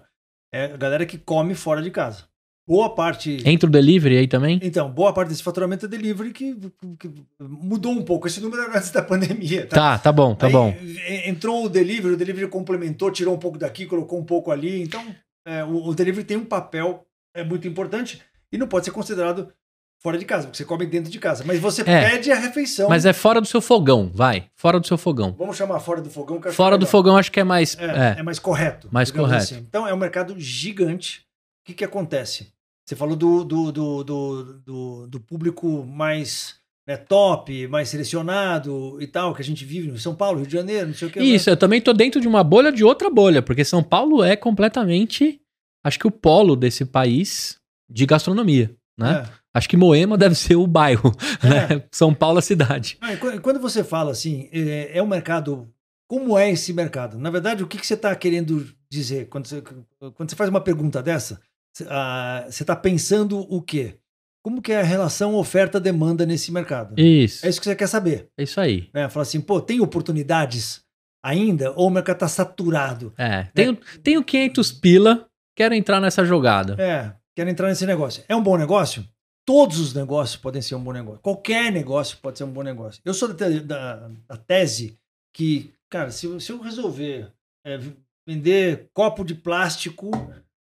É 0.54 0.64
a 0.74 0.78
galera 0.78 1.06
que 1.06 1.18
come 1.18 1.56
fora 1.56 1.82
de 1.82 1.92
casa. 1.92 2.24
Boa 2.66 2.96
parte. 2.96 3.38
Entra 3.46 3.68
o 3.68 3.72
delivery 3.72 4.16
aí 4.18 4.28
também? 4.30 4.62
Então, 4.64 4.90
boa 4.90 5.12
parte 5.14 5.28
desse 5.28 5.44
faturamento 5.44 5.86
é 5.88 5.90
delivery 5.90 6.32
que, 6.32 6.56
que 6.98 7.12
mudou 7.42 7.92
um 7.92 8.02
pouco. 8.02 8.28
Esse 8.28 8.40
número 8.40 8.62
era 8.64 8.78
antes 8.78 8.92
da 8.96 9.02
pandemia. 9.04 9.68
Tá? 9.68 9.76
Tá, 9.76 10.00
tá 10.00 10.12
bom, 10.14 10.34
tá 10.36 10.48
Aí, 10.48 10.54
bom. 10.54 10.70
e- 10.82 11.30
Entrou 11.30 11.66
o 11.66 11.70
delivery, 11.70 12.14
o 12.14 12.18
delivery 12.18 12.48
complementou, 12.48 13.12
tirou 13.12 13.36
um 13.36 13.40
pouco 13.40 13.58
daqui, 13.58 13.86
colocou 13.86 14.18
um 14.18 14.24
pouco 14.24 14.52
ali. 14.52 14.82
Então, 14.82 15.04
é, 15.46 15.66
o, 15.66 15.88
o 15.88 15.94
delivery 15.94 16.24
tem 16.26 16.38
um 16.38 16.46
papel 16.46 17.06
é, 17.40 17.44
muito 17.44 17.68
importante 17.68 18.22
e 18.52 18.58
não 18.58 18.68
pode 18.68 18.86
ser 18.86 18.92
considerado 18.92 19.52
fora 20.00 20.18
de 20.18 20.26
casa, 20.26 20.46
porque 20.46 20.58
você 20.58 20.66
come 20.66 20.86
dentro 20.86 21.12
de 21.12 21.20
casa. 21.20 21.44
Mas 21.46 21.60
você 21.60 21.82
É. 21.82 22.10
pede 22.12 22.32
a 22.32 22.36
refeição. 22.36 22.88
Mas 22.90 23.06
é 23.06 23.14
fora 23.14 23.42
do 23.42 23.48
seu 23.48 23.60
fogão, 23.62 24.12
vai. 24.14 24.46
Fora 24.56 24.80
do 24.80 24.86
seu 24.88 24.98
fogão. 24.98 25.34
Vamos 25.38 25.58
chamar 25.58 25.80
fora 25.80 26.02
do 26.02 26.10
fogão. 26.10 26.40
que 26.40 26.52
Fora 26.52 26.78
do 26.78 26.82
melhor. 26.82 26.92
fogão 26.92 27.18
acho 27.18 27.32
que 27.32 27.40
é 27.40 27.44
mais. 27.44 27.76
É, 27.80 27.86
É, 27.86 28.20
é 28.20 28.24
mais 28.24 28.38
correto. 28.40 28.88
Mais 28.92 29.10
correto. 29.12 29.44
assim. 29.44 29.56
Então, 29.68 29.88
é 29.88 29.94
um 29.94 29.98
mercado 29.98 30.36
gigante. 30.40 31.22
O 31.64 31.66
que, 31.66 31.74
que 31.74 31.84
acontece? 31.84 32.54
Você 32.86 32.96
falou 32.96 33.16
do, 33.18 33.44
do, 33.44 33.72
do, 33.72 34.04
do, 34.04 34.44
do, 34.66 35.08
do 35.08 35.20
público 35.20 35.84
mais 35.86 36.56
né, 36.88 36.96
top, 36.96 37.68
mais 37.68 37.90
selecionado 37.90 38.98
e 39.02 39.08
tal, 39.08 39.34
que 39.36 39.42
a 39.42 39.46
gente 39.46 39.66
vive 39.66 39.92
no 39.92 39.98
São 39.98 40.16
Paulo, 40.16 40.38
Rio 40.38 40.48
de 40.48 40.54
Janeiro, 40.54 40.88
não 40.88 40.94
sei 40.94 41.08
o 41.10 41.12
que. 41.12 41.20
Isso, 41.20 41.50
eu 41.50 41.58
também 41.58 41.82
tô 41.82 41.92
dentro 41.92 42.22
de 42.22 42.28
uma 42.30 42.44
bolha 42.46 42.72
de 42.72 42.84
outra 42.86 43.10
bolha, 43.10 43.42
porque 43.42 43.66
São 43.66 43.84
Paulo 43.84 44.24
é 44.24 44.38
completamente, 44.38 45.42
acho 45.84 46.00
que 46.00 46.08
o 46.08 46.12
polo 46.12 46.56
desse 46.56 46.86
país 46.86 47.58
de 47.90 48.06
gastronomia, 48.06 48.76
né? 48.98 49.26
Acho 49.54 49.70
que 49.70 49.78
Moema 49.78 50.18
deve 50.18 50.36
ser 50.36 50.56
o 50.56 50.68
bairro, 50.68 51.12
É. 51.44 51.76
né? 51.78 51.84
São 51.92 52.14
Paulo 52.14 52.38
a 52.40 52.42
cidade. 52.42 52.98
Qu- 53.20 53.42
Quando 53.42 53.60
você 53.60 53.84
fala 53.84 54.12
assim, 54.12 54.48
é, 54.52 54.98
é 54.98 55.02
um 55.04 55.08
mercado. 55.08 55.68
Como 56.10 56.38
é 56.38 56.50
esse 56.52 56.72
mercado? 56.74 57.18
Na 57.18 57.30
verdade, 57.30 57.64
o 57.64 57.68
que, 57.68 57.78
que 57.78 57.86
você 57.86 57.96
está 57.96 58.16
querendo 58.16 58.66
dizer? 58.90 59.28
Quando 59.28 59.48
você, 59.48 59.62
quando 59.62 60.30
você 60.30 60.36
faz 60.36 60.50
uma 60.50 60.62
pergunta 60.62 61.02
dessa, 61.04 61.42
você 61.76 61.86
ah, 61.90 62.46
você 62.50 62.64
está 62.64 62.76
pensando 62.76 63.40
o 63.40 63.62
quê? 63.62 63.96
Como 64.44 64.62
que 64.62 64.72
é 64.72 64.80
a 64.80 64.84
relação 64.84 65.36
oferta-demanda 65.36 66.26
nesse 66.26 66.52
mercado? 66.52 66.94
Isso, 66.98 67.46
É 67.46 67.50
isso 67.50 67.60
que 67.60 67.66
você 67.66 67.76
quer 67.76 67.88
saber. 67.88 68.30
é 68.38 68.44
isso 68.44 68.62
aí. 68.62 68.90
Né? 68.94 69.10
Falar 69.10 69.24
assim, 69.24 69.42
pô, 69.42 69.60
tem 69.60 69.82
oportunidades 69.82 70.82
ainda? 71.24 71.72
Ou 71.76 71.88
o 71.88 71.90
mercado 71.92 72.16
está 72.18 72.28
saturado? 72.30 73.14
É, 73.18 73.44
tenho, 73.54 73.76
tenho 74.02 74.24
500 74.24 74.72
pila, 74.72 75.27
quero 75.58 75.74
entrar 75.76 76.00
nessa 76.00 76.24
jogada. 76.24 76.82
É, 76.82 77.14
quero 77.36 77.50
entrar 77.50 77.68
nesse 77.68 77.86
negócio. 77.86 78.24
É 78.30 78.36
um 78.36 78.42
bom 78.44 78.56
negócio? 78.56 79.04
Todos 79.46 79.80
os 79.80 79.94
negócios 79.94 80.38
podem 80.38 80.62
ser 80.62 80.76
um 80.76 80.84
bom 80.84 80.92
negócio. 80.94 81.20
Qualquer 81.22 81.72
negócio 81.72 82.18
pode 82.22 82.38
ser 82.38 82.44
um 82.44 82.52
bom 82.52 82.62
negócio. 82.64 83.02
Eu 83.04 83.14
sou 83.14 83.34
da, 83.34 83.50
da- 83.60 84.10
da 84.28 84.38
tese 84.38 84.98
que, 85.34 85.74
cara, 85.90 86.12
se, 86.12 86.26
eu- 86.28 86.40
se 86.40 86.52
eu 86.52 86.62
resolver 86.62 87.32
é, 87.66 87.80
vender 88.28 88.90
copo 88.94 89.24
de 89.24 89.34
plástico, 89.36 90.12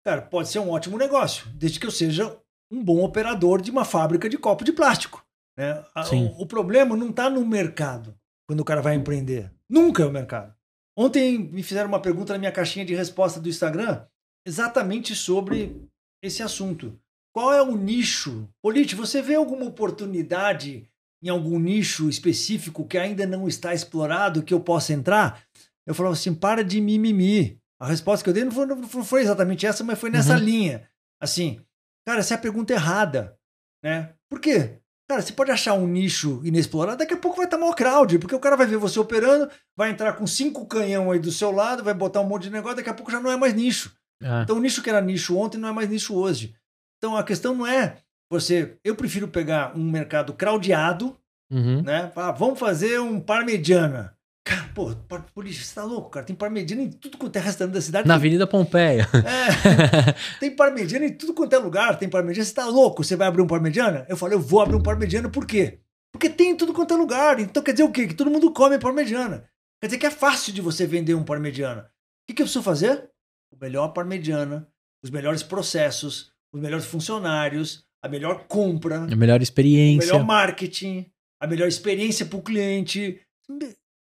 cara, 0.04 0.22
pode 0.22 0.48
ser 0.48 0.58
um 0.60 0.70
ótimo 0.70 0.96
negócio, 0.96 1.46
desde 1.54 1.78
que 1.78 1.86
eu 1.86 1.90
seja 1.90 2.36
um 2.70 2.82
bom 2.82 3.02
operador 3.04 3.60
de 3.60 3.70
uma 3.70 3.84
fábrica 3.84 4.28
de 4.28 4.36
copo 4.38 4.64
de 4.64 4.72
plástico. 4.72 5.24
né? 5.56 5.84
O, 6.38 6.42
o 6.42 6.46
problema 6.46 6.96
não 6.96 7.10
está 7.10 7.28
no 7.28 7.44
mercado, 7.44 8.14
quando 8.46 8.60
o 8.60 8.64
cara 8.64 8.80
vai 8.80 8.94
empreender. 8.94 9.50
Nunca 9.68 10.02
é 10.02 10.06
o 10.06 10.10
mercado. 10.12 10.54
Ontem 10.96 11.38
me 11.38 11.62
fizeram 11.62 11.88
uma 11.88 12.00
pergunta 12.00 12.32
na 12.32 12.38
minha 12.38 12.52
caixinha 12.52 12.84
de 12.84 12.94
resposta 12.94 13.40
do 13.40 13.48
Instagram 13.48 14.02
exatamente 14.48 15.14
sobre 15.14 15.76
esse 16.22 16.42
assunto. 16.42 16.98
qual 17.32 17.52
é 17.52 17.62
o 17.62 17.76
nicho? 17.76 18.48
Polite, 18.60 18.96
você 18.96 19.22
vê 19.22 19.36
alguma 19.36 19.66
oportunidade 19.66 20.88
em 21.22 21.28
algum 21.28 21.58
nicho 21.58 22.08
específico 22.08 22.86
que 22.86 22.98
ainda 22.98 23.26
não 23.26 23.46
está 23.46 23.72
explorado 23.72 24.42
que 24.42 24.52
eu 24.52 24.58
possa 24.58 24.92
entrar? 24.92 25.44
Eu 25.86 25.94
falava 25.94 26.14
assim, 26.14 26.34
para 26.34 26.64
de 26.64 26.80
mimimi. 26.80 27.60
A 27.80 27.86
resposta 27.86 28.24
que 28.24 28.30
eu 28.30 28.34
dei 28.34 28.44
não 28.44 28.50
foi, 28.50 28.66
não 28.66 29.04
foi 29.04 29.22
exatamente 29.22 29.66
essa, 29.66 29.84
mas 29.84 29.98
foi 29.98 30.10
nessa 30.10 30.34
uhum. 30.34 30.40
linha. 30.40 30.88
Assim, 31.22 31.60
cara, 32.04 32.20
essa 32.20 32.34
é 32.34 32.36
a 32.36 32.40
pergunta 32.40 32.72
errada, 32.72 33.38
né? 33.84 34.14
Por 34.28 34.40
quê? 34.40 34.80
Cara, 35.08 35.22
você 35.22 35.32
pode 35.32 35.50
achar 35.50 35.74
um 35.74 35.86
nicho 35.86 36.40
inexplorado, 36.44 36.98
daqui 36.98 37.14
a 37.14 37.18
pouco 37.18 37.36
vai 37.36 37.46
estar 37.46 37.56
maior 37.56 37.74
crowd, 37.74 38.18
porque 38.18 38.34
o 38.34 38.40
cara 38.40 38.56
vai 38.56 38.66
ver 38.66 38.76
você 38.76 38.98
operando, 38.98 39.50
vai 39.76 39.90
entrar 39.90 40.12
com 40.14 40.26
cinco 40.26 40.66
canhão 40.66 41.10
aí 41.10 41.18
do 41.18 41.30
seu 41.30 41.50
lado, 41.50 41.84
vai 41.84 41.94
botar 41.94 42.20
um 42.20 42.26
monte 42.26 42.44
de 42.44 42.50
negócio, 42.50 42.76
daqui 42.76 42.90
a 42.90 42.94
pouco 42.94 43.12
já 43.12 43.20
não 43.20 43.30
é 43.30 43.36
mais 43.36 43.54
nicho. 43.54 43.96
É. 44.22 44.42
Então 44.42 44.56
o 44.56 44.60
nicho 44.60 44.82
que 44.82 44.90
era 44.90 45.00
nicho 45.00 45.36
ontem 45.36 45.58
não 45.58 45.68
é 45.68 45.72
mais 45.72 45.88
nicho 45.88 46.14
hoje. 46.14 46.54
Então 46.98 47.16
a 47.16 47.22
questão 47.22 47.54
não 47.54 47.66
é 47.66 47.98
você. 48.30 48.76
Eu 48.84 48.94
prefiro 48.94 49.28
pegar 49.28 49.76
um 49.76 49.90
mercado 49.90 50.32
crowdeado, 50.32 51.16
uhum. 51.50 51.82
né? 51.82 52.10
Falar, 52.14 52.32
vamos 52.32 52.58
fazer 52.58 53.00
um 53.00 53.20
parmegiana. 53.20 54.14
Cara, 54.44 54.66
pô, 54.74 54.94
polícia, 55.34 55.62
você 55.62 55.74
tá 55.74 55.84
louco, 55.84 56.08
cara? 56.08 56.24
Tem 56.24 56.34
parmegiana 56.34 56.82
em 56.82 56.90
tudo 56.90 57.18
quanto 57.18 57.36
é 57.36 57.38
restaurante 57.38 57.74
da 57.74 57.82
cidade. 57.82 58.08
Na 58.08 58.14
tem... 58.14 58.20
Avenida 58.20 58.46
Pompeia. 58.46 59.06
É, 59.12 60.14
tem 60.40 60.50
parmegiana 60.50 61.04
em 61.04 61.12
tudo 61.12 61.34
quanto 61.34 61.52
é 61.52 61.58
lugar. 61.58 61.98
Tem 61.98 62.08
parmegiana. 62.08 62.46
Você 62.46 62.54
tá 62.54 62.66
louco? 62.66 63.04
Você 63.04 63.14
vai 63.14 63.28
abrir 63.28 63.42
um 63.42 63.46
parmegiana? 63.46 64.06
Eu 64.08 64.16
falei, 64.16 64.36
eu 64.36 64.40
vou 64.40 64.62
abrir 64.62 64.76
um 64.76 64.82
parmegiana 64.82 65.28
por 65.28 65.44
quê? 65.44 65.80
Porque 66.10 66.30
tem 66.30 66.52
em 66.52 66.56
tudo 66.56 66.72
quanto 66.72 66.94
é 66.94 66.96
lugar. 66.96 67.38
Então 67.38 67.62
quer 67.62 67.72
dizer 67.72 67.84
o 67.84 67.92
quê? 67.92 68.06
Que 68.06 68.14
todo 68.14 68.30
mundo 68.30 68.50
come 68.50 68.78
parmegiana. 68.78 69.44
Quer 69.82 69.88
dizer 69.88 69.98
que 69.98 70.06
é 70.06 70.10
fácil 70.10 70.52
de 70.54 70.62
você 70.62 70.86
vender 70.86 71.14
um 71.14 71.22
parmegiana. 71.22 71.82
O 71.82 71.86
que, 72.26 72.34
que 72.34 72.42
eu 72.42 72.46
preciso 72.46 72.62
fazer? 72.64 73.10
O 73.52 73.56
melhor 73.60 73.88
parmegiana, 73.88 74.68
os 75.02 75.10
melhores 75.10 75.42
processos, 75.42 76.32
os 76.52 76.60
melhores 76.60 76.86
funcionários, 76.86 77.84
a 78.02 78.08
melhor 78.08 78.46
compra, 78.46 79.04
a 79.04 79.16
melhor 79.16 79.42
experiência, 79.42 80.10
o 80.10 80.12
melhor 80.14 80.26
marketing, 80.26 81.10
a 81.40 81.46
melhor 81.46 81.68
experiência 81.68 82.26
para 82.26 82.38
o 82.38 82.42
cliente. 82.42 83.20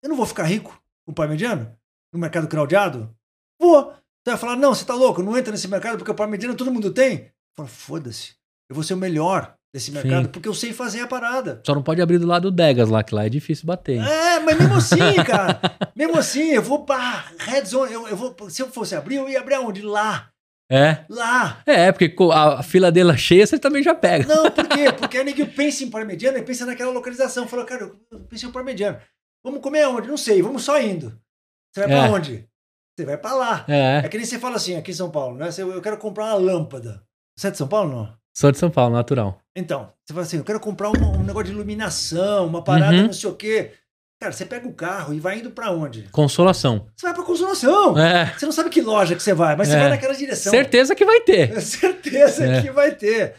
Eu 0.02 0.08
não 0.08 0.16
vou 0.16 0.26
ficar 0.26 0.44
rico 0.44 0.80
com 1.04 1.12
o 1.12 1.14
parmegiano 1.14 1.76
no 2.12 2.18
mercado 2.18 2.46
crowdado? 2.46 3.14
Vou. 3.58 3.92
Você 3.92 4.30
vai 4.30 4.36
falar, 4.36 4.56
não, 4.56 4.74
você 4.74 4.84
tá 4.84 4.94
louco, 4.94 5.22
não 5.22 5.36
entra 5.36 5.50
nesse 5.50 5.66
mercado 5.66 5.96
porque 5.98 6.10
o 6.10 6.14
parmegiano 6.14 6.56
todo 6.56 6.72
mundo 6.72 6.92
tem. 6.92 7.32
Fala, 7.56 7.68
foda-se. 7.68 8.34
Eu 8.68 8.74
vou 8.74 8.84
ser 8.84 8.94
o 8.94 8.98
melhor 8.98 9.56
desse 9.72 9.90
mercado 9.90 10.26
Sim. 10.26 10.30
porque 10.30 10.48
eu 10.48 10.54
sei 10.54 10.72
fazer 10.72 11.00
a 11.00 11.06
parada. 11.06 11.62
Só 11.64 11.74
não 11.74 11.82
pode 11.82 12.02
abrir 12.02 12.18
do 12.18 12.26
lado 12.26 12.50
do 12.50 12.54
Degas 12.54 12.90
lá, 12.90 13.02
que 13.02 13.14
lá 13.14 13.24
é 13.24 13.28
difícil 13.28 13.66
bater. 13.66 13.96
Hein? 13.96 14.06
É, 14.06 14.40
mas 14.40 14.58
mesmo 14.58 14.74
assim, 14.74 15.14
cara. 15.26 15.60
mesmo 15.96 16.18
assim, 16.18 16.50
eu 16.50 16.62
vou 16.62 16.84
pra 16.84 17.24
Red 17.38 17.64
Zone. 17.64 17.92
Eu, 17.92 18.06
eu 18.08 18.16
vou, 18.16 18.36
se 18.50 18.60
eu 18.60 18.68
fosse 18.68 18.94
abrir, 18.94 19.16
eu 19.16 19.28
ia 19.28 19.40
abrir 19.40 19.54
aonde? 19.54 19.80
Lá. 19.80 20.28
É? 20.70 21.04
Lá. 21.08 21.62
É, 21.66 21.92
porque 21.92 22.14
a 22.32 22.62
fila 22.62 22.90
dela 22.90 23.16
cheia, 23.16 23.46
você 23.46 23.58
também 23.58 23.82
já 23.82 23.94
pega. 23.94 24.26
Não, 24.26 24.50
por 24.50 24.66
quê? 24.68 24.90
Porque 24.98 25.18
a 25.18 25.24
ninguém 25.24 25.44
pensa 25.44 25.84
em 25.84 25.90
parmegiano 25.90 26.38
e 26.38 26.42
pensa 26.42 26.64
naquela 26.64 26.90
localização. 26.90 27.46
Falou, 27.46 27.66
cara, 27.66 27.92
eu 28.10 28.20
pensei 28.20 28.48
em 28.48 28.52
parmegiano. 28.52 28.98
Vamos 29.44 29.60
comer 29.60 29.82
aonde? 29.82 30.08
Não 30.08 30.16
sei, 30.16 30.40
vamos 30.40 30.64
só 30.64 30.80
indo. 30.80 31.18
Você 31.70 31.86
vai 31.86 31.92
é. 31.94 32.00
pra 32.00 32.10
onde? 32.12 32.48
Você 32.96 33.04
vai 33.04 33.18
pra 33.18 33.34
lá. 33.34 33.64
É. 33.68 34.02
é 34.04 34.08
que 34.08 34.16
nem 34.16 34.24
você 34.24 34.38
fala 34.38 34.56
assim, 34.56 34.76
aqui 34.76 34.92
em 34.92 34.94
São 34.94 35.10
Paulo, 35.10 35.36
né? 35.36 35.48
Eu 35.58 35.82
quero 35.82 35.98
comprar 35.98 36.26
uma 36.26 36.34
lâmpada. 36.34 37.02
Você 37.36 37.48
é 37.48 37.50
de 37.50 37.58
São 37.58 37.68
Paulo 37.68 37.90
não? 37.90 38.21
Sou 38.34 38.50
de 38.50 38.58
São 38.58 38.70
Paulo, 38.70 38.94
natural. 38.94 39.40
Então, 39.54 39.92
você 40.04 40.14
fala 40.14 40.26
assim, 40.26 40.38
eu 40.38 40.44
quero 40.44 40.58
comprar 40.60 40.88
um, 40.88 41.20
um 41.20 41.22
negócio 41.22 41.46
de 41.46 41.52
iluminação, 41.52 42.46
uma 42.46 42.62
parada, 42.62 42.96
uhum. 42.96 43.04
não 43.04 43.12
sei 43.12 43.28
o 43.28 43.34
quê. 43.34 43.72
Cara, 44.18 44.32
você 44.32 44.46
pega 44.46 44.68
o 44.68 44.72
carro 44.72 45.12
e 45.12 45.18
vai 45.18 45.40
indo 45.40 45.50
para 45.50 45.72
onde? 45.72 46.02
Consolação. 46.12 46.86
Você 46.96 47.06
vai 47.06 47.12
para 47.12 47.24
Consolação. 47.24 47.98
É. 47.98 48.32
Você 48.38 48.46
não 48.46 48.52
sabe 48.52 48.70
que 48.70 48.80
loja 48.80 49.16
que 49.16 49.22
você 49.22 49.34
vai, 49.34 49.56
mas 49.56 49.68
é. 49.68 49.72
você 49.72 49.78
vai 49.80 49.88
naquela 49.90 50.14
direção. 50.14 50.52
Certeza 50.52 50.94
que 50.94 51.04
vai 51.04 51.20
ter. 51.22 51.52
Certeza 51.60 52.46
é. 52.46 52.62
que 52.62 52.70
vai 52.70 52.92
ter. 52.92 53.34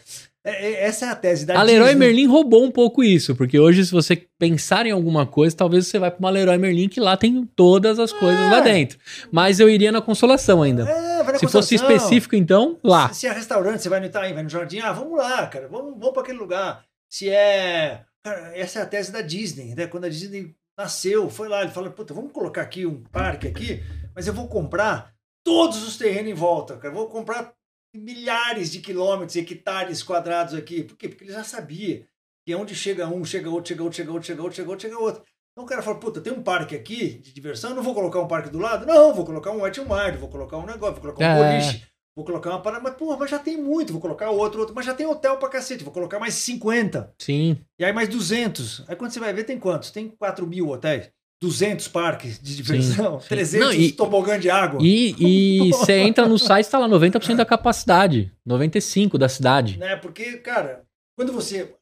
É, 0.46 0.50
é, 0.50 0.84
essa 0.84 1.06
é 1.06 1.08
a 1.08 1.16
tese 1.16 1.46
da 1.46 1.58
A 1.58 1.62
Leroy 1.62 1.88
Disney. 1.88 2.06
Merlin 2.06 2.26
roubou 2.26 2.62
um 2.62 2.70
pouco 2.70 3.02
isso, 3.02 3.34
porque 3.34 3.58
hoje, 3.58 3.86
se 3.86 3.90
você 3.90 4.14
pensar 4.38 4.84
em 4.84 4.90
alguma 4.90 5.26
coisa, 5.26 5.56
talvez 5.56 5.86
você 5.86 5.98
vá 5.98 6.10
para 6.10 6.18
uma 6.18 6.28
Leroy 6.28 6.58
Merlin 6.58 6.88
que 6.88 7.00
lá 7.00 7.16
tem 7.16 7.48
todas 7.56 7.98
as 7.98 8.12
coisas 8.12 8.50
lá 8.50 8.58
é. 8.58 8.62
dentro. 8.62 8.98
Mas 9.32 9.58
eu 9.58 9.70
iria 9.70 9.90
na 9.90 10.02
Consolação 10.02 10.62
ainda. 10.62 10.82
É, 10.82 11.22
vai 11.22 11.32
na 11.32 11.38
se 11.38 11.48
fosse 11.48 11.74
específico, 11.74 12.36
então, 12.36 12.78
lá. 12.84 13.08
Se, 13.08 13.20
se, 13.20 13.26
é 13.26 13.32
restaurante, 13.32 13.82
você 13.82 13.88
vai 13.88 14.00
no 14.00 14.06
Itaim, 14.06 14.34
vai 14.34 14.42
no 14.42 14.50
Jardim, 14.50 14.80
ah, 14.80 14.92
vamos 14.92 15.16
lá, 15.16 15.46
cara, 15.46 15.66
vamos, 15.66 15.92
vamos 15.92 16.12
para 16.12 16.22
aquele 16.22 16.38
lugar. 16.38 16.84
Se 17.08 17.30
é. 17.30 18.02
Cara, 18.22 18.52
essa 18.54 18.80
é 18.80 18.82
a 18.82 18.86
tese 18.86 19.10
da 19.10 19.22
Disney, 19.22 19.74
né? 19.74 19.86
Quando 19.86 20.04
a 20.04 20.08
Disney 20.10 20.54
nasceu, 20.78 21.30
foi 21.30 21.48
lá, 21.48 21.62
ele 21.62 21.70
falou, 21.70 21.90
puta, 21.90 22.12
vamos 22.12 22.32
colocar 22.32 22.62
aqui 22.62 22.84
um 22.84 23.02
parque 23.04 23.46
aqui, 23.48 23.82
mas 24.14 24.26
eu 24.26 24.34
vou 24.34 24.48
comprar 24.48 25.14
todos 25.44 25.86
os 25.86 25.96
terrenos 25.96 26.30
em 26.30 26.34
volta, 26.34 26.76
cara. 26.76 26.92
Vou 26.92 27.06
comprar 27.08 27.54
milhares 27.98 28.70
de 28.70 28.80
quilômetros, 28.80 29.36
hectares 29.36 30.02
quadrados 30.02 30.54
aqui. 30.54 30.82
Por 30.82 30.96
quê? 30.96 31.08
Porque 31.08 31.24
ele 31.24 31.32
já 31.32 31.44
sabia 31.44 32.06
que 32.46 32.54
onde 32.54 32.74
chega 32.74 33.08
um, 33.08 33.24
chega 33.24 33.48
outro, 33.48 33.68
chega 33.68 33.82
outro, 33.82 33.96
chega 33.96 34.12
outro, 34.12 34.26
chega 34.26 34.42
outro, 34.42 34.56
chega 34.56 34.70
outro, 34.70 34.88
chega 34.88 34.98
outro. 34.98 35.22
Então 35.52 35.64
o 35.64 35.68
cara 35.68 35.82
fala, 35.82 36.00
puta, 36.00 36.20
tem 36.20 36.32
um 36.32 36.42
parque 36.42 36.74
aqui 36.74 37.18
de 37.18 37.32
diversão, 37.32 37.74
não 37.74 37.82
vou 37.82 37.94
colocar 37.94 38.20
um 38.20 38.26
parque 38.26 38.50
do 38.50 38.58
lado? 38.58 38.84
Não, 38.84 39.14
vou 39.14 39.24
colocar 39.24 39.52
um 39.52 39.60
Wet 39.60 39.80
vou 40.18 40.28
colocar 40.28 40.58
um 40.58 40.66
negócio, 40.66 40.94
vou 40.94 41.02
colocar 41.02 41.24
um 41.24 41.44
é. 41.44 41.58
boliche, 41.60 41.86
vou 42.16 42.24
colocar 42.24 42.50
uma 42.50 42.60
parada, 42.60 42.82
mas 42.82 42.96
porra, 42.96 43.16
mas 43.18 43.30
já 43.30 43.38
tem 43.38 43.56
muito, 43.56 43.92
vou 43.92 44.02
colocar 44.02 44.30
outro, 44.30 44.58
outro, 44.58 44.74
mas 44.74 44.84
já 44.84 44.92
tem 44.92 45.06
hotel 45.06 45.36
pra 45.38 45.48
cacete, 45.48 45.84
vou 45.84 45.92
colocar 45.92 46.18
mais 46.18 46.34
50. 46.34 47.14
Sim. 47.20 47.56
E 47.78 47.84
aí 47.84 47.92
mais 47.92 48.08
200. 48.08 48.84
Aí 48.88 48.96
quando 48.96 49.12
você 49.12 49.20
vai 49.20 49.32
ver, 49.32 49.44
tem 49.44 49.58
quantos? 49.58 49.92
Tem 49.92 50.08
4 50.08 50.44
mil 50.44 50.68
hotéis. 50.68 51.08
200 51.44 51.88
parques 51.88 52.40
de 52.40 52.56
diversão, 52.56 53.20
sim, 53.20 53.24
sim. 53.24 53.28
300 53.28 53.66
Não, 53.66 53.72
e, 53.74 53.92
tobogã 53.92 54.40
de 54.40 54.48
água. 54.48 54.80
E, 54.82 55.14
e 55.18 55.70
você 55.76 55.98
entra 55.98 56.26
no 56.26 56.38
site, 56.38 56.64
está 56.64 56.78
lá 56.78 56.88
90% 56.88 57.36
da 57.36 57.44
capacidade, 57.44 58.32
95% 58.48 59.18
da 59.18 59.28
cidade. 59.28 59.78
Né? 59.78 59.94
Porque, 59.96 60.38
cara, 60.38 60.84
quando 61.14 61.34
você 61.34 61.74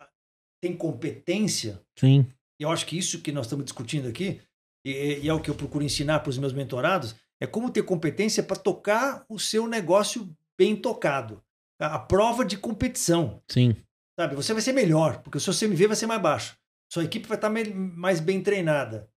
tem 0.61 0.75
competência, 0.75 1.81
sim. 1.97 2.27
e 2.59 2.65
eu 2.65 2.71
acho 2.71 2.85
que 2.85 2.99
isso 2.99 3.21
que 3.21 3.31
nós 3.31 3.47
estamos 3.47 3.65
discutindo 3.65 4.09
aqui, 4.09 4.41
e, 4.85 5.21
e 5.23 5.29
é 5.29 5.33
o 5.33 5.39
que 5.39 5.49
eu 5.49 5.55
procuro 5.55 5.85
ensinar 5.85 6.19
para 6.21 6.31
os 6.31 6.39
meus 6.39 6.53
mentorados, 6.53 7.15
é 7.41 7.47
como 7.47 7.71
ter 7.71 7.85
competência 7.85 8.43
para 8.43 8.57
tocar 8.57 9.25
o 9.29 9.39
seu 9.39 9.69
negócio 9.69 10.29
bem 10.59 10.75
tocado. 10.75 11.41
A 11.81 12.01
prova 12.01 12.45
de 12.45 12.57
competição. 12.57 13.41
Sim. 13.49 13.77
Sabe, 14.19 14.35
você 14.35 14.53
vai 14.53 14.63
ser 14.63 14.73
melhor, 14.73 15.23
porque 15.23 15.39
o 15.39 15.41
seu 15.41 15.55
CMV 15.55 15.87
vai 15.87 15.97
ser 15.97 16.07
mais 16.07 16.21
baixo. 16.21 16.57
Sua 16.93 17.05
equipe 17.05 17.29
vai 17.29 17.39
estar 17.39 17.51
mais 17.75 18.19
bem 18.19 18.43
treinada. 18.43 19.09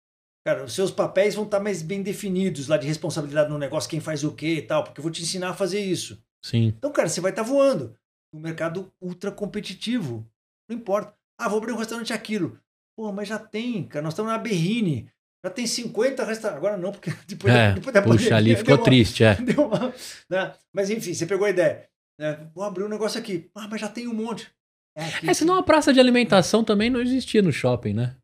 Cara, 0.45 0.63
os 0.63 0.73
seus 0.73 0.91
papéis 0.91 1.33
vão 1.33 1.45
estar 1.45 1.59
mais 1.59 1.81
bem 1.81 2.03
definidos 2.03 2.67
lá 2.67 2.77
de 2.77 2.85
responsabilidade 2.85 3.49
no 3.49 3.57
negócio, 3.57 3.89
quem 3.89 3.99
faz 3.99 4.23
o 4.23 4.31
quê 4.31 4.55
e 4.57 4.61
tal, 4.61 4.83
porque 4.83 4.99
eu 4.99 5.03
vou 5.03 5.11
te 5.11 5.23
ensinar 5.23 5.49
a 5.49 5.53
fazer 5.55 5.79
isso. 5.79 6.23
Sim. 6.43 6.67
Então, 6.77 6.91
cara, 6.91 7.09
você 7.09 7.19
vai 7.19 7.31
estar 7.31 7.41
voando. 7.41 7.97
No 8.31 8.39
mercado 8.39 8.93
ultra 9.01 9.31
competitivo. 9.31 10.29
Não 10.69 10.77
importa. 10.77 11.15
Ah, 11.39 11.49
vou 11.49 11.57
abrir 11.57 11.71
um 11.71 11.77
restaurante 11.77 12.13
aquilo. 12.13 12.59
Pô, 12.95 13.11
mas 13.11 13.27
já 13.27 13.39
tem, 13.39 13.83
cara. 13.87 14.03
Nós 14.03 14.13
estamos 14.13 14.31
na 14.31 14.37
Berrine. 14.37 15.09
Já 15.43 15.49
tem 15.49 15.65
50 15.65 16.23
restaurantes. 16.23 16.57
Agora 16.57 16.77
não, 16.77 16.91
porque 16.91 17.11
depois, 17.27 17.51
é, 17.51 17.69
da, 17.69 17.73
depois 17.73 17.93
da 17.93 18.01
puxa, 18.03 18.15
pandemia, 18.15 18.35
ali 18.35 18.55
ficou 18.55 18.75
uma, 18.75 18.83
triste, 18.83 19.23
é. 19.23 19.37
Uma, 19.57 19.93
né? 20.29 20.53
Mas 20.71 20.91
enfim, 20.91 21.13
você 21.13 21.25
pegou 21.25 21.47
a 21.47 21.49
ideia. 21.49 21.89
Né? 22.19 22.47
Vou 22.53 22.63
abrir 22.63 22.83
um 22.83 22.89
negócio 22.89 23.19
aqui. 23.19 23.49
Ah, 23.55 23.67
mas 23.67 23.81
já 23.81 23.89
tem 23.89 24.07
um 24.07 24.13
monte. 24.13 24.51
É, 24.95 25.05
aqui, 25.05 25.29
é 25.29 25.33
senão 25.33 25.55
a 25.55 25.63
praça 25.63 25.91
de 25.91 25.99
alimentação 25.99 26.63
também 26.63 26.89
não 26.89 27.01
existia 27.01 27.41
no 27.41 27.51
shopping, 27.51 27.93
né? 27.93 28.15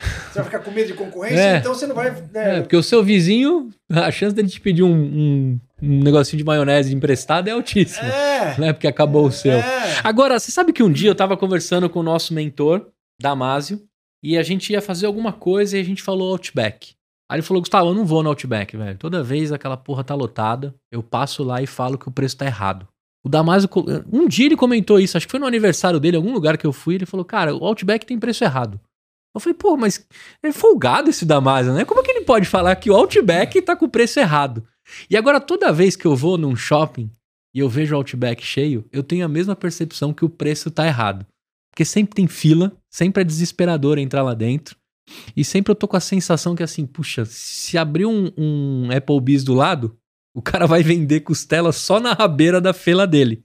Você 0.00 0.34
vai 0.34 0.44
ficar 0.44 0.58
com 0.60 0.70
medo 0.70 0.86
de 0.86 0.94
concorrência, 0.94 1.40
é. 1.40 1.56
então 1.58 1.74
você 1.74 1.86
não 1.86 1.94
vai. 1.94 2.10
Né? 2.10 2.58
É, 2.58 2.60
porque 2.60 2.76
o 2.76 2.82
seu 2.82 3.02
vizinho, 3.02 3.68
a 3.90 4.10
chance 4.10 4.34
dele 4.34 4.48
te 4.48 4.60
pedir 4.60 4.82
um, 4.82 4.94
um, 4.94 5.60
um 5.82 6.02
negocinho 6.02 6.38
de 6.38 6.44
maionese 6.44 6.94
emprestado 6.94 7.48
é 7.48 7.50
altíssima. 7.50 8.08
É. 8.08 8.58
Né? 8.58 8.72
Porque 8.72 8.86
acabou 8.86 9.26
o 9.26 9.32
seu. 9.32 9.52
É. 9.52 10.00
Agora, 10.02 10.38
você 10.38 10.50
sabe 10.50 10.72
que 10.72 10.82
um 10.82 10.90
dia 10.90 11.10
eu 11.10 11.14
tava 11.14 11.36
conversando 11.36 11.88
com 11.90 12.00
o 12.00 12.02
nosso 12.02 12.32
mentor, 12.32 12.86
Damásio, 13.20 13.82
e 14.22 14.38
a 14.38 14.42
gente 14.42 14.72
ia 14.72 14.80
fazer 14.80 15.06
alguma 15.06 15.32
coisa 15.32 15.76
e 15.76 15.80
a 15.80 15.84
gente 15.84 16.02
falou 16.02 16.32
Outback. 16.32 16.94
Aí 17.30 17.36
ele 17.36 17.42
falou, 17.42 17.62
Gustavo, 17.62 17.90
eu 17.90 17.94
não 17.94 18.04
vou 18.04 18.22
no 18.22 18.30
Outback, 18.30 18.76
velho. 18.76 18.98
Toda 18.98 19.22
vez 19.22 19.52
aquela 19.52 19.76
porra 19.76 20.02
tá 20.02 20.14
lotada, 20.14 20.74
eu 20.90 21.02
passo 21.02 21.44
lá 21.44 21.62
e 21.62 21.66
falo 21.66 21.96
que 21.96 22.08
o 22.08 22.12
preço 22.12 22.36
tá 22.36 22.46
errado. 22.46 22.88
O 23.24 23.28
Damásio, 23.28 23.68
um 24.10 24.26
dia 24.26 24.46
ele 24.46 24.56
comentou 24.56 24.98
isso, 24.98 25.16
acho 25.16 25.26
que 25.26 25.30
foi 25.30 25.40
no 25.40 25.46
aniversário 25.46 26.00
dele, 26.00 26.16
algum 26.16 26.32
lugar 26.32 26.56
que 26.56 26.66
eu 26.66 26.72
fui, 26.72 26.94
ele 26.94 27.04
falou, 27.04 27.24
cara, 27.24 27.54
o 27.54 27.64
Outback 27.64 28.06
tem 28.06 28.18
preço 28.18 28.42
errado. 28.42 28.80
Eu 29.34 29.40
falei, 29.40 29.54
pô, 29.54 29.76
mas 29.76 30.04
é 30.42 30.52
folgado 30.52 31.10
esse 31.10 31.24
Damásio, 31.24 31.72
né? 31.72 31.84
Como 31.84 32.00
é 32.00 32.02
que 32.02 32.10
ele 32.10 32.24
pode 32.24 32.46
falar 32.46 32.74
que 32.76 32.90
o 32.90 32.94
Outback 32.94 33.62
tá 33.62 33.76
com 33.76 33.84
o 33.86 33.90
preço 33.90 34.18
errado? 34.18 34.66
E 35.08 35.16
agora, 35.16 35.40
toda 35.40 35.72
vez 35.72 35.94
que 35.94 36.06
eu 36.06 36.16
vou 36.16 36.36
num 36.36 36.56
shopping 36.56 37.10
e 37.54 37.60
eu 37.60 37.68
vejo 37.68 37.94
o 37.94 37.98
Outback 37.98 38.44
cheio, 38.44 38.84
eu 38.92 39.02
tenho 39.02 39.24
a 39.24 39.28
mesma 39.28 39.54
percepção 39.54 40.12
que 40.12 40.24
o 40.24 40.28
preço 40.28 40.70
tá 40.70 40.86
errado. 40.86 41.24
Porque 41.70 41.84
sempre 41.84 42.14
tem 42.14 42.26
fila, 42.26 42.72
sempre 42.90 43.22
é 43.22 43.24
desesperador 43.24 43.98
entrar 43.98 44.22
lá 44.22 44.34
dentro. 44.34 44.76
E 45.36 45.44
sempre 45.44 45.70
eu 45.70 45.76
tô 45.76 45.86
com 45.88 45.96
a 45.96 46.00
sensação 46.00 46.54
que 46.54 46.62
assim, 46.62 46.84
puxa, 46.86 47.24
se 47.24 47.78
abrir 47.78 48.06
um, 48.06 48.30
um 48.36 48.88
Applebee's 48.90 49.44
do 49.44 49.54
lado, 49.54 49.96
o 50.34 50.42
cara 50.42 50.66
vai 50.66 50.82
vender 50.82 51.20
costela 51.20 51.72
só 51.72 52.00
na 52.00 52.12
rabeira 52.12 52.60
da 52.60 52.72
fila 52.72 53.06
dele. 53.06 53.44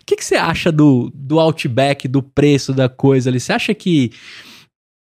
O 0.00 0.04
que, 0.04 0.16
que 0.16 0.24
você 0.24 0.34
acha 0.34 0.70
do, 0.70 1.10
do 1.14 1.40
Outback, 1.40 2.06
do 2.06 2.22
preço 2.22 2.72
da 2.72 2.88
coisa 2.88 3.30
ali? 3.30 3.40
Você 3.40 3.52
acha 3.52 3.72
que 3.74 4.12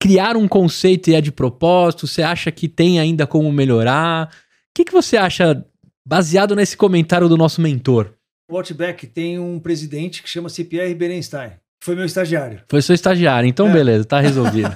criar 0.01 0.35
um 0.35 0.47
conceito 0.47 1.09
e 1.09 1.15
é 1.15 1.21
de 1.21 1.31
propósito? 1.31 2.07
Você 2.07 2.23
acha 2.23 2.51
que 2.51 2.67
tem 2.67 2.99
ainda 2.99 3.27
como 3.27 3.51
melhorar? 3.51 4.27
O 4.27 4.29
que, 4.73 4.83
que 4.83 4.91
você 4.91 5.15
acha 5.15 5.63
baseado 6.05 6.55
nesse 6.55 6.75
comentário 6.75 7.29
do 7.29 7.37
nosso 7.37 7.61
mentor? 7.61 8.13
o 8.49 8.57
Outback 8.57 9.07
tem 9.07 9.39
um 9.39 9.57
presidente 9.59 10.21
que 10.21 10.27
chama-se 10.29 10.65
Pierre 10.65 10.93
Berenstein, 10.93 11.51
foi 11.81 11.95
meu 11.95 12.03
estagiário. 12.03 12.61
Foi 12.67 12.81
seu 12.81 12.93
estagiário, 12.93 13.47
então 13.47 13.69
É. 13.69 13.71
beleza, 13.71 14.03
tá 14.03 14.19
resolvido. 14.19 14.69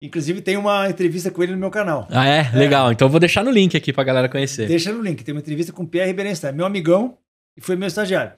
Inclusive 0.00 0.40
tem 0.42 0.56
uma 0.56 0.88
entrevista 0.88 1.30
com 1.30 1.42
ele 1.42 1.52
no 1.52 1.58
meu 1.58 1.70
canal. 1.70 2.06
ah, 2.10 2.26
é? 2.26 2.50
Legal. 2.56 2.92
Então 2.92 3.06
eu 3.06 3.10
vou 3.10 3.18
deixar 3.20 3.42
no 3.44 3.50
link 3.50 3.76
aqui 3.76 3.92
pra 3.92 4.04
galera 4.04 4.28
conhecer. 4.28 4.68
Deixa 4.68 4.92
no 4.92 5.02
link, 5.02 5.24
tem 5.24 5.34
uma 5.34 5.40
entrevista 5.40 5.72
com 5.72 5.82
o 5.82 5.86
Pierre 5.88 6.12
Berenstein, 6.12 6.52
meu 6.52 6.66
amigão 6.66 7.16
e 7.56 7.60
foi 7.60 7.74
meu 7.76 7.88
estagiário. 7.88 8.32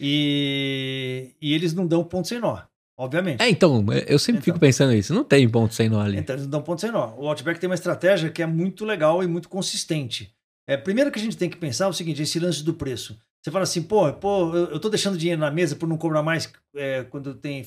E, 0.00 1.30
e 1.40 1.54
eles 1.54 1.72
não 1.72 1.86
dão 1.86 2.02
ponto 2.02 2.26
sem 2.26 2.40
nó, 2.40 2.58
obviamente. 2.96 3.40
É, 3.40 3.48
então, 3.48 3.84
eu 4.06 4.18
sempre 4.18 4.40
Então. 4.40 4.44
fico 4.44 4.58
pensando 4.58 4.92
isso. 4.92 5.12
Não 5.14 5.24
tem 5.24 5.48
ponto 5.48 5.74
sem 5.74 5.88
nó 5.88 6.00
ali. 6.00 6.18
Então 6.18 6.34
eles 6.34 6.44
não 6.44 6.50
dão 6.50 6.62
ponto 6.62 6.80
sem 6.80 6.90
nó. 6.90 7.14
O 7.16 7.28
Outback 7.28 7.58
tem 7.60 7.68
uma 7.68 7.74
estratégia 7.74 8.30
que 8.30 8.42
é 8.42 8.46
muito 8.46 8.84
legal 8.84 9.22
e 9.22 9.26
muito 9.26 9.48
consistente. 9.48 10.34
É, 10.68 10.76
primeiro 10.76 11.10
que 11.10 11.18
a 11.18 11.22
gente 11.22 11.36
tem 11.36 11.50
que 11.50 11.56
pensar 11.56 11.86
é 11.86 11.88
o 11.88 11.92
seguinte, 11.92 12.22
esse 12.22 12.38
lance 12.38 12.62
do 12.62 12.74
preço. 12.74 13.18
Você 13.42 13.50
fala 13.50 13.64
assim, 13.64 13.82
pô, 13.82 14.12
pô 14.12 14.54
eu, 14.54 14.78
tô 14.78 14.88
deixando 14.88 15.18
dinheiro 15.18 15.40
na 15.40 15.50
mesa 15.50 15.74
por 15.74 15.88
não 15.88 15.98
cobrar 15.98 16.22
mais 16.22 16.52
é, 16.76 17.02
quando 17.04 17.34
tem... 17.34 17.64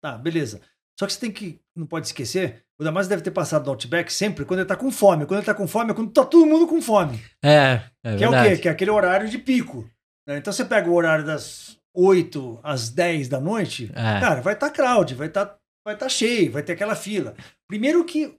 Tá, 0.00 0.16
beleza. 0.16 0.60
Só 0.98 1.06
que 1.06 1.12
você 1.12 1.18
tem 1.20 1.32
que, 1.32 1.60
não 1.74 1.86
pode 1.86 2.06
esquecer, 2.06 2.62
o 2.78 2.84
Damasio 2.84 3.10
deve 3.10 3.22
ter 3.22 3.32
passado 3.32 3.64
no 3.64 3.70
Outback 3.72 4.12
sempre 4.12 4.44
quando 4.44 4.60
ele 4.60 4.68
tá 4.68 4.76
com 4.76 4.90
fome. 4.90 5.26
Quando 5.26 5.40
ele 5.40 5.46
tá 5.46 5.52
com 5.54 5.66
fome 5.66 5.90
é 5.90 5.94
quando 5.94 6.12
tá 6.12 6.24
todo 6.24 6.46
mundo 6.46 6.66
com 6.66 6.80
fome. 6.80 7.20
É, 7.44 7.80
é 8.04 8.16
que 8.16 8.24
é 8.24 8.28
o 8.28 8.30
verdade. 8.30 8.54
quê? 8.56 8.62
Que 8.62 8.68
é 8.68 8.70
aquele 8.70 8.90
horário 8.92 9.28
de 9.28 9.38
pico. 9.38 9.84
né? 10.26 10.38
Então 10.38 10.52
você 10.52 10.64
pega 10.64 10.88
o 10.88 10.94
horário 10.94 11.26
das 11.26 11.75
8 11.96 12.60
às 12.62 12.90
10 12.90 13.28
da 13.28 13.40
noite, 13.40 13.90
É. 13.94 14.20
cara, 14.20 14.40
vai 14.42 14.54
estar 14.54 14.70
crowd, 14.70 15.14
vai 15.14 15.28
estar 15.28 15.56
vai 15.84 15.96
tá 15.96 16.08
cheio, 16.08 16.52
vai 16.52 16.62
ter 16.62 16.72
aquela 16.72 16.94
fila. 16.94 17.34
Primeiro 17.66 18.04
que 18.04 18.26
o 18.26 18.34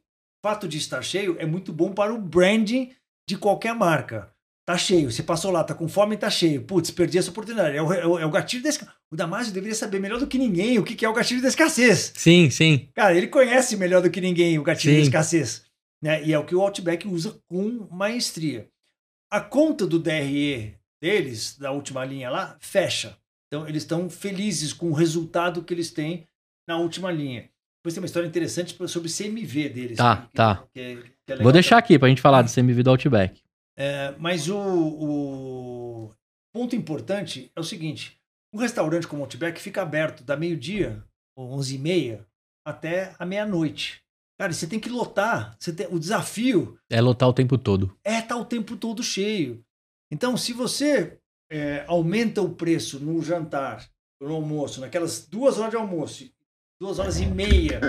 fato 0.45 0.67
de 0.67 0.77
estar 0.77 1.01
cheio 1.01 1.35
é 1.39 1.45
muito 1.45 1.73
bom 1.73 1.93
para 1.93 2.13
o 2.13 2.19
branding 2.19 2.91
de 3.27 3.37
qualquer 3.37 3.73
marca. 3.73 4.29
Tá 4.67 4.77
cheio, 4.77 5.09
você 5.09 5.23
passou 5.23 5.49
lá, 5.49 5.63
tá 5.63 5.73
com 5.73 5.87
fome, 5.87 6.17
tá 6.17 6.29
cheio. 6.29 6.61
Putz, 6.63 6.91
perdi 6.91 7.17
essa 7.17 7.29
oportunidade. 7.31 7.77
É 7.77 7.81
o, 7.81 7.93
é 7.93 8.05
o, 8.05 8.19
é 8.19 8.25
o 8.25 8.29
gatilho 8.29 8.61
da 8.61 8.67
escassez. 8.67 8.93
O 9.09 9.15
Damasio 9.15 9.53
deveria 9.53 9.73
saber 9.73 9.97
melhor 9.99 10.19
do 10.19 10.27
que 10.27 10.37
ninguém 10.37 10.77
o 10.77 10.83
que, 10.83 10.93
que 10.93 11.05
é 11.05 11.09
o 11.09 11.13
gatilho 11.13 11.41
da 11.41 11.47
escassez. 11.47 12.11
Sim, 12.15 12.49
sim. 12.49 12.89
Cara, 12.93 13.15
ele 13.15 13.27
conhece 13.27 13.77
melhor 13.77 14.01
do 14.01 14.09
que 14.11 14.19
ninguém 14.19 14.59
o 14.59 14.63
gatilho 14.63 14.93
Sim. 14.95 14.99
da 14.99 15.03
escassez. 15.03 15.63
Né? 16.03 16.21
E 16.25 16.33
é 16.33 16.37
o 16.37 16.43
que 16.43 16.53
o 16.53 16.61
Outback 16.61 17.07
usa 17.07 17.39
com 17.47 17.87
maestria. 17.89 18.67
A 19.31 19.39
conta 19.39 19.87
do 19.87 19.97
DRE 19.99 20.75
deles, 21.01 21.57
da 21.57 21.71
última 21.71 22.03
linha 22.03 22.29
lá, 22.29 22.57
fecha. 22.59 23.17
Então, 23.47 23.67
eles 23.67 23.83
estão 23.83 24.09
felizes 24.09 24.73
com 24.73 24.89
o 24.89 24.93
resultado 24.93 25.63
que 25.63 25.73
eles 25.73 25.91
têm 25.91 26.27
na 26.67 26.77
última 26.77 27.11
linha. 27.11 27.49
Depois 27.79 27.93
tem 27.93 28.01
uma 28.01 28.05
história 28.07 28.27
interessante 28.27 28.75
sobre 28.89 29.07
o 29.07 29.11
CMV 29.11 29.69
deles. 29.69 29.97
Tá, 29.97 30.27
que- 30.27 30.33
tá. 30.35 30.67
que 30.73 30.79
é- 30.79 30.95
que 31.25 31.33
é 31.33 31.37
Vou 31.37 31.51
deixar 31.51 31.77
aqui 31.77 31.97
pra 31.97 32.09
gente 32.09 32.21
falar 32.21 32.41
do 32.41 32.49
CMV 32.49 32.83
do 32.83 32.89
Outback. 32.89 33.41
é, 33.77 34.13
mas 34.17 34.49
o, 34.49 34.57
o 34.57 36.13
ponto 36.53 36.75
importante 36.75 37.51
é 37.55 37.59
o 37.59 37.63
seguinte: 37.63 38.17
um 38.53 38.57
restaurante 38.59 39.07
como 39.07 39.21
o 39.21 39.25
Outback 39.25 39.59
fica 39.61 39.81
aberto 39.81 40.23
da 40.23 40.35
meio-dia, 40.35 41.03
ou 41.35 41.57
11h30, 41.57 42.25
até 42.65 43.13
a 43.17 43.25
meia-noite. 43.25 44.01
Cara, 44.39 44.53
você 44.53 44.67
tem 44.67 44.79
que 44.79 44.89
lotar. 44.89 45.55
Você 45.59 45.73
tem, 45.73 45.87
o 45.89 45.99
desafio 45.99 46.77
É 46.89 47.01
lotar 47.01 47.27
o 47.29 47.33
tempo 47.33 47.57
todo. 47.57 47.97
é 48.03 48.19
estar 48.19 48.35
o 48.37 48.45
tempo 48.45 48.75
todo 48.77 49.01
cheio. 49.01 49.63
Então, 50.11 50.37
se 50.37 50.53
você 50.53 51.17
é, 51.49 51.83
aumenta 51.87 52.41
o 52.41 52.49
preço 52.49 52.99
no 52.99 53.21
jantar, 53.21 53.87
no 54.21 54.33
almoço, 54.33 54.81
naquelas 54.81 55.27
duas 55.27 55.57
horas 55.57 55.71
de 55.71 55.77
almoço, 55.77 56.25
duas 56.81 56.99
horas 56.99 57.19
e 57.19 57.25
meia 57.25 57.79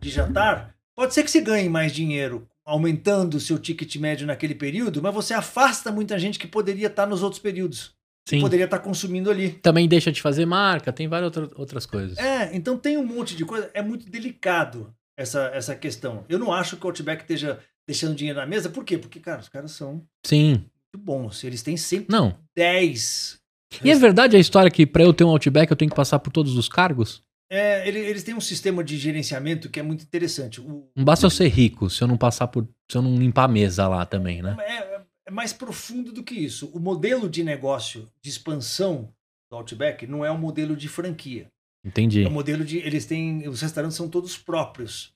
de 0.00 0.10
jantar, 0.10 0.74
pode 0.94 1.14
ser 1.14 1.22
que 1.24 1.30
você 1.30 1.40
ganhe 1.40 1.68
mais 1.68 1.92
dinheiro 1.92 2.46
aumentando 2.64 3.34
o 3.36 3.40
seu 3.40 3.58
ticket 3.58 3.96
médio 3.96 4.26
naquele 4.26 4.54
período, 4.54 5.02
mas 5.02 5.12
você 5.14 5.34
afasta 5.34 5.90
muita 5.90 6.18
gente 6.18 6.38
que 6.38 6.46
poderia 6.46 6.86
estar 6.86 7.06
nos 7.06 7.22
outros 7.22 7.40
períodos, 7.42 7.94
Sim. 8.28 8.40
poderia 8.40 8.66
estar 8.66 8.78
consumindo 8.78 9.30
ali. 9.30 9.50
Também 9.54 9.88
deixa 9.88 10.12
de 10.12 10.22
fazer 10.22 10.46
marca, 10.46 10.92
tem 10.92 11.08
várias 11.08 11.36
outra- 11.36 11.50
outras 11.60 11.84
coisas. 11.86 12.16
É, 12.18 12.54
então 12.54 12.78
tem 12.78 12.96
um 12.96 13.04
monte 13.04 13.34
de 13.34 13.44
coisa. 13.44 13.70
É 13.74 13.82
muito 13.82 14.08
delicado 14.08 14.94
essa, 15.16 15.46
essa 15.52 15.74
questão. 15.74 16.24
Eu 16.28 16.38
não 16.38 16.52
acho 16.52 16.76
que 16.76 16.84
o 16.84 16.88
Outback 16.88 17.22
esteja 17.22 17.58
deixando 17.88 18.14
dinheiro 18.14 18.38
na 18.38 18.46
mesa. 18.46 18.68
Por 18.68 18.84
quê? 18.84 18.96
Porque, 18.96 19.18
cara, 19.18 19.40
os 19.40 19.48
caras 19.48 19.72
são 19.72 20.06
Sim. 20.24 20.64
Muito 20.94 21.04
bons. 21.04 21.44
Eles 21.44 21.62
têm 21.62 21.76
sempre 21.76 22.06
Não. 22.10 22.36
10. 22.56 23.38
E 23.84 23.90
é 23.90 23.94
verdade 23.94 24.36
a 24.36 24.40
história 24.40 24.70
que 24.70 24.84
pra 24.86 25.04
eu 25.04 25.12
ter 25.12 25.24
um 25.24 25.28
Outback 25.30 25.70
eu 25.70 25.76
tenho 25.76 25.90
que 25.90 25.96
passar 25.96 26.18
por 26.18 26.32
todos 26.32 26.56
os 26.56 26.68
cargos? 26.68 27.22
É, 27.52 27.86
ele- 27.86 27.98
eles 27.98 28.22
têm 28.22 28.34
um 28.34 28.40
sistema 28.40 28.82
de 28.82 28.96
gerenciamento 28.96 29.68
que 29.68 29.80
é 29.80 29.82
muito 29.82 30.02
interessante. 30.04 30.60
O- 30.60 30.88
Não 30.96 31.04
basta 31.04 31.26
eu 31.26 31.30
ser 31.30 31.48
rico 31.48 31.88
se 31.90 32.02
eu 32.02 32.08
não 32.08 32.16
passar 32.16 32.48
por. 32.48 32.68
se 32.90 32.96
eu 32.96 33.02
não 33.02 33.16
limpar 33.16 33.44
a 33.44 33.48
mesa 33.48 33.86
lá 33.88 34.04
também, 34.04 34.42
né? 34.42 34.56
é, 34.60 35.00
é 35.28 35.30
mais 35.30 35.52
profundo 35.52 36.12
do 36.12 36.22
que 36.22 36.34
isso. 36.34 36.66
O 36.74 36.80
modelo 36.80 37.28
de 37.28 37.42
negócio 37.44 38.08
de 38.22 38.30
expansão 38.30 39.12
do 39.50 39.56
Outback 39.56 40.06
não 40.06 40.24
é 40.24 40.30
um 40.30 40.38
modelo 40.38 40.76
de 40.76 40.88
franquia. 40.88 41.48
Entendi. 41.84 42.22
É 42.24 42.28
um 42.28 42.32
modelo 42.32 42.64
de. 42.64 42.78
Eles 42.78 43.06
têm. 43.06 43.48
Os 43.48 43.60
restaurantes 43.62 43.96
são 43.96 44.08
todos 44.08 44.36
próprios. 44.36 45.12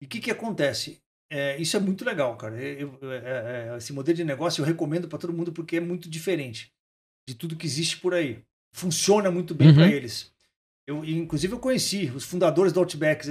E 0.00 0.04
o 0.04 0.08
que, 0.08 0.20
que 0.20 0.30
acontece? 0.30 0.98
É, 1.30 1.56
isso 1.60 1.76
é 1.76 1.80
muito 1.80 2.04
legal, 2.04 2.36
cara. 2.36 2.56
Eu- 2.62 2.98
eu- 3.00 3.12
é- 3.12 3.72
é- 3.72 3.76
esse 3.76 3.92
modelo 3.92 4.16
de 4.16 4.24
negócio 4.24 4.60
eu 4.62 4.66
recomendo 4.66 5.08
para 5.08 5.18
todo 5.18 5.32
mundo 5.32 5.52
porque 5.52 5.76
é 5.76 5.80
muito 5.80 6.08
diferente 6.08 6.72
de 7.28 7.34
tudo 7.34 7.56
que 7.56 7.66
existe 7.66 7.96
por 7.98 8.14
aí. 8.14 8.44
Funciona 8.72 9.30
muito 9.30 9.54
bem 9.54 9.68
Uhum. 9.68 9.74
para 9.74 9.88
eles. 9.88 10.32
Eu, 10.88 11.04
inclusive, 11.04 11.52
eu 11.52 11.58
conheci 11.58 12.10
os 12.14 12.24
fundadores 12.24 12.72
do 12.72 12.78
Outback 12.78 13.26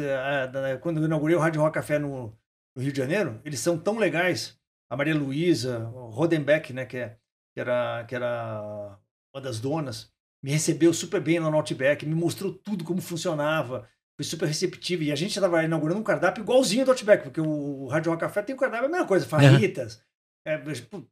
quando 0.81 0.99
eu 0.99 1.05
inaugurei 1.05 1.35
o 1.37 1.39
Rádio 1.39 1.61
Rock 1.61 1.75
Café 1.75 1.97
no, 1.97 2.37
no 2.75 2.81
Rio 2.83 2.91
de 2.91 2.97
Janeiro. 2.97 3.39
Eles 3.45 3.59
são 3.61 3.77
tão 3.77 3.97
legais. 3.97 4.57
A 4.91 4.97
Maria 4.97 5.15
Luísa, 5.15 5.87
o 5.89 6.09
Rodenbeck, 6.09 6.73
né, 6.73 6.85
que, 6.85 6.97
é- 6.97 7.17
que 7.53 7.59
era, 7.61 8.03
que 8.03 8.13
era 8.13 8.99
uma 9.33 9.41
das 9.41 9.59
donas, 9.59 10.11
me 10.43 10.51
recebeu 10.51 10.93
super 10.93 11.21
bem 11.21 11.39
lá 11.39 11.49
no 11.49 11.55
Outback, 11.57 12.05
me 12.05 12.13
mostrou 12.13 12.53
tudo 12.53 12.83
como 12.83 13.01
funcionava, 13.01 13.87
foi 14.17 14.25
super 14.25 14.47
receptivo. 14.47 15.03
E 15.03 15.11
a 15.11 15.15
gente 15.15 15.31
estava 15.31 15.63
inaugurando 15.63 15.99
um 15.99 16.03
cardápio 16.03 16.41
igualzinho 16.41 16.85
do 16.85 16.91
Outback, 16.91 17.23
porque 17.23 17.41
o 17.41 17.87
Rádio 17.87 18.11
Rock 18.11 18.21
Café 18.21 18.41
tem 18.41 18.55
um 18.55 18.57
cardápio, 18.57 18.85
é 18.85 18.87
a 18.87 18.91
mesma 18.91 19.07
coisa, 19.07 19.25
fajitas, 19.25 20.01
é, 20.45 20.57
pô, 20.57 21.03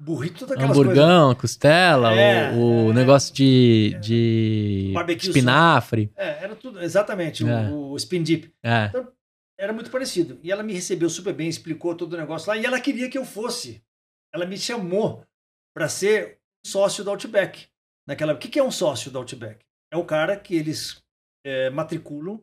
burrito, 0.00 0.40
todas 0.40 0.56
aquelas 0.56 0.76
coisas. 0.76 0.98
Hamburgão, 0.98 1.34
costela, 1.34 2.14
É, 2.14 2.52
o, 2.52 2.86
o 2.86 2.90
é. 2.90 2.94
negócio 2.94 3.34
de, 3.34 3.96
de 4.00 4.90
Barbecue 4.94 5.28
espinafre. 5.28 6.12
É, 6.16 6.44
era 6.44 6.56
tudo, 6.56 6.80
exatamente, 6.82 7.46
É. 7.46 7.70
o, 7.70 7.90
o 7.92 7.96
spin 7.96 8.22
dip. 8.22 8.52
É. 8.62 8.90
Era 9.60 9.72
muito 9.72 9.90
parecido. 9.90 10.38
E 10.42 10.52
ela 10.52 10.62
me 10.62 10.72
recebeu 10.72 11.10
super 11.10 11.34
bem, 11.34 11.48
explicou 11.48 11.94
todo 11.94 12.12
o 12.12 12.16
negócio 12.16 12.48
lá, 12.48 12.56
e 12.56 12.64
ela 12.64 12.80
queria 12.80 13.08
que 13.10 13.18
eu 13.18 13.24
fosse. 13.24 13.82
Ela 14.32 14.46
me 14.46 14.56
chamou 14.56 15.24
para 15.74 15.88
ser 15.88 16.38
sócio 16.64 17.02
do 17.02 17.10
Outback. 17.10 17.66
Naquela, 18.06 18.34
o 18.34 18.38
que, 18.38 18.48
que 18.48 18.58
é 18.58 18.62
um 18.62 18.70
sócio 18.70 19.10
do 19.10 19.18
Outback? 19.18 19.64
É 19.92 19.96
o 19.96 20.04
cara 20.04 20.36
que 20.36 20.54
eles 20.54 21.02
é, 21.44 21.70
matriculam, 21.70 22.40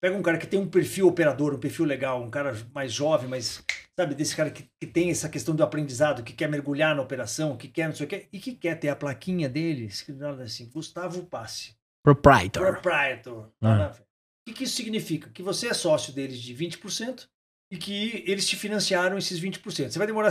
pega 0.00 0.16
um 0.16 0.22
cara 0.22 0.38
que 0.38 0.46
tem 0.46 0.60
um 0.60 0.68
perfil 0.68 1.08
operador, 1.08 1.54
um 1.54 1.60
perfil 1.60 1.84
legal, 1.84 2.22
um 2.22 2.30
cara 2.30 2.54
mais 2.74 2.92
jovem, 2.92 3.28
mas 3.28 3.64
sabe, 3.98 4.14
desse 4.14 4.36
cara 4.36 4.50
que, 4.50 4.68
que 4.78 4.86
tem 4.86 5.10
essa 5.10 5.28
questão 5.28 5.54
do 5.54 5.62
aprendizado, 5.62 6.22
que 6.22 6.32
quer 6.32 6.48
mergulhar 6.48 6.94
na 6.94 7.02
operação, 7.02 7.56
que 7.56 7.68
quer 7.68 7.88
não 7.88 7.94
sei 7.94 8.06
o 8.06 8.08
quê, 8.08 8.28
e 8.32 8.38
que 8.38 8.54
quer 8.54 8.74
ter 8.76 8.88
a 8.88 8.96
plaquinha 8.96 9.48
dele, 9.48 9.86
escrito 9.86 10.24
assim, 10.24 10.70
Gustavo 10.70 11.24
Passe. 11.24 11.74
Proprietor. 12.04 12.72
Proprietor. 12.72 13.50
Ah. 13.60 13.92
O 13.92 14.50
que, 14.50 14.58
que 14.58 14.64
isso 14.64 14.76
significa? 14.76 15.30
Que 15.30 15.42
você 15.42 15.68
é 15.68 15.74
sócio 15.74 16.12
deles 16.12 16.38
de 16.38 16.54
20% 16.54 17.26
e 17.72 17.76
que 17.76 18.22
eles 18.26 18.46
te 18.46 18.54
financiaram 18.54 19.18
esses 19.18 19.40
20%. 19.40 19.90
Você 19.90 19.98
vai 19.98 20.06
demorar 20.06 20.30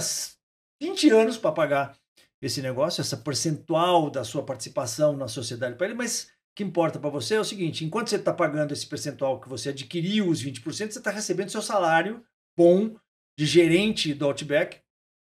20 0.81 1.09
anos 1.09 1.37
para 1.37 1.51
pagar 1.51 1.97
esse 2.41 2.61
negócio, 2.61 3.01
essa 3.01 3.17
percentual 3.17 4.09
da 4.09 4.23
sua 4.23 4.43
participação 4.43 5.17
na 5.17 5.27
sociedade 5.27 5.75
para 5.75 5.87
ele, 5.87 5.95
mas 5.95 6.31
que 6.55 6.63
importa 6.63 6.97
para 6.97 7.09
você 7.09 7.35
é 7.35 7.39
o 7.39 7.45
seguinte: 7.45 7.83
enquanto 7.83 8.09
você 8.09 8.15
está 8.15 8.33
pagando 8.33 8.71
esse 8.73 8.87
percentual 8.87 9.39
que 9.39 9.49
você 9.49 9.69
adquiriu, 9.69 10.29
os 10.29 10.43
20%, 10.43 10.63
você 10.63 10.83
está 10.83 11.11
recebendo 11.11 11.49
seu 11.49 11.61
salário 11.61 12.23
bom 12.57 12.95
de 13.37 13.45
gerente 13.45 14.13
do 14.13 14.25
Outback 14.25 14.79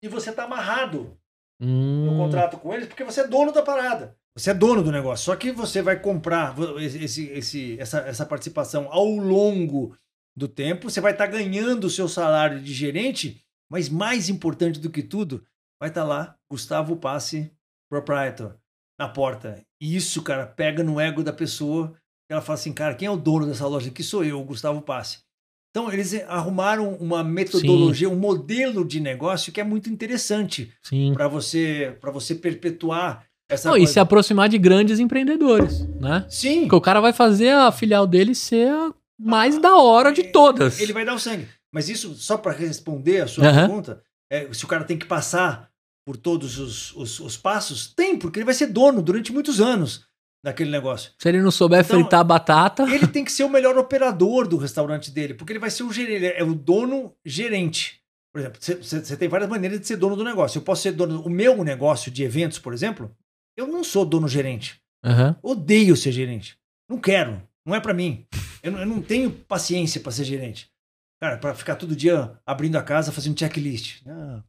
e 0.03 0.09
você 0.09 0.31
está 0.31 0.45
amarrado 0.45 1.19
no 1.61 1.67
Hum, 1.67 2.17
contrato 2.17 2.59
com 2.59 2.75
eles, 2.75 2.89
porque 2.89 3.05
você 3.05 3.23
é 3.23 3.29
dono 3.29 3.53
da 3.53 3.63
parada. 3.63 4.17
Você 4.37 4.51
é 4.51 4.55
dono 4.55 4.83
do 4.83 4.91
negócio. 4.91 5.27
Só 5.27 5.37
que 5.37 5.53
você 5.53 5.81
vai 5.81 5.99
comprar 5.99 6.55
esse, 6.79 7.27
esse, 7.29 7.79
essa, 7.79 8.01
essa 8.01 8.27
participação 8.27 8.89
ao 8.91 9.07
longo 9.07 9.97
do 10.37 10.49
tempo. 10.49 10.91
Você 10.91 11.01
vai 11.01 11.13
estar 11.13 11.27
ganhando 11.27 11.85
o 11.85 11.91
seu 11.91 12.09
salário 12.09 12.61
de 12.61 12.75
gerente, 12.75 13.41
mas 13.71 13.89
mais 13.89 14.29
importante 14.29 14.81
do 14.81 14.91
que 14.91 15.03
tudo, 15.03 15.47
vai 15.81 15.89
estar 15.89 16.05
lá 16.05 16.37
Gustavo 16.51 16.97
Passe 16.97 17.53
Proprietor 17.89 18.57
na 18.99 19.09
porta. 19.09 19.65
E 19.85 19.97
isso, 19.97 20.23
cara, 20.23 20.47
pega 20.47 20.83
no 20.83 20.99
ego 20.99 21.23
da 21.23 21.31
pessoa. 21.31 21.93
Ela 22.27 22.41
fala 22.41 22.59
assim, 22.59 22.73
cara, 22.73 22.95
quem 22.95 23.05
é 23.07 23.11
o 23.11 23.19
dono 23.19 23.45
dessa 23.47 23.67
loja 23.67 23.91
aqui? 23.91 24.03
Sou 24.03 24.25
eu, 24.25 24.41
o 24.41 24.45
Gustavo 24.45 24.81
Passe. 24.81 25.19
Então, 25.71 25.93
eles 25.93 26.15
arrumaram 26.27 26.95
uma 26.95 27.23
metodologia, 27.23 28.09
um 28.09 28.17
modelo 28.19 28.83
de 28.83 28.99
negócio 28.99 29.53
que 29.53 29.61
é 29.61 29.65
muito 29.65 29.91
interessante 29.91 30.73
sim. 30.83 31.13
para 31.13 31.29
você 31.29 31.99
para 32.01 32.11
você 32.11 32.35
perpetuar 32.35 33.27
essa 33.47 33.69
Não, 33.69 33.77
e 33.77 33.81
coisa. 33.81 33.93
se 33.93 34.01
aproximar 34.01 34.49
de 34.49 34.57
grandes 34.57 34.99
empreendedores, 34.99 35.81
né? 36.01 36.25
Sim, 36.31 36.61
Porque 36.63 36.77
o 36.77 36.81
cara 36.81 37.01
vai 37.03 37.13
fazer 37.13 37.51
a 37.51 37.71
filial 37.71 38.07
dele 38.07 38.35
ser 38.35 38.71
a 38.71 38.91
mais 39.19 39.61
da 39.61 39.77
hora 39.77 40.13
de 40.15 40.23
todas. 40.25 40.81
ele 40.81 40.95
vai 40.95 41.05
dar 41.05 41.13
o 41.15 41.19
sangue. 41.19 41.47
Mas 41.71 41.91
isso, 41.91 42.15
só 42.15 42.39
para 42.39 42.53
responder 42.53 43.21
a 43.21 43.27
sua 43.27 43.47
Aham. 43.49 43.67
pergunta, 43.67 44.03
é, 44.31 44.51
se 44.51 44.65
o 44.65 44.69
cara 44.69 44.85
tem 44.85 44.97
que 44.97 45.05
passar 45.05 45.69
por 46.07 46.17
todos 46.17 46.59
os, 46.59 46.95
os, 46.95 47.21
os 47.21 47.37
passos? 47.37 47.93
Tem, 47.95 48.19
porque 48.19 48.39
ele 48.39 48.45
vai 48.45 48.55
ser 48.55 48.67
dono 48.69 49.03
durante 49.03 49.33
muitos 49.33 49.61
anos 49.61 50.05
daquele 50.45 50.71
negócio. 50.71 51.13
Se 51.19 51.29
ele 51.29 51.41
não 51.41 51.51
souber 51.51 51.85
Então, 51.85 51.99
fritar 52.01 52.25
batata. 52.25 52.83
Ele 52.85 53.07
tem 53.07 53.25
que 53.25 53.33
ser 53.33 53.45
o 53.45 53.49
melhor 53.51 53.77
operador 53.79 54.47
do 54.47 54.57
restaurante 54.59 55.11
dele, 55.11 55.35
porque 55.35 55.53
ele 55.53 55.59
vai 55.59 55.71
ser 55.71 55.83
o 55.85 55.93
gerente, 55.93 56.13
ele 56.25 56.27
é 56.27 56.45
o 56.45 56.55
dono 56.55 57.15
gerente. 57.25 58.01
Por 58.33 58.41
exemplo, 58.41 58.59
você- 58.61 59.17
tem 59.17 59.29
várias 59.29 59.49
maneiras 59.49 59.81
de 59.81 59.87
ser 59.87 59.97
dono 59.97 60.17
do 60.17 60.25
negócio. 60.25 60.59
Eu 60.59 60.63
posso 60.63 60.83
ser 60.83 60.93
dono. 60.93 61.23
O 61.23 61.31
meu 61.31 61.63
negócio 61.65 62.11
de 62.11 62.23
eventos, 62.25 62.59
por 62.59 62.75
exemplo, 62.75 63.11
eu 63.57 63.67
não 63.67 63.85
sou 63.85 64.05
dono 64.05 64.27
gerente. 64.29 64.81
Aham. 65.05 65.37
Odeio 65.43 65.97
ser 65.97 66.11
gerente. 66.13 66.59
Não 66.91 66.99
quero. 66.99 67.41
Não 67.65 67.75
é 67.75 67.81
pra 67.81 67.95
mim. 67.95 68.27
Eu 68.63 68.73
não, 68.73 68.81
eu 68.81 68.87
não 68.87 69.01
tenho 69.01 69.31
paciência 69.31 70.01
pra 70.01 70.11
ser 70.13 70.25
gerente. 70.25 70.69
Cara, 71.23 71.39
pra 71.39 71.55
ficar 71.55 71.77
todo 71.77 71.95
dia 71.97 72.33
abrindo 72.45 72.77
a 72.77 72.83
casa, 72.83 73.13
fazendo 73.13 73.39
checklist. 73.39 74.03
Ah, 74.07 74.43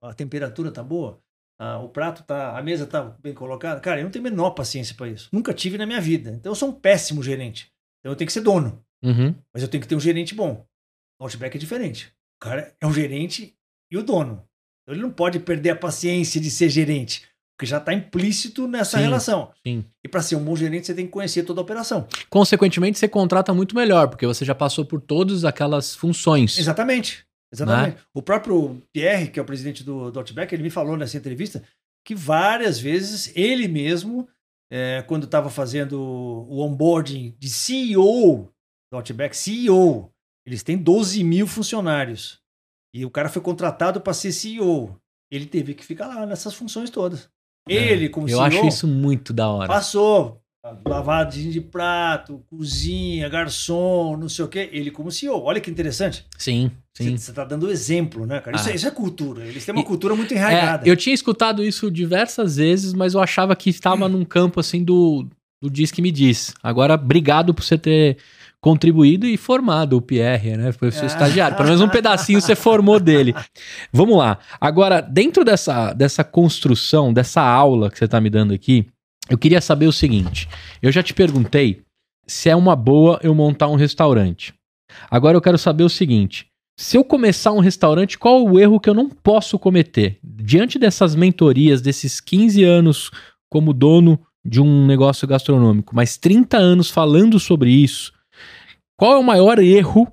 a 0.00 0.14
temperatura 0.14 0.70
tá 0.70 0.82
boa. 0.82 1.20
Ah, 1.58 1.78
o 1.78 1.88
prato 1.88 2.22
tá. 2.22 2.56
A 2.56 2.62
mesa 2.62 2.86
tá 2.86 3.02
bem 3.02 3.32
colocada. 3.32 3.80
Cara, 3.80 4.00
eu 4.00 4.04
não 4.04 4.10
tenho 4.10 4.26
a 4.26 4.30
menor 4.30 4.50
paciência 4.50 4.94
pra 4.94 5.08
isso. 5.08 5.28
Nunca 5.32 5.54
tive 5.54 5.78
na 5.78 5.86
minha 5.86 6.00
vida. 6.00 6.30
Então 6.30 6.52
eu 6.52 6.56
sou 6.56 6.68
um 6.68 6.72
péssimo 6.72 7.22
gerente. 7.22 7.72
Então 8.00 8.12
eu 8.12 8.16
tenho 8.16 8.26
que 8.26 8.32
ser 8.32 8.42
dono. 8.42 8.84
Uhum. 9.02 9.34
Mas 9.52 9.62
eu 9.62 9.68
tenho 9.68 9.80
que 9.80 9.88
ter 9.88 9.96
um 9.96 10.00
gerente 10.00 10.34
bom. 10.34 10.66
O 11.18 11.24
Outback 11.24 11.56
é 11.56 11.60
diferente. 11.60 12.12
O 12.36 12.44
cara 12.44 12.74
é 12.80 12.86
o 12.86 12.92
gerente 12.92 13.56
e 13.90 13.96
o 13.96 14.02
dono. 14.02 14.46
Então 14.82 14.94
ele 14.94 15.02
não 15.02 15.10
pode 15.10 15.40
perder 15.40 15.70
a 15.70 15.76
paciência 15.76 16.40
de 16.40 16.50
ser 16.50 16.68
gerente. 16.68 17.26
Porque 17.56 17.64
já 17.64 17.78
está 17.78 17.94
implícito 17.94 18.68
nessa 18.68 18.98
Sim. 18.98 19.04
relação. 19.04 19.50
Sim. 19.66 19.82
E 20.04 20.08
para 20.08 20.20
ser 20.20 20.36
um 20.36 20.44
bom 20.44 20.54
gerente, 20.54 20.86
você 20.86 20.94
tem 20.94 21.06
que 21.06 21.12
conhecer 21.12 21.42
toda 21.42 21.58
a 21.58 21.64
operação. 21.64 22.06
Consequentemente, 22.28 22.98
você 22.98 23.08
contrata 23.08 23.54
muito 23.54 23.74
melhor, 23.74 24.08
porque 24.08 24.26
você 24.26 24.44
já 24.44 24.54
passou 24.54 24.84
por 24.84 25.00
todas 25.00 25.42
aquelas 25.42 25.94
funções. 25.94 26.58
Exatamente. 26.58 27.25
Exatamente. 27.52 27.98
O 28.12 28.22
próprio 28.22 28.82
Pierre, 28.92 29.30
que 29.30 29.38
é 29.38 29.42
o 29.42 29.46
presidente 29.46 29.84
do, 29.84 30.10
do 30.10 30.18
Outback, 30.18 30.54
ele 30.54 30.62
me 30.62 30.70
falou 30.70 30.96
nessa 30.96 31.16
entrevista 31.16 31.62
que 32.04 32.14
várias 32.14 32.78
vezes 32.78 33.32
ele 33.36 33.66
mesmo, 33.68 34.28
é, 34.70 35.02
quando 35.06 35.24
estava 35.24 35.50
fazendo 35.50 36.00
o 36.00 36.60
onboarding 36.60 37.34
de 37.38 37.48
CEO 37.48 38.52
do 38.90 38.96
Outback, 38.96 39.36
CEO, 39.36 40.12
eles 40.46 40.62
têm 40.62 40.76
12 40.76 41.22
mil 41.24 41.46
funcionários. 41.46 42.40
E 42.94 43.04
o 43.04 43.10
cara 43.10 43.28
foi 43.28 43.42
contratado 43.42 44.00
para 44.00 44.14
ser 44.14 44.32
CEO. 44.32 44.96
Ele 45.30 45.46
teve 45.46 45.74
que 45.74 45.84
ficar 45.84 46.06
lá 46.06 46.24
nessas 46.24 46.54
funções 46.54 46.88
todas. 46.90 47.28
Ele, 47.68 48.08
como 48.08 48.28
É, 48.28 48.32
Eu 48.32 48.36
CEO, 48.36 48.46
acho 48.46 48.68
isso 48.68 48.86
muito 48.86 49.32
da 49.32 49.48
hora. 49.48 49.66
passou 49.66 50.40
lavadinho 50.86 51.50
de 51.52 51.60
prato, 51.60 52.42
cozinha, 52.50 53.28
garçom, 53.28 54.16
não 54.16 54.28
sei 54.28 54.44
o 54.44 54.48
quê. 54.48 54.68
Ele 54.72 54.90
como 54.90 55.10
CEO. 55.10 55.42
Olha 55.42 55.60
que 55.60 55.70
interessante. 55.70 56.24
Sim, 56.38 56.70
sim. 56.94 57.16
Você 57.16 57.30
está 57.30 57.44
dando 57.44 57.70
exemplo, 57.70 58.26
né, 58.26 58.40
cara? 58.40 58.56
Isso, 58.56 58.68
Ah. 58.68 58.72
é, 58.72 58.74
isso 58.74 58.86
é 58.86 58.90
cultura. 58.90 59.44
Eles 59.44 59.64
têm 59.64 59.74
uma 59.74 59.84
cultura 59.84 60.14
muito 60.14 60.32
É, 60.34 60.36
enraizada. 60.36 60.88
eu 60.88 60.96
tinha 60.96 61.14
escutado 61.14 61.62
isso 61.64 61.90
diversas 61.90 62.56
vezes, 62.56 62.92
mas 62.92 63.14
eu 63.14 63.20
achava 63.20 63.54
que 63.54 63.70
estava 63.70 64.08
num 64.08 64.24
campo 64.24 64.60
assim 64.60 64.82
do, 64.84 65.26
do 65.62 65.70
diz 65.70 65.90
que 65.90 66.02
me 66.02 66.10
diz. 66.10 66.52
Agora, 66.62 66.94
obrigado 66.94 67.52
por 67.54 67.62
você 67.62 67.78
ter 67.78 68.16
contribuído 68.60 69.26
e 69.26 69.36
formado 69.36 69.96
o 69.96 70.02
Pierre, 70.02 70.56
né? 70.56 70.72
Foi 70.72 70.90
seu 70.90 71.02
Ah. 71.04 71.06
estagiário. 71.06 71.56
Pelo 71.56 71.68
menos 71.68 71.82
um 71.82 71.88
pedacinho 71.88 72.40
você 72.40 72.56
formou 72.56 72.98
dele. 72.98 73.32
Vamos 73.92 74.16
lá. 74.18 74.38
Agora, 74.60 75.00
dentro 75.00 75.44
dessa, 75.44 75.92
dessa 75.92 76.24
construção, 76.24 77.12
dessa 77.12 77.40
aula 77.42 77.90
que 77.90 77.98
você 77.98 78.06
está 78.06 78.20
me 78.20 78.28
dando 78.30 78.52
aqui, 78.52 78.86
eu 79.28 79.38
queria 79.38 79.60
saber 79.60 79.86
o 79.86 79.92
seguinte. 79.92 80.48
Eu 80.80 80.92
já 80.92 81.02
te 81.02 81.12
perguntei 81.12 81.82
se 82.26 82.48
é 82.48 82.56
uma 82.56 82.76
boa 82.76 83.18
eu 83.22 83.34
montar 83.34 83.68
um 83.68 83.74
restaurante. 83.74 84.54
Agora 85.10 85.36
eu 85.36 85.40
quero 85.40 85.58
saber 85.58 85.84
o 85.84 85.88
seguinte. 85.88 86.46
Se 86.78 86.96
eu 86.96 87.04
começar 87.04 87.52
um 87.52 87.60
restaurante, 87.60 88.18
qual 88.18 88.44
o 88.44 88.60
erro 88.60 88.78
que 88.78 88.90
eu 88.90 88.94
não 88.94 89.08
posso 89.08 89.58
cometer? 89.58 90.18
Diante 90.22 90.78
dessas 90.78 91.14
mentorias, 91.14 91.80
desses 91.80 92.20
15 92.20 92.62
anos 92.64 93.10
como 93.50 93.72
dono 93.72 94.20
de 94.44 94.60
um 94.60 94.86
negócio 94.86 95.26
gastronômico, 95.26 95.94
mais 95.94 96.16
30 96.16 96.56
anos 96.56 96.90
falando 96.90 97.40
sobre 97.40 97.70
isso, 97.70 98.12
qual 98.96 99.14
é 99.14 99.16
o 99.16 99.24
maior 99.24 99.58
erro 99.58 100.06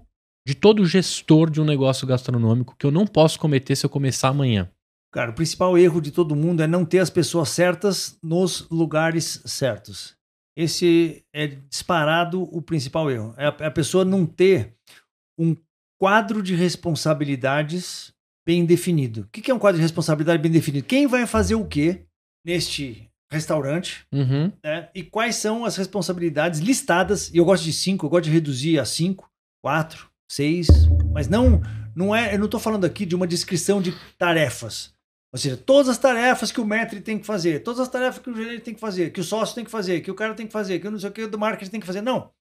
de 0.48 0.56
todo 0.56 0.86
gestor 0.86 1.50
de 1.50 1.62
um 1.62 1.66
negócio 1.66 2.08
gastronômico 2.08 2.76
que 2.78 2.86
eu 2.86 2.92
não 2.92 3.06
posso 3.06 3.40
cometer 3.40 3.76
se 3.76 3.86
eu 3.86 3.90
começar 3.90 4.30
amanhã? 4.30 4.70
Cara, 5.14 5.30
o 5.30 5.36
principal 5.36 5.78
erro 5.78 6.02
de 6.02 6.10
todo 6.10 6.36
mundo 6.36 6.64
é 6.64 6.68
não 6.68 6.84
ter 6.84 6.98
as 6.98 7.12
pessoas 7.12 7.50
certas 7.50 8.18
nos 8.22 8.68
lugares 8.70 9.44
certos. 9.46 10.16
Esse 10.58 11.24
é 11.32 11.48
disparado 11.48 12.42
o 12.42 12.62
principal 12.64 13.12
erro. 13.12 13.34
É 13.38 13.46
a, 13.46 13.56
é 13.60 13.70
pessoa 13.70 14.04
não 14.04 14.26
ter 14.26 14.74
um 15.38 15.56
quadro 16.02 16.42
de 16.42 16.56
responsabilidades 16.56 18.12
bem 18.44 18.66
definido. 18.66 19.22
O 19.22 19.28
que 19.28 19.42
que 19.42 19.52
é 19.52 19.54
um 19.54 19.60
quadro 19.60 19.78
de 19.78 19.84
responsabilidade 19.84 20.42
bem 20.42 20.52
definido? 20.52 20.88
Quem 20.88 21.06
vai 21.06 21.28
fazer 21.28 21.54
o 21.54 21.68
quê 21.68 22.08
neste 22.44 23.08
restaurante? 23.32 24.08
Uhum. 24.12 24.52
né? 24.64 24.90
E 24.96 25.04
quais 25.04 25.36
são 25.36 25.64
as 25.64 25.78
responsabilidades 25.78 26.60
listadas? 26.60 27.32
E 27.32 27.38
eu 27.38 27.46
gosto 27.46 27.64
de 27.64 27.74
cinco, 27.74 28.08
eu 28.08 28.10
gosto 28.10 28.26
de 28.26 28.32
reduzir 28.32 28.80
a 28.80 28.86
cinco, 28.86 29.30
quatro, 29.64 30.10
seis, 30.28 30.68
mas 31.12 31.28
não, 31.28 31.62
não 31.96 32.16
é. 32.16 32.34
Eu 32.34 32.40
não 32.40 32.46
estou 32.46 32.60
falando 32.60 32.86
aqui 32.86 33.06
de 33.06 33.16
uma 33.16 33.28
descrição 33.28 33.80
de 33.80 33.94
tarefas. 34.18 34.92
Ou 35.34 35.40
seja, 35.40 35.58
todas 35.58 35.90
as 35.90 35.98
tarefas 35.98 36.52
que 36.52 36.62
o 36.62 36.66
mestre 36.66 37.02
tem 37.02 37.18
que 37.18 37.26
fazer, 37.26 37.64
todas 37.64 37.80
as 37.80 37.90
tarefas 37.90 38.22
que 38.22 38.30
o 38.30 38.36
gerente 38.36 38.62
tem 38.62 38.74
que 38.76 38.80
fazer, 38.80 39.12
que 39.12 39.20
o 39.20 39.24
sócio 39.24 39.56
tem 39.56 39.66
que 39.66 39.72
fazer, 39.72 40.02
que 40.02 40.12
o 40.12 40.16
cara 40.16 40.36
tem 40.36 40.46
que 40.46 40.54
fazer, 40.54 40.80
que 40.80 40.88
o 40.88 40.92
não 40.92 41.00
sei 41.00 41.10
o 41.10 41.12
que 41.12 41.26
do 41.26 41.40
marketing 41.40 41.72
tem 41.72 41.80
que 41.80 41.88
fazer. 41.88 42.02
Não. 42.02 42.32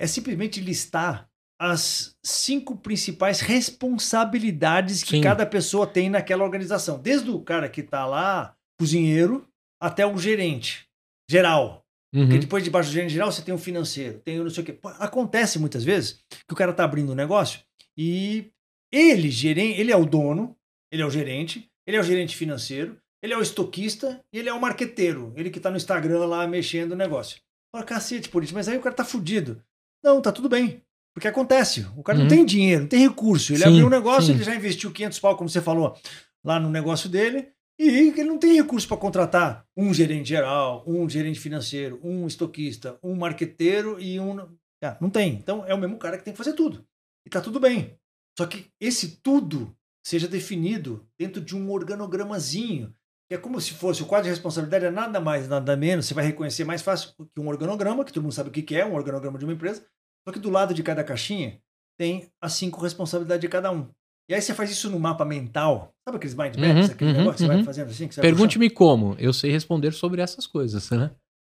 É 0.00 0.06
simplesmente 0.06 0.58
listar 0.58 1.28
as 1.60 2.16
cinco 2.24 2.76
principais 2.76 3.40
responsabilidades 3.40 5.02
que 5.02 5.16
Sim. 5.16 5.20
cada 5.20 5.44
pessoa 5.44 5.86
tem 5.86 6.08
naquela 6.08 6.42
organização. 6.44 6.98
Desde 6.98 7.30
o 7.30 7.40
cara 7.40 7.68
que 7.68 7.82
está 7.82 8.06
lá, 8.06 8.54
cozinheiro, 8.80 9.46
até 9.78 10.06
o 10.06 10.16
gerente 10.16 10.86
geral. 11.30 11.84
Uhum. 12.14 12.22
Porque 12.22 12.38
depois 12.38 12.64
debaixo 12.64 12.88
do 12.88 12.94
gerente 12.94 13.12
geral 13.12 13.30
você 13.30 13.42
tem 13.42 13.54
o 13.54 13.58
financeiro, 13.58 14.20
tem 14.20 14.40
o 14.40 14.44
não 14.44 14.50
sei 14.50 14.62
o 14.62 14.66
quê. 14.66 14.78
Acontece 14.98 15.58
muitas 15.58 15.84
vezes 15.84 16.20
que 16.46 16.54
o 16.54 16.56
cara 16.56 16.72
tá 16.72 16.84
abrindo 16.84 17.12
um 17.12 17.16
negócio 17.16 17.60
e 17.96 18.50
ele, 18.90 19.30
gerente, 19.30 19.78
ele 19.78 19.92
é 19.92 19.96
o 19.96 20.06
dono, 20.06 20.56
ele 20.90 21.02
é 21.02 21.06
o 21.06 21.10
gerente, 21.10 21.70
ele 21.88 21.96
é 21.96 22.00
o 22.00 22.04
gerente 22.04 22.36
financeiro, 22.36 22.98
ele 23.22 23.32
é 23.32 23.36
o 23.36 23.40
estoquista 23.42 24.20
e 24.32 24.38
ele 24.38 24.48
é 24.48 24.52
o 24.52 24.60
marqueteiro. 24.60 25.32
Ele 25.36 25.48
que 25.50 25.58
tá 25.58 25.70
no 25.70 25.76
Instagram 25.78 26.26
lá 26.26 26.46
mexendo 26.46 26.92
o 26.92 26.96
negócio. 26.96 27.40
Fala, 27.72 27.84
cacete, 27.84 28.28
por 28.28 28.44
isso, 28.44 28.54
mas 28.54 28.68
aí 28.68 28.76
o 28.76 28.80
cara 28.82 28.94
tá 28.94 29.04
fudido. 29.04 29.62
Não, 30.04 30.20
tá 30.20 30.30
tudo 30.30 30.48
bem. 30.48 30.82
Porque 31.14 31.26
acontece. 31.26 31.86
O 31.96 32.02
cara 32.02 32.18
Uhum. 32.18 32.24
não 32.24 32.28
tem 32.30 32.44
dinheiro, 32.44 32.82
não 32.82 32.88
tem 32.88 33.00
recurso. 33.00 33.52
Ele 33.52 33.62
Sim, 33.62 33.68
abriu 33.70 33.86
um 33.86 33.90
negócio, 33.90 34.26
sim. 34.26 34.32
ele 34.34 34.44
já 34.44 34.54
investiu 34.54 34.92
500 34.92 35.18
pau, 35.18 35.36
como 35.36 35.48
você 35.48 35.60
falou, 35.60 35.96
lá 36.44 36.60
no 36.60 36.70
negócio 36.70 37.08
dele. 37.08 37.48
E 37.80 37.88
ele 37.88 38.24
não 38.24 38.38
tem 38.38 38.54
recurso 38.54 38.86
para 38.86 38.96
contratar 38.96 39.64
um 39.76 39.92
gerente 39.94 40.28
geral, 40.28 40.84
um 40.86 41.08
gerente 41.08 41.40
financeiro, 41.40 41.98
um 42.04 42.26
estoquista, 42.26 42.98
um 43.02 43.14
marqueteiro 43.14 44.00
e 44.00 44.18
um. 44.20 44.38
Ah, 44.82 44.96
não 45.00 45.08
tem. 45.10 45.34
Então 45.34 45.64
é 45.66 45.72
o 45.74 45.78
mesmo 45.78 45.96
cara 45.96 46.18
que 46.18 46.24
tem 46.24 46.32
que 46.32 46.38
fazer 46.38 46.52
tudo. 46.52 46.84
E 47.26 47.30
tá 47.30 47.40
tudo 47.40 47.58
bem. 47.58 47.96
Só 48.38 48.46
que 48.46 48.66
esse 48.80 49.20
tudo 49.22 49.74
seja 50.08 50.26
definido 50.26 51.06
dentro 51.18 51.38
de 51.40 51.54
um 51.54 51.70
organogramazinho. 51.70 52.94
Que 53.28 53.34
é 53.34 53.38
como 53.38 53.60
se 53.60 53.74
fosse 53.74 54.02
o 54.02 54.06
quadro 54.06 54.24
de 54.24 54.30
responsabilidade, 54.30 54.86
é 54.86 54.90
nada 54.90 55.20
mais, 55.20 55.46
nada 55.46 55.76
menos. 55.76 56.06
Você 56.06 56.14
vai 56.14 56.24
reconhecer 56.24 56.64
mais 56.64 56.80
fácil 56.80 57.12
que 57.14 57.38
um 57.38 57.46
organograma, 57.46 58.02
que 58.02 58.10
todo 58.10 58.22
mundo 58.22 58.32
sabe 58.32 58.48
o 58.48 58.52
que 58.52 58.74
é, 58.74 58.86
um 58.86 58.94
organograma 58.94 59.38
de 59.38 59.44
uma 59.44 59.52
empresa. 59.52 59.84
Só 60.26 60.32
que 60.32 60.38
do 60.38 60.48
lado 60.48 60.72
de 60.72 60.82
cada 60.82 61.04
caixinha 61.04 61.60
tem 61.98 62.30
as 62.40 62.54
cinco 62.54 62.80
responsabilidades 62.80 63.42
de 63.42 63.48
cada 63.48 63.70
um. 63.70 63.90
E 64.30 64.34
aí 64.34 64.40
você 64.40 64.54
faz 64.54 64.70
isso 64.70 64.88
no 64.88 64.98
mapa 64.98 65.26
mental. 65.26 65.94
Sabe 66.06 66.16
aqueles 66.16 66.34
mind 66.34 66.56
maps, 66.56 66.86
Uhum, 66.86 66.94
aquele 66.94 67.10
uhum, 67.10 67.16
negócio 67.18 67.36
que 67.36 67.38
você 67.38 67.50
uhum. 67.50 67.56
vai 67.56 67.64
fazendo 67.64 67.90
assim? 67.90 68.08
Pergunte-me 68.08 68.70
como. 68.70 69.14
Eu 69.18 69.34
sei 69.34 69.50
responder 69.50 69.92
sobre 69.92 70.22
essas 70.22 70.46
coisas, 70.46 70.88
né? 70.90 71.10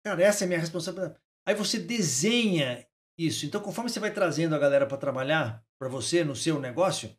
Cara, 0.06 0.22
essa 0.22 0.44
é 0.44 0.46
a 0.46 0.48
minha 0.48 0.60
responsabilidade. 0.60 1.16
Aí 1.48 1.56
você 1.56 1.80
desenha 1.80 2.86
isso. 3.18 3.48
Então, 3.48 3.62
conforme 3.62 3.90
você 3.90 4.00
vai 4.00 4.12
trazendo 4.12 4.54
a 4.54 4.60
galera 4.60 4.86
para 4.86 4.98
trabalhar 4.98 5.64
para 5.80 5.90
você 5.90 6.24
no 6.24 6.36
seu 6.36 6.60
negócio, 6.60 7.10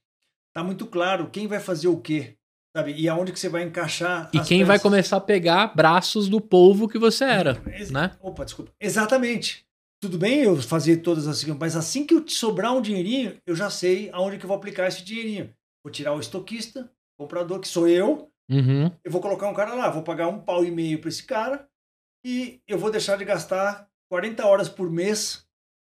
tá 0.54 0.62
muito 0.64 0.86
claro 0.86 1.28
quem 1.30 1.46
vai 1.46 1.60
fazer 1.60 1.88
o 1.88 2.00
quê, 2.00 2.36
sabe? 2.76 2.92
E 2.94 3.08
aonde 3.08 3.32
que 3.32 3.38
você 3.38 3.48
vai 3.48 3.62
encaixar 3.62 4.30
E 4.32 4.40
quem 4.40 4.60
vai 4.64 4.76
peças. 4.76 4.82
começar 4.82 5.16
a 5.16 5.20
pegar 5.20 5.74
braços 5.74 6.28
do 6.28 6.40
povo 6.40 6.88
que 6.88 6.98
você 6.98 7.24
era, 7.24 7.62
Ex- 7.72 7.90
né? 7.90 8.16
Opa, 8.20 8.44
desculpa. 8.44 8.72
Exatamente. 8.80 9.66
Tudo 10.00 10.18
bem 10.18 10.40
eu 10.40 10.60
fazer 10.60 10.98
todas 10.98 11.26
as 11.26 11.42
mas 11.44 11.76
assim 11.76 12.06
que 12.06 12.14
eu 12.14 12.26
sobrar 12.28 12.74
um 12.74 12.82
dinheirinho, 12.82 13.36
eu 13.46 13.56
já 13.56 13.70
sei 13.70 14.10
aonde 14.12 14.38
que 14.38 14.44
eu 14.44 14.48
vou 14.48 14.56
aplicar 14.56 14.86
esse 14.86 15.02
dinheirinho. 15.02 15.50
Vou 15.82 15.90
tirar 15.92 16.12
o 16.14 16.20
estoquista, 16.20 16.90
comprador, 17.18 17.60
que 17.60 17.68
sou 17.68 17.88
eu, 17.88 18.30
Uhum. 18.50 18.90
eu 19.02 19.10
vou 19.10 19.22
colocar 19.22 19.48
um 19.48 19.54
cara 19.54 19.72
lá, 19.72 19.88
vou 19.88 20.02
pagar 20.02 20.28
um 20.28 20.38
pau 20.38 20.62
e 20.62 20.70
meio 20.70 20.98
para 21.00 21.08
esse 21.08 21.22
cara 21.22 21.66
e 22.22 22.60
eu 22.68 22.78
vou 22.78 22.90
deixar 22.90 23.16
de 23.16 23.24
gastar 23.24 23.88
40 24.10 24.46
horas 24.46 24.68
por 24.68 24.90
mês 24.90 25.46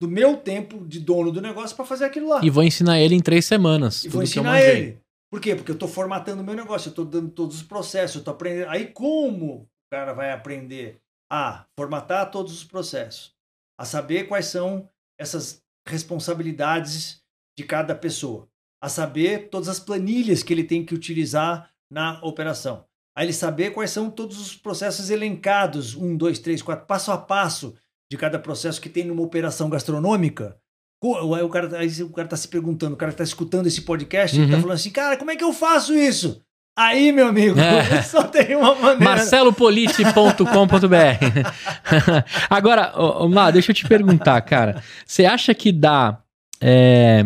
do 0.02 0.07
meu 0.07 0.38
tempo 0.38 0.86
de 0.86 0.99
dono 0.99 1.32
do 1.32 1.41
negócio 1.41 1.76
para 1.76 1.86
fazer 1.86 2.06
aquilo 2.06 2.30
lá. 2.30 2.41
E 2.44 2.49
vou 2.49 2.64
ensinar 2.64 2.99
ele 2.99 3.15
em 3.15 3.19
três 3.19 3.45
semanas. 3.45 4.03
E 4.03 4.10
vou 4.10 4.22
ensinar 4.22 4.61
ele. 4.61 4.99
Por 5.30 5.41
quê? 5.41 5.56
Porque 5.56 5.72
eu 5.72 5.76
estou 5.76 5.90
formatando 5.90 6.41
o 6.41 6.45
meu 6.45 6.56
negócio, 6.56 6.88
eu 6.88 6.91
estou 6.91 7.06
dando 7.06 7.30
todos 7.30 7.57
os 7.57 7.64
processos, 7.64 8.15
eu 8.15 8.19
estou 8.19 8.34
aprendendo. 8.34 8.69
Aí 8.69 8.88
como 8.88 9.56
o 9.56 9.68
cara 9.91 10.14
vai 10.14 10.32
aprender 10.32 10.99
a 11.30 11.65
formatar 11.78 12.32
todos 12.32 12.53
os 12.53 12.64
processos, 12.64 13.34
a 13.78 13.84
saber 13.84 14.28
quais 14.28 14.45
são 14.45 14.90
essas 15.19 15.61
responsabilidades 15.88 17.22
de 17.57 17.65
cada 17.65 17.95
pessoa, 17.95 18.48
a 18.82 18.88
saber 18.88 19.49
todas 19.49 19.68
as 19.68 19.80
planilhas 19.80 20.44
que 20.44 20.53
ele 20.53 20.64
tem 20.64 20.86
que 20.86 20.94
utilizar 20.94 21.69
na 21.91 22.22
operação, 22.24 22.86
a 23.18 23.24
ele 23.24 23.34
saber 23.34 23.72
quais 23.72 23.91
são 23.91 24.10
todos 24.10 24.40
os 24.40 24.56
processos 24.56 25.10
elencados, 25.10 25.95
um, 25.95 26.15
dois, 26.15 26.40
três, 26.40 26.61
quatro, 26.61 26.86
passo 26.86 27.11
a 27.11 27.18
passo 27.18 27.76
de 28.10 28.18
cada 28.18 28.40
processo 28.40 28.80
que 28.82 28.90
tem 28.90 29.04
numa 29.06 29.22
operação 29.24 29.70
gastronômica. 29.70 30.56
Aí 31.04 31.44
o 31.44 31.50
cara, 31.50 31.78
aí 31.78 31.88
o 32.04 32.10
cara 32.10 32.28
tá 32.28 32.36
se 32.38 32.48
perguntando, 32.48 32.94
o 32.94 32.98
cara 32.98 33.14
tá 33.14 33.24
escutando 33.24 33.68
esse 33.68 33.82
podcast, 33.82 34.36
ele 34.38 34.48
tá 34.50 34.56
Uhum. 34.56 34.62
falando 34.62 34.76
assim, 34.76 34.90
cara, 34.90 35.16
como 35.18 35.30
é 35.30 35.36
que 35.36 35.44
eu 35.44 35.54
faço 35.54 35.94
isso? 35.94 36.42
Aí, 36.78 37.12
meu 37.12 37.28
amigo, 37.28 37.60
É. 37.60 37.60
só 38.04 38.24
tem 38.24 38.56
uma 38.56 38.74
maneira. 38.76 39.04
marcelopoliti.com.br 39.04 41.52
Agora, 42.50 42.94
Má, 43.30 43.52
deixa 43.52 43.72
eu 43.72 43.76
te 43.76 43.88
perguntar, 43.88 44.40
cara. 44.42 44.82
Você 45.06 45.26
acha 45.26 45.54
que 45.54 45.72
dá 45.72 46.20
é, 46.62 47.26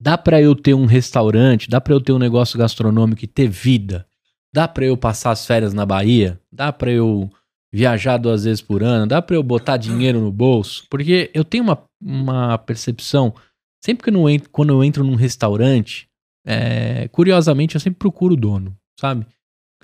dá 0.00 0.16
para 0.18 0.40
eu 0.40 0.54
ter 0.54 0.74
um 0.74 0.86
restaurante, 0.86 1.68
dá 1.68 1.80
para 1.80 1.94
eu 1.94 2.00
ter 2.00 2.12
um 2.12 2.18
negócio 2.18 2.58
gastronômico 2.58 3.24
e 3.24 3.28
ter 3.28 3.48
vida? 3.48 4.06
Dá 4.52 4.66
para 4.66 4.84
eu 4.84 4.96
passar 4.96 5.30
as 5.30 5.46
férias 5.46 5.72
na 5.72 5.86
Bahia? 5.86 6.40
Dá 6.52 6.72
para 6.72 6.90
eu 6.90 7.30
viajar 7.72 8.16
duas 8.16 8.44
vezes 8.44 8.60
por 8.60 8.82
ano? 8.82 9.06
Dá 9.06 9.22
para 9.22 9.36
eu 9.36 9.42
botar 9.42 9.76
dinheiro 9.76 10.20
no 10.20 10.32
bolso? 10.32 10.86
Porque 10.90 11.30
eu 11.32 11.44
tenho 11.44 11.64
uma, 11.64 11.82
uma 12.02 12.58
percepção, 12.58 13.34
sempre 13.82 14.04
que 14.04 14.16
eu 14.16 14.28
entro, 14.28 14.50
quando 14.50 14.70
eu 14.70 14.82
entro 14.82 15.04
num 15.04 15.14
restaurante, 15.14 16.08
é, 16.46 17.08
curiosamente 17.08 17.74
eu 17.74 17.80
sempre 17.80 17.98
procuro 17.98 18.34
o 18.34 18.36
dono, 18.36 18.76
sabe? 18.98 19.26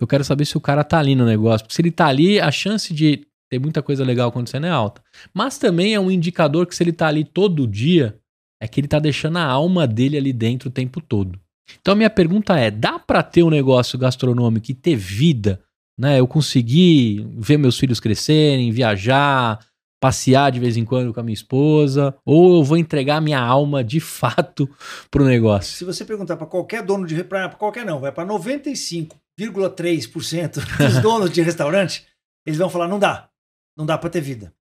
Eu 0.01 0.07
quero 0.07 0.25
saber 0.25 0.45
se 0.45 0.57
o 0.57 0.61
cara 0.61 0.85
tá 0.85 0.99
ali 0.99 1.15
no 1.15 1.25
negócio. 1.25 1.65
Porque 1.65 1.75
se 1.75 1.81
ele 1.81 1.91
tá 1.91 2.07
ali, 2.07 2.39
a 2.39 2.51
chance 2.51 2.93
de 2.93 3.27
ter 3.49 3.59
muita 3.59 3.83
coisa 3.83 4.05
legal 4.05 4.29
acontecendo 4.29 4.67
é 4.67 4.71
alta. 4.71 5.03
Mas 5.33 5.59
também 5.59 5.95
é 5.95 6.01
um 6.01 6.11
indicador 6.11 6.67
que 6.67 6.75
se 6.75 6.83
ele 6.83 6.93
tá 6.93 7.07
ali 7.07 7.25
todo 7.25 7.67
dia, 7.67 8.19
é 8.61 8.69
que 8.69 8.81
ele 8.81 8.89
tá 8.89 8.99
deixando 8.99 9.39
a 9.39 9.45
alma 9.45 9.87
dele 9.87 10.17
ali 10.17 10.33
dentro 10.33 10.69
o 10.69 10.73
tempo 10.73 11.01
todo. 11.01 11.39
Então 11.81 11.95
minha 11.95 12.11
pergunta 12.11 12.59
é, 12.59 12.71
dá 12.71 12.99
pra 12.99 13.23
ter 13.23 13.43
um 13.43 13.51
negócio 13.51 13.99
gastronômico 13.99 14.71
e 14.71 14.75
ter 14.75 14.97
vida, 14.97 15.61
né? 15.99 16.21
Eu 16.21 16.27
conseguir 16.27 17.27
ver 17.37 17.57
meus 17.57 17.79
filhos 17.79 18.01
crescerem, 18.01 18.71
viajar, 18.71 19.59
passear 20.01 20.51
de 20.53 20.61
vez 20.61 20.77
em 20.77 20.85
quando 20.85 21.15
com 21.15 21.21
a 21.21 21.23
minha 21.23 21.35
esposa, 21.35 22.15
ou 22.25 22.59
eu 22.59 22.65
vou 22.65 22.77
entregar 22.77 23.21
minha 23.21 23.41
alma 23.41 23.83
de 23.83 23.99
fato 24.01 24.69
pro 25.11 25.25
negócio? 25.25 25.77
Se 25.77 25.85
você 25.85 26.05
perguntar 26.05 26.37
para 26.37 26.47
qualquer 26.47 26.83
dono 26.83 27.05
de 27.07 27.25
para 27.25 27.49
qualquer 27.51 27.85
não, 27.85 27.99
vai 28.01 28.13
para 28.13 28.29
95,3% 28.29 30.55
dos 30.79 31.03
donos 31.03 31.31
de 31.31 31.43
restaurante, 31.43 32.07
eles 32.47 32.59
vão 32.59 32.71
falar 32.71 32.89
não 32.89 32.99
dá. 32.99 33.29
Não 33.77 33.85
dá 33.85 33.99
para 33.99 34.09
ter 34.09 34.23
vida. 34.23 34.55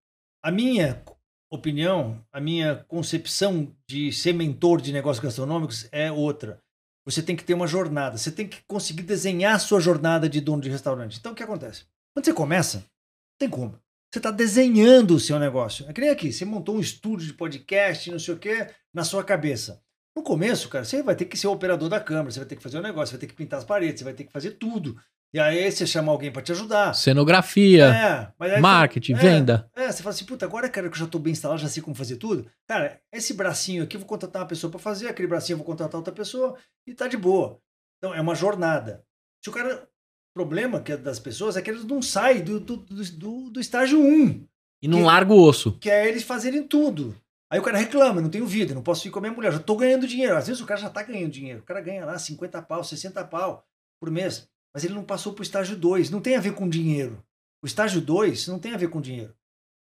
A 0.44 0.52
minha 0.52 1.02
opinião, 1.50 2.22
a 2.32 2.42
minha 2.42 2.84
concepção 2.88 3.72
de 3.90 4.12
ser 4.12 4.34
mentor 4.34 4.82
de 4.82 4.92
negócios 4.92 5.24
gastronômicos 5.24 5.88
é 5.92 6.12
outra. 6.12 6.60
Você 7.06 7.22
tem 7.22 7.36
que 7.36 7.44
ter 7.44 7.54
uma 7.54 7.68
jornada, 7.68 8.18
você 8.18 8.32
tem 8.32 8.48
que 8.48 8.64
conseguir 8.68 9.04
desenhar 9.04 9.56
a 9.56 9.60
sua 9.60 9.80
jornada 9.80 10.28
de 10.28 10.42
dono 10.42 10.62
de 10.62 10.70
restaurante. 10.70 11.20
Então 11.20 11.34
o 11.34 11.36
que 11.36 11.44
acontece? 11.44 11.86
Quando 12.14 12.26
você 12.26 12.34
começa, 12.34 12.80
não 12.80 13.38
tem 13.40 13.50
como. 13.50 13.80
Você 14.12 14.20
está 14.20 14.32
desenhando 14.32 15.16
o 15.16 15.20
seu 15.20 15.38
negócio. 15.38 15.88
É 15.88 15.94
que 15.94 16.02
nem 16.02 16.10
aqui, 16.10 16.32
você 16.32 16.46
montou 16.46 16.78
um 16.78 16.80
estúdio 16.80 17.28
de 17.28 17.34
podcast, 17.34 18.10
não 18.10 18.18
sei 18.18 18.34
o 18.34 18.40
quê, 18.40 18.68
na 18.94 19.04
sua 19.04 19.24
cabeça. 19.24 19.84
No 20.16 20.24
começo, 20.24 20.70
cara, 20.70 20.86
você 20.86 21.04
vai 21.04 21.16
ter 21.16 21.26
que 21.26 21.38
ser 21.38 21.48
o 21.48 21.52
operador 21.52 21.90
da 21.90 22.00
câmera, 22.00 22.32
você 22.32 22.40
vai 22.40 22.48
ter 22.48 22.56
que 22.56 22.64
fazer 22.64 22.78
o 22.78 22.82
negócio, 22.82 23.08
você 23.08 23.18
vai 23.18 23.20
ter 23.20 23.28
que 23.28 23.36
pintar 23.36 23.60
as 23.60 23.66
paredes, 23.66 24.00
você 24.00 24.06
vai 24.06 24.14
ter 24.14 24.24
que 24.24 24.32
fazer 24.32 24.52
tudo. 24.52 24.98
E 25.36 25.40
aí 25.40 25.70
você 25.70 25.86
chama 25.86 26.14
alguém 26.14 26.32
para 26.32 26.42
te 26.42 26.54
ajudar. 26.54 26.94
Cenografia, 26.94 28.34
É, 28.40 28.60
marketing, 28.62 29.14
é, 29.14 29.16
venda. 29.18 29.70
É, 29.76 29.92
você 29.92 30.02
fala 30.02 30.16
assim, 30.16 30.24
puta, 30.24 30.46
agora 30.46 30.70
cara, 30.70 30.88
que 30.88 30.96
eu 30.96 31.00
já 31.00 31.08
tô 31.08 31.20
bem 31.20 31.34
instalado, 31.34 31.60
já 31.62 31.68
sei 31.68 31.84
como 31.84 31.94
fazer 31.94 32.16
tudo. 32.16 32.50
Cara, 32.66 33.02
esse 33.12 33.34
bracinho 33.34 33.84
aqui 33.84 33.98
eu 33.98 34.00
vou 34.00 34.08
contratar 34.08 34.42
uma 34.42 34.48
pessoa 34.48 34.72
para 34.72 34.80
fazer, 34.80 35.10
aquele 35.10 35.28
bracinho 35.28 35.56
eu 35.56 35.58
vou 35.58 35.66
contratar 35.66 35.96
outra 35.98 36.14
pessoa 36.14 36.56
e 36.88 36.94
tá 36.94 37.10
de 37.10 37.18
boa. 37.18 37.60
Então 37.98 38.14
é 38.14 38.22
uma 38.22 38.34
jornada. 38.34 39.04
Se 39.44 39.50
o 39.50 39.54
cara. 39.54 39.88
O 40.30 40.40
problema 40.40 40.82
que 40.82 40.92
é 40.92 40.98
das 40.98 41.18
pessoas 41.18 41.56
é 41.56 41.62
que 41.62 41.70
eles 41.70 41.86
não 41.86 42.02
saem 42.02 42.42
do, 42.44 42.60
do, 42.60 42.76
do, 42.78 43.04
do, 43.14 43.50
do 43.52 43.60
estágio 43.60 44.02
1, 44.02 44.46
E 44.82 44.88
não 44.88 44.98
Que- 45.00 45.04
larga 45.06 45.34
o 45.34 45.42
osso. 45.42 45.78
que 45.80 45.90
é 45.90 46.10
eles 46.10 46.24
fazerem 46.24 46.62
tudo. 46.64 47.16
Aí 47.50 47.58
o 47.58 47.64
cara 47.64 47.78
reclama, 47.78 48.20
não 48.20 48.30
tenho 48.30 48.46
vida, 48.46 48.74
não 48.76 48.82
posso 48.84 49.08
ir 49.08 49.12
com 49.12 49.20
a 49.20 49.22
minha 49.22 49.34
mulher, 49.34 49.54
já 49.54 49.60
tô 49.60 49.78
ganhando 49.78 50.06
dinheiro. 50.06 50.36
Às 50.36 50.48
vezes 50.48 50.62
o 50.62 50.66
cara 50.66 50.80
já 50.82 50.90
tá 50.90 51.04
ganhando 51.04 51.32
dinheiro. 51.32 51.60
O 51.62 51.64
cara 51.64 51.80
ganha 51.80 52.04
lá 52.06 52.18
50 52.20 52.62
pau, 52.64 52.84
60 52.84 53.24
pau 53.26 53.66
por 53.98 54.12
mês. 54.12 54.50
Mas 54.76 54.84
ele 54.84 54.94
não 54.94 55.06
passou 55.06 55.34
pro 55.34 55.42
estágio 55.42 55.78
2. 55.78 56.10
Não 56.10 56.20
tem 56.20 56.36
a 56.36 56.42
ver 56.42 56.54
com 56.54 56.68
dinheiro. 56.68 57.24
O 57.64 57.66
estágio 57.66 58.02
2 58.02 58.48
não 58.48 58.60
tem 58.60 58.74
a 58.74 58.78
ver 58.78 58.90
com 58.90 59.00
dinheiro. 59.00 59.34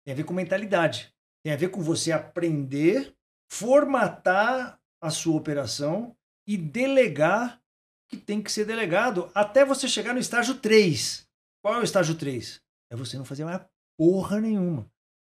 Tem 0.02 0.14
a 0.14 0.16
ver 0.16 0.24
com 0.24 0.32
mentalidade. 0.32 1.12
Tem 1.44 1.52
a 1.52 1.56
ver 1.56 1.68
com 1.68 1.82
você 1.82 2.10
aprender, 2.10 3.14
formatar 3.52 4.80
a 5.02 5.10
sua 5.10 5.36
operação 5.36 6.16
e 6.48 6.56
delegar 6.56 7.56
o 7.58 8.08
que 8.08 8.16
tem 8.16 8.42
que 8.42 8.50
ser 8.50 8.64
delegado 8.64 9.30
até 9.34 9.62
você 9.62 9.86
chegar 9.86 10.14
no 10.14 10.20
estágio 10.20 10.54
3. 10.54 11.28
Qual 11.62 11.74
é 11.74 11.80
o 11.80 11.84
estágio 11.84 12.14
3? 12.14 12.58
É 12.90 12.96
você 12.96 13.18
não 13.18 13.26
fazer 13.26 13.44
mais 13.44 13.60
porra 13.98 14.40
nenhuma. 14.40 14.90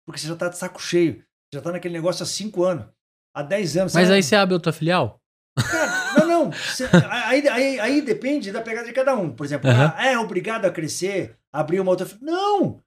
Porque 0.07 0.21
você 0.21 0.29
já 0.29 0.37
tá 0.37 0.49
de 0.49 0.59
saco 0.59 0.81
cheio. 0.81 1.25
Já 1.53 1.61
tá 1.61 1.73
naquele 1.73 1.95
negócio 1.95 2.23
há 2.23 2.27
5 2.27 2.63
anos. 2.63 2.87
Há 3.35 3.43
10 3.43 3.77
anos. 3.79 3.95
Mas 3.95 4.11
aí 4.11 4.23
você 4.23 4.37
abre 4.37 4.55
outra 4.55 4.73
filial? 4.73 5.21
Cara, 5.59 6.00
não. 6.45 6.53
Cê- 6.53 6.89
aí, 7.11 7.49
aí, 7.49 7.81
aí 7.81 8.01
depende 8.03 8.51
da 8.53 8.61
pegada 8.63 8.87
de 8.87 8.93
cada 8.93 9.15
um. 9.15 9.31
Por 9.31 9.45
exemplo, 9.47 9.71
ah, 9.71 9.95
é 10.07 10.19
obrigado 10.19 10.65
a 10.65 10.71
crescer, 10.71 11.37
abrir 11.53 11.81
uma 11.81 11.91
outra. 11.91 12.07
Não! 12.21 12.81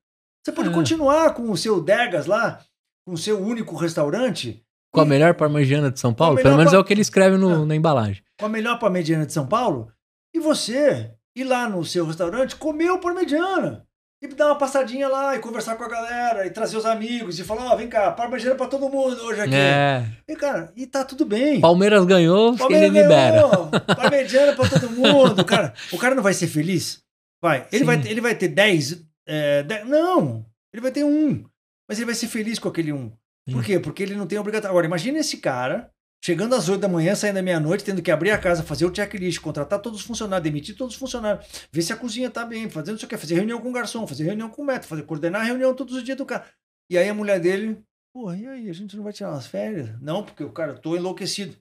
Você 0.43 0.51
pode 0.51 0.69
Ah. 0.69 0.73
continuar 0.73 1.33
com 1.33 1.49
o 1.51 1.57
seu 1.57 1.81
Degas 1.81 2.25
lá, 2.25 2.59
com 3.05 3.13
o 3.13 3.17
seu 3.17 3.39
único 3.41 3.75
restaurante, 3.75 4.63
Com 4.93 5.01
a 5.01 5.05
melhor 5.05 5.33
parmegiana 5.33 5.89
de 5.89 5.99
São 5.99 6.13
Paulo? 6.13 6.35
Pelo 6.41 6.55
menos 6.57 6.71
par- 6.71 6.77
é 6.77 6.81
o 6.81 6.83
que 6.83 6.93
ele 6.93 7.01
escreve 7.01 7.35
no- 7.37 7.49
Não. 7.49 7.65
na 7.65 7.75
embalagem. 7.75 8.21
com 8.39 8.45
a 8.45 8.49
melhor 8.49 8.77
parmegiana 8.77 9.25
de 9.25 9.33
São 9.33 9.47
Paulo, 9.47 9.91
e 10.35 10.39
você 10.39 11.11
ir 11.35 11.43
lá 11.45 11.67
no 11.69 11.83
seu 11.85 12.05
restaurante 12.05 12.55
comer 12.57 12.91
o 12.91 12.99
parmegiana. 12.99 13.87
E 14.23 14.27
dar 14.29 14.45
uma 14.47 14.57
passadinha 14.57 15.09
lá 15.09 15.35
e 15.35 15.39
conversar 15.39 15.75
com 15.75 15.83
a 15.83 15.89
galera, 15.89 16.47
e 16.47 16.49
trazer 16.49 16.77
os 16.77 16.85
amigos, 16.85 17.37
e 17.37 17.43
falar, 17.43 17.73
ó, 17.73 17.75
vem 17.75 17.89
cá, 17.89 18.09
parmegiana 18.09 18.55
pra 18.55 18.67
todo 18.67 18.89
mundo 18.89 19.21
hoje 19.21 19.41
aqui. 19.41 19.53
É. 19.53 20.05
E, 20.25 20.33
cara, 20.37 20.71
e 20.77 20.87
tá 20.87 21.03
tudo 21.03 21.25
bem. 21.25 21.59
Palmeiras 21.59 22.05
ganhou, 22.05 22.55
Palmeiras 22.55 22.87
ele 22.87 23.01
libera. 23.01 23.31
ganhou, 23.41 23.69
Parmegiana 23.97 24.53
pra 24.55 24.69
todo 24.69 24.89
mundo. 24.91 25.43
Cara, 25.43 25.73
o 25.91 25.97
cara 25.97 26.15
não 26.15 26.23
vai 26.23 26.33
ser 26.33 26.47
feliz? 26.47 27.03
Vai. 27.43 27.67
Ele, 27.69 27.79
Sim. 27.79 27.83
vai, 27.85 28.01
ter- 28.01 28.09
ele 28.11 28.21
vai 28.21 28.33
ter 28.33 28.47
10, 28.47 29.03
é, 29.27 29.63
10. 29.63 29.87
Não. 29.89 30.45
Ele 30.73 30.81
vai 30.81 30.91
ter 30.91 31.03
um. 31.03 31.43
Mas 31.89 31.97
ele 31.99 32.05
vai 32.05 32.15
ser 32.15 32.27
feliz 32.27 32.57
com 32.59 32.69
aquele 32.69 32.93
um. 32.93 33.09
Por 33.51 33.61
Sim. 33.61 33.73
quê? 33.73 33.79
Porque 33.81 34.01
ele 34.03 34.15
não 34.15 34.25
tem 34.25 34.39
obrigação. 34.39 34.69
Agora, 34.69 34.85
imagina 34.85 35.19
esse 35.19 35.35
cara 35.35 35.89
chegando 36.23 36.55
às 36.55 36.69
8 36.69 36.79
da 36.79 36.87
manhã, 36.87 37.13
saindo 37.13 37.37
à 37.37 37.41
meia-noite, 37.41 37.83
tendo 37.83 38.01
que 38.01 38.09
abrir 38.09 38.31
a 38.31 38.37
casa, 38.37 38.63
fazer 38.63 38.85
o 38.85 38.95
checklist, 38.95 39.41
contratar 39.41 39.79
todos 39.79 39.99
os 39.99 40.05
funcionários, 40.05 40.43
demitir 40.43 40.73
todos 40.73 40.93
os 40.93 40.99
funcionários, 40.99 41.45
ver 41.69 41.81
se 41.81 41.91
a 41.91 41.97
cozinha 41.97 42.29
tá 42.29 42.45
bem, 42.45 42.69
sei 42.69 42.93
o 42.93 42.97
que, 42.97 43.17
fazer 43.17 43.35
reunião 43.35 43.59
com 43.59 43.69
o 43.69 43.73
garçom, 43.73 44.07
fazer 44.07 44.23
reunião 44.23 44.49
com 44.49 44.61
o 44.61 44.65
metro, 44.65 44.87
fazer, 44.87 45.03
coordenar 45.03 45.41
a 45.41 45.43
reunião 45.43 45.75
todos 45.75 45.95
os 45.95 46.03
dias 46.03 46.17
do 46.17 46.25
cara. 46.25 46.45
E 46.89 46.97
aí 46.97 47.09
a 47.09 47.13
mulher 47.13 47.41
dele, 47.41 47.77
pô, 48.13 48.33
e 48.33 48.47
aí, 48.47 48.69
a 48.69 48.73
gente 48.73 48.95
não 48.95 49.03
vai 49.03 49.11
tirar 49.11 49.31
umas 49.31 49.47
férias? 49.47 49.99
Não, 50.01 50.23
porque 50.23 50.45
o 50.45 50.51
cara, 50.51 50.71
eu 50.71 50.79
tô 50.79 50.95
enlouquecido. 50.95 51.57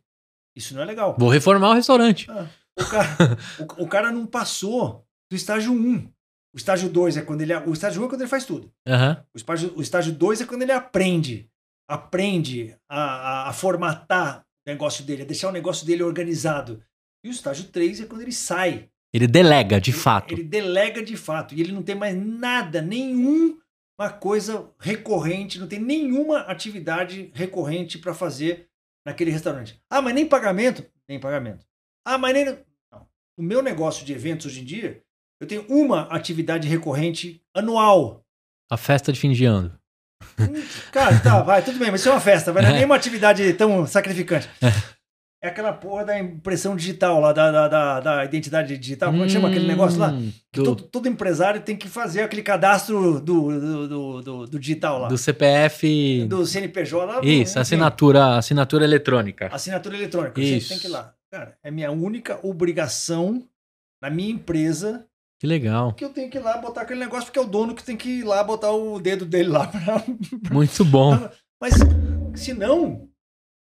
Isso 0.55 0.75
não 0.75 0.83
é 0.83 0.85
legal. 0.85 1.17
Vou 1.19 1.29
reformar 1.29 1.71
o 1.71 1.75
restaurante. 1.75 2.31
Ah, 2.31 2.47
o, 2.79 2.85
cara, 2.85 3.09
o, 3.59 3.83
o 3.83 3.89
cara 3.89 4.13
não 4.13 4.27
passou 4.27 5.05
do 5.29 5.35
estágio 5.35 5.73
1. 5.73 6.09
O 6.55 6.57
estágio 6.57 6.89
2 6.89 7.17
é 7.17 7.23
quando 7.23 7.41
ele. 7.41 7.57
O 7.57 7.73
estágio 7.73 8.01
1 8.03 8.05
é 8.05 8.09
quando 8.09 8.21
ele 8.21 8.31
faz 8.31 8.45
tudo. 8.45 8.71
Aham. 8.87 9.25
O 9.35 9.39
estágio, 9.39 9.73
o 9.75 9.83
estágio 9.83 10.13
2 10.13 10.43
é 10.43 10.47
quando 10.47 10.63
ele 10.63 10.73
aprende. 10.73 11.51
Aprende 11.89 12.77
a, 12.89 13.01
a, 13.01 13.49
a 13.49 13.53
formatar 13.53 14.45
negócio 14.67 15.05
dele, 15.05 15.23
a 15.23 15.27
deixar 15.27 15.49
o 15.49 15.53
negócio 15.53 15.87
dele 15.87 16.03
organizado. 16.03 16.83
E 17.25 17.29
o 17.29 17.33
estágio 17.33 17.65
3 17.69 18.01
é 18.01 18.07
quando 18.07 18.23
ele 18.23 18.33
sai. 18.33 18.89
Ele 19.15 19.27
delega, 19.27 19.81
de 19.81 19.91
Ele- 19.91 19.99
fato. 19.99 20.33
Ele 20.35 20.43
delega 20.43 21.03
de 21.03 21.17
fato. 21.17 21.55
E 21.55 21.61
ele 21.61 21.73
não 21.73 21.83
tem 21.83 21.95
mais 21.95 22.17
nada, 22.17 22.81
nenhuma 22.81 24.11
coisa 24.21 24.71
recorrente, 24.79 25.59
não 25.59 25.67
tem 25.69 25.79
nenhuma 25.79 26.41
atividade 26.41 27.31
recorrente 27.35 27.99
para 27.99 28.15
fazer 28.15 28.69
naquele 29.07 29.31
restaurante. 29.31 29.81
Ah, 29.91 30.01
mas 30.01 30.15
nem 30.15 30.27
pagamento? 30.27 30.85
Nem 31.09 31.21
pagamento. 31.21 31.67
Ah, 32.05 32.17
mas 32.19 32.33
nem. 32.35 32.45
Não. 32.91 33.07
O 33.37 33.43
meu 33.43 33.63
negócio 33.63 34.05
de 34.05 34.13
eventos 34.13 34.47
hoje 34.47 34.61
em 34.61 34.65
dia, 34.65 35.03
eu 35.41 35.47
tenho 35.47 35.67
uma 35.69 36.03
atividade 36.05 36.67
recorrente 36.69 37.43
anual. 37.55 38.25
A 38.71 38.77
festa 38.77 39.13
de 39.13 39.21
fim 39.21 39.33
de 39.33 39.45
ano. 39.45 39.79
Hum, 40.39 40.63
Cara, 40.93 41.19
tá, 41.21 41.43
vai, 41.43 41.63
tudo 41.63 41.79
bem, 41.79 41.91
mas 41.91 42.01
isso 42.01 42.09
é 42.09 42.13
uma 42.13 42.21
festa, 42.21 42.53
vai, 42.53 42.63
não 42.63 42.71
é 42.71 42.75
nem 42.75 42.85
uma 42.85 42.97
atividade 42.97 43.53
tão 43.55 43.87
sacrificante. 43.87 44.49
É 45.45 45.49
aquela 45.49 45.73
porra 45.73 46.05
da 46.05 46.19
impressão 46.21 46.77
digital 46.77 47.19
lá, 47.19 47.33
da, 47.33 47.51
da, 47.51 47.69
da, 47.69 48.01
da 48.01 48.25
identidade 48.25 48.79
digital, 48.79 49.11
como 49.11 49.25
é 49.25 49.27
que 49.27 49.33
chama 49.33 49.49
aquele 49.49 49.67
negócio 49.67 49.99
lá? 49.99 50.11
Hum, 50.11 50.31
Que 50.53 50.61
Do, 50.61 50.65
todo, 50.65 50.83
todo 50.85 51.09
empresário 51.09 51.61
tem 51.63 51.77
que 51.77 51.89
fazer 51.89 52.23
aquele 52.23 52.43
cadastro 52.43 53.21
do, 53.21 53.89
do, 53.89 54.23
do, 54.23 54.47
do- 54.47 54.59
digital 54.61 55.01
lá. 55.01 55.09
do 55.09 55.19
CPF. 55.19 56.27
Do 56.29 56.47
CNPJ 56.47 57.05
lá. 57.07 57.21
Isso, 57.25 57.59
assinatura, 57.59 58.37
assinatura 58.37 58.85
eletrônica. 58.85 59.49
Assinatura 59.53 59.97
eletrônica. 59.97 60.41
Você 60.41 60.57
Isso. 60.59 60.69
tem 60.69 60.79
que 60.79 60.87
ir 60.87 60.91
lá. 60.91 61.13
Cara, 61.33 61.57
é 61.65 61.71
minha 61.73 61.91
única 61.91 62.39
obrigação 62.45 63.43
na 64.01 64.11
minha 64.11 64.31
empresa 64.31 65.05
Que 65.43 65.47
legal. 65.49 65.93
que 65.95 66.05
eu 66.05 66.11
tenho 66.11 66.31
que 66.31 66.39
ir 66.39 66.41
lá 66.41 66.57
botar 66.59 66.83
aquele 66.83 67.01
negócio, 67.01 67.25
porque 67.25 67.39
é 67.41 67.43
o 67.43 67.47
dono 67.49 67.75
que 67.75 67.83
tem 67.83 67.97
que 67.97 68.09
ir 68.21 68.23
lá 68.23 68.45
botar 68.45 68.71
o 68.71 69.01
dedo 69.01 69.27
dele 69.27 69.49
lá. 69.49 69.67
pra- 69.67 70.05
Muito 70.53 70.85
bom. 70.85 71.11
Mas 71.61 71.75
se 72.37 72.55
não, 72.55 73.09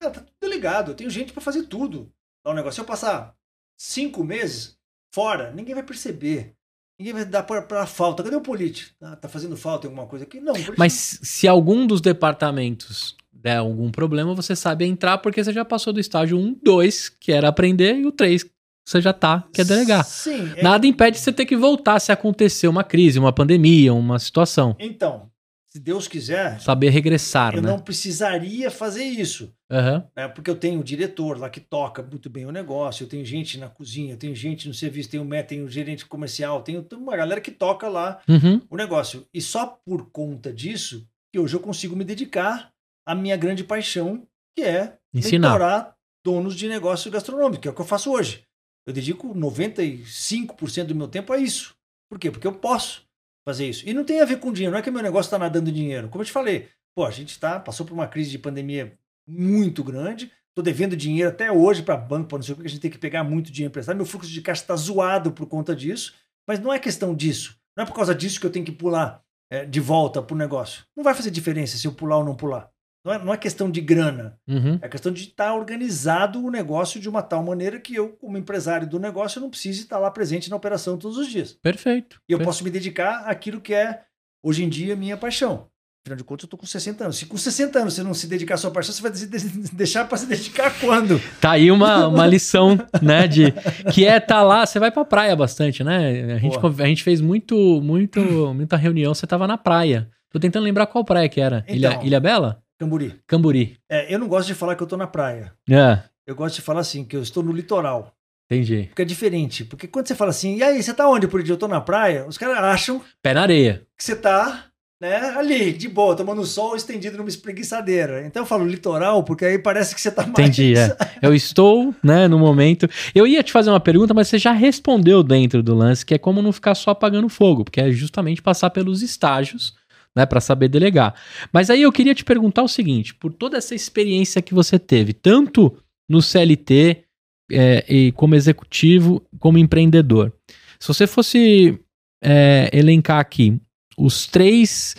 tá 0.01 0.09
tudo 0.11 0.49
ligado. 0.49 0.93
Eu 0.93 0.95
tenho 0.95 1.11
gente 1.11 1.33
para 1.33 1.43
fazer 1.43 1.65
tudo. 1.65 2.13
Lá 2.47 2.53
o 2.53 2.55
negócio. 2.55 2.77
Se 2.77 2.81
eu 2.81 2.85
passar 2.85 3.35
cinco 3.77 4.23
meses 4.23 4.77
fora, 5.13 5.51
ninguém 5.51 5.75
vai 5.75 5.83
perceber. 5.83 6.55
Ninguém 6.97 7.13
vai 7.13 7.25
dar 7.25 7.43
para 7.43 7.87
falta. 7.87 8.23
Cadê 8.23 8.37
o 8.37 8.41
político? 8.41 8.95
Ah, 9.03 9.17
tá 9.17 9.29
fazendo 9.29 9.57
falta 9.57 9.89
em 9.89 9.91
alguma 9.91 10.07
coisa 10.07 10.25
aqui? 10.25 10.39
Não. 10.39 10.55
Mas 10.79 11.19
se 11.25 11.49
algum 11.49 11.89
dos 11.89 12.01
departamentos 12.01 13.17
der 13.33 13.57
algum 13.57 13.91
problema, 13.91 14.33
você 14.33 14.55
sabe 14.55 14.85
entrar 14.85 15.19
porque 15.19 15.43
você 15.43 15.53
já 15.53 15.65
passou 15.65 15.93
do 15.93 15.99
estágio 15.99 16.39
1, 16.39 16.57
2, 16.63 17.09
que 17.09 17.33
era 17.33 17.49
aprender, 17.49 17.97
e 17.97 18.07
o 18.07 18.13
3, 18.13 18.47
você 18.85 19.01
já 19.01 19.13
tá, 19.13 19.45
que 19.53 19.61
é 19.61 19.65
delegar. 19.65 20.05
Sim. 20.05 20.53
é- 20.57 20.63
Nada 20.63 20.87
impede 20.87 21.19
você 21.19 21.33
ter 21.33 21.47
que 21.47 21.57
voltar 21.57 21.99
se 22.01 22.13
acontecer 22.13 22.69
uma 22.69 22.85
crise, 22.85 23.19
uma 23.19 23.33
pandemia, 23.33 23.93
uma 23.95 24.19
situação. 24.19 24.77
Então, 24.79 25.31
se 25.67 25.81
Deus 25.81 26.07
quiser, 26.07 26.61
Saber 26.61 26.91
regressar, 26.91 27.55
eu 27.57 27.63
né? 27.63 27.69
não 27.71 27.79
precisaria 27.79 28.71
fazer 28.71 29.03
isso. 29.05 29.53
Aham. 29.73 30.07
né? 30.17 30.29
Porque 30.29 30.49
eu 30.49 30.55
tenho 30.55 30.79
o 30.79 30.85
diretor 30.85 31.37
lá 31.37 31.51
que 31.51 31.59
toca 31.59 32.01
muito 32.01 32.31
bem 32.31 32.47
o 32.47 32.53
negócio, 32.53 33.03
eu 33.03 33.09
tenho 33.09 33.25
gente 33.25 33.59
na 33.59 33.69
cozinha, 33.69 34.13
eu 34.13 34.17
tenho 34.17 34.35
gente 34.37 34.69
no 34.69 34.75
serviço, 34.75 35.11
tenho 35.11 35.25
o 35.25 35.27
MET, 35.27 35.49
tenho 35.49 35.65
o 35.65 35.69
gerente 35.71 36.07
comercial, 36.07 36.63
tenho 36.63 36.87
uma 36.93 37.17
galera 37.17 37.41
que 37.41 37.51
toca 37.51 37.89
lá 37.89 38.21
Uhum. 38.29 38.61
o 38.71 38.77
negócio. 38.77 39.27
E 39.35 39.41
só 39.41 39.67
por 39.85 40.11
conta 40.13 40.53
disso 40.53 41.05
que 41.33 41.41
hoje 41.41 41.57
eu 41.57 41.61
consigo 41.61 41.97
me 41.97 42.05
dedicar 42.05 42.71
à 43.05 43.15
minha 43.17 43.37
grande 43.37 43.65
paixão, 43.65 44.25
que 44.57 44.63
é 44.63 44.97
Ensinar. 45.13 45.93
donos 46.25 46.55
de 46.55 46.69
negócio 46.69 47.11
gastronômico, 47.11 47.63
que 47.63 47.67
é 47.69 47.71
o 47.73 47.75
que 47.75 47.81
eu 47.81 47.85
faço 47.85 48.13
hoje. 48.13 48.45
Eu 48.87 48.93
dedico 48.93 49.35
95% 49.35 50.85
do 50.85 50.95
meu 50.95 51.09
tempo 51.09 51.33
a 51.33 51.39
isso. 51.39 51.75
Por 52.11 52.19
quê? 52.19 52.31
Porque 52.31 52.47
eu 52.47 52.53
posso 52.53 53.07
fazer 53.47 53.69
isso. 53.69 53.89
E 53.89 53.93
não 53.93 54.05
tem 54.05 54.21
a 54.21 54.25
ver 54.25 54.39
com 54.39 54.53
dinheiro, 54.53 54.73
não 54.73 54.79
é 54.79 54.83
que 54.83 54.91
meu 54.91 55.03
negócio 55.03 55.29
está 55.29 55.39
nadando 55.39 55.73
dinheiro. 55.73 56.09
Como 56.09 56.23
eu 56.23 56.27
te 56.27 56.33
falei, 56.33 56.69
pô, 56.95 57.05
a 57.05 57.11
gente 57.11 57.39
tá, 57.39 57.61
passou 57.61 57.85
por 57.85 57.93
uma 57.93 58.07
crise 58.07 58.31
de 58.31 58.39
pandemia 58.39 58.99
muito 59.27 59.83
grande, 59.83 60.31
tô 60.55 60.63
devendo 60.63 60.97
dinheiro 60.97 61.31
até 61.31 61.51
hoje 61.51 61.83
para 61.83 61.97
banco, 61.97 62.29
para 62.29 62.39
não 62.39 62.43
sei 62.43 62.55
o 62.55 62.59
que, 62.59 62.67
a 62.67 62.69
gente 62.69 62.81
tem 62.81 62.91
que 62.91 62.99
pegar 62.99 63.25
muito 63.25 63.51
dinheiro 63.51 63.71
emprestado. 63.71 63.97
Meu 63.97 64.07
fluxo 64.07 64.31
de 64.31 64.41
caixa 64.41 64.63
está 64.63 64.77
zoado 64.77 65.33
por 65.33 65.47
conta 65.47 65.75
disso, 65.75 66.15
mas 66.47 66.61
não 66.61 66.73
é 66.73 66.79
questão 66.79 67.15
disso. 67.15 67.59
Não 67.77 67.85
é 67.85 67.87
por 67.87 67.95
causa 67.95 68.15
disso 68.15 68.39
que 68.39 68.47
eu 68.47 68.51
tenho 68.51 68.65
que 68.65 68.73
pular 68.73 69.23
é, 69.51 69.65
de 69.65 69.81
volta 69.81 70.23
pro 70.23 70.37
negócio. 70.37 70.85
Não 70.97 71.05
vai 71.05 71.15
fazer 71.15 71.31
diferença 71.31 71.77
se 71.77 71.87
eu 71.87 71.93
pular 71.93 72.19
ou 72.19 72.25
não 72.25 72.37
pular. 72.37 72.71
Não 73.05 73.13
é, 73.13 73.19
não 73.25 73.35
é 73.35 73.37
questão 73.37 73.71
de 73.71 73.81
grana. 73.81 74.39
Uhum. 74.49 74.79
É 74.81 74.89
questão 74.89 75.13
de 75.13 75.23
estar 75.25 75.55
organizado 75.55 76.43
o 76.43 76.51
negócio 76.51 76.99
de 76.99 77.09
uma 77.09 77.23
tal 77.23 77.43
maneira 77.43 77.79
que 77.79 77.95
eu, 77.95 78.11
como 78.11 78.39
empresário 78.39 78.89
do 78.89 78.99
negócio, 78.99 79.41
não 79.41 79.51
precise 79.51 79.83
estar 79.83 79.99
lá 79.99 80.11
presente 80.11 80.49
na 80.49 80.57
operação 80.57 80.97
todos 80.97 81.19
os 81.19 81.27
dias. 81.29 81.53
Perfeito. 81.63 82.19
E 82.29 82.33
eu 82.33 82.39
Per- 82.39 82.47
posso 82.47 82.65
me 82.65 82.71
dedicar 82.71 83.25
àquilo 83.27 83.61
que 83.61 83.75
é, 83.75 84.01
hoje 84.43 84.65
em 84.65 84.69
dia, 84.69 84.97
minha 84.97 85.17
paixão. 85.19 85.67
Afinal 86.07 86.19
de 86.19 86.25
contas, 86.25 86.45
eu 86.45 86.47
estou 86.47 86.59
com 86.59 86.67
60 86.67 87.05
anos. 87.05 87.17
Se 87.17 87.25
com 87.27 87.37
60 87.37 87.79
anos 87.79 87.95
você 87.95 88.03
não 88.03 88.13
se 88.13 88.27
dedicar 88.27 88.55
à 88.55 88.57
sua 88.59 88.71
paixão, 88.71 88.95
você 88.95 89.01
vai 89.03 89.11
de- 89.11 89.27
de- 89.27 89.73
deixar 89.75 90.07
para 90.07 90.19
se 90.19 90.27
dedicar 90.27 90.71
quando? 90.81 91.19
Tá 91.41 91.53
aí 91.53 91.71
uma, 91.71 92.09
uma 92.09 92.27
lição, 92.27 92.79
né, 93.03 93.27
de 93.27 93.53
que 93.93 94.05
é 94.07 94.21
tá 94.21 94.43
lá, 94.43 94.65
você 94.67 94.79
vai 94.79 94.91
pra 94.91 95.05
praia 95.05 95.35
bastante, 95.37 95.83
né? 95.85 96.35
A 96.35 96.39
gente, 96.39 96.59
Boa. 96.59 96.75
a 96.83 96.87
gente 96.87 97.03
fez 97.03 97.21
muito, 97.23 97.55
muito, 97.83 98.21
muita 98.55 98.77
reunião, 98.77 99.15
você 99.15 99.27
tava 99.27 99.47
na 99.47 99.57
praia. 99.59 100.11
Tô 100.31 100.39
tentando 100.41 100.65
lembrar 100.65 100.87
qual 100.89 101.05
praia 101.05 101.29
que 101.29 101.41
era. 101.41 101.65
Ilha, 101.69 101.91
Então. 101.93 102.05
Ilha 102.05 102.21
Bela? 102.21 102.63
Camburi. 102.79 103.15
Camburi. 103.27 103.77
É, 103.89 104.13
eu 104.13 104.19
não 104.19 104.29
gosto 104.29 104.47
de 104.49 104.55
falar 104.55 104.75
que 104.77 104.83
eu 104.83 104.87
estou 104.87 104.99
na 104.99 105.07
praia. 105.07 105.53
É, 105.71 105.99
Eu 106.27 106.35
gosto 106.35 106.57
de 106.57 106.63
falar 106.63 106.81
assim, 106.81 107.05
que 107.05 107.17
eu 107.17 107.23
estou 107.23 107.43
no 107.43 107.53
litoral. 107.53 108.13
entendi. 108.51 108.85
Porque 108.89 109.03
é 109.03 109.05
diferente. 109.05 109.65
Porque 109.65 109.87
quando 109.87 110.07
você 110.09 110.15
fala 110.15 110.31
assim, 110.31 110.57
e 110.57 110.63
aí, 110.63 110.83
você 110.83 110.93
tá 110.93 111.09
onde 111.09 111.29
por 111.29 111.43
dia? 111.43 111.55
Eu 111.55 111.59
tô 111.59 111.69
na 111.69 111.81
praia, 111.81 112.27
os 112.27 112.37
caras 112.39 112.59
acham 112.59 113.01
Pé 113.23 113.33
na 113.35 113.43
areia. 113.43 113.87
que 113.97 114.03
você 114.05 114.17
tá 114.17 114.67
né, 115.01 115.35
ali, 115.37 115.73
de 115.73 115.87
boa, 115.89 116.17
tomando 116.17 116.45
sol, 116.47 116.75
estendido 116.75 117.17
numa 117.19 117.29
espreguiçadeira. 117.29 118.25
Então 118.27 118.43
eu 118.43 118.47
falo 118.47 118.67
litoral, 118.67 119.23
porque 119.23 119.45
aí 119.45 119.59
parece 119.59 119.95
que 119.95 120.01
você 120.01 120.11
tá 120.11 120.23
mais. 120.23 120.33
Entendi, 120.39 120.75
é. 120.79 120.97
Eu 121.21 121.35
estou, 121.35 121.95
né, 122.03 122.27
no 122.27 122.39
momento. 122.39 122.89
Eu 123.15 123.27
ia 123.27 123.43
te 123.43 123.53
fazer 123.53 123.71
uma 123.71 123.81
pergunta, 123.81 124.15
mas 124.15 124.29
você 124.29 124.39
já 124.39 124.53
respondeu 124.53 125.23
dentro 125.23 125.63
do 125.63 125.75
lance, 125.75 126.07
que 126.07 126.15
é 126.15 126.19
como 126.19 126.41
não 126.41 126.53
ficar 126.53 126.75
só 126.75 126.91
apagando 126.93 127.29
fogo, 127.29 127.65
porque 127.65 127.81
é 127.81 127.91
justamente 127.91 128.41
passar 128.41 128.71
pelos 128.71 129.03
estágios, 129.03 129.75
né, 130.17 130.25
para 130.25 130.41
saber 130.41 130.69
delegar. 130.69 131.15
Mas 131.53 131.71
aí 131.71 131.83
eu 131.83 131.93
queria 131.93 132.15
te 132.15 132.25
perguntar 132.25 132.63
o 132.63 132.69
seguinte: 132.69 133.15
por 133.15 133.33
toda 133.33 133.57
essa 133.57 133.75
experiência 133.75 134.43
que 134.43 134.55
você 134.55 134.79
teve, 134.79 135.13
tanto 135.13 135.77
no 136.09 136.23
CLT 136.23 137.05
é, 137.51 137.85
e 137.89 138.13
como 138.13 138.35
executivo, 138.35 139.23
como 139.39 139.59
empreendedor, 139.59 140.33
se 140.79 140.89
você 140.89 141.07
fosse 141.07 141.79
é, 142.23 142.71
elencar 142.73 143.19
aqui 143.19 143.61
os 143.97 144.27
três, 144.27 144.97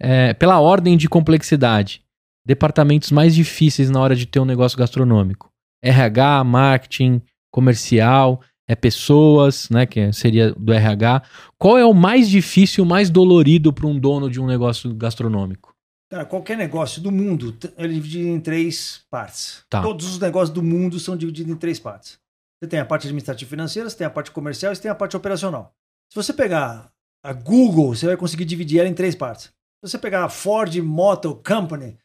é, 0.00 0.32
pela 0.34 0.60
ordem 0.60 0.96
de 0.96 1.08
complexidade, 1.08 2.02
departamentos 2.46 3.10
mais 3.10 3.34
difíceis 3.34 3.90
na 3.90 4.00
hora 4.00 4.16
de 4.16 4.26
ter 4.26 4.40
um 4.40 4.44
negócio 4.44 4.78
gastronômico? 4.78 5.50
RH, 5.82 6.44
marketing, 6.44 7.22
comercial, 7.52 8.40
é 8.68 8.76
pessoas, 8.76 9.68
né, 9.70 9.86
que 9.86 10.12
seria 10.12 10.52
do 10.52 10.72
RH. 10.72 11.22
Qual 11.56 11.78
é 11.78 11.84
o 11.84 11.94
mais 11.94 12.28
difícil, 12.28 12.84
o 12.84 12.86
mais 12.86 13.08
dolorido 13.08 13.72
para 13.72 13.86
um 13.86 13.98
dono 13.98 14.30
de 14.30 14.38
um 14.38 14.46
negócio 14.46 14.94
gastronômico? 14.94 15.74
Cara, 16.10 16.24
qualquer 16.24 16.56
negócio 16.56 17.02
do 17.02 17.10
mundo, 17.10 17.56
é 17.76 17.86
dividido 17.86 18.28
em 18.28 18.40
três 18.40 19.04
partes. 19.10 19.64
Tá. 19.68 19.82
Todos 19.82 20.06
os 20.06 20.18
negócios 20.18 20.50
do 20.50 20.62
mundo 20.62 21.00
são 21.00 21.16
divididos 21.16 21.52
em 21.52 21.56
três 21.56 21.80
partes. 21.80 22.18
Você 22.60 22.68
tem 22.68 22.80
a 22.80 22.84
parte 22.84 23.06
administrativa 23.06 23.48
financeira, 23.48 23.88
você 23.88 23.96
tem 23.96 24.06
a 24.06 24.10
parte 24.10 24.30
comercial 24.30 24.72
e 24.72 24.76
você 24.76 24.82
tem 24.82 24.90
a 24.90 24.94
parte 24.94 25.16
operacional. 25.16 25.72
Se 26.12 26.16
você 26.16 26.32
pegar 26.32 26.90
a 27.22 27.32
Google, 27.32 27.94
você 27.94 28.06
vai 28.06 28.16
conseguir 28.16 28.44
dividir 28.44 28.80
ela 28.80 28.88
em 28.88 28.94
três 28.94 29.14
partes. 29.14 29.44
Se 29.44 29.90
você 29.90 29.98
pegar 29.98 30.24
a 30.24 30.28
Ford 30.28 30.74
Motor 30.76 31.36
Company, 31.36 31.98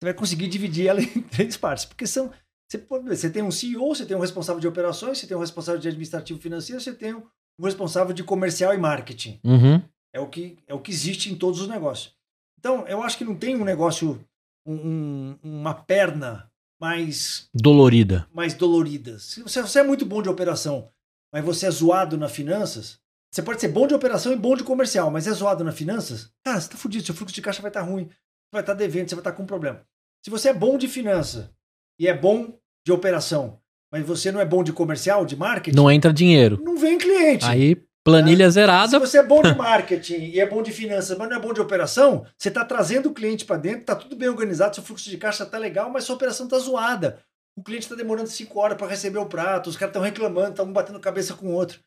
você 0.00 0.04
vai 0.04 0.14
conseguir 0.14 0.48
dividir 0.48 0.86
ela 0.86 1.00
em 1.02 1.20
três 1.22 1.56
partes. 1.56 1.84
Porque 1.84 2.06
são. 2.06 2.30
Você, 2.70 2.78
você 3.06 3.30
tem 3.30 3.42
um 3.42 3.50
CEO, 3.50 3.94
você 3.94 4.04
tem 4.04 4.16
um 4.16 4.20
responsável 4.20 4.60
de 4.60 4.68
operações, 4.68 5.18
você 5.18 5.26
tem 5.26 5.36
um 5.36 5.40
responsável 5.40 5.80
de 5.80 5.88
administrativo 5.88 6.38
financeiro, 6.38 6.80
você 6.80 6.92
tem 6.92 7.14
um 7.14 7.22
responsável 7.64 8.12
de 8.14 8.22
comercial 8.22 8.74
e 8.74 8.78
marketing. 8.78 9.40
Uhum. 9.42 9.82
É 10.14 10.20
o 10.20 10.28
que, 10.28 10.58
é 10.66 10.74
o 10.74 10.80
que 10.80 10.90
existe 10.90 11.32
em 11.32 11.36
todos 11.36 11.60
os 11.60 11.68
negócios. 11.68 12.14
Então, 12.58 12.86
eu 12.86 13.02
acho 13.02 13.16
que 13.16 13.24
não 13.24 13.34
tem 13.34 13.56
um 13.56 13.64
negócio, 13.64 14.22
um- 14.66 14.74
um- 14.74 15.38
uma 15.42 15.72
perna 15.74 16.50
mais, 16.80 17.48
Dolorida. 17.54 18.28
mais 18.32 18.54
dolorida. 18.54 19.18
Se 19.18 19.42
você, 19.42 19.62
você 19.62 19.80
é 19.80 19.82
muito 19.82 20.04
bom 20.04 20.20
de 20.22 20.28
operação, 20.28 20.90
mas 21.32 21.44
você 21.44 21.66
é 21.66 21.70
zoado 21.70 22.16
na 22.18 22.28
finanças, 22.28 22.98
você 23.32 23.42
pode 23.42 23.60
ser 23.60 23.68
bom 23.68 23.86
de 23.86 23.94
operação 23.94 24.32
e 24.32 24.36
bom 24.36 24.56
de 24.56 24.64
comercial, 24.64 25.10
mas 25.10 25.26
é 25.26 25.32
zoado 25.32 25.64
na 25.64 25.72
finanças, 25.72 26.30
cara, 26.44 26.60
você 26.60 26.68
tá 26.68 26.76
fudido, 26.76 27.04
seu 27.04 27.14
fluxo 27.14 27.34
de 27.34 27.42
caixa 27.42 27.60
vai 27.62 27.70
estar 27.70 27.82
ruim, 27.82 28.04
você 28.08 28.14
vai 28.52 28.60
estar 28.62 28.74
devendo, 28.74 29.08
você 29.08 29.14
vai 29.14 29.20
estar 29.20 29.32
com 29.32 29.44
problema. 29.46 29.82
Se 30.24 30.30
você 30.30 30.48
é 30.50 30.54
bom 30.54 30.78
de 30.78 30.88
finança 30.88 31.50
e 31.98 32.06
é 32.06 32.14
bom 32.16 32.54
de 32.86 32.92
operação, 32.92 33.58
mas 33.92 34.04
você 34.06 34.30
não 34.32 34.40
é 34.40 34.44
bom 34.44 34.62
de 34.62 34.72
comercial, 34.72 35.24
de 35.26 35.36
marketing, 35.36 35.76
Não 35.76 35.90
entra 35.90 36.12
dinheiro. 36.12 36.60
não 36.62 36.76
vem 36.76 36.96
cliente. 36.98 37.44
Aí, 37.44 37.76
planilha 38.04 38.48
zerada. 38.50 38.88
Se 38.90 38.98
você 38.98 39.18
é 39.18 39.22
bom 39.22 39.42
de 39.42 39.54
marketing 39.54 40.14
e 40.30 40.40
é 40.40 40.46
bom 40.46 40.62
de 40.62 40.72
finanças, 40.72 41.16
mas 41.18 41.28
não 41.28 41.36
é 41.36 41.40
bom 41.40 41.52
de 41.52 41.60
operação, 41.60 42.24
você 42.36 42.48
está 42.48 42.64
trazendo 42.64 43.08
o 43.10 43.14
cliente 43.14 43.44
para 43.44 43.56
dentro, 43.58 43.80
está 43.80 43.94
tudo 43.96 44.16
bem 44.16 44.28
organizado, 44.28 44.74
seu 44.74 44.84
fluxo 44.84 45.10
de 45.10 45.18
caixa 45.18 45.44
está 45.44 45.58
legal, 45.58 45.90
mas 45.90 46.04
sua 46.04 46.16
operação 46.16 46.46
está 46.46 46.58
zoada. 46.58 47.20
O 47.56 47.62
cliente 47.62 47.84
está 47.84 47.94
demorando 47.96 48.28
cinco 48.28 48.60
horas 48.60 48.78
para 48.78 48.86
receber 48.86 49.18
o 49.18 49.26
prato, 49.26 49.68
os 49.68 49.76
caras 49.76 49.90
estão 49.90 50.02
reclamando, 50.02 50.50
estão 50.50 50.64
um 50.66 50.72
batendo 50.72 51.00
cabeça 51.00 51.34
com 51.34 51.48
o 51.48 51.52
outro. 51.52 51.80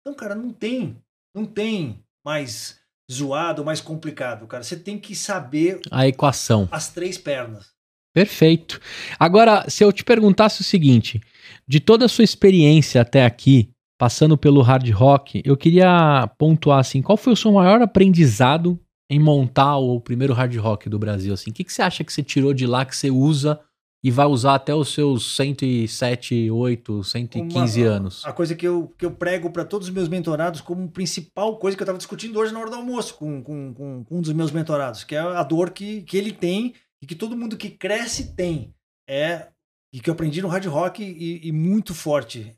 Então, 0.00 0.14
cara, 0.14 0.34
não 0.34 0.50
tem, 0.52 0.96
não 1.34 1.44
tem 1.44 2.02
mais 2.24 2.78
zoado, 3.12 3.64
mais 3.64 3.80
complicado, 3.80 4.46
cara. 4.46 4.62
Você 4.62 4.76
tem 4.76 4.98
que 4.98 5.14
saber 5.14 5.80
A 5.90 6.06
equação. 6.08 6.66
as 6.72 6.88
três 6.88 7.18
pernas. 7.18 7.76
Perfeito. 8.18 8.80
Agora, 9.16 9.64
se 9.68 9.84
eu 9.84 9.92
te 9.92 10.02
perguntasse 10.02 10.60
o 10.60 10.64
seguinte, 10.64 11.20
de 11.68 11.78
toda 11.78 12.06
a 12.06 12.08
sua 12.08 12.24
experiência 12.24 13.00
até 13.00 13.24
aqui, 13.24 13.70
passando 13.96 14.36
pelo 14.36 14.60
hard 14.60 14.88
rock, 14.90 15.40
eu 15.44 15.56
queria 15.56 16.28
pontuar 16.36 16.80
assim, 16.80 17.00
qual 17.00 17.16
foi 17.16 17.32
o 17.32 17.36
seu 17.36 17.52
maior 17.52 17.80
aprendizado 17.80 18.76
em 19.08 19.20
montar 19.20 19.76
o 19.76 20.00
primeiro 20.00 20.34
hard 20.34 20.56
rock 20.56 20.88
do 20.88 20.98
Brasil? 20.98 21.32
Assim, 21.32 21.50
o 21.50 21.54
que, 21.54 21.62
que 21.62 21.72
você 21.72 21.80
acha 21.80 22.02
que 22.02 22.12
você 22.12 22.22
tirou 22.22 22.52
de 22.52 22.66
lá 22.66 22.84
que 22.84 22.96
você 22.96 23.08
usa 23.08 23.60
e 24.02 24.10
vai 24.10 24.26
usar 24.26 24.56
até 24.56 24.74
os 24.74 24.92
seus 24.92 25.36
107, 25.36 26.50
8, 26.50 27.04
115 27.04 27.82
Uma- 27.82 27.88
anos? 27.88 28.24
A 28.24 28.32
coisa 28.32 28.56
que 28.56 28.66
eu, 28.66 28.92
que 28.98 29.04
eu 29.04 29.12
prego 29.12 29.50
para 29.50 29.64
todos 29.64 29.86
os 29.86 29.94
meus 29.94 30.08
mentorados 30.08 30.60
como 30.60 30.88
principal 30.88 31.56
coisa 31.56 31.76
que 31.76 31.82
eu 31.82 31.84
estava 31.84 31.98
discutindo 31.98 32.36
hoje 32.38 32.52
na 32.52 32.58
hora 32.58 32.70
do 32.70 32.76
almoço 32.76 33.14
com, 33.14 33.40
com, 33.42 33.72
com, 33.72 34.04
com 34.04 34.18
um 34.18 34.20
dos 34.20 34.32
meus 34.32 34.50
mentorados, 34.50 35.04
que 35.04 35.14
é 35.14 35.20
a 35.20 35.42
dor 35.44 35.70
que, 35.70 36.02
que 36.02 36.16
ele 36.16 36.32
tem 36.32 36.74
e 37.02 37.06
que 37.06 37.14
todo 37.14 37.36
mundo 37.36 37.56
que 37.56 37.70
cresce 37.70 38.34
tem. 38.34 38.74
É, 39.08 39.48
e 39.92 40.00
que 40.00 40.10
eu 40.10 40.14
aprendi 40.14 40.42
no 40.42 40.48
hard 40.48 40.66
rock 40.66 41.02
e, 41.02 41.46
e 41.46 41.50
muito 41.52 41.94
forte. 41.94 42.54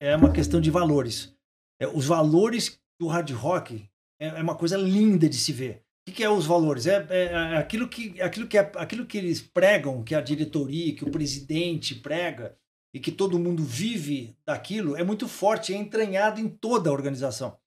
É 0.00 0.14
uma 0.16 0.32
questão 0.32 0.60
de 0.60 0.70
valores. 0.70 1.34
É, 1.80 1.86
os 1.86 2.06
valores 2.06 2.78
do 3.00 3.06
hard 3.06 3.30
rock 3.30 3.88
é, 4.20 4.26
é 4.28 4.42
uma 4.42 4.54
coisa 4.56 4.76
linda 4.76 5.28
de 5.28 5.36
se 5.36 5.52
ver. 5.52 5.82
O 6.06 6.10
que, 6.10 6.16
que 6.16 6.24
é 6.24 6.28
os 6.28 6.44
valores? 6.44 6.86
É, 6.86 7.06
é- 7.08 7.24
é 7.32 7.56
aquilo, 7.56 7.88
que, 7.88 8.20
aquilo, 8.20 8.46
que, 8.46 8.58
é- 8.58 8.72
aquilo 8.76 9.06
que 9.06 9.16
eles 9.16 9.40
pregam, 9.40 10.04
que 10.04 10.14
a 10.14 10.20
diretoria, 10.20 10.94
que 10.94 11.04
o 11.04 11.10
presidente 11.10 11.94
prega, 11.94 12.54
e 12.94 13.00
que 13.00 13.10
todo 13.10 13.38
mundo 13.40 13.64
vive 13.64 14.36
daquilo, 14.46 14.94
é 14.96 15.02
muito 15.02 15.26
forte, 15.26 15.72
é 15.74 15.76
entranhado 15.76 16.38
em 16.40 16.48
toda 16.48 16.90
a 16.90 16.92
organização. 16.92 17.58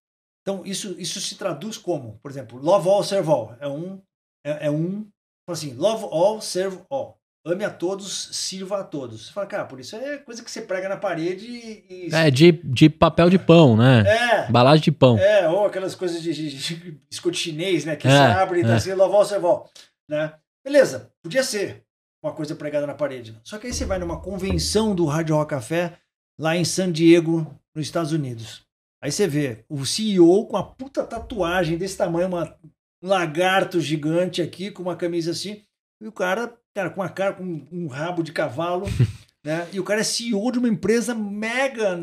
Então, 0.41 0.65
isso, 0.65 0.95
isso 0.97 1.19
se 1.19 1.35
traduz 1.35 1.77
como, 1.77 2.17
por 2.19 2.31
exemplo, 2.31 2.57
love 2.59 2.87
all, 2.87 3.03
serve 3.03 3.29
all. 3.29 3.53
É 3.59 3.67
um. 3.67 4.01
É, 4.45 4.67
é 4.67 4.71
um. 4.71 5.09
Fala 5.47 5.57
Assim, 5.57 5.73
love 5.73 6.03
all, 6.11 6.41
serve 6.41 6.79
all. 6.89 7.17
ame 7.45 7.63
a 7.63 7.69
todos, 7.69 8.29
sirva 8.33 8.81
a 8.81 8.83
todos. 8.83 9.27
Você 9.27 9.31
fala, 9.33 9.47
cara, 9.47 9.65
por 9.65 9.79
isso 9.79 9.95
é 9.95 10.17
coisa 10.17 10.43
que 10.43 10.51
você 10.51 10.61
prega 10.61 10.89
na 10.89 10.97
parede 10.97 11.45
e. 11.89 12.09
É, 12.13 12.29
de, 12.29 12.51
de 12.51 12.89
papel 12.89 13.29
de 13.29 13.39
pão, 13.39 13.77
né? 13.77 14.03
É. 14.05 14.51
Balagem 14.51 14.83
de 14.83 14.91
pão. 14.91 15.17
É, 15.17 15.47
ou 15.47 15.65
aquelas 15.65 15.95
coisas 15.95 16.21
de, 16.21 16.33
de, 16.33 16.49
de 16.49 16.75
biscoito 17.09 17.37
chinês, 17.37 17.85
né? 17.85 17.95
Que 17.95 18.07
É, 18.07 18.11
você 18.11 18.17
abre 18.17 18.59
e 18.59 18.63
é. 18.63 18.67
tá 18.67 18.75
assim, 18.75 18.93
lavou, 18.93 19.23
você 19.23 19.39
volta. 19.39 19.71
Né? 20.09 20.33
Beleza, 20.63 21.11
podia 21.23 21.43
ser 21.43 21.83
uma 22.21 22.33
coisa 22.33 22.53
pregada 22.55 22.85
na 22.85 22.93
parede. 22.93 23.39
Só 23.43 23.57
que 23.57 23.67
aí 23.67 23.73
você 23.73 23.85
vai 23.85 23.97
numa 23.97 24.19
convenção 24.19 24.93
do 24.93 25.05
Hard 25.05 25.29
Rock 25.29 25.51
Café 25.51 25.97
lá 26.37 26.55
em 26.57 26.65
San 26.65 26.91
Diego, 26.91 27.47
nos 27.73 27.85
Estados 27.85 28.11
Unidos. 28.11 28.63
Aí 29.01 29.11
você 29.11 29.27
vê 29.27 29.63
o 29.69 29.85
CEO 29.85 30.45
com 30.47 30.57
a 30.57 30.63
puta 30.63 31.03
tatuagem 31.03 31.77
desse 31.77 31.95
tamanho, 31.97 32.27
uma, 32.27 32.53
um 33.01 33.07
lagarto 33.07 33.79
gigante 33.79 34.41
aqui, 34.41 34.71
com 34.71 34.83
uma 34.83 34.95
camisa 34.95 35.31
assim, 35.31 35.61
e 36.01 36.07
o 36.07 36.11
cara, 36.11 36.55
cara, 36.73 36.89
com 36.89 37.01
uma 37.01 37.09
cara 37.09 37.33
com 37.33 37.67
um 37.71 37.87
rabo 37.87 38.23
de 38.23 38.31
cavalo, 38.31 38.85
né? 39.43 39.67
E 39.71 39.79
o 39.79 39.83
cara 39.83 40.01
é 40.01 40.03
CEO 40.03 40.51
de 40.51 40.59
uma 40.59 40.69
empresa 40.69 41.13
mega 41.15 41.99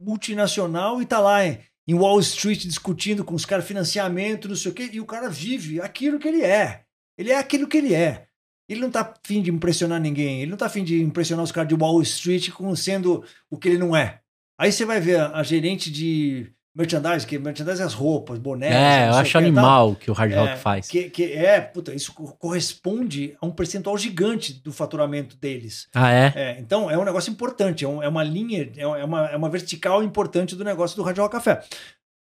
multinacional 0.00 1.02
e 1.02 1.06
tá 1.06 1.18
lá 1.18 1.44
em, 1.44 1.58
em 1.86 1.94
Wall 1.94 2.20
Street 2.20 2.64
discutindo 2.64 3.24
com 3.24 3.34
os 3.34 3.44
caras 3.44 3.66
financiamento, 3.66 4.48
não 4.48 4.56
sei 4.56 4.70
o 4.70 4.74
quê, 4.74 4.90
e 4.92 5.00
o 5.00 5.06
cara 5.06 5.28
vive 5.28 5.80
aquilo 5.80 6.18
que 6.18 6.28
ele 6.28 6.42
é. 6.42 6.84
Ele 7.16 7.30
é 7.30 7.38
aquilo 7.38 7.66
que 7.66 7.78
ele 7.78 7.94
é. 7.94 8.28
Ele 8.68 8.80
não 8.80 8.90
tá 8.90 9.00
afim 9.00 9.42
de 9.42 9.50
impressionar 9.50 10.00
ninguém, 10.00 10.42
ele 10.42 10.50
não 10.50 10.58
tá 10.58 10.66
afim 10.66 10.84
de 10.84 11.02
impressionar 11.02 11.42
os 11.42 11.50
caras 11.50 11.68
de 11.68 11.74
Wall 11.74 12.02
Street 12.02 12.50
com 12.50 12.74
sendo 12.76 13.24
o 13.50 13.58
que 13.58 13.68
ele 13.68 13.78
não 13.78 13.96
é. 13.96 14.20
Aí 14.60 14.70
você 14.70 14.84
vai 14.84 15.00
ver 15.00 15.20
a 15.20 15.42
gerente 15.42 15.90
de 15.90 16.52
merchandising, 16.78 17.26
que 17.26 17.38
merchandising 17.38 17.82
é 17.82 17.84
as 17.84 17.92
roupas, 17.92 18.38
bonés. 18.38 18.72
É, 18.72 19.08
eu 19.08 19.14
acho 19.14 19.32
que 19.32 19.36
animal 19.38 19.90
o 19.90 19.96
que 19.96 20.10
o 20.10 20.14
hard 20.14 20.32
É, 20.32 20.36
rock 20.38 20.58
faz. 20.58 20.86
Que, 20.88 21.10
que 21.10 21.32
é, 21.32 21.60
puta, 21.60 21.92
isso 21.92 22.14
co- 22.14 22.32
corresponde 22.38 23.36
a 23.40 23.44
um 23.46 23.50
percentual 23.50 23.98
gigante 23.98 24.52
do 24.54 24.72
faturamento 24.72 25.36
deles. 25.36 25.88
Ah, 25.94 26.10
é? 26.12 26.32
É, 26.36 26.56
então 26.60 26.88
é 26.90 26.96
um 26.96 27.04
negócio 27.04 27.30
importante, 27.30 27.84
é, 27.84 27.88
um- 27.88 28.02
é 28.02 28.08
uma 28.08 28.22
linha, 28.22 28.70
é 28.76 28.86
uma, 29.04 29.26
é 29.28 29.36
uma 29.36 29.50
vertical 29.50 30.02
importante 30.02 30.54
do 30.54 30.64
negócio 30.64 30.96
do 30.96 31.02
Rádio 31.02 31.22
Rock 31.22 31.34
Café. 31.34 31.62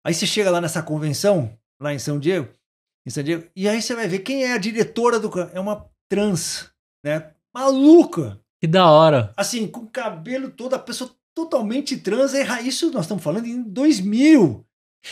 Aí 0.06 0.14
você 0.14 0.26
chega 0.26 0.50
lá 0.50 0.60
nessa 0.60 0.82
convenção, 0.82 1.52
lá 1.80 1.94
em 1.94 2.00
São 2.00 2.18
Diego, 2.20 2.48
em 3.06 3.10
São 3.10 3.24
Diego, 3.24 3.46
e 3.56 3.70
aí 3.70 3.82
você 3.82 3.94
vai 3.96 4.08
ver 4.08 4.20
quem 4.20 4.44
é 4.44 4.54
a 4.54 4.58
diretora 4.58 5.20
do. 5.20 5.30
É 5.54 5.60
uma 5.60 5.86
trans, 6.10 6.70
né? 7.06 7.28
Maluca! 7.54 8.40
Que 8.60 8.66
da 8.68 8.90
hora. 8.90 9.32
Assim, 9.38 9.68
com 9.68 9.82
o 9.82 9.88
cabelo 9.88 10.50
todo, 10.50 10.74
a 10.74 10.80
pessoa 10.80 11.12
totalmente 11.38 11.96
trans. 11.98 12.34
É, 12.34 12.62
isso 12.64 12.92
nós 12.92 13.06
estamos 13.06 13.24
falando 13.24 13.46
em 13.46 13.62
2000. 13.62 14.66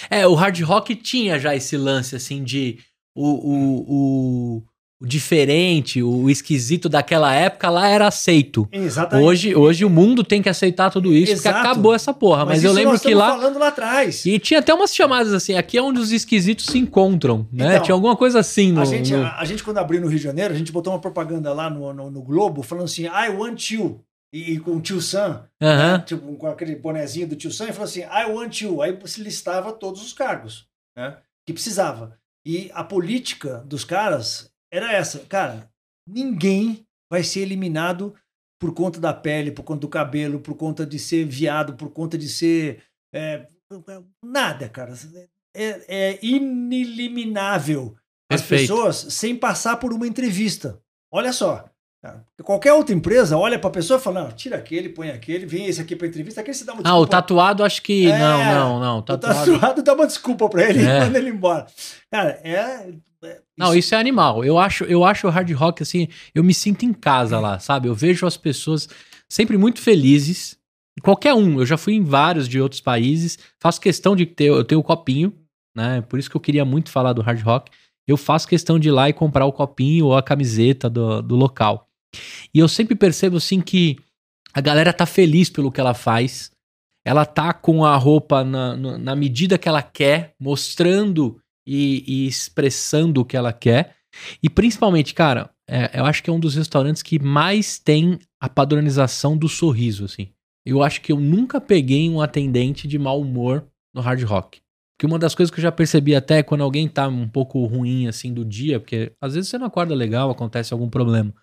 É, 0.10 0.26
o 0.28 0.34
hard 0.34 0.60
rock 0.62 0.96
tinha 0.96 1.38
já 1.40 1.56
esse 1.56 1.78
lance, 1.78 2.16
assim, 2.16 2.44
de 2.44 2.80
o, 3.16 3.28
o, 3.30 3.86
o, 3.88 4.64
o 5.00 5.06
diferente, 5.06 6.02
o 6.02 6.28
esquisito 6.28 6.90
daquela 6.90 7.32
época 7.32 7.70
lá 7.70 7.88
era 7.88 8.08
aceito. 8.08 8.68
Exatamente. 8.72 9.26
Hoje, 9.26 9.56
hoje 9.56 9.86
o 9.86 9.90
mundo 9.90 10.24
tem 10.24 10.42
que 10.42 10.50
aceitar 10.50 10.90
tudo 10.90 11.14
isso, 11.14 11.34
porque 11.34 11.48
Exato. 11.48 11.60
acabou 11.60 11.94
essa 11.94 12.12
porra. 12.12 12.44
Mas, 12.44 12.64
eu 12.64 12.72
isso 12.72 12.80
lembro 12.80 13.00
que 13.00 13.14
lá. 13.14 13.30
falando 13.30 13.60
lá 13.60 13.68
atrás. 13.68 14.26
E 14.26 14.40
tinha 14.40 14.62
até 14.62 14.74
umas 14.74 14.94
chamadas 14.96 15.32
assim, 15.32 15.54
aqui 15.54 15.78
é 15.78 15.82
onde 15.82 16.00
os 16.00 16.12
esquisitos 16.12 16.66
se 16.66 16.80
encontram, 16.80 17.48
né? 17.54 17.76
Então, 17.76 17.84
tinha 17.84 17.96
alguma 17.96 18.16
coisa 18.16 18.40
assim 18.40 18.72
no. 18.72 18.82
A 18.82 18.86
gente, 18.86 19.14
no- 19.14 19.24
a, 19.24 19.40
a 19.40 19.46
gente, 19.46 19.64
quando 19.64 19.78
abriu 19.78 20.02
no 20.02 20.08
Rio 20.08 20.18
de 20.18 20.24
Janeiro, 20.24 20.54
a 20.56 20.58
gente 20.58 20.72
botou 20.72 20.92
uma 20.92 21.00
propaganda 21.00 21.54
lá 21.54 21.70
no, 21.70 21.94
no, 21.94 22.10
no 22.10 22.22
Globo 22.24 22.64
falando 22.64 22.86
assim: 22.86 23.04
I 23.04 23.30
want 23.30 23.70
you. 23.70 24.02
E, 24.36 24.60
com 24.60 24.76
o 24.76 24.82
tio 24.82 25.00
Sam, 25.00 25.48
Aham. 25.62 25.98
né, 25.98 26.04
tipo, 26.04 26.36
com 26.36 26.48
aquele 26.48 26.76
bonezinho 26.76 27.26
do 27.26 27.38
tio 27.38 27.52
Sam, 27.52 27.70
e 27.70 27.72
falou 27.72 27.86
assim: 27.86 28.02
I 28.02 28.26
want 28.30 28.60
you. 28.60 28.82
Aí 28.82 29.00
se 29.08 29.22
listava 29.22 29.72
todos 29.72 30.02
os 30.02 30.12
cargos 30.12 30.68
né, 30.94 31.18
que 31.46 31.54
precisava. 31.54 32.20
E 32.46 32.70
a 32.74 32.84
política 32.84 33.60
dos 33.66 33.86
caras 33.86 34.52
era 34.70 34.92
essa: 34.92 35.20
cara, 35.20 35.72
ninguém 36.06 36.86
vai 37.10 37.24
ser 37.24 37.42
eliminado 37.42 38.14
por 38.60 38.74
conta 38.74 39.00
da 39.00 39.14
pele, 39.14 39.52
por 39.52 39.64
conta 39.64 39.82
do 39.82 39.88
cabelo, 39.88 40.42
por 40.42 40.56
conta 40.56 40.86
de 40.86 41.00
ser 41.00 41.26
viado, 41.26 41.76
por 41.76 41.92
conta 41.92 42.18
de 42.18 42.28
ser. 42.28 42.84
é, 43.14 43.48
nada, 44.22 44.68
cara. 44.68 44.94
É, 45.56 45.86
é 45.88 46.20
ineliminável 46.22 47.96
as 48.30 48.42
pessoas 48.42 48.98
sem 48.98 49.34
passar 49.34 49.78
por 49.78 49.94
uma 49.94 50.06
entrevista. 50.06 50.78
Olha 51.10 51.32
só. 51.32 51.70
Qualquer 52.44 52.74
outra 52.74 52.94
empresa 52.94 53.38
olha 53.38 53.58
para 53.58 53.70
a 53.70 53.74
pessoa 53.74 54.00
e 54.00 54.02
fala: 54.02 54.24
não, 54.24 54.32
tira 54.32 54.58
aquele, 54.58 54.90
põe 54.90 55.10
aquele, 55.10 55.46
vem 55.46 55.66
esse 55.68 55.82
aqui 55.82 55.96
para 55.96 56.08
entrevista, 56.08 56.42
aquele 56.42 56.56
se 56.56 56.66
dá 56.66 56.74
uma 56.74 56.80
Ah, 56.84 56.96
o 56.96 57.06
desculpa. 57.06 57.10
tatuado 57.10 57.64
acho 57.64 57.82
que. 57.82 58.08
É, 58.08 58.18
não, 58.20 58.44
não, 58.44 58.80
não. 58.80 58.98
O 59.00 59.02
Tatuado. 59.02 59.52
tatuado 59.54 59.84
dá 59.84 59.94
uma 59.94 60.08
desculpa 60.08 60.48
para 60.50 60.70
ele 60.70 60.80
É. 60.86 60.98
e 60.98 61.00
manda 61.06 61.18
ele 61.18 61.30
embora. 61.30 61.66
Cara, 62.12 62.40
é. 62.44 62.90
é- 63.24 63.40
Não, 63.58 63.74
isso 63.74 63.96
é 63.96 63.98
animal. 63.98 64.44
Eu 64.46 64.58
acho, 64.60 64.84
eu 64.84 65.04
acho 65.04 65.26
o 65.28 65.30
hard 65.32 65.50
rock 65.54 65.82
assim, 65.82 66.08
eu 66.34 66.44
me 66.44 66.54
sinto 66.54 66.86
em 66.86 66.94
casa 66.94 67.40
lá, 67.40 67.58
sabe? 67.60 67.88
Eu 67.88 67.96
vejo 67.96 68.26
as 68.28 68.38
pessoas 68.38 68.88
sempre 69.28 69.58
muito 69.58 69.82
felizes. 69.82 70.58
Qualquer 71.02 71.34
um, 71.34 71.60
eu 71.60 71.66
já 71.66 71.76
fui 71.78 71.94
em 71.94 72.04
vários 72.04 72.48
de 72.48 72.62
outros 72.62 72.80
países, 72.82 73.38
faço 73.60 73.82
questão 73.82 74.16
de 74.16 74.26
ter, 74.26 74.46
eu 74.46 74.64
tenho 74.64 74.80
o 74.80 74.84
copinho, 74.84 75.34
né? 75.76 76.02
Por 76.08 76.20
isso 76.20 76.30
que 76.30 76.38
eu 76.38 76.42
queria 76.42 76.64
muito 76.64 76.90
falar 76.92 77.14
do 77.14 77.22
hard 77.22 77.42
rock. 77.42 77.72
Eu 78.08 78.16
faço 78.18 78.48
questão 78.48 78.78
de 78.78 78.90
ir 78.90 78.92
lá 78.92 79.10
e 79.10 79.14
comprar 79.14 79.46
o 79.46 79.52
copinho 79.52 80.06
ou 80.06 80.16
a 80.16 80.22
camiseta 80.22 80.88
do, 80.90 81.22
do 81.24 81.36
local. 81.36 81.85
E 82.54 82.60
eu 82.60 82.68
sempre 82.68 82.96
percebo 82.96 83.38
assim 83.38 83.62
que 83.62 83.98
a 84.54 84.62
galera 84.62 84.94
tá 84.94 85.06
feliz 85.06 85.50
pelo 85.50 85.72
que 85.72 85.80
ela 85.82 85.94
faz. 85.94 86.52
Ela 87.06 87.26
tá 87.26 87.54
com 87.54 87.86
a 87.86 87.96
roupa 87.98 88.44
na, 88.44 88.76
na- 88.76 89.16
medida 89.16 89.58
que 89.58 89.70
ela 89.70 89.84
quer, 89.84 90.34
mostrando 90.40 91.40
e, 91.68 92.04
e 92.08 92.28
expressando 92.28 93.22
o 93.22 93.26
que 93.26 93.38
ela 93.38 93.54
quer. 93.54 93.96
E 94.42 94.50
principalmente, 94.50 95.14
cara, 95.14 95.52
é, 95.70 96.00
eu 96.00 96.06
acho 96.06 96.24
que 96.24 96.30
é 96.30 96.34
um 96.34 96.40
dos 96.40 96.56
restaurantes 96.56 97.04
que 97.04 97.20
mais 97.20 97.78
tem 97.78 98.18
a 98.40 98.48
padronização 98.50 99.38
do 99.38 99.48
sorriso, 99.50 100.06
assim. 100.06 100.30
Eu 100.66 100.82
acho 100.82 101.02
que 101.02 101.12
eu 101.12 101.20
nunca 101.20 101.62
peguei 101.62 102.10
um 102.10 102.22
atendente 102.22 102.88
de 102.88 102.98
mau 102.98 103.22
humor 103.22 103.68
no 103.94 104.02
Hard 104.02 104.24
Rock. 104.24 104.62
Porque 104.98 105.06
uma 105.06 105.20
das 105.20 105.36
coisas 105.36 105.54
que 105.54 105.60
eu 105.60 105.64
já 105.64 105.72
percebi 105.72 106.16
até 106.16 106.40
é 106.40 106.44
quando 106.44 106.64
alguém 106.64 106.88
tá 106.88 107.08
um 107.08 107.28
pouco 107.28 107.64
ruim, 107.66 108.08
assim, 108.08 108.34
do 108.34 108.46
dia, 108.46 108.80
porque 108.80 109.12
às 109.22 109.36
vezes 109.36 109.50
você 109.50 109.58
não 109.58 109.68
acorda 109.68 109.94
legal, 109.94 110.32
acontece 110.32 110.74
algum 110.74 110.90
problema. 110.90 111.34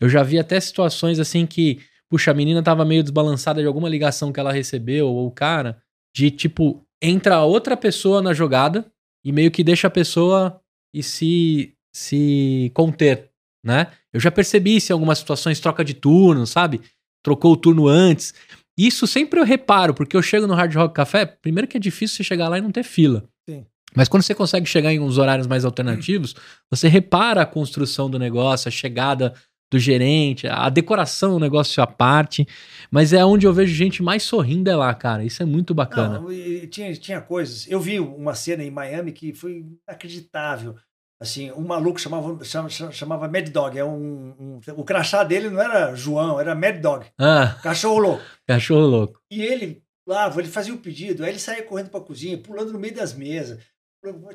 Eu 0.00 0.08
já 0.08 0.22
vi 0.22 0.38
até 0.38 0.58
situações 0.60 1.18
assim 1.18 1.46
que, 1.46 1.80
puxa, 2.08 2.30
a 2.30 2.34
menina 2.34 2.62
tava 2.62 2.84
meio 2.84 3.02
desbalançada 3.02 3.60
de 3.60 3.66
alguma 3.66 3.88
ligação 3.88 4.32
que 4.32 4.40
ela 4.40 4.52
recebeu, 4.52 5.08
ou 5.08 5.26
o 5.26 5.30
cara, 5.30 5.80
de 6.14 6.30
tipo, 6.30 6.84
entra 7.02 7.42
outra 7.42 7.76
pessoa 7.76 8.22
na 8.22 8.32
jogada 8.32 8.90
e 9.24 9.32
meio 9.32 9.50
que 9.50 9.64
deixa 9.64 9.86
a 9.88 9.90
pessoa 9.90 10.60
e 10.94 11.02
se, 11.02 11.74
se 11.94 12.70
conter, 12.74 13.30
né? 13.64 13.88
Eu 14.12 14.20
já 14.20 14.30
percebi 14.30 14.76
isso 14.76 14.92
em 14.92 14.94
algumas 14.94 15.18
situações, 15.18 15.60
troca 15.60 15.84
de 15.84 15.94
turno, 15.94 16.46
sabe? 16.46 16.80
Trocou 17.22 17.52
o 17.52 17.56
turno 17.56 17.86
antes. 17.86 18.32
Isso 18.78 19.06
sempre 19.06 19.40
eu 19.40 19.44
reparo, 19.44 19.92
porque 19.92 20.16
eu 20.16 20.22
chego 20.22 20.46
no 20.46 20.54
Hard 20.54 20.74
Rock 20.74 20.94
Café, 20.94 21.26
primeiro 21.26 21.66
que 21.66 21.76
é 21.76 21.80
difícil 21.80 22.16
você 22.16 22.24
chegar 22.24 22.48
lá 22.48 22.58
e 22.58 22.60
não 22.60 22.70
ter 22.70 22.82
fila. 22.82 23.28
Sim. 23.48 23.64
Mas 23.94 24.08
quando 24.08 24.22
você 24.22 24.34
consegue 24.34 24.66
chegar 24.66 24.92
em 24.92 25.00
uns 25.00 25.16
horários 25.18 25.46
mais 25.46 25.64
alternativos, 25.64 26.34
você 26.70 26.86
repara 26.86 27.42
a 27.42 27.46
construção 27.46 28.10
do 28.10 28.18
negócio, 28.18 28.68
a 28.68 28.70
chegada 28.70 29.34
do 29.70 29.78
gerente, 29.78 30.46
a 30.46 30.68
decoração 30.68 31.32
do 31.32 31.40
negócio 31.40 31.82
à 31.82 31.86
parte. 31.86 32.46
Mas 32.90 33.12
é 33.12 33.24
onde 33.24 33.46
eu 33.46 33.52
vejo 33.52 33.74
gente 33.74 34.02
mais 34.02 34.22
sorrindo 34.22 34.70
é 34.70 34.76
lá, 34.76 34.94
cara. 34.94 35.24
Isso 35.24 35.42
é 35.42 35.46
muito 35.46 35.74
bacana. 35.74 36.20
Não, 36.20 36.28
tinha, 36.70 36.92
tinha 36.94 37.20
coisas. 37.20 37.68
Eu 37.68 37.80
vi 37.80 37.98
uma 37.98 38.34
cena 38.34 38.62
em 38.62 38.70
Miami 38.70 39.10
que 39.12 39.32
foi 39.34 39.64
inacreditável. 39.88 40.76
Assim, 41.20 41.50
um 41.52 41.62
maluco 41.66 41.98
chamava, 41.98 42.44
chama- 42.44 42.68
chamava 42.68 43.26
Mad 43.26 43.48
Dog. 43.48 43.76
É 43.78 43.84
um, 43.84 44.34
um- 44.38 44.60
o 44.76 44.84
crachá 44.84 45.24
dele 45.24 45.48
não 45.48 45.60
era 45.60 45.94
João, 45.94 46.38
era 46.38 46.54
Mad 46.54 46.78
Dog. 46.80 47.06
Ah, 47.18 47.58
Cachorro 47.62 47.98
louco. 47.98 48.22
cachorro 48.46 48.86
louco. 48.86 49.18
E 49.30 49.40
ele 49.42 49.82
lá, 50.06 50.32
ele 50.38 50.46
fazia 50.46 50.74
o 50.74 50.78
pedido, 50.78 51.24
aí 51.24 51.30
ele 51.30 51.38
saía 51.38 51.62
correndo 51.64 51.88
para 51.90 51.98
a 52.00 52.02
cozinha, 52.04 52.36
pulando 52.38 52.72
no 52.72 52.78
meio 52.78 52.94
das 52.94 53.14
mesas. 53.14 53.58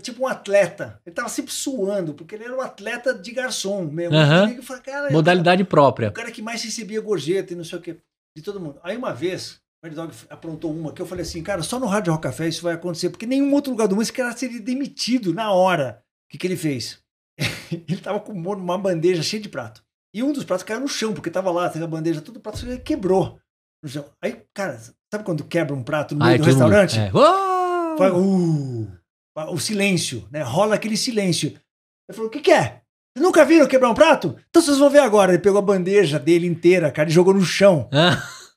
Tipo 0.02 0.24
um 0.24 0.28
atleta. 0.28 1.00
Ele 1.06 1.14
tava 1.16 1.30
sempre 1.30 1.52
suando, 1.52 2.14
porque 2.14 2.36
ele 2.36 2.44
era 2.46 2.56
um 2.56 2.62
atleta 2.62 3.14
de 3.14 3.32
garçom 3.32 3.86
mesmo. 3.86 4.16
Aham. 4.16 4.52
Eu 4.52 4.64
falei, 4.64 4.82
cara, 4.84 5.12
Modalidade 5.12 5.64
o 5.64 5.66
própria. 5.66 6.12
cara 6.12 6.32
que 6.32 6.42
mais 6.42 6.64
recebia 6.64 7.00
gorjeta 7.02 7.54
e 7.54 7.56
não 7.56 7.64
sei 7.64 7.78
o 7.78 7.82
quê, 7.82 7.98
de 8.36 8.44
todo 8.44 8.60
mundo. 8.60 8.80
Aí 8.84 8.96
uma 8.98 9.14
vez, 9.14 9.60
o 9.84 9.88
Mad 9.88 9.94
Dog 9.96 10.14
aprontou 10.30 10.72
uma 10.72 10.92
que 10.94 11.02
eu 11.02 11.06
falei 11.06 11.24
assim, 11.24 11.42
cara, 11.44 11.62
só 11.64 11.80
no 11.80 11.86
Hard 11.88 12.08
Rock 12.08 12.24
Café 12.24 12.48
isso 12.48 12.62
vai 12.64 12.74
acontecer, 12.74 13.10
porque 13.10 13.26
nenhum 13.26 13.54
outro 13.54 13.72
lugar 13.72 13.88
do 13.88 13.96
mundo 13.96 14.04
esse 14.04 14.14
cara 14.14 14.36
seria 14.36 14.60
demitido 14.60 15.34
na 15.34 15.52
hora. 15.52 16.02
O 16.28 16.32
que, 16.32 16.38
que 16.38 16.48
ele 16.48 16.58
fez? 16.58 17.00
ele 17.72 17.98
tava 18.02 18.20
com 18.20 18.32
uma 18.34 18.78
bandeja 18.78 19.24
cheia 19.24 19.42
de 19.42 19.50
prato. 19.50 19.84
E 20.14 20.22
um 20.22 20.34
dos 20.34 20.44
pratos 20.44 20.64
caiu 20.66 20.82
no 20.82 20.88
chão, 20.90 21.14
porque 21.14 21.30
tava 21.32 21.50
lá, 21.52 21.70
teve 21.70 21.86
a 21.86 21.88
bandeja, 21.88 22.20
todo 22.22 22.38
o 22.38 22.40
prato 22.42 22.66
quebrou 22.84 23.40
no 23.84 23.90
chão. 23.90 24.06
Aí, 24.22 24.42
cara, 24.54 24.78
sabe 25.12 25.24
quando 25.24 25.44
quebra 25.46 25.74
um 25.74 25.84
prato 25.84 26.14
no 26.14 26.20
meio 26.20 26.32
Aí 26.34 26.38
do 26.38 26.44
todo 26.44 26.54
mundo- 26.54 26.70
restaurante? 26.70 27.00
é. 27.00 27.12
"Uh", 27.14 28.92
o 29.36 29.58
silêncio, 29.60 30.28
né? 30.32 30.42
Rola 30.42 30.76
aquele 30.76 30.98
silêncio. 30.98 31.50
Ele 31.50 32.16
falou: 32.16 32.28
o 32.28 32.32
que, 32.32 32.40
que 32.42 32.52
é? 32.52 32.82
Vocês 33.14 33.24
nunca 33.26 33.44
viram 33.46 33.68
quebrar 33.68 33.90
um 33.90 33.94
prato? 33.94 34.36
Então 34.50 34.62
vocês 34.62 34.78
vão 34.78 34.90
ver 34.90 35.00
agora. 35.00 35.34
Ele 35.34 35.42
pegou 35.42 35.60
a 35.60 35.62
bandeja 35.64 36.18
dele 36.18 36.48
inteira, 36.48 36.92
cara, 36.92 37.10
e 37.10 37.14
jogou 37.14 37.34
no 37.34 37.44
chão. 37.44 37.90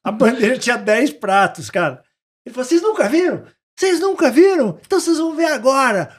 Ah, 0.07 0.11
A 0.11 0.13
bandeja 0.13 0.59
tinha 0.59 0.77
10 0.77 1.15
pratos, 1.15 1.71
cara. 1.71 2.03
Ele 2.45 2.53
falou: 2.55 2.69
vocês 2.69 2.83
nunca 2.83 3.09
viram? 3.09 3.45
Vocês 3.79 4.01
nunca 4.01 4.31
viram? 4.31 4.79
Então 4.85 5.01
vocês 5.01 5.17
vão 5.19 5.35
ver 5.35 5.47
agora. 5.47 6.15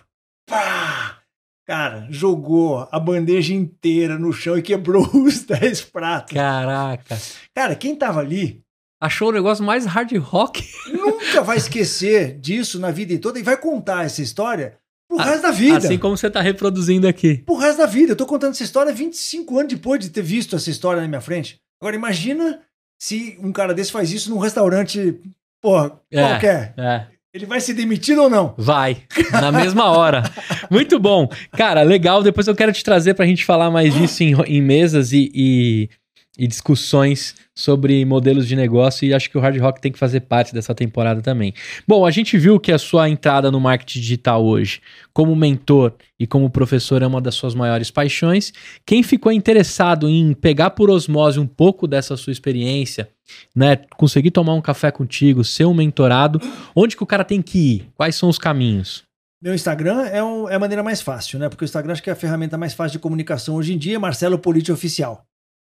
Pá! 0.50 1.20
Cara, 1.68 2.08
jogou 2.10 2.88
a 2.92 3.00
bandeja 3.00 3.54
inteira 3.54 4.18
no 4.20 4.32
chão 4.34 4.58
e 4.58 4.62
quebrou 4.62 5.08
os 5.16 5.44
10 5.44 5.82
pratos. 5.86 6.34
Caraca. 6.34 7.18
Cara, 7.56 7.76
quem 7.76 7.96
tava 7.96 8.20
ali 8.20 8.62
Achou 9.06 9.30
o 9.30 9.32
negócio 9.32 9.64
mais 9.64 9.86
hard 9.86 10.12
rock? 10.18 10.64
nunca 10.92 11.42
vai 11.42 11.58
esquecer 11.58 12.38
disso 12.40 12.80
na 12.80 12.92
vida 12.92 13.18
toda 13.20 13.40
e 13.40 13.44
vai 13.44 13.56
contar 13.58 14.06
essa 14.06 14.22
história 14.22 14.78
pro 15.08 15.18
resto 15.18 15.42
da 15.44 15.52
vida. 15.52 15.78
Assim 15.78 15.98
como 15.98 16.18
você 16.18 16.30
tá 16.30 16.42
reproduzindo 16.42 17.08
aqui. 17.08 17.38
Pro 17.46 17.56
resto 17.58 17.78
da 17.78 17.86
vida. 17.86 18.14
Eu 18.14 18.16
tô 18.16 18.26
contando 18.26 18.52
essa 18.52 18.64
história 18.64 18.92
25 18.92 19.60
anos 19.60 19.74
depois 19.74 20.00
de 20.00 20.10
ter 20.10 20.22
visto 20.24 20.56
essa 20.56 20.70
história 20.70 21.02
na 21.02 21.08
minha 21.08 21.22
frente. 21.22 21.60
Agora, 21.82 21.96
imagina 21.96 22.60
se 23.00 23.38
um 23.42 23.52
cara 23.52 23.74
desse 23.74 23.92
faz 23.92 24.12
isso 24.12 24.30
num 24.30 24.40
restaurante, 24.40 25.20
porra, 25.62 26.00
É. 26.12 26.22
qualquer. 26.28 26.74
É. 26.78 27.06
Ele 27.34 27.46
vai 27.46 27.60
ser 27.60 27.74
demitido 27.74 28.24
ou 28.24 28.30
não? 28.30 28.56
Vai, 28.58 29.04
na 29.32 29.52
mesma 29.52 29.92
hora. 29.92 30.24
Muito 30.72 30.98
bom. 30.98 31.28
Cara, 31.52 31.82
legal. 31.84 32.24
Depois 32.24 32.48
eu 32.48 32.56
quero 32.56 32.72
te 32.72 32.82
trazer 32.82 33.14
pra 33.14 33.26
gente 33.26 33.44
falar 33.44 33.70
mais 33.70 33.94
disso 33.94 34.24
em, 34.24 34.34
em 34.48 34.62
mesas 34.62 35.12
e, 35.12 35.30
e- 35.36 35.90
e 36.38 36.48
discussões 36.48 37.36
sobre 37.54 38.04
modelos 38.06 38.48
de 38.48 38.56
negócio. 38.56 39.06
E 39.08 39.14
acho 39.14 39.30
que 39.30 39.38
o 39.38 39.42
Hard 39.42 39.58
Rock 39.60 39.80
tem 39.82 39.92
que 39.92 40.00
fazer 40.00 40.22
parte 40.22 40.54
dessa 40.54 40.76
temporada 40.76 41.22
também. 41.22 41.54
Bom, 41.88 42.06
a 42.06 42.12
gente 42.12 42.38
viu 42.38 42.60
que 42.60 42.72
a 42.72 42.78
sua 42.78 43.10
entrada 43.10 43.50
no 43.50 43.60
marketing 43.60 44.00
digital 44.00 44.46
hoje, 44.46 44.82
como 45.14 45.36
mentor 45.36 45.94
e 46.20 46.28
como 46.28 46.50
professor, 46.50 47.02
é 47.02 47.08
uma 47.08 47.22
das 47.22 47.36
suas 47.36 47.56
maiores 47.56 47.90
paixões. 47.90 48.52
Quem 48.86 49.02
ficou 49.02 49.32
interessado 49.32 50.10
em 50.10 50.34
pegar 50.34 50.72
por 50.72 50.90
osmose 50.90 51.40
um 51.40 51.48
pouco 51.48 51.88
dessa 51.88 52.18
sua 52.18 52.32
experiência, 52.32 53.10
né, 53.56 53.78
conseguir 53.98 54.32
tomar 54.32 54.54
um 54.54 54.62
café 54.62 54.92
contigo, 54.92 55.44
ser 55.44 55.66
um 55.66 55.74
mentorado, 55.74 56.40
onde 56.76 56.96
que 56.96 57.04
o 57.04 57.08
cara 57.08 57.24
tem 57.24 57.42
que 57.42 57.58
ir? 57.58 57.88
Quais 57.96 58.16
são 58.16 58.30
os 58.30 58.38
caminhos? 58.38 59.04
Meu 59.42 59.54
Instagram 59.54 60.04
é, 60.08 60.24
um- 60.24 60.50
é 60.50 60.56
a 60.56 60.60
maneira 60.60 60.82
mais 60.82 61.02
fácil, 61.02 61.38
né? 61.38 61.50
Porque 61.50 61.64
o 61.64 61.68
Instagram 61.68 61.94
acho 61.94 62.02
que 62.02 62.10
é 62.10 62.14
a 62.14 62.16
ferramenta 62.16 62.58
mais 62.58 62.74
fácil 62.74 62.94
de 62.98 63.00
comunicação 63.02 63.56
hoje 63.56 63.74
em 63.74 63.78
dia, 63.78 64.00
Marcelo 64.00 64.40
Politi 64.40 64.72
Oficial. 64.72 65.24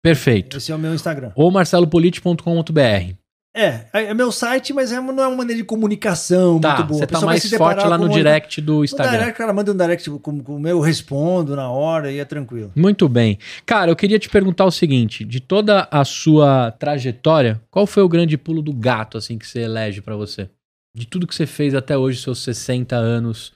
Perfeito. 0.07 0.57
Esse 0.59 0.71
é 0.71 0.75
o 0.75 0.79
meu 0.79 0.95
Instagram. 0.95 1.33
Ou 1.35 1.51
marcelopoliti.com.br. 1.51 3.15
É, 3.59 3.87
é 3.93 4.05
é 4.05 4.15
meu 4.15 4.31
site, 4.31 4.73
mas 4.75 4.93
é, 4.93 5.01
não 5.01 5.23
é 5.25 5.27
uma 5.27 5.37
maneira 5.39 5.61
de 5.63 5.65
comunicação 5.67 6.61
Tá, 6.61 6.77
muito 6.77 6.89
boa. 6.89 6.99
você 7.01 7.07
tá 7.07 7.21
mais 7.23 7.51
forte 7.55 7.87
lá 7.87 7.97
no 7.97 8.07
direct 8.09 8.61
do 8.61 8.75
No 8.75 8.85
Instagram. 8.85 9.13
direct, 9.19 9.39
cara 9.39 9.53
manda 9.55 9.73
um 9.73 9.77
direct 9.77 10.11
com, 10.11 10.41
com 10.43 10.57
o 10.57 10.61
meu, 10.61 10.77
eu 10.77 10.81
respondo 10.81 11.57
na 11.57 11.71
hora 11.71 12.13
e 12.13 12.19
é 12.19 12.25
tranquilo. 12.27 12.71
Muito 12.77 13.09
bem. 13.09 13.39
Cara, 13.65 13.91
eu 13.91 13.97
queria 13.97 14.19
te 14.19 14.29
perguntar 14.29 14.67
o 14.67 14.71
seguinte: 14.71 15.25
de 15.25 15.41
toda 15.41 15.89
a 15.91 16.05
sua 16.05 16.71
trajetória, 16.73 17.59
qual 17.71 17.87
foi 17.87 18.03
o 18.03 18.09
grande 18.09 18.37
pulo 18.37 18.61
do 18.61 18.75
gato, 18.75 19.17
assim, 19.17 19.39
que 19.39 19.47
você 19.47 19.61
elege 19.61 20.03
pra 20.03 20.15
você? 20.17 20.51
De 20.95 21.07
tudo 21.07 21.27
que 21.27 21.35
você 21.35 21.47
fez 21.47 21.75
até 21.75 21.97
hoje, 21.97 22.21
seus 22.21 22.41
60 22.45 22.95
anos, 22.95 23.53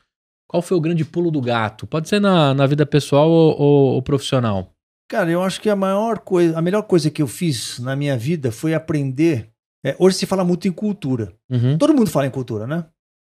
qual 0.49 0.63
foi 0.63 0.77
o 0.79 0.81
grande 0.81 1.05
pulo 1.05 1.31
do 1.31 1.43
gato? 1.43 1.87
Pode 1.87 2.09
ser 2.09 2.21
na, 2.21 2.55
na 2.55 2.67
vida 2.67 2.87
pessoal 2.87 3.29
ou, 3.31 3.61
ou- 3.61 3.95
ou 3.97 4.03
profissional. 4.03 4.71
Cara, 5.11 5.31
eu 5.31 5.43
acho 5.43 5.61
que 5.61 5.69
a 5.69 5.75
maior 5.75 6.21
coisa, 6.21 6.57
a 6.57 6.63
melhor 6.63 6.83
coisa 6.83 7.11
que 7.11 7.21
eu 7.21 7.27
fiz 7.27 7.79
na 7.81 7.97
minha 7.97 8.17
vida 8.17 8.53
foi 8.53 8.75
aprender. 8.75 9.51
é, 9.85 9.97
hoje 9.99 10.17
se 10.19 10.27
fala 10.27 10.45
muito 10.45 10.69
em 10.69 10.73
cultura. 10.73 11.33
Uhum. 11.51 11.77
Todo 11.79 11.95
mundo 11.95 12.11
fala 12.11 12.27
em 12.27 12.31
cultura, 12.31 12.67
né? 12.67 12.85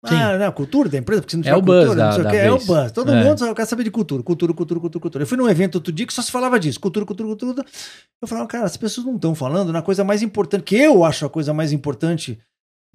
Sim. 0.05 0.15
Ah, 0.15 0.37
não, 0.37 0.51
cultura 0.51 0.89
da 0.89 0.97
empresa, 0.97 1.21
porque 1.21 1.31
se 1.31 1.37
não 1.37 1.41
É 1.43 1.45
tiver 1.45 1.57
o 1.57 1.61
buzz 1.61 1.77
cultura, 1.85 1.95
da- 1.95 2.05
não 2.05 2.11
sei 2.13 2.25
o 2.25 2.29
quê, 2.29 2.37
é 2.37 2.51
o 2.51 2.59
buzz. 2.59 2.91
Todo 2.91 3.11
É. 3.11 3.23
mundo 3.23 3.37
só 3.39 3.53
quer 3.53 3.65
saber 3.65 3.83
de 3.83 3.91
cultura, 3.91 4.21
cultura, 4.23 4.53
cultura, 4.53 4.79
cultura, 4.79 5.01
cultura. 5.01 5.23
Eu 5.23 5.27
fui 5.27 5.37
num 5.37 5.47
evento 5.49 5.75
outro 5.75 5.93
dia 5.93 6.05
que 6.05 6.13
só 6.13 6.21
se 6.21 6.29
falava 6.31 6.59
disso, 6.59 6.79
cultura, 6.79 7.05
cultura, 7.05 7.29
cultura. 7.29 7.53
cultura. 7.53 7.77
Eu 8.21 8.27
falava, 8.27 8.47
cara, 8.47 8.65
as 8.65 8.75
pessoas 8.75 9.05
não 9.07 9.15
estão 9.15 9.33
falando 9.33 9.71
na 9.71 9.81
coisa 9.81 10.03
mais 10.03 10.21
importante, 10.21 10.63
que 10.63 10.75
eu 10.75 11.03
acho 11.05 11.25
a 11.25 11.29
coisa 11.29 11.53
mais 11.53 11.71
importante 11.71 12.37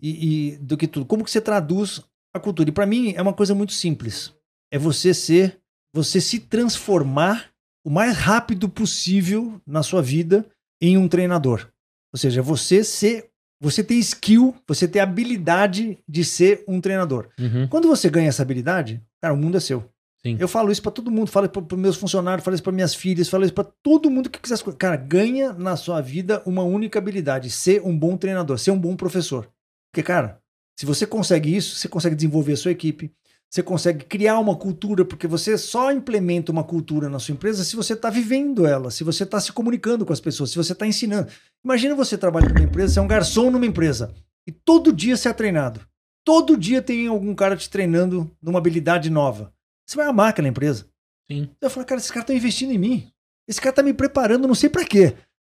e, 0.03 0.51
e 0.55 0.57
do 0.59 0.77
que 0.77 0.87
tudo. 0.87 1.07
Como 1.07 1.25
que 1.25 1.31
você 1.31 1.41
traduz 1.41 2.03
a 2.35 2.39
cultura? 2.41 2.69
E 2.69 2.73
para 2.73 2.85
mim 2.87 3.15
é 3.17 3.23
uma 3.23 3.33
coisa 3.33 3.55
muito 3.55 3.73
simples. 3.73 4.33
É 4.71 4.79
você 4.79 5.15
ser, 5.15 5.59
você 5.95 6.21
se 6.21 6.41
transformar 6.41 7.47
o 7.87 7.91
mais 7.91 8.17
rápido 8.17 8.69
possível 8.69 9.61
na 9.65 9.81
sua 9.81 10.03
vida 10.03 10.45
em 10.81 10.99
um 10.99 11.07
treinador. 11.07 11.69
Ou 12.13 12.19
seja, 12.19 12.43
você 12.43 12.83
ser, 12.83 13.31
você 13.61 13.85
ter 13.85 13.95
skill, 13.95 14.57
você 14.67 14.89
ter 14.89 14.99
habilidade 14.99 15.97
de 16.07 16.25
ser 16.25 16.65
um 16.67 16.81
treinador. 16.81 17.29
Uhum. 17.39 17.69
Quando 17.69 17.87
você 17.87 18.11
ganha 18.11 18.29
essa 18.29 18.43
habilidade, 18.43 19.01
cara, 19.23 19.33
o 19.33 19.37
mundo 19.37 19.57
é 19.57 19.61
seu. 19.61 19.89
Sim. 20.21 20.37
Eu 20.41 20.49
falo 20.49 20.73
isso 20.73 20.83
pra 20.83 20.91
todo 20.91 21.13
mundo, 21.13 21.31
falo 21.31 21.49
para 21.49 21.77
os 21.77 21.81
meus 21.81 21.97
funcionários, 21.97 22.45
falo 22.45 22.57
isso 22.57 22.65
para 22.65 22.73
minhas 22.73 22.93
filhas, 22.93 23.29
falo 23.29 23.45
isso 23.45 23.55
pra 23.55 23.63
todo 23.63 24.11
mundo 24.11 24.29
que 24.29 24.41
quiser. 24.41 24.55
as 24.55 24.63
coisas. 24.63 24.79
Cara, 24.79 24.97
ganha 24.97 25.53
na 25.53 25.77
sua 25.77 26.01
vida 26.01 26.43
uma 26.45 26.65
única 26.65 26.99
habilidade: 26.99 27.49
ser 27.51 27.83
um 27.85 27.97
bom 27.97 28.17
treinador, 28.17 28.59
ser 28.59 28.73
um 28.73 28.79
bom 28.79 28.97
professor. 28.97 29.49
Porque, 29.93 30.03
cara, 30.03 30.41
se 30.77 30.85
você 30.85 31.07
consegue 31.07 31.55
isso, 31.55 31.77
você 31.77 31.87
consegue 31.87 32.17
desenvolver 32.17 32.55
a 32.55 32.57
sua 32.57 32.73
equipe, 32.73 33.13
você 33.57 33.63
consegue 33.63 34.05
criar 34.05 34.39
uma 34.39 34.55
cultura, 34.55 35.03
porque 35.03 35.27
você 35.27 35.57
só 35.57 35.91
implementa 35.91 36.53
uma 36.53 36.63
cultura 36.63 37.09
na 37.09 37.19
sua 37.19 37.33
empresa 37.33 37.65
se 37.65 37.75
você 37.75 37.95
está 37.95 38.11
vivendo 38.11 38.67
ela, 38.67 38.91
se 38.91 39.03
você 39.03 39.23
está 39.23 39.41
se 39.41 39.51
comunicando 39.51 40.05
com 40.05 40.13
as 40.13 40.21
pessoas, 40.21 40.51
se 40.51 40.57
você 40.57 40.73
está 40.73 40.87
ensinando. 40.87 41.29
Imagina 41.65 41.95
você 41.95 42.19
trabalhar 42.19 42.51
numa 42.51 42.67
empresa, 42.67 42.93
você 42.93 42.99
é 42.99 43.03
um 43.03 43.09
garçom 43.09 43.51
numa 43.51 43.65
empresa 43.65 44.13
e 44.47 44.53
todo 44.53 44.93
dia 44.93 45.17
você 45.17 45.31
é 45.31 45.33
treinado. 45.33 45.81
Todo 46.23 46.55
dia 46.55 46.83
tem 46.83 47.07
algum 47.07 47.35
cara 47.35 47.57
te 47.57 47.71
treinando 47.71 48.31
numa 48.43 48.59
habilidade 48.59 49.09
nova. 49.09 49.51
Você 49.87 49.97
vai 49.97 50.07
amar 50.07 50.31
aquela 50.31 50.49
empresa. 50.49 50.87
Sim. 51.31 51.49
Eu 51.59 51.71
falo, 51.71 51.87
cara, 51.87 52.01
esse 52.01 52.13
cara 52.13 52.27
tá 52.27 52.35
investindo 52.35 52.73
em 52.73 52.79
mim. 52.79 53.11
Esse 53.49 53.61
cara 53.61 53.75
tá 53.75 53.83
me 53.83 53.95
preparando, 53.95 54.47
não 54.47 54.55
sei 54.55 54.69
pra 54.69 54.85
quê. 54.85 55.15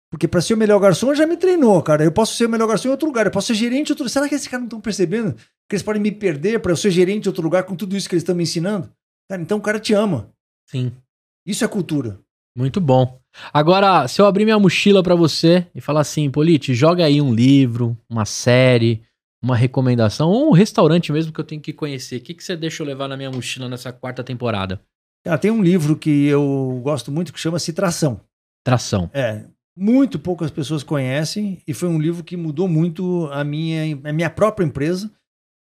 Porque 0.10 0.28
pra 0.28 0.42
ser 0.42 0.56
o 0.56 0.58
melhor 0.58 0.80
garçom 0.80 1.14
já 1.14 1.28
me 1.28 1.38
treinou, 1.38 1.82
cara. 1.84 2.04
Eu 2.04 2.12
posso 2.12 2.36
ser 2.36 2.48
o 2.48 2.50
melhor 2.50 2.68
garçom 2.68 2.88
em 2.88 2.92
outro 2.92 3.06
lugar, 3.06 3.28
eu 3.28 3.32
posso 3.32 3.48
ser 3.48 3.54
gerente 3.54 3.90
em 3.90 3.92
outro 3.92 4.10
Será 4.10 4.28
que 4.28 4.34
esses 4.34 4.48
caras 4.48 4.62
não 4.62 4.68
estão 4.68 4.82
percebendo 4.82 5.36
que 5.72 5.76
eles 5.76 5.84
podem 5.84 6.02
me 6.02 6.12
perder 6.12 6.60
pra 6.60 6.74
eu 6.74 6.76
ser 6.76 6.92
gerente 6.92 7.26
em 7.26 7.30
outro 7.30 7.42
lugar 7.42 7.64
com 7.64 7.78
tudo 7.78 7.96
isso 7.96 8.10
que 8.10 8.14
eles 8.14 8.24
estão 8.24 8.36
me 8.36 8.44
ensinando? 8.44 8.92
Cara, 9.30 9.42
então 9.42 9.58
o 9.58 9.62
cara 9.62 9.80
te 9.80 9.94
ama. 9.94 10.30
Sim. 10.70 10.92
Isso 11.46 11.64
é 11.64 11.68
cultura. 11.70 12.20
Muito 12.54 12.82
bom. 12.82 13.18
Agora, 13.54 14.06
se 14.06 14.22
eu 14.22 14.26
abrir 14.26 14.44
minha 14.44 14.60
mochila 14.60 15.02
pra 15.02 15.16
você 15.16 15.66
e 15.74 15.80
falar 15.80 16.02
assim, 16.02 16.30
Polite, 16.30 16.74
joga 16.74 17.06
aí 17.06 17.22
um 17.22 17.34
livro, 17.34 17.98
uma 18.10 18.26
série, 18.26 19.02
uma 19.42 19.56
recomendação, 19.56 20.30
ou 20.30 20.50
um 20.50 20.52
restaurante 20.52 21.10
mesmo 21.14 21.32
que 21.32 21.40
eu 21.40 21.46
tenho 21.46 21.62
que 21.62 21.72
conhecer. 21.72 22.18
O 22.18 22.22
que, 22.22 22.34
que 22.34 22.44
você 22.44 22.58
deixa 22.58 22.84
eu 22.84 22.88
levar 22.88 23.08
na 23.08 23.16
minha 23.16 23.32
mochila 23.32 23.70
nessa 23.70 23.94
quarta 23.94 24.22
temporada? 24.26 24.82
Cara, 25.24 25.38
tem 25.38 25.52
um 25.52 25.64
livro 25.64 25.96
que 25.96 26.26
eu 26.26 26.82
gosto 26.84 27.14
muito 27.14 27.32
que 27.32 27.40
chama-se 27.40 27.72
Tração. 27.72 28.20
Tração. 28.62 29.10
É, 29.14 29.46
muito 29.78 30.20
poucas 30.20 30.52
pessoas 30.52 30.84
conhecem 30.84 31.62
e 31.66 31.74
foi 31.74 31.88
um 31.88 32.00
livro 32.00 32.26
que 32.26 32.36
mudou 32.36 32.68
muito 32.68 33.30
a 33.32 33.42
minha, 33.42 33.98
a 34.04 34.12
minha 34.12 34.30
própria 34.30 34.66
empresa. 34.66 35.10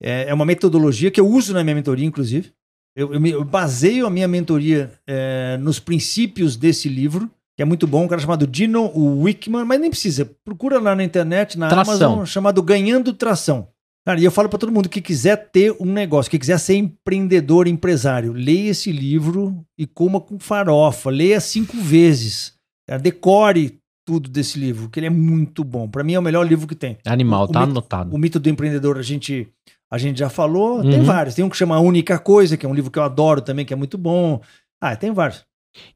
É, 0.02 0.30
é 0.30 0.34
uma 0.34 0.46
metodologia 0.46 1.10
que 1.12 1.20
eu 1.20 1.28
uso 1.28 1.54
na 1.54 1.64
minha 1.64 1.76
mentoria, 1.76 2.06
inclusive. 2.06 2.52
Eu, 2.96 3.14
eu 3.14 3.20
me- 3.20 3.32
eu 3.32 3.44
baseio 3.44 4.06
a 4.06 4.10
minha 4.10 4.28
mentoria 4.28 4.92
é, 5.08 5.58
nos 5.58 5.80
princípios 5.80 6.56
desse 6.56 6.88
livro, 6.90 7.30
que 7.58 7.62
é 7.62 7.66
muito 7.66 7.86
bom. 7.88 8.04
Um 8.04 8.08
cara 8.08 8.22
chamado 8.22 8.46
Dino 8.48 8.92
Wickman, 9.22 9.66
mas 9.66 9.80
nem 9.80 9.90
precisa. 9.90 10.30
Procura 10.44 10.80
lá 10.80 10.96
na 10.96 11.04
internet, 11.04 11.58
na 11.58 11.68
Tração. 11.70 11.94
Amazon, 11.94 12.26
chamado 12.26 12.62
Ganhando 12.64 13.14
Tração. 13.14 13.68
Cara, 14.08 14.20
e 14.20 14.24
eu 14.24 14.32
falo 14.32 14.48
para 14.48 14.60
todo 14.60 14.72
mundo 14.72 14.88
que 14.88 15.02
quiser 15.02 15.50
ter 15.50 15.76
um 15.80 15.92
negócio, 15.92 16.30
que 16.30 16.38
quiser 16.38 16.60
ser 16.60 16.76
empreendedor, 16.76 17.68
empresário, 17.68 18.34
leia 18.34 18.70
esse 18.70 18.92
livro 18.92 19.66
e 19.78 19.88
coma 19.88 20.22
com 20.22 20.38
farofa. 20.40 21.10
Leia 21.10 21.40
cinco 21.40 21.76
vezes. 21.78 22.54
Cara, 22.88 23.02
decore 23.02 23.80
tudo 24.08 24.30
desse 24.30 24.60
livro, 24.60 24.88
que 24.90 25.00
ele 25.00 25.08
é 25.08 25.10
muito 25.10 25.64
bom. 25.64 25.90
Para 25.90 26.04
mim 26.04 26.14
é 26.14 26.20
o 26.20 26.22
melhor 26.22 26.48
livro 26.48 26.68
que 26.68 26.76
tem. 26.76 26.98
Animal, 27.04 27.46
O 27.46 27.48
tá 27.48 27.62
mito- 27.62 27.72
anotado. 27.72 28.16
O 28.16 28.20
mito 28.20 28.40
do 28.40 28.48
empreendedor 28.48 29.00
a 29.00 29.02
gente 29.02 29.48
a 29.92 29.98
gente 29.98 30.18
já 30.20 30.30
falou, 30.30 30.82
tem 30.82 31.00
Uhum. 31.00 31.04
vários. 31.06 31.36
Tem 31.36 31.44
um 31.46 31.50
que 31.50 31.58
chama 31.58 31.76
A 31.76 31.80
Única 31.80 32.18
Coisa, 32.20 32.58
que 32.58 32.66
é 32.66 32.70
um 32.70 32.74
livro 32.74 32.92
que 32.92 33.00
eu 33.00 33.04
adoro 33.04 33.42
também, 33.42 33.66
que 33.66 33.74
é 33.74 33.78
muito 33.78 33.98
bom. 33.98 34.42
Ah, 34.82 34.96
tem 34.96 35.12
vários. 35.12 35.46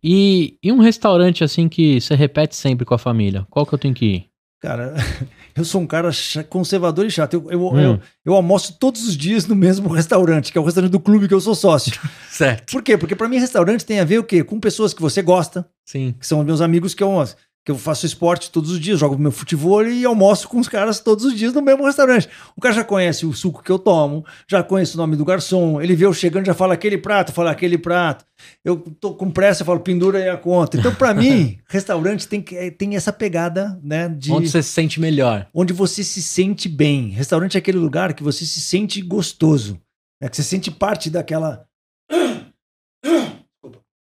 E, 0.03 0.57
e 0.63 0.71
um 0.71 0.79
restaurante 0.79 1.43
assim 1.43 1.69
que 1.69 1.99
você 2.01 2.13
repete 2.15 2.55
sempre 2.55 2.85
com 2.85 2.93
a 2.93 2.97
família? 2.97 3.45
Qual 3.49 3.65
que 3.65 3.73
eu 3.73 3.79
tenho 3.79 3.93
que 3.93 4.05
ir? 4.05 4.25
Cara, 4.61 4.93
eu 5.55 5.63
sou 5.63 5.79
um 5.81 5.87
cara 5.87 6.09
conservador 6.49 7.05
e 7.05 7.11
chato. 7.11 7.33
Eu, 7.35 7.49
eu, 7.49 7.67
Hum. 7.69 7.79
eu, 7.79 7.99
eu 8.25 8.33
almoço 8.33 8.77
todos 8.77 9.07
os 9.07 9.15
dias 9.15 9.47
no 9.47 9.55
mesmo 9.55 9.87
restaurante, 9.93 10.51
que 10.51 10.57
é 10.57 10.61
o 10.61 10.65
restaurante 10.65 10.91
do 10.91 10.99
clube 10.99 11.27
que 11.29 11.33
eu 11.33 11.39
sou 11.41 11.55
sócio. 11.55 11.93
Certo. 12.29 12.71
Por 12.71 12.83
quê? 12.83 12.97
Porque 12.97 13.15
para 13.15 13.29
mim 13.29 13.37
restaurante 13.39 13.85
tem 13.85 13.99
a 14.01 14.05
ver 14.05 14.19
o 14.19 14.23
quê? 14.23 14.43
Com 14.43 14.59
pessoas 14.59 14.93
que 14.93 15.01
você 15.01 15.21
gosta, 15.21 15.65
Sim. 15.85 16.13
que 16.19 16.27
são 16.27 16.43
meus 16.43 16.59
amigos 16.61 16.93
que 16.93 17.01
eu, 17.01 17.25
que 17.65 17.71
eu 17.71 17.77
faço 17.77 18.05
esporte 18.05 18.49
todos 18.51 18.71
os 18.71 18.79
dias, 18.79 18.99
jogo 18.99 19.17
meu 19.17 19.31
futebol 19.31 19.85
e 19.85 20.03
almoço 20.05 20.47
com 20.47 20.59
os 20.59 20.67
caras 20.67 20.99
todos 21.01 21.25
os 21.25 21.35
dias 21.35 21.53
no 21.53 21.61
mesmo 21.61 21.85
restaurante. 21.85 22.27
O 22.55 22.61
cara 22.61 22.73
já 22.73 22.83
conhece 22.83 23.25
o 23.25 23.33
suco 23.33 23.61
que 23.61 23.71
eu 23.71 23.77
tomo, 23.77 24.25
já 24.49 24.63
conhece 24.63 24.95
o 24.95 24.97
nome 24.97 25.15
do 25.15 25.25
garçom, 25.25 25.79
ele 25.81 25.95
vê 25.95 26.05
eu 26.05 26.13
chegando 26.13 26.45
já 26.45 26.53
fala 26.53 26.73
aquele 26.73 26.97
prato, 26.97 27.31
fala 27.33 27.51
aquele 27.51 27.77
prato. 27.77 28.25
Eu 28.63 28.77
tô 28.99 29.13
com 29.13 29.29
pressa, 29.29 29.61
eu 29.61 29.65
falo 29.65 29.81
pendura 29.81 30.17
aí 30.17 30.29
a 30.29 30.37
conta. 30.37 30.77
Então, 30.77 30.95
para 30.95 31.13
mim, 31.13 31.59
restaurante 31.69 32.27
tem, 32.27 32.41
que- 32.41 32.55
é, 32.55 32.71
tem 32.71 32.95
essa 32.95 33.11
pegada, 33.13 33.79
né, 33.83 34.07
de 34.09 34.31
Onde 34.31 34.49
você 34.49 34.63
se 34.63 34.69
sente 34.69 34.99
melhor? 34.99 35.47
onde 35.53 35.73
você 35.73 36.03
se 36.03 36.21
sente 36.23 36.67
bem. 36.69 37.09
Restaurante 37.09 37.55
é 37.55 37.59
aquele 37.59 37.77
lugar 37.77 38.13
que 38.13 38.23
você 38.23 38.45
se 38.45 38.61
sente 38.61 39.01
gostoso, 39.01 39.79
né, 40.21 40.29
que 40.29 40.35
você 40.37 40.43
sente 40.43 40.71
parte 40.71 41.09
daquela 41.09 41.65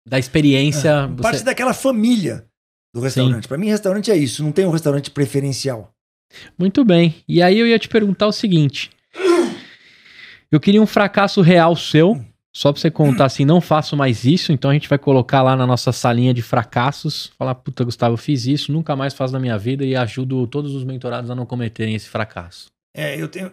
Da 0.07 0.17
experiência. 0.17 1.07
você- 1.07 1.21
parte 1.21 1.43
daquela 1.43 1.73
família 1.73 2.45
do 2.93 3.01
restaurante. 3.01 3.47
Para 3.47 3.57
mim, 3.57 3.67
restaurante 3.67 4.11
é 4.11 4.15
isso. 4.17 4.43
Não 4.43 4.51
tem 4.51 4.65
um 4.65 4.71
restaurante 4.71 5.09
preferencial. 5.09 5.91
Muito 6.57 6.83
bem. 6.85 7.15
E 7.27 7.41
aí 7.41 7.57
eu 7.59 7.67
ia 7.67 7.79
te 7.79 7.87
perguntar 7.89 8.27
o 8.27 8.31
seguinte: 8.31 8.89
eu 10.51 10.59
queria 10.59 10.81
um 10.81 10.85
fracasso 10.87 11.41
real 11.41 11.75
seu 11.75 12.23
Só 12.55 12.71
pra 12.71 12.79
você 12.79 12.91
contar 12.91 13.25
assim, 13.25 13.45
não 13.45 13.59
faço 13.59 13.97
mais 13.97 14.25
isso, 14.25 14.51
então 14.51 14.69
a 14.69 14.73
gente 14.73 14.87
vai 14.87 14.99
colocar 14.99 15.41
lá 15.41 15.55
na 15.55 15.65
nossa 15.65 15.91
salinha 15.91 16.33
de 16.35 16.43
fracassos, 16.43 17.31
falar, 17.35 17.55
puta, 17.55 17.83
Gustavo, 17.83 18.13
eu 18.13 18.17
fiz 18.17 18.45
isso, 18.45 18.71
nunca 18.71 18.95
mais 18.95 19.15
faço 19.15 19.33
na 19.33 19.39
minha 19.39 19.57
vida 19.57 19.83
e 19.83 19.95
ajudo 19.95 20.45
todos 20.45 20.75
os 20.75 20.83
mentorados 20.83 21.31
a 21.31 21.35
não 21.35 21.47
cometerem 21.47 21.95
esse 21.95 22.07
fracasso. 22.07 22.67
É, 22.95 23.19
eu 23.19 23.27
tenho. 23.27 23.51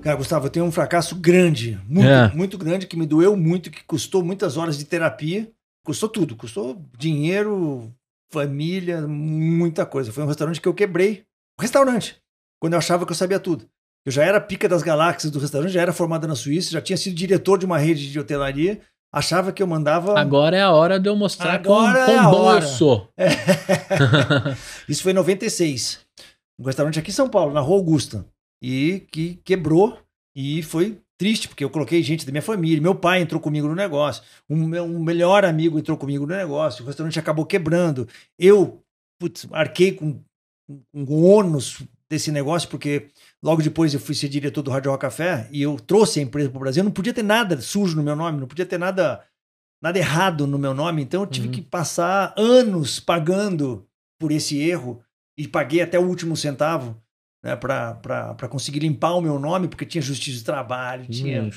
Cara, 0.00 0.16
Gustavo, 0.16 0.46
eu 0.46 0.50
tenho 0.50 0.64
um 0.64 0.70
fracasso 0.70 1.16
grande, 1.16 1.76
muito, 1.88 2.08
É. 2.08 2.28
muito 2.32 2.56
grande, 2.56 2.86
que 2.86 2.96
me 2.96 3.04
doeu 3.04 3.36
muito, 3.36 3.68
que 3.70 3.82
custou 3.84 4.24
muitas 4.24 4.56
horas 4.56 4.78
de 4.78 4.84
terapia. 4.84 5.48
Custou 5.84 6.08
tudo, 6.08 6.36
custou 6.36 6.80
dinheiro, 6.96 7.92
família, 8.32 9.06
muita 9.06 9.84
coisa. 9.84 10.12
Foi 10.12 10.22
um 10.22 10.26
restaurante 10.26 10.60
que 10.60 10.68
eu 10.68 10.74
quebrei. 10.74 11.24
Um 11.58 11.62
restaurante. 11.62 12.16
Quando 12.60 12.74
eu 12.74 12.78
achava 12.78 13.04
que 13.04 13.12
eu 13.12 13.16
sabia 13.16 13.40
tudo. 13.40 13.68
Eu 14.04 14.12
já 14.12 14.24
era 14.24 14.40
pica 14.40 14.68
das 14.68 14.82
galáxias 14.82 15.30
do 15.30 15.38
restaurante, 15.38 15.72
já 15.72 15.82
era 15.82 15.92
formada 15.92 16.26
na 16.26 16.34
Suíça, 16.34 16.70
já 16.70 16.80
tinha 16.80 16.96
sido 16.96 17.14
diretor 17.14 17.58
de 17.58 17.66
uma 17.66 17.78
rede 17.78 18.10
de 18.10 18.18
hotelaria. 18.18 18.80
Achava 19.12 19.52
que 19.52 19.62
eu 19.62 19.66
mandava. 19.66 20.18
Agora 20.18 20.56
é 20.56 20.62
a 20.62 20.70
hora 20.70 20.98
de 20.98 21.08
eu 21.08 21.16
mostrar 21.16 21.54
Agora 21.54 22.06
com, 22.06 22.12
é 22.12 22.14
com 22.14 22.20
a 22.20 22.30
hora. 22.32 22.60
bolso. 22.60 23.08
Isso 24.88 25.02
foi 25.02 25.12
em 25.12 25.16
96. 25.16 26.00
Um 26.58 26.64
restaurante 26.64 26.98
aqui 26.98 27.10
em 27.10 27.14
São 27.14 27.28
Paulo, 27.28 27.52
na 27.52 27.60
Rua 27.60 27.76
Augusta. 27.78 28.24
E 28.62 29.06
que 29.10 29.40
quebrou 29.44 29.98
e 30.34 30.62
foi 30.62 31.00
triste, 31.20 31.48
porque 31.48 31.62
eu 31.62 31.68
coloquei 31.68 32.02
gente 32.02 32.24
da 32.24 32.32
minha 32.32 32.40
família. 32.40 32.80
Meu 32.80 32.94
pai 32.94 33.20
entrou 33.20 33.38
comigo 33.38 33.68
no 33.68 33.74
negócio. 33.74 34.22
Um, 34.48 34.64
um 34.80 35.04
melhor 35.04 35.44
amigo 35.44 35.78
entrou 35.78 35.98
comigo 35.98 36.26
no 36.26 36.34
negócio. 36.34 36.82
O 36.82 36.86
restaurante 36.86 37.18
acabou 37.18 37.44
quebrando. 37.44 38.08
Eu, 38.38 38.82
putz, 39.20 39.46
arquei 39.52 39.92
com, 39.92 40.18
o 40.94 41.22
ônus 41.26 41.82
desse 42.08 42.32
negócio, 42.32 42.70
porque 42.70 43.08
logo 43.42 43.60
depois 43.60 43.92
eu 43.92 44.00
fui 44.00 44.14
ser 44.14 44.30
diretor 44.30 44.62
do 44.62 44.70
Rádio 44.70 44.90
Rock 44.90 45.02
Café 45.02 45.46
e 45.52 45.60
eu 45.60 45.78
trouxe 45.78 46.20
a 46.20 46.22
empresa 46.22 46.48
para 46.48 46.56
o 46.56 46.60
Brasil. 46.60 46.82
Não 46.82 46.90
podia 46.90 47.12
ter 47.12 47.22
nada 47.22 47.60
sujo 47.60 47.96
no 47.96 48.02
meu 48.02 48.16
nome, 48.16 48.40
não 48.40 48.48
podia 48.48 48.64
ter 48.64 48.78
nada, 48.78 49.22
nada 49.82 49.98
errado 49.98 50.46
no 50.46 50.58
meu 50.58 50.72
nome. 50.72 51.02
Então 51.02 51.20
eu 51.20 51.26
tive 51.26 51.48
Uhum. 51.48 51.52
que 51.52 51.60
passar 51.60 52.32
anos 52.34 52.98
pagando 52.98 53.86
por 54.18 54.32
esse 54.32 54.58
erro 54.58 55.02
e 55.38 55.46
paguei 55.46 55.82
até 55.82 55.98
o 55.98 56.08
último 56.08 56.34
centavo 56.34 56.96
né, 57.42 57.56
para 57.56 58.48
conseguir 58.48 58.80
limpar 58.80 59.12
o 59.14 59.20
meu 59.20 59.38
nome, 59.38 59.68
porque 59.68 59.86
tinha 59.86 60.02
justiça 60.02 60.38
de 60.38 60.44
trabalho, 60.44 61.06
tinha. 61.06 61.50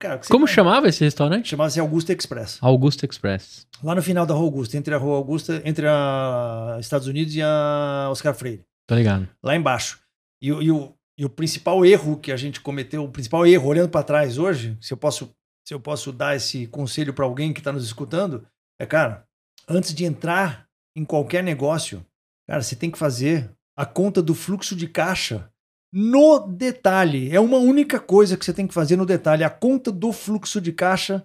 Cara, 0.00 0.20
Como 0.30 0.46
chamava 0.46 0.88
esse 0.88 1.02
restaurante? 1.02 1.48
Chamava-se 1.48 1.80
Augusta 1.80 2.12
Express. 2.12 2.58
Augusta 2.60 3.04
Express. 3.04 3.66
Lá 3.82 3.96
no 3.96 4.02
final 4.02 4.24
da 4.24 4.32
Rua 4.32 4.44
Augusta, 4.44 4.76
entre 4.76 4.94
a 4.94 4.96
Rua 4.98 5.16
Augusta, 5.16 5.60
entre 5.64 5.86
a 5.88 6.76
Estados 6.78 7.08
Unidos 7.08 7.34
e 7.34 7.42
a 7.42 8.06
Oscar 8.10 8.32
Freire. 8.32 8.64
Tô 8.88 8.94
ligado. 8.94 9.28
Lá 9.42 9.56
embaixo. 9.56 9.98
E, 10.40 10.52
o- 10.52 10.62
e 10.62 10.70
o, 10.70 10.94
e 11.18 11.24
o 11.24 11.28
principal 11.28 11.84
erro 11.84 12.16
que 12.16 12.30
a 12.30 12.36
gente 12.36 12.60
cometeu, 12.60 13.02
o 13.02 13.10
principal 13.10 13.44
erro, 13.44 13.66
olhando 13.68 13.88
para 13.88 14.04
trás 14.04 14.38
hoje, 14.38 14.78
se 14.80 14.92
eu 14.92 14.96
posso, 14.96 15.34
se 15.66 15.74
eu 15.74 15.80
posso 15.80 16.12
dar 16.12 16.36
esse 16.36 16.68
conselho 16.68 17.12
para 17.12 17.24
alguém 17.24 17.52
que 17.52 17.58
está 17.60 17.72
nos 17.72 17.84
escutando, 17.84 18.46
é, 18.80 18.86
cara, 18.86 19.24
antes 19.68 19.92
de 19.92 20.04
entrar 20.04 20.68
em 20.96 21.04
qualquer 21.04 21.42
negócio, 21.42 22.06
cara, 22.48 22.62
você 22.62 22.76
tem 22.76 22.88
que 22.88 22.98
fazer 22.98 23.50
a 23.78 23.86
conta 23.86 24.20
do 24.20 24.34
fluxo 24.34 24.74
de 24.74 24.88
caixa 24.88 25.48
no 25.92 26.40
detalhe. 26.40 27.30
É 27.30 27.38
uma 27.38 27.58
única 27.58 28.00
coisa 28.00 28.36
que 28.36 28.44
você 28.44 28.52
tem 28.52 28.66
que 28.66 28.74
fazer 28.74 28.96
no 28.96 29.06
detalhe, 29.06 29.44
a 29.44 29.50
conta 29.50 29.92
do 29.92 30.12
fluxo 30.12 30.60
de 30.60 30.72
caixa 30.72 31.24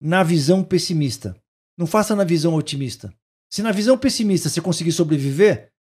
na 0.00 0.22
visão 0.22 0.62
pessimista. 0.62 1.34
Não 1.76 1.88
faça 1.88 2.14
na 2.14 2.22
visão 2.22 2.54
otimista. 2.54 3.12
Se 3.52 3.64
na 3.64 3.72
visão 3.72 3.98
pessimista 3.98 4.48
você 4.48 4.60
conseguir 4.60 4.92
sobreviver, 4.92 5.72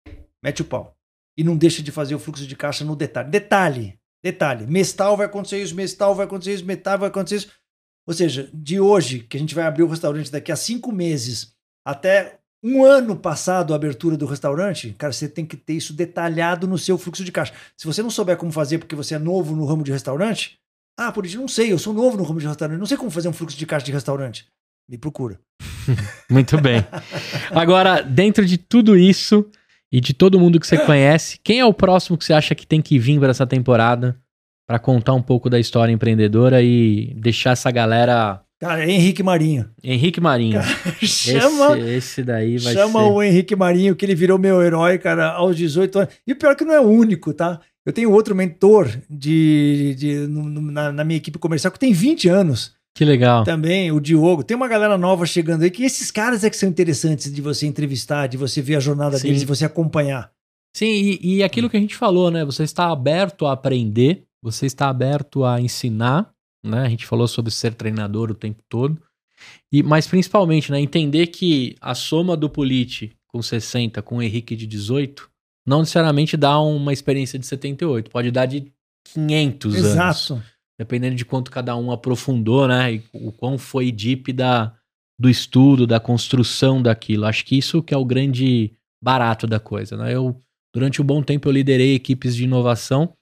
mete 0.43 0.62
o 0.62 0.64
pau. 0.64 0.97
E 1.36 1.44
não 1.44 1.55
deixa 1.55 1.82
de 1.82 1.93
fazer 1.93 2.14
o 2.14 2.18
fluxo 2.18 2.47
de 2.47 2.56
caixa 2.56 2.82
no 2.82 2.97
detalhe. 2.97 3.28
Detalhe, 3.28 4.01
detalhe. 4.24 4.66
Mestal 4.66 5.18
vai 5.18 5.26
acontecer 5.26 5.62
isso, 5.62 5.74
mestal 5.74 6.14
vai 6.14 6.24
acontecer 6.24 6.55
isso, 6.55 6.64
metal 6.64 6.98
vai 6.98 7.10
acontecer 7.10 7.36
isso. 7.36 7.52
Ou 8.06 8.14
seja, 8.14 8.48
de 8.55 8.80
hoje, 8.80 9.20
que 9.20 9.36
a 9.36 9.40
gente 9.40 9.55
vai 9.55 9.66
abrir 9.66 9.82
o 9.82 9.88
restaurante 9.88 10.32
daqui 10.32 10.51
a 10.51 10.56
cinco 10.56 10.90
meses, 10.93 11.55
até 11.84 12.40
um 12.66 12.84
ano 12.84 13.14
passado 13.14 13.72
a 13.72 13.76
abertura 13.76 14.16
do 14.16 14.26
restaurante, 14.26 14.94
cara, 14.98 15.12
você 15.12 15.28
tem 15.28 15.47
que 15.47 15.56
ter 15.56 15.74
isso 15.74 15.93
detalhado 15.93 16.66
no 16.66 16.76
seu 16.76 16.98
fluxo 16.98 17.24
de 17.24 17.30
caixa. 17.30 17.52
Se 17.76 17.86
você 17.86 18.02
não 18.02 18.10
souber 18.10 18.36
como 18.36 18.51
fazer 18.51 18.78
porque 18.78 18.97
você 18.97 19.14
é 19.14 19.18
novo 19.18 19.55
no 19.55 19.64
ramo 19.64 19.84
de 19.84 19.93
restaurante, 19.93 20.59
ah, 20.98 21.12
por 21.12 21.24
isso 21.24 21.38
não 21.38 21.47
sei, 21.47 21.72
eu 21.72 21.78
sou 21.78 21.94
novo 21.94 22.16
no 22.16 22.24
ramo 22.24 22.40
de 22.40 22.47
restaurante, 22.48 22.78
não 22.78 22.86
sei 22.86 22.97
como 22.97 23.10
fazer 23.10 23.28
um 23.28 23.32
fluxo 23.32 23.56
de 23.56 23.66
caixa 23.66 23.86
de 23.86 23.93
restaurante. 23.93 24.47
Me 24.88 24.98
procura. 24.98 25.38
Muito 26.28 26.60
bem. 26.60 26.84
Agora, 27.52 28.02
dentro 28.02 28.44
de 28.44 28.59
tudo 28.59 28.97
isso 28.97 29.48
e 29.93 30.01
de 30.01 30.12
todo 30.12 30.40
mundo 30.40 30.59
que 30.59 30.66
você 30.66 30.78
conhece, 30.78 31.38
quem 31.44 31.60
é 31.60 31.64
o 31.64 31.74
próximo 31.74 32.18
que 32.18 32.24
você 32.24 32.32
acha 32.32 32.55
que 32.55 32.66
tem 32.66 32.82
que 32.82 32.98
vir 32.98 33.20
para 33.20 33.30
essa 33.30 33.47
temporada 33.47 34.18
para 34.66 34.80
contar 34.80 35.14
um 35.14 35.22
pouco 35.22 35.48
da 35.48 35.60
história 35.60 35.93
empreendedora 35.93 36.60
e 36.62 37.14
deixar 37.14 37.52
essa 37.52 37.70
galera. 37.70 38.43
Cara, 38.66 38.84
é 38.84 38.90
Henrique 38.90 39.22
Marinho. 39.22 39.68
Henrique 39.82 40.20
Marinho. 40.20 40.60
Chama, 41.02 41.78
esse, 41.78 41.88
esse 41.90 42.22
daí 42.22 42.59
vai 42.59 42.72
chama 42.74 43.01
ser. 43.02 43.10
o 43.10 43.22
Henrique 43.22 43.55
Marinho, 43.56 43.94
que 43.97 44.05
ele 44.05 44.14
virou 44.14 44.38
meu 44.38 44.62
herói, 44.62 44.98
cara, 44.98 45.30
aos 45.32 45.56
18 45.56 45.98
anos. 46.01 46.14
E 46.26 46.32
o 46.32 46.36
pior 46.36 46.52
é 46.52 46.55
que 46.55 46.64
não 46.64 46.74
é 46.74 46.80
o 46.80 46.88
único, 46.88 47.32
tá? 47.32 47.60
Eu 47.84 47.93
tenho 47.93 48.10
outro 48.12 48.34
mentor 48.34 48.90
de, 49.09 49.94
de, 49.97 50.14
no- 50.26 50.60
na, 50.72 50.90
na 50.90 51.05
minha 51.05 51.16
equipe 51.18 51.38
comercial 51.38 51.70
que 51.72 51.78
tem 51.78 51.93
20 51.93 52.28
anos 52.28 52.72
Que 52.94 53.05
legal. 53.05 53.44
também, 53.44 53.93
o 53.93 54.01
Diogo. 54.01 54.43
Tem 54.43 54.56
uma 54.56 54.66
galera 54.68 54.98
nova 54.98 55.24
chegando 55.24 55.62
aí, 55.62 55.70
que 55.70 55.84
esses 55.84 56.10
caras 56.10 56.43
é 56.43 56.51
que 56.51 56.56
são 56.56 56.68
interessantes 56.68 57.32
de 57.32 57.40
você 57.40 57.66
entrevistar, 57.66 58.26
de 58.26 58.36
você 58.36 58.60
ver 58.60 58.76
a 58.76 58.80
jornada 58.80 59.16
Sim. 59.18 59.28
deles, 59.28 59.40
de 59.40 59.47
você 59.47 59.64
acompanhar. 59.64 60.30
Sim, 60.76 60.86
e, 61.22 61.36
e 61.36 61.43
aquilo 61.44 61.70
que 61.70 61.76
a 61.76 61.80
gente 61.80 61.97
falou, 61.97 62.30
né? 62.30 62.44
Você 62.44 62.64
está 62.64 62.90
aberto 62.90 63.47
a 63.47 63.52
aprender, 63.52 64.24
você 64.43 64.66
está 64.66 64.88
aberto 64.88 65.44
a 65.44 65.60
ensinar, 65.60 66.28
né? 66.68 66.82
A 66.82 66.88
gente 66.88 67.06
falou 67.06 67.28
sobre 67.28 67.51
ser 67.51 67.74
treinador 67.74 68.30
o 68.30 68.34
tempo 68.34 68.62
todo. 68.68 69.01
E, 69.70 69.82
mas 69.82 70.06
principalmente, 70.06 70.70
né? 70.70 70.80
Entender 70.80 71.28
que 71.28 71.76
a 71.80 71.94
soma 71.94 72.36
do 72.36 72.48
Polite 72.48 73.12
com 73.28 73.43
60 73.43 74.01
com 74.02 74.16
o 74.16 74.22
Henrique 74.22 74.56
de 74.56 74.66
18 74.66 75.28
não 75.66 75.80
necessariamente 75.80 76.36
dá 76.36 76.60
uma 76.60 76.93
experiência 76.93 77.38
de 77.38 77.44
78, 77.44 78.10
pode 78.10 78.30
dar 78.30 78.47
de 78.47 78.72
500 79.12 79.74
anos. 79.74 79.86
Exato. 79.90 80.43
Dependendo 80.78 81.16
de 81.16 81.24
quanto 81.24 81.51
cada 81.51 81.74
um 81.76 81.90
aprofundou, 81.90 82.68
né? 82.68 82.94
E 82.94 83.02
o 83.12 83.32
quão 83.32 83.59
foi 83.59 83.90
deep 83.90 84.32
da, 84.32 84.72
do 85.18 85.28
estudo, 85.28 85.86
da 85.86 85.98
construção 85.98 86.80
daquilo. 86.80 87.24
Acho 87.24 87.44
que 87.44 87.56
isso 87.56 87.82
que 87.82 87.93
é 87.93 87.97
o 87.97 88.05
grande 88.05 88.72
barato 89.02 89.47
da 89.47 89.59
coisa, 89.59 89.97
né? 89.97 90.14
Eu, 90.14 90.38
durante 90.72 91.02
um 91.02 91.05
bom 91.05 91.22
tempo, 91.22 91.48
eu 91.48 91.52
liderei 91.52 91.94
equipes 91.94 92.36
de 92.36 92.44
inovação 92.44 93.12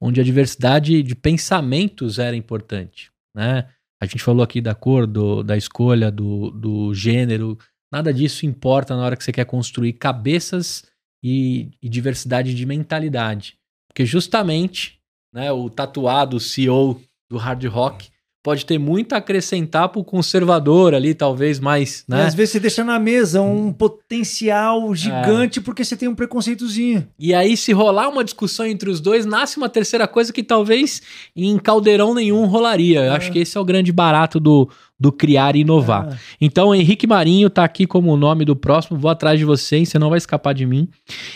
onde 0.00 0.20
a 0.20 0.24
diversidade 0.24 1.02
de 1.02 1.14
pensamentos 1.14 2.18
era 2.18 2.36
importante, 2.36 3.10
né? 3.34 3.68
A 4.02 4.06
gente 4.06 4.22
falou 4.22 4.42
aqui 4.42 4.60
da 4.60 4.74
cor, 4.74 5.06
do, 5.06 5.42
da 5.42 5.56
escolha, 5.56 6.10
do, 6.10 6.50
do 6.50 6.94
gênero. 6.94 7.58
Nada 7.92 8.14
disso 8.14 8.46
importa 8.46 8.96
na 8.96 9.04
hora 9.04 9.14
que 9.14 9.22
você 9.22 9.30
quer 9.30 9.44
construir 9.44 9.92
cabeças 9.92 10.84
e, 11.22 11.70
e 11.82 11.88
diversidade 11.88 12.54
de 12.54 12.64
mentalidade. 12.64 13.58
Porque 13.88 14.06
justamente 14.06 14.98
né, 15.34 15.52
o 15.52 15.68
tatuado 15.68 16.40
CEO 16.40 16.98
do 17.30 17.36
hard 17.36 17.62
rock 17.66 18.08
pode 18.42 18.64
ter 18.64 18.78
muito 18.78 19.12
a 19.12 19.18
acrescentar 19.18 19.88
para 19.90 20.00
o 20.00 20.04
conservador 20.04 20.94
ali, 20.94 21.12
talvez 21.14 21.60
mais, 21.60 22.04
né? 22.08 22.24
às 22.24 22.34
vezes 22.34 22.52
você 22.52 22.60
deixa 22.60 22.82
na 22.82 22.98
mesa 22.98 23.42
um 23.42 23.70
potencial 23.72 24.94
gigante 24.94 25.60
porque 25.60 25.84
você 25.84 25.96
tem 25.96 26.08
um 26.08 26.14
preconceitozinho. 26.14 27.06
E 27.18 27.34
aí, 27.34 27.56
se 27.56 27.72
rolar 27.72 28.08
uma 28.08 28.24
discussão 28.24 28.64
entre 28.66 28.88
os 28.88 29.00
dois, 29.00 29.26
nasce 29.26 29.56
uma 29.58 29.68
terceira 29.68 30.08
coisa 30.08 30.32
que 30.32 30.42
talvez 30.42 31.02
em 31.36 31.58
caldeirão 31.58 32.14
nenhum 32.14 32.46
rolaria. 32.46 33.00
Eu 33.04 33.12
É. 33.12 33.16
acho 33.16 33.30
que 33.30 33.38
esse 33.38 33.56
é 33.56 33.60
o 33.60 33.64
grande 33.64 33.92
barato 33.92 34.40
do, 34.40 34.68
do 35.00 35.10
criar 35.10 35.56
e 35.56 35.60
inovar. 35.60 36.10
Ah, 36.12 36.16
Então, 36.38 36.74
Henrique 36.74 37.06
Marinho 37.06 37.48
tá 37.48 37.64
aqui 37.64 37.86
como 37.86 38.12
o 38.12 38.16
nome 38.18 38.44
do 38.44 38.54
próximo. 38.54 38.98
Vou 38.98 39.10
atrás 39.10 39.38
de 39.38 39.46
vocês, 39.46 39.88
você 39.88 39.98
não 39.98 40.10
vai 40.10 40.18
escapar 40.18 40.52
de 40.52 40.66
mim. 40.66 40.86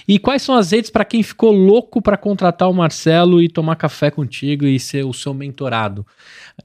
E 0.07 0.19
quais 0.19 0.43
são 0.43 0.55
as 0.55 0.71
redes 0.71 0.91
para 0.91 1.05
quem 1.05 1.23
ficou 1.23 1.51
louco 1.51 2.03
para 2.03 2.19
contratar 2.19 2.69
o 2.69 2.75
Marcelo 2.75 3.41
e 3.41 3.49
tomar 3.49 3.77
café 3.77 4.11
contigo 4.11 4.67
e 4.67 4.79
ser 4.79 5.05
o 5.07 5.15
seu 5.15 5.33
mentorado? 5.33 6.07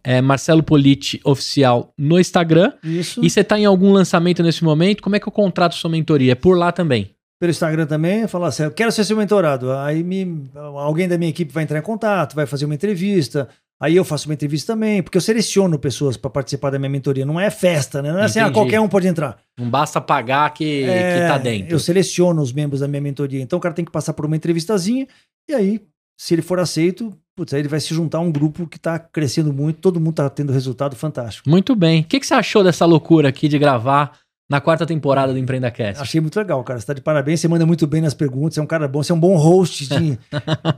É 0.03 0.21
Marcelo 0.21 0.61
Politi 0.61 1.21
Oficial 1.23 1.93
no 1.97 2.19
Instagram. 2.19 2.73
isso. 2.83 3.23
E 3.23 3.29
você 3.29 3.43
tá 3.45 3.57
em 3.57 3.65
algum 3.65 3.93
lançamento 3.93 4.43
nesse 4.43 4.63
momento? 4.63 5.01
Como 5.01 5.15
é 5.15 5.19
que 5.19 5.27
eu 5.27 5.31
contrato 5.31 5.75
sua 5.75 5.89
mentoria? 5.89 6.33
É 6.33 6.35
por 6.35 6.57
lá 6.57 6.71
também. 6.73 7.11
pelo 7.39 7.51
Instagram 7.51 7.85
também, 7.85 8.27
falar 8.27 8.49
assim, 8.49 8.63
eu 8.63 8.71
quero 8.71 8.91
ser 8.91 9.05
seu 9.05 9.15
mentorado. 9.15 9.71
Aí 9.71 10.03
me, 10.03 10.43
alguém 10.53 11.07
da 11.07 11.17
minha 11.17 11.29
equipe 11.29 11.53
vai 11.53 11.63
entrar 11.63 11.79
em 11.79 11.81
contato, 11.81 12.35
vai 12.35 12.45
fazer 12.45 12.65
uma 12.65 12.75
entrevista. 12.75 13.47
Aí 13.81 13.95
eu 13.95 14.03
faço 14.03 14.27
uma 14.27 14.33
entrevista 14.33 14.73
também, 14.73 15.01
porque 15.01 15.17
eu 15.17 15.21
seleciono 15.21 15.79
pessoas 15.79 16.17
para 16.17 16.29
participar 16.29 16.69
da 16.69 16.77
minha 16.77 16.89
mentoria. 16.89 17.25
Não 17.25 17.39
é 17.39 17.49
festa, 17.49 18.01
né? 18.01 18.11
Não 18.11 18.19
é 18.19 18.25
assim, 18.25 18.39
ah, 18.39 18.51
qualquer 18.51 18.81
um 18.81 18.89
pode 18.89 19.07
entrar. 19.07 19.37
Não 19.57 19.69
basta 19.69 20.01
pagar 20.01 20.53
que, 20.53 20.83
É, 20.83 21.21
que 21.21 21.27
tá 21.27 21.37
dentro. 21.37 21.73
Eu 21.73 21.79
seleciono 21.79 22.41
os 22.41 22.51
membros 22.51 22.81
da 22.81 22.87
minha 22.89 23.01
mentoria. 23.01 23.41
Então 23.41 23.57
o 23.57 23.61
cara 23.61 23.73
tem 23.73 23.85
que 23.85 23.91
passar 23.91 24.13
por 24.13 24.25
uma 24.25 24.35
entrevistazinha 24.35 25.07
e 25.49 25.53
aí, 25.53 25.81
se 26.19 26.35
ele 26.35 26.41
for 26.41 26.59
aceito, 26.59 27.11
putz, 27.35 27.53
aí 27.53 27.61
ele 27.61 27.69
vai 27.69 27.79
se 27.79 27.93
juntar 27.93 28.17
a 28.17 28.21
um 28.21 28.31
grupo 28.31 28.67
que 28.67 28.77
tá 28.77 28.99
crescendo 28.99 29.53
muito, 29.53 29.79
todo 29.79 29.99
mundo 29.99 30.15
tá 30.15 30.29
tendo 30.29 30.51
resultado 30.51 30.95
fantástico. 30.95 31.49
Muito 31.49 31.73
bem. 31.73 32.01
O 32.01 32.03
que, 32.03 32.19
que 32.19 32.27
você 32.27 32.33
achou 32.33 32.63
dessa 32.63 32.85
loucura 32.85 33.29
aqui 33.29 33.47
de 33.47 33.57
gravar 33.57 34.19
na 34.49 34.59
quarta 34.59 34.83
temporada 34.83 35.31
do 35.31 35.37
Empreenda 35.37 35.69
Cast. 35.69 36.01
Achei 36.01 36.19
muito 36.19 36.35
legal, 36.37 36.63
cara. 36.63 36.79
Você 36.79 36.85
tá 36.87 36.93
de 36.93 37.01
parabéns, 37.01 37.39
você 37.39 37.47
manda 37.47 37.65
muito 37.67 37.85
bem 37.85 38.01
nas 38.01 38.15
perguntas, 38.15 38.55
você 38.55 38.59
é 38.59 38.63
um 38.63 38.67
cara 38.67 38.87
bom, 38.87 39.03
você 39.03 39.11
é 39.11 39.15
um 39.15 39.19
bom 39.19 39.35
host 39.35 39.87
de. 39.87 40.17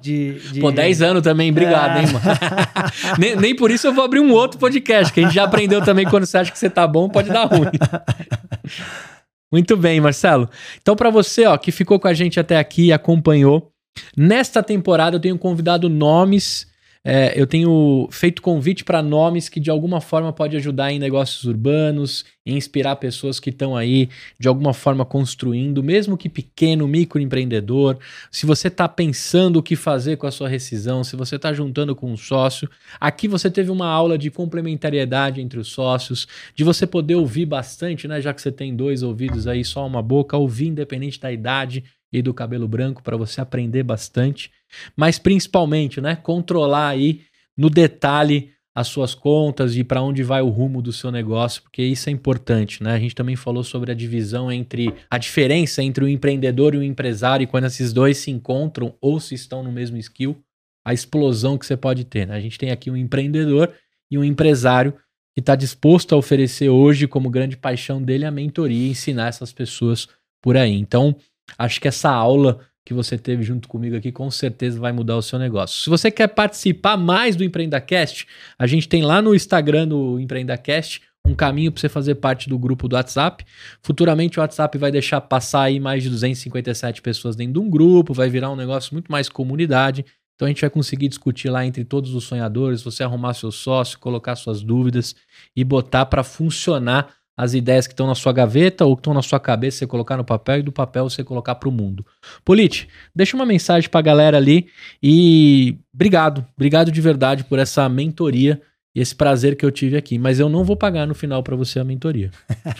de, 0.01 0.39
de... 0.51 0.59
Pô, 0.59 0.71
10 0.71 1.01
anos 1.01 1.21
também, 1.21 1.49
obrigado, 1.51 1.97
é. 1.97 2.01
hein, 2.01 2.07
mano. 2.07 2.25
nem, 3.17 3.35
nem 3.37 3.55
por 3.55 3.71
isso 3.71 3.87
eu 3.87 3.93
vou 3.93 4.03
abrir 4.03 4.19
um 4.19 4.33
outro 4.33 4.59
podcast, 4.59 5.13
que 5.13 5.21
a 5.21 5.23
gente 5.23 5.33
já 5.33 5.45
aprendeu 5.45 5.81
também 5.81 6.05
quando 6.05 6.25
você 6.25 6.37
acha 6.37 6.51
que 6.51 6.59
você 6.59 6.69
tá 6.69 6.85
bom, 6.85 7.07
pode 7.07 7.29
dar 7.29 7.45
ruim. 7.45 7.69
Muito 9.49 9.75
bem, 9.77 9.99
Marcelo. 10.01 10.49
Então, 10.81 10.95
para 10.95 11.09
você, 11.09 11.45
ó, 11.45 11.57
que 11.57 11.71
ficou 11.71 11.99
com 11.99 12.07
a 12.07 12.13
gente 12.13 12.39
até 12.39 12.57
aqui 12.57 12.87
e 12.87 12.93
acompanhou, 12.93 13.71
nesta 14.15 14.61
temporada 14.61 15.15
eu 15.15 15.19
tenho 15.19 15.37
convidado 15.37 15.89
nomes 15.89 16.70
é, 17.03 17.33
eu 17.39 17.47
tenho 17.47 18.07
feito 18.11 18.43
convite 18.43 18.83
para 18.83 19.01
nomes 19.01 19.49
que 19.49 19.59
de 19.59 19.71
alguma 19.71 19.99
forma 19.99 20.31
pode 20.31 20.55
ajudar 20.55 20.91
em 20.91 20.99
negócios 20.99 21.45
urbanos, 21.45 22.23
inspirar 22.45 22.95
pessoas 22.97 23.39
que 23.39 23.49
estão 23.49 23.75
aí 23.75 24.07
de 24.39 24.47
alguma 24.47 24.71
forma 24.71 25.03
construindo, 25.03 25.81
mesmo 25.81 26.15
que 26.15 26.29
pequeno, 26.29 26.87
microempreendedor. 26.87 27.97
Se 28.31 28.45
você 28.45 28.67
está 28.67 28.87
pensando 28.87 29.57
o 29.57 29.63
que 29.63 29.75
fazer 29.75 30.17
com 30.17 30.27
a 30.27 30.31
sua 30.31 30.47
rescisão, 30.47 31.03
se 31.03 31.15
você 31.15 31.37
está 31.37 31.51
juntando 31.51 31.95
com 31.95 32.11
um 32.11 32.17
sócio, 32.17 32.69
aqui 32.99 33.27
você 33.27 33.49
teve 33.49 33.71
uma 33.71 33.87
aula 33.87 34.15
de 34.15 34.29
complementariedade 34.29 35.41
entre 35.41 35.59
os 35.59 35.69
sócios, 35.69 36.27
de 36.53 36.63
você 36.63 36.85
poder 36.85 37.15
ouvir 37.15 37.47
bastante, 37.47 38.07
né? 38.07 38.21
Já 38.21 38.31
que 38.31 38.41
você 38.41 38.51
tem 38.51 38.75
dois 38.75 39.01
ouvidos 39.01 39.47
aí, 39.47 39.65
só 39.65 39.87
uma 39.87 40.03
boca, 40.03 40.37
ouvir 40.37 40.67
independente 40.67 41.19
da 41.19 41.31
idade 41.31 41.83
e 42.13 42.21
do 42.21 42.33
cabelo 42.33 42.67
branco 42.67 43.01
para 43.01 43.17
você 43.17 43.41
aprender 43.41 43.83
bastante, 43.83 44.51
mas 44.95 45.19
principalmente, 45.19 45.99
né, 46.01 46.15
controlar 46.15 46.89
aí 46.89 47.21
no 47.57 47.69
detalhe 47.69 48.51
as 48.73 48.87
suas 48.87 49.13
contas 49.13 49.75
e 49.75 49.83
para 49.83 50.01
onde 50.01 50.23
vai 50.23 50.41
o 50.41 50.47
rumo 50.47 50.81
do 50.81 50.93
seu 50.93 51.11
negócio, 51.11 51.61
porque 51.61 51.83
isso 51.83 52.07
é 52.09 52.11
importante, 52.11 52.81
né? 52.81 52.93
A 52.93 52.99
gente 52.99 53.13
também 53.13 53.35
falou 53.35 53.65
sobre 53.65 53.91
a 53.91 53.95
divisão 53.95 54.49
entre 54.49 54.93
a 55.09 55.17
diferença 55.17 55.83
entre 55.83 56.05
o 56.05 56.07
empreendedor 56.07 56.73
e 56.73 56.77
o 56.77 56.83
empresário 56.83 57.43
e 57.43 57.47
quando 57.47 57.65
esses 57.65 57.91
dois 57.91 58.17
se 58.17 58.31
encontram 58.31 58.95
ou 59.01 59.19
se 59.19 59.35
estão 59.35 59.61
no 59.61 59.73
mesmo 59.73 59.97
skill, 59.97 60.41
a 60.85 60.93
explosão 60.93 61.57
que 61.57 61.65
você 61.65 61.75
pode 61.75 62.05
ter. 62.05 62.25
Né? 62.25 62.33
A 62.33 62.39
gente 62.39 62.57
tem 62.57 62.71
aqui 62.71 62.89
um 62.89 62.95
empreendedor 62.95 63.73
e 64.09 64.17
um 64.17 64.23
empresário 64.23 64.93
que 65.33 65.41
está 65.41 65.53
disposto 65.53 66.15
a 66.15 66.17
oferecer 66.17 66.69
hoje 66.69 67.07
como 67.07 67.29
grande 67.29 67.57
paixão 67.57 68.01
dele 68.01 68.25
a 68.25 68.31
mentoria 68.31 68.87
e 68.87 68.91
ensinar 68.91 69.27
essas 69.27 69.51
pessoas 69.51 70.07
por 70.41 70.55
aí. 70.55 70.73
Então, 70.73 71.15
Acho 71.57 71.79
que 71.79 71.87
essa 71.87 72.09
aula 72.09 72.59
que 72.91 72.93
você 72.93 73.17
teve 73.17 73.41
junto 73.41 73.69
comigo 73.69 73.95
aqui 73.95 74.11
com 74.11 74.29
certeza 74.29 74.77
vai 74.77 74.91
mudar 74.91 75.15
o 75.15 75.21
seu 75.21 75.39
negócio. 75.39 75.81
Se 75.81 75.89
você 75.89 76.11
quer 76.11 76.27
participar 76.27 76.97
mais 76.97 77.37
do 77.37 77.43
EmpreendaCast, 77.43 78.27
a 78.59 78.67
gente 78.67 78.87
tem 78.87 79.01
lá 79.01 79.21
no 79.21 79.33
Instagram 79.33 79.87
do 79.87 80.19
EmpreendaCast 80.19 81.01
um 81.25 81.33
caminho 81.33 81.71
para 81.71 81.79
você 81.79 81.87
fazer 81.87 82.15
parte 82.15 82.49
do 82.49 82.59
grupo 82.59 82.89
do 82.89 82.95
WhatsApp. 82.95 83.45
Futuramente 83.81 84.37
o 84.37 84.41
WhatsApp 84.41 84.77
vai 84.77 84.91
deixar 84.91 85.21
passar 85.21 85.63
aí 85.63 85.79
mais 85.79 86.03
de 86.03 86.09
257 86.09 87.01
pessoas 87.01 87.35
dentro 87.35 87.53
de 87.53 87.59
um 87.59 87.69
grupo, 87.69 88.13
vai 88.13 88.29
virar 88.29 88.49
um 88.49 88.55
negócio 88.57 88.93
muito 88.93 89.09
mais 89.09 89.29
comunidade. 89.29 90.05
Então 90.35 90.47
a 90.47 90.49
gente 90.49 90.61
vai 90.61 90.69
conseguir 90.69 91.07
discutir 91.07 91.49
lá 91.49 91.65
entre 91.65 91.85
todos 91.85 92.13
os 92.13 92.25
sonhadores, 92.25 92.81
você 92.81 93.03
arrumar 93.03 93.35
seu 93.35 93.51
sócio, 93.51 93.99
colocar 93.99 94.35
suas 94.35 94.61
dúvidas 94.61 95.15
e 95.55 95.63
botar 95.63 96.07
para 96.07 96.23
funcionar 96.23 97.20
as 97.41 97.55
ideias 97.55 97.87
que 97.87 97.93
estão 97.93 98.05
na 98.05 98.13
sua 98.13 98.31
gaveta 98.31 98.85
ou 98.85 98.95
que 98.95 98.99
estão 98.99 99.15
na 99.15 99.23
sua 99.23 99.39
cabeça, 99.39 99.79
você 99.79 99.87
colocar 99.87 100.15
no 100.15 100.23
papel 100.23 100.59
e 100.59 100.61
do 100.61 100.71
papel 100.71 101.09
você 101.09 101.23
colocar 101.23 101.55
para 101.55 101.67
o 101.67 101.71
mundo. 101.71 102.05
Polite, 102.45 102.87
deixa 103.15 103.35
uma 103.35 103.47
mensagem 103.47 103.89
para 103.89 103.99
a 103.99 104.03
galera 104.03 104.37
ali 104.37 104.67
e 105.01 105.75
obrigado, 105.91 106.45
obrigado 106.55 106.91
de 106.91 107.01
verdade 107.01 107.43
por 107.43 107.57
essa 107.57 107.89
mentoria 107.89 108.61
e 108.93 109.01
esse 109.01 109.15
prazer 109.15 109.55
que 109.55 109.65
eu 109.65 109.71
tive 109.71 109.97
aqui, 109.97 110.19
mas 110.19 110.39
eu 110.39 110.49
não 110.49 110.63
vou 110.63 110.77
pagar 110.77 111.07
no 111.07 111.15
final 111.15 111.41
para 111.41 111.55
você 111.55 111.79
a 111.79 111.83
mentoria. 111.83 112.29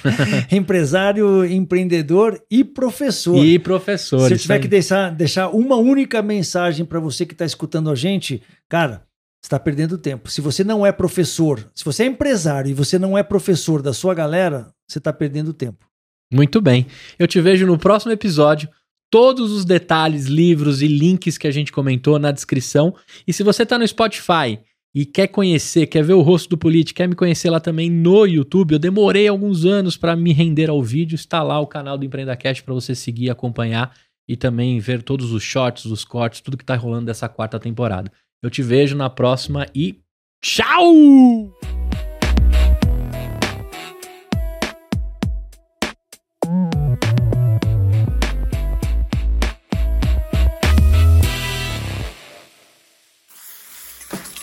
Empresário, 0.52 1.44
empreendedor 1.44 2.40
e 2.52 2.64
professor. 2.64 3.44
E 3.44 3.58
professor. 3.58 4.28
Se 4.28 4.34
eu 4.36 4.38
tiver 4.38 4.60
que 4.60 4.68
deixar, 4.68 5.10
deixar 5.10 5.50
uma 5.50 5.78
única 5.78 6.22
mensagem 6.22 6.86
para 6.86 7.00
você 7.00 7.26
que 7.26 7.34
está 7.34 7.46
escutando 7.46 7.90
a 7.90 7.96
gente, 7.96 8.44
cara, 8.70 9.02
está 9.41 9.59
perdendo 9.59 9.97
tempo. 9.97 10.30
Se 10.30 10.39
você 10.39 10.63
não 10.63 10.85
é 10.85 10.91
professor, 10.91 11.69
se 11.73 11.84
você 11.84 12.03
é 12.03 12.05
empresário 12.07 12.69
e 12.69 12.73
você 12.73 12.99
não 12.99 13.18
é 13.18 13.23
professor 13.23 13.81
da 13.81 13.93
sua 13.93 14.13
galera, 14.13 14.73
você 14.88 14.99
está 14.99 15.11
perdendo 15.11 15.53
tempo. 15.53 15.85
Muito 16.31 16.61
bem. 16.61 16.88
Eu 17.19 17.27
te 17.27 17.41
vejo 17.41 17.68
no 17.68 17.77
próximo 17.77 18.11
episódio. 18.11 18.69
Todos 19.11 19.51
os 19.51 19.65
detalhes, 19.65 20.27
livros 20.27 20.81
e 20.81 20.88
links 20.88 21.38
que 21.38 21.47
a 21.47 21.51
gente 21.51 21.72
comentou 21.72 22.18
na 22.18 22.31
descrição. 22.31 22.95
E 23.27 23.34
se 23.34 23.43
você 23.43 23.63
está 23.63 23.77
no 23.77 23.85
Spotify 23.85 24.57
e 24.95 25.05
quer 25.05 25.27
conhecer, 25.27 25.88
quer 25.88 26.03
ver 26.03 26.13
o 26.13 26.22
rosto 26.22 26.49
do 26.49 26.57
Político, 26.57 26.97
quer 26.97 27.09
me 27.09 27.15
conhecer 27.15 27.49
lá 27.49 27.59
também 27.59 27.89
no 27.89 28.26
YouTube, 28.26 28.73
eu 28.73 28.80
demorei 28.80 29.27
alguns 29.27 29.65
anos 29.65 29.97
para 29.97 30.15
me 30.15 30.31
render 30.31 30.69
ao 30.69 30.81
vídeo. 30.81 31.15
Está 31.15 31.43
lá 31.43 31.59
o 31.59 31.68
canal 31.68 31.97
do 31.97 32.05
EmpreendaCast 32.05 32.63
para 32.63 32.73
você 32.73 32.95
seguir, 32.95 33.30
acompanhar 33.30 33.93
e 34.30 34.38
também 34.38 34.80
ver 34.80 35.03
todos 35.03 35.34
os 35.34 35.43
shorts, 35.43 35.84
os 35.85 36.05
cortes, 36.05 36.39
tudo 36.39 36.55
que 36.55 36.63
está 36.63 36.76
rolando 36.77 37.07
dessa 37.07 37.27
quarta 37.27 37.59
temporada. 37.59 38.09
Eu 38.43 38.49
te 38.49 38.63
vejo 38.63 38.97
na 38.97 39.07
próxima 39.07 39.68
e 39.76 40.01
tchau! 40.41 40.91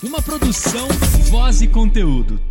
Uma 0.00 0.22
produção, 0.22 0.86
voz 1.28 1.60
e 1.60 1.66
conteúdo. 1.66 2.47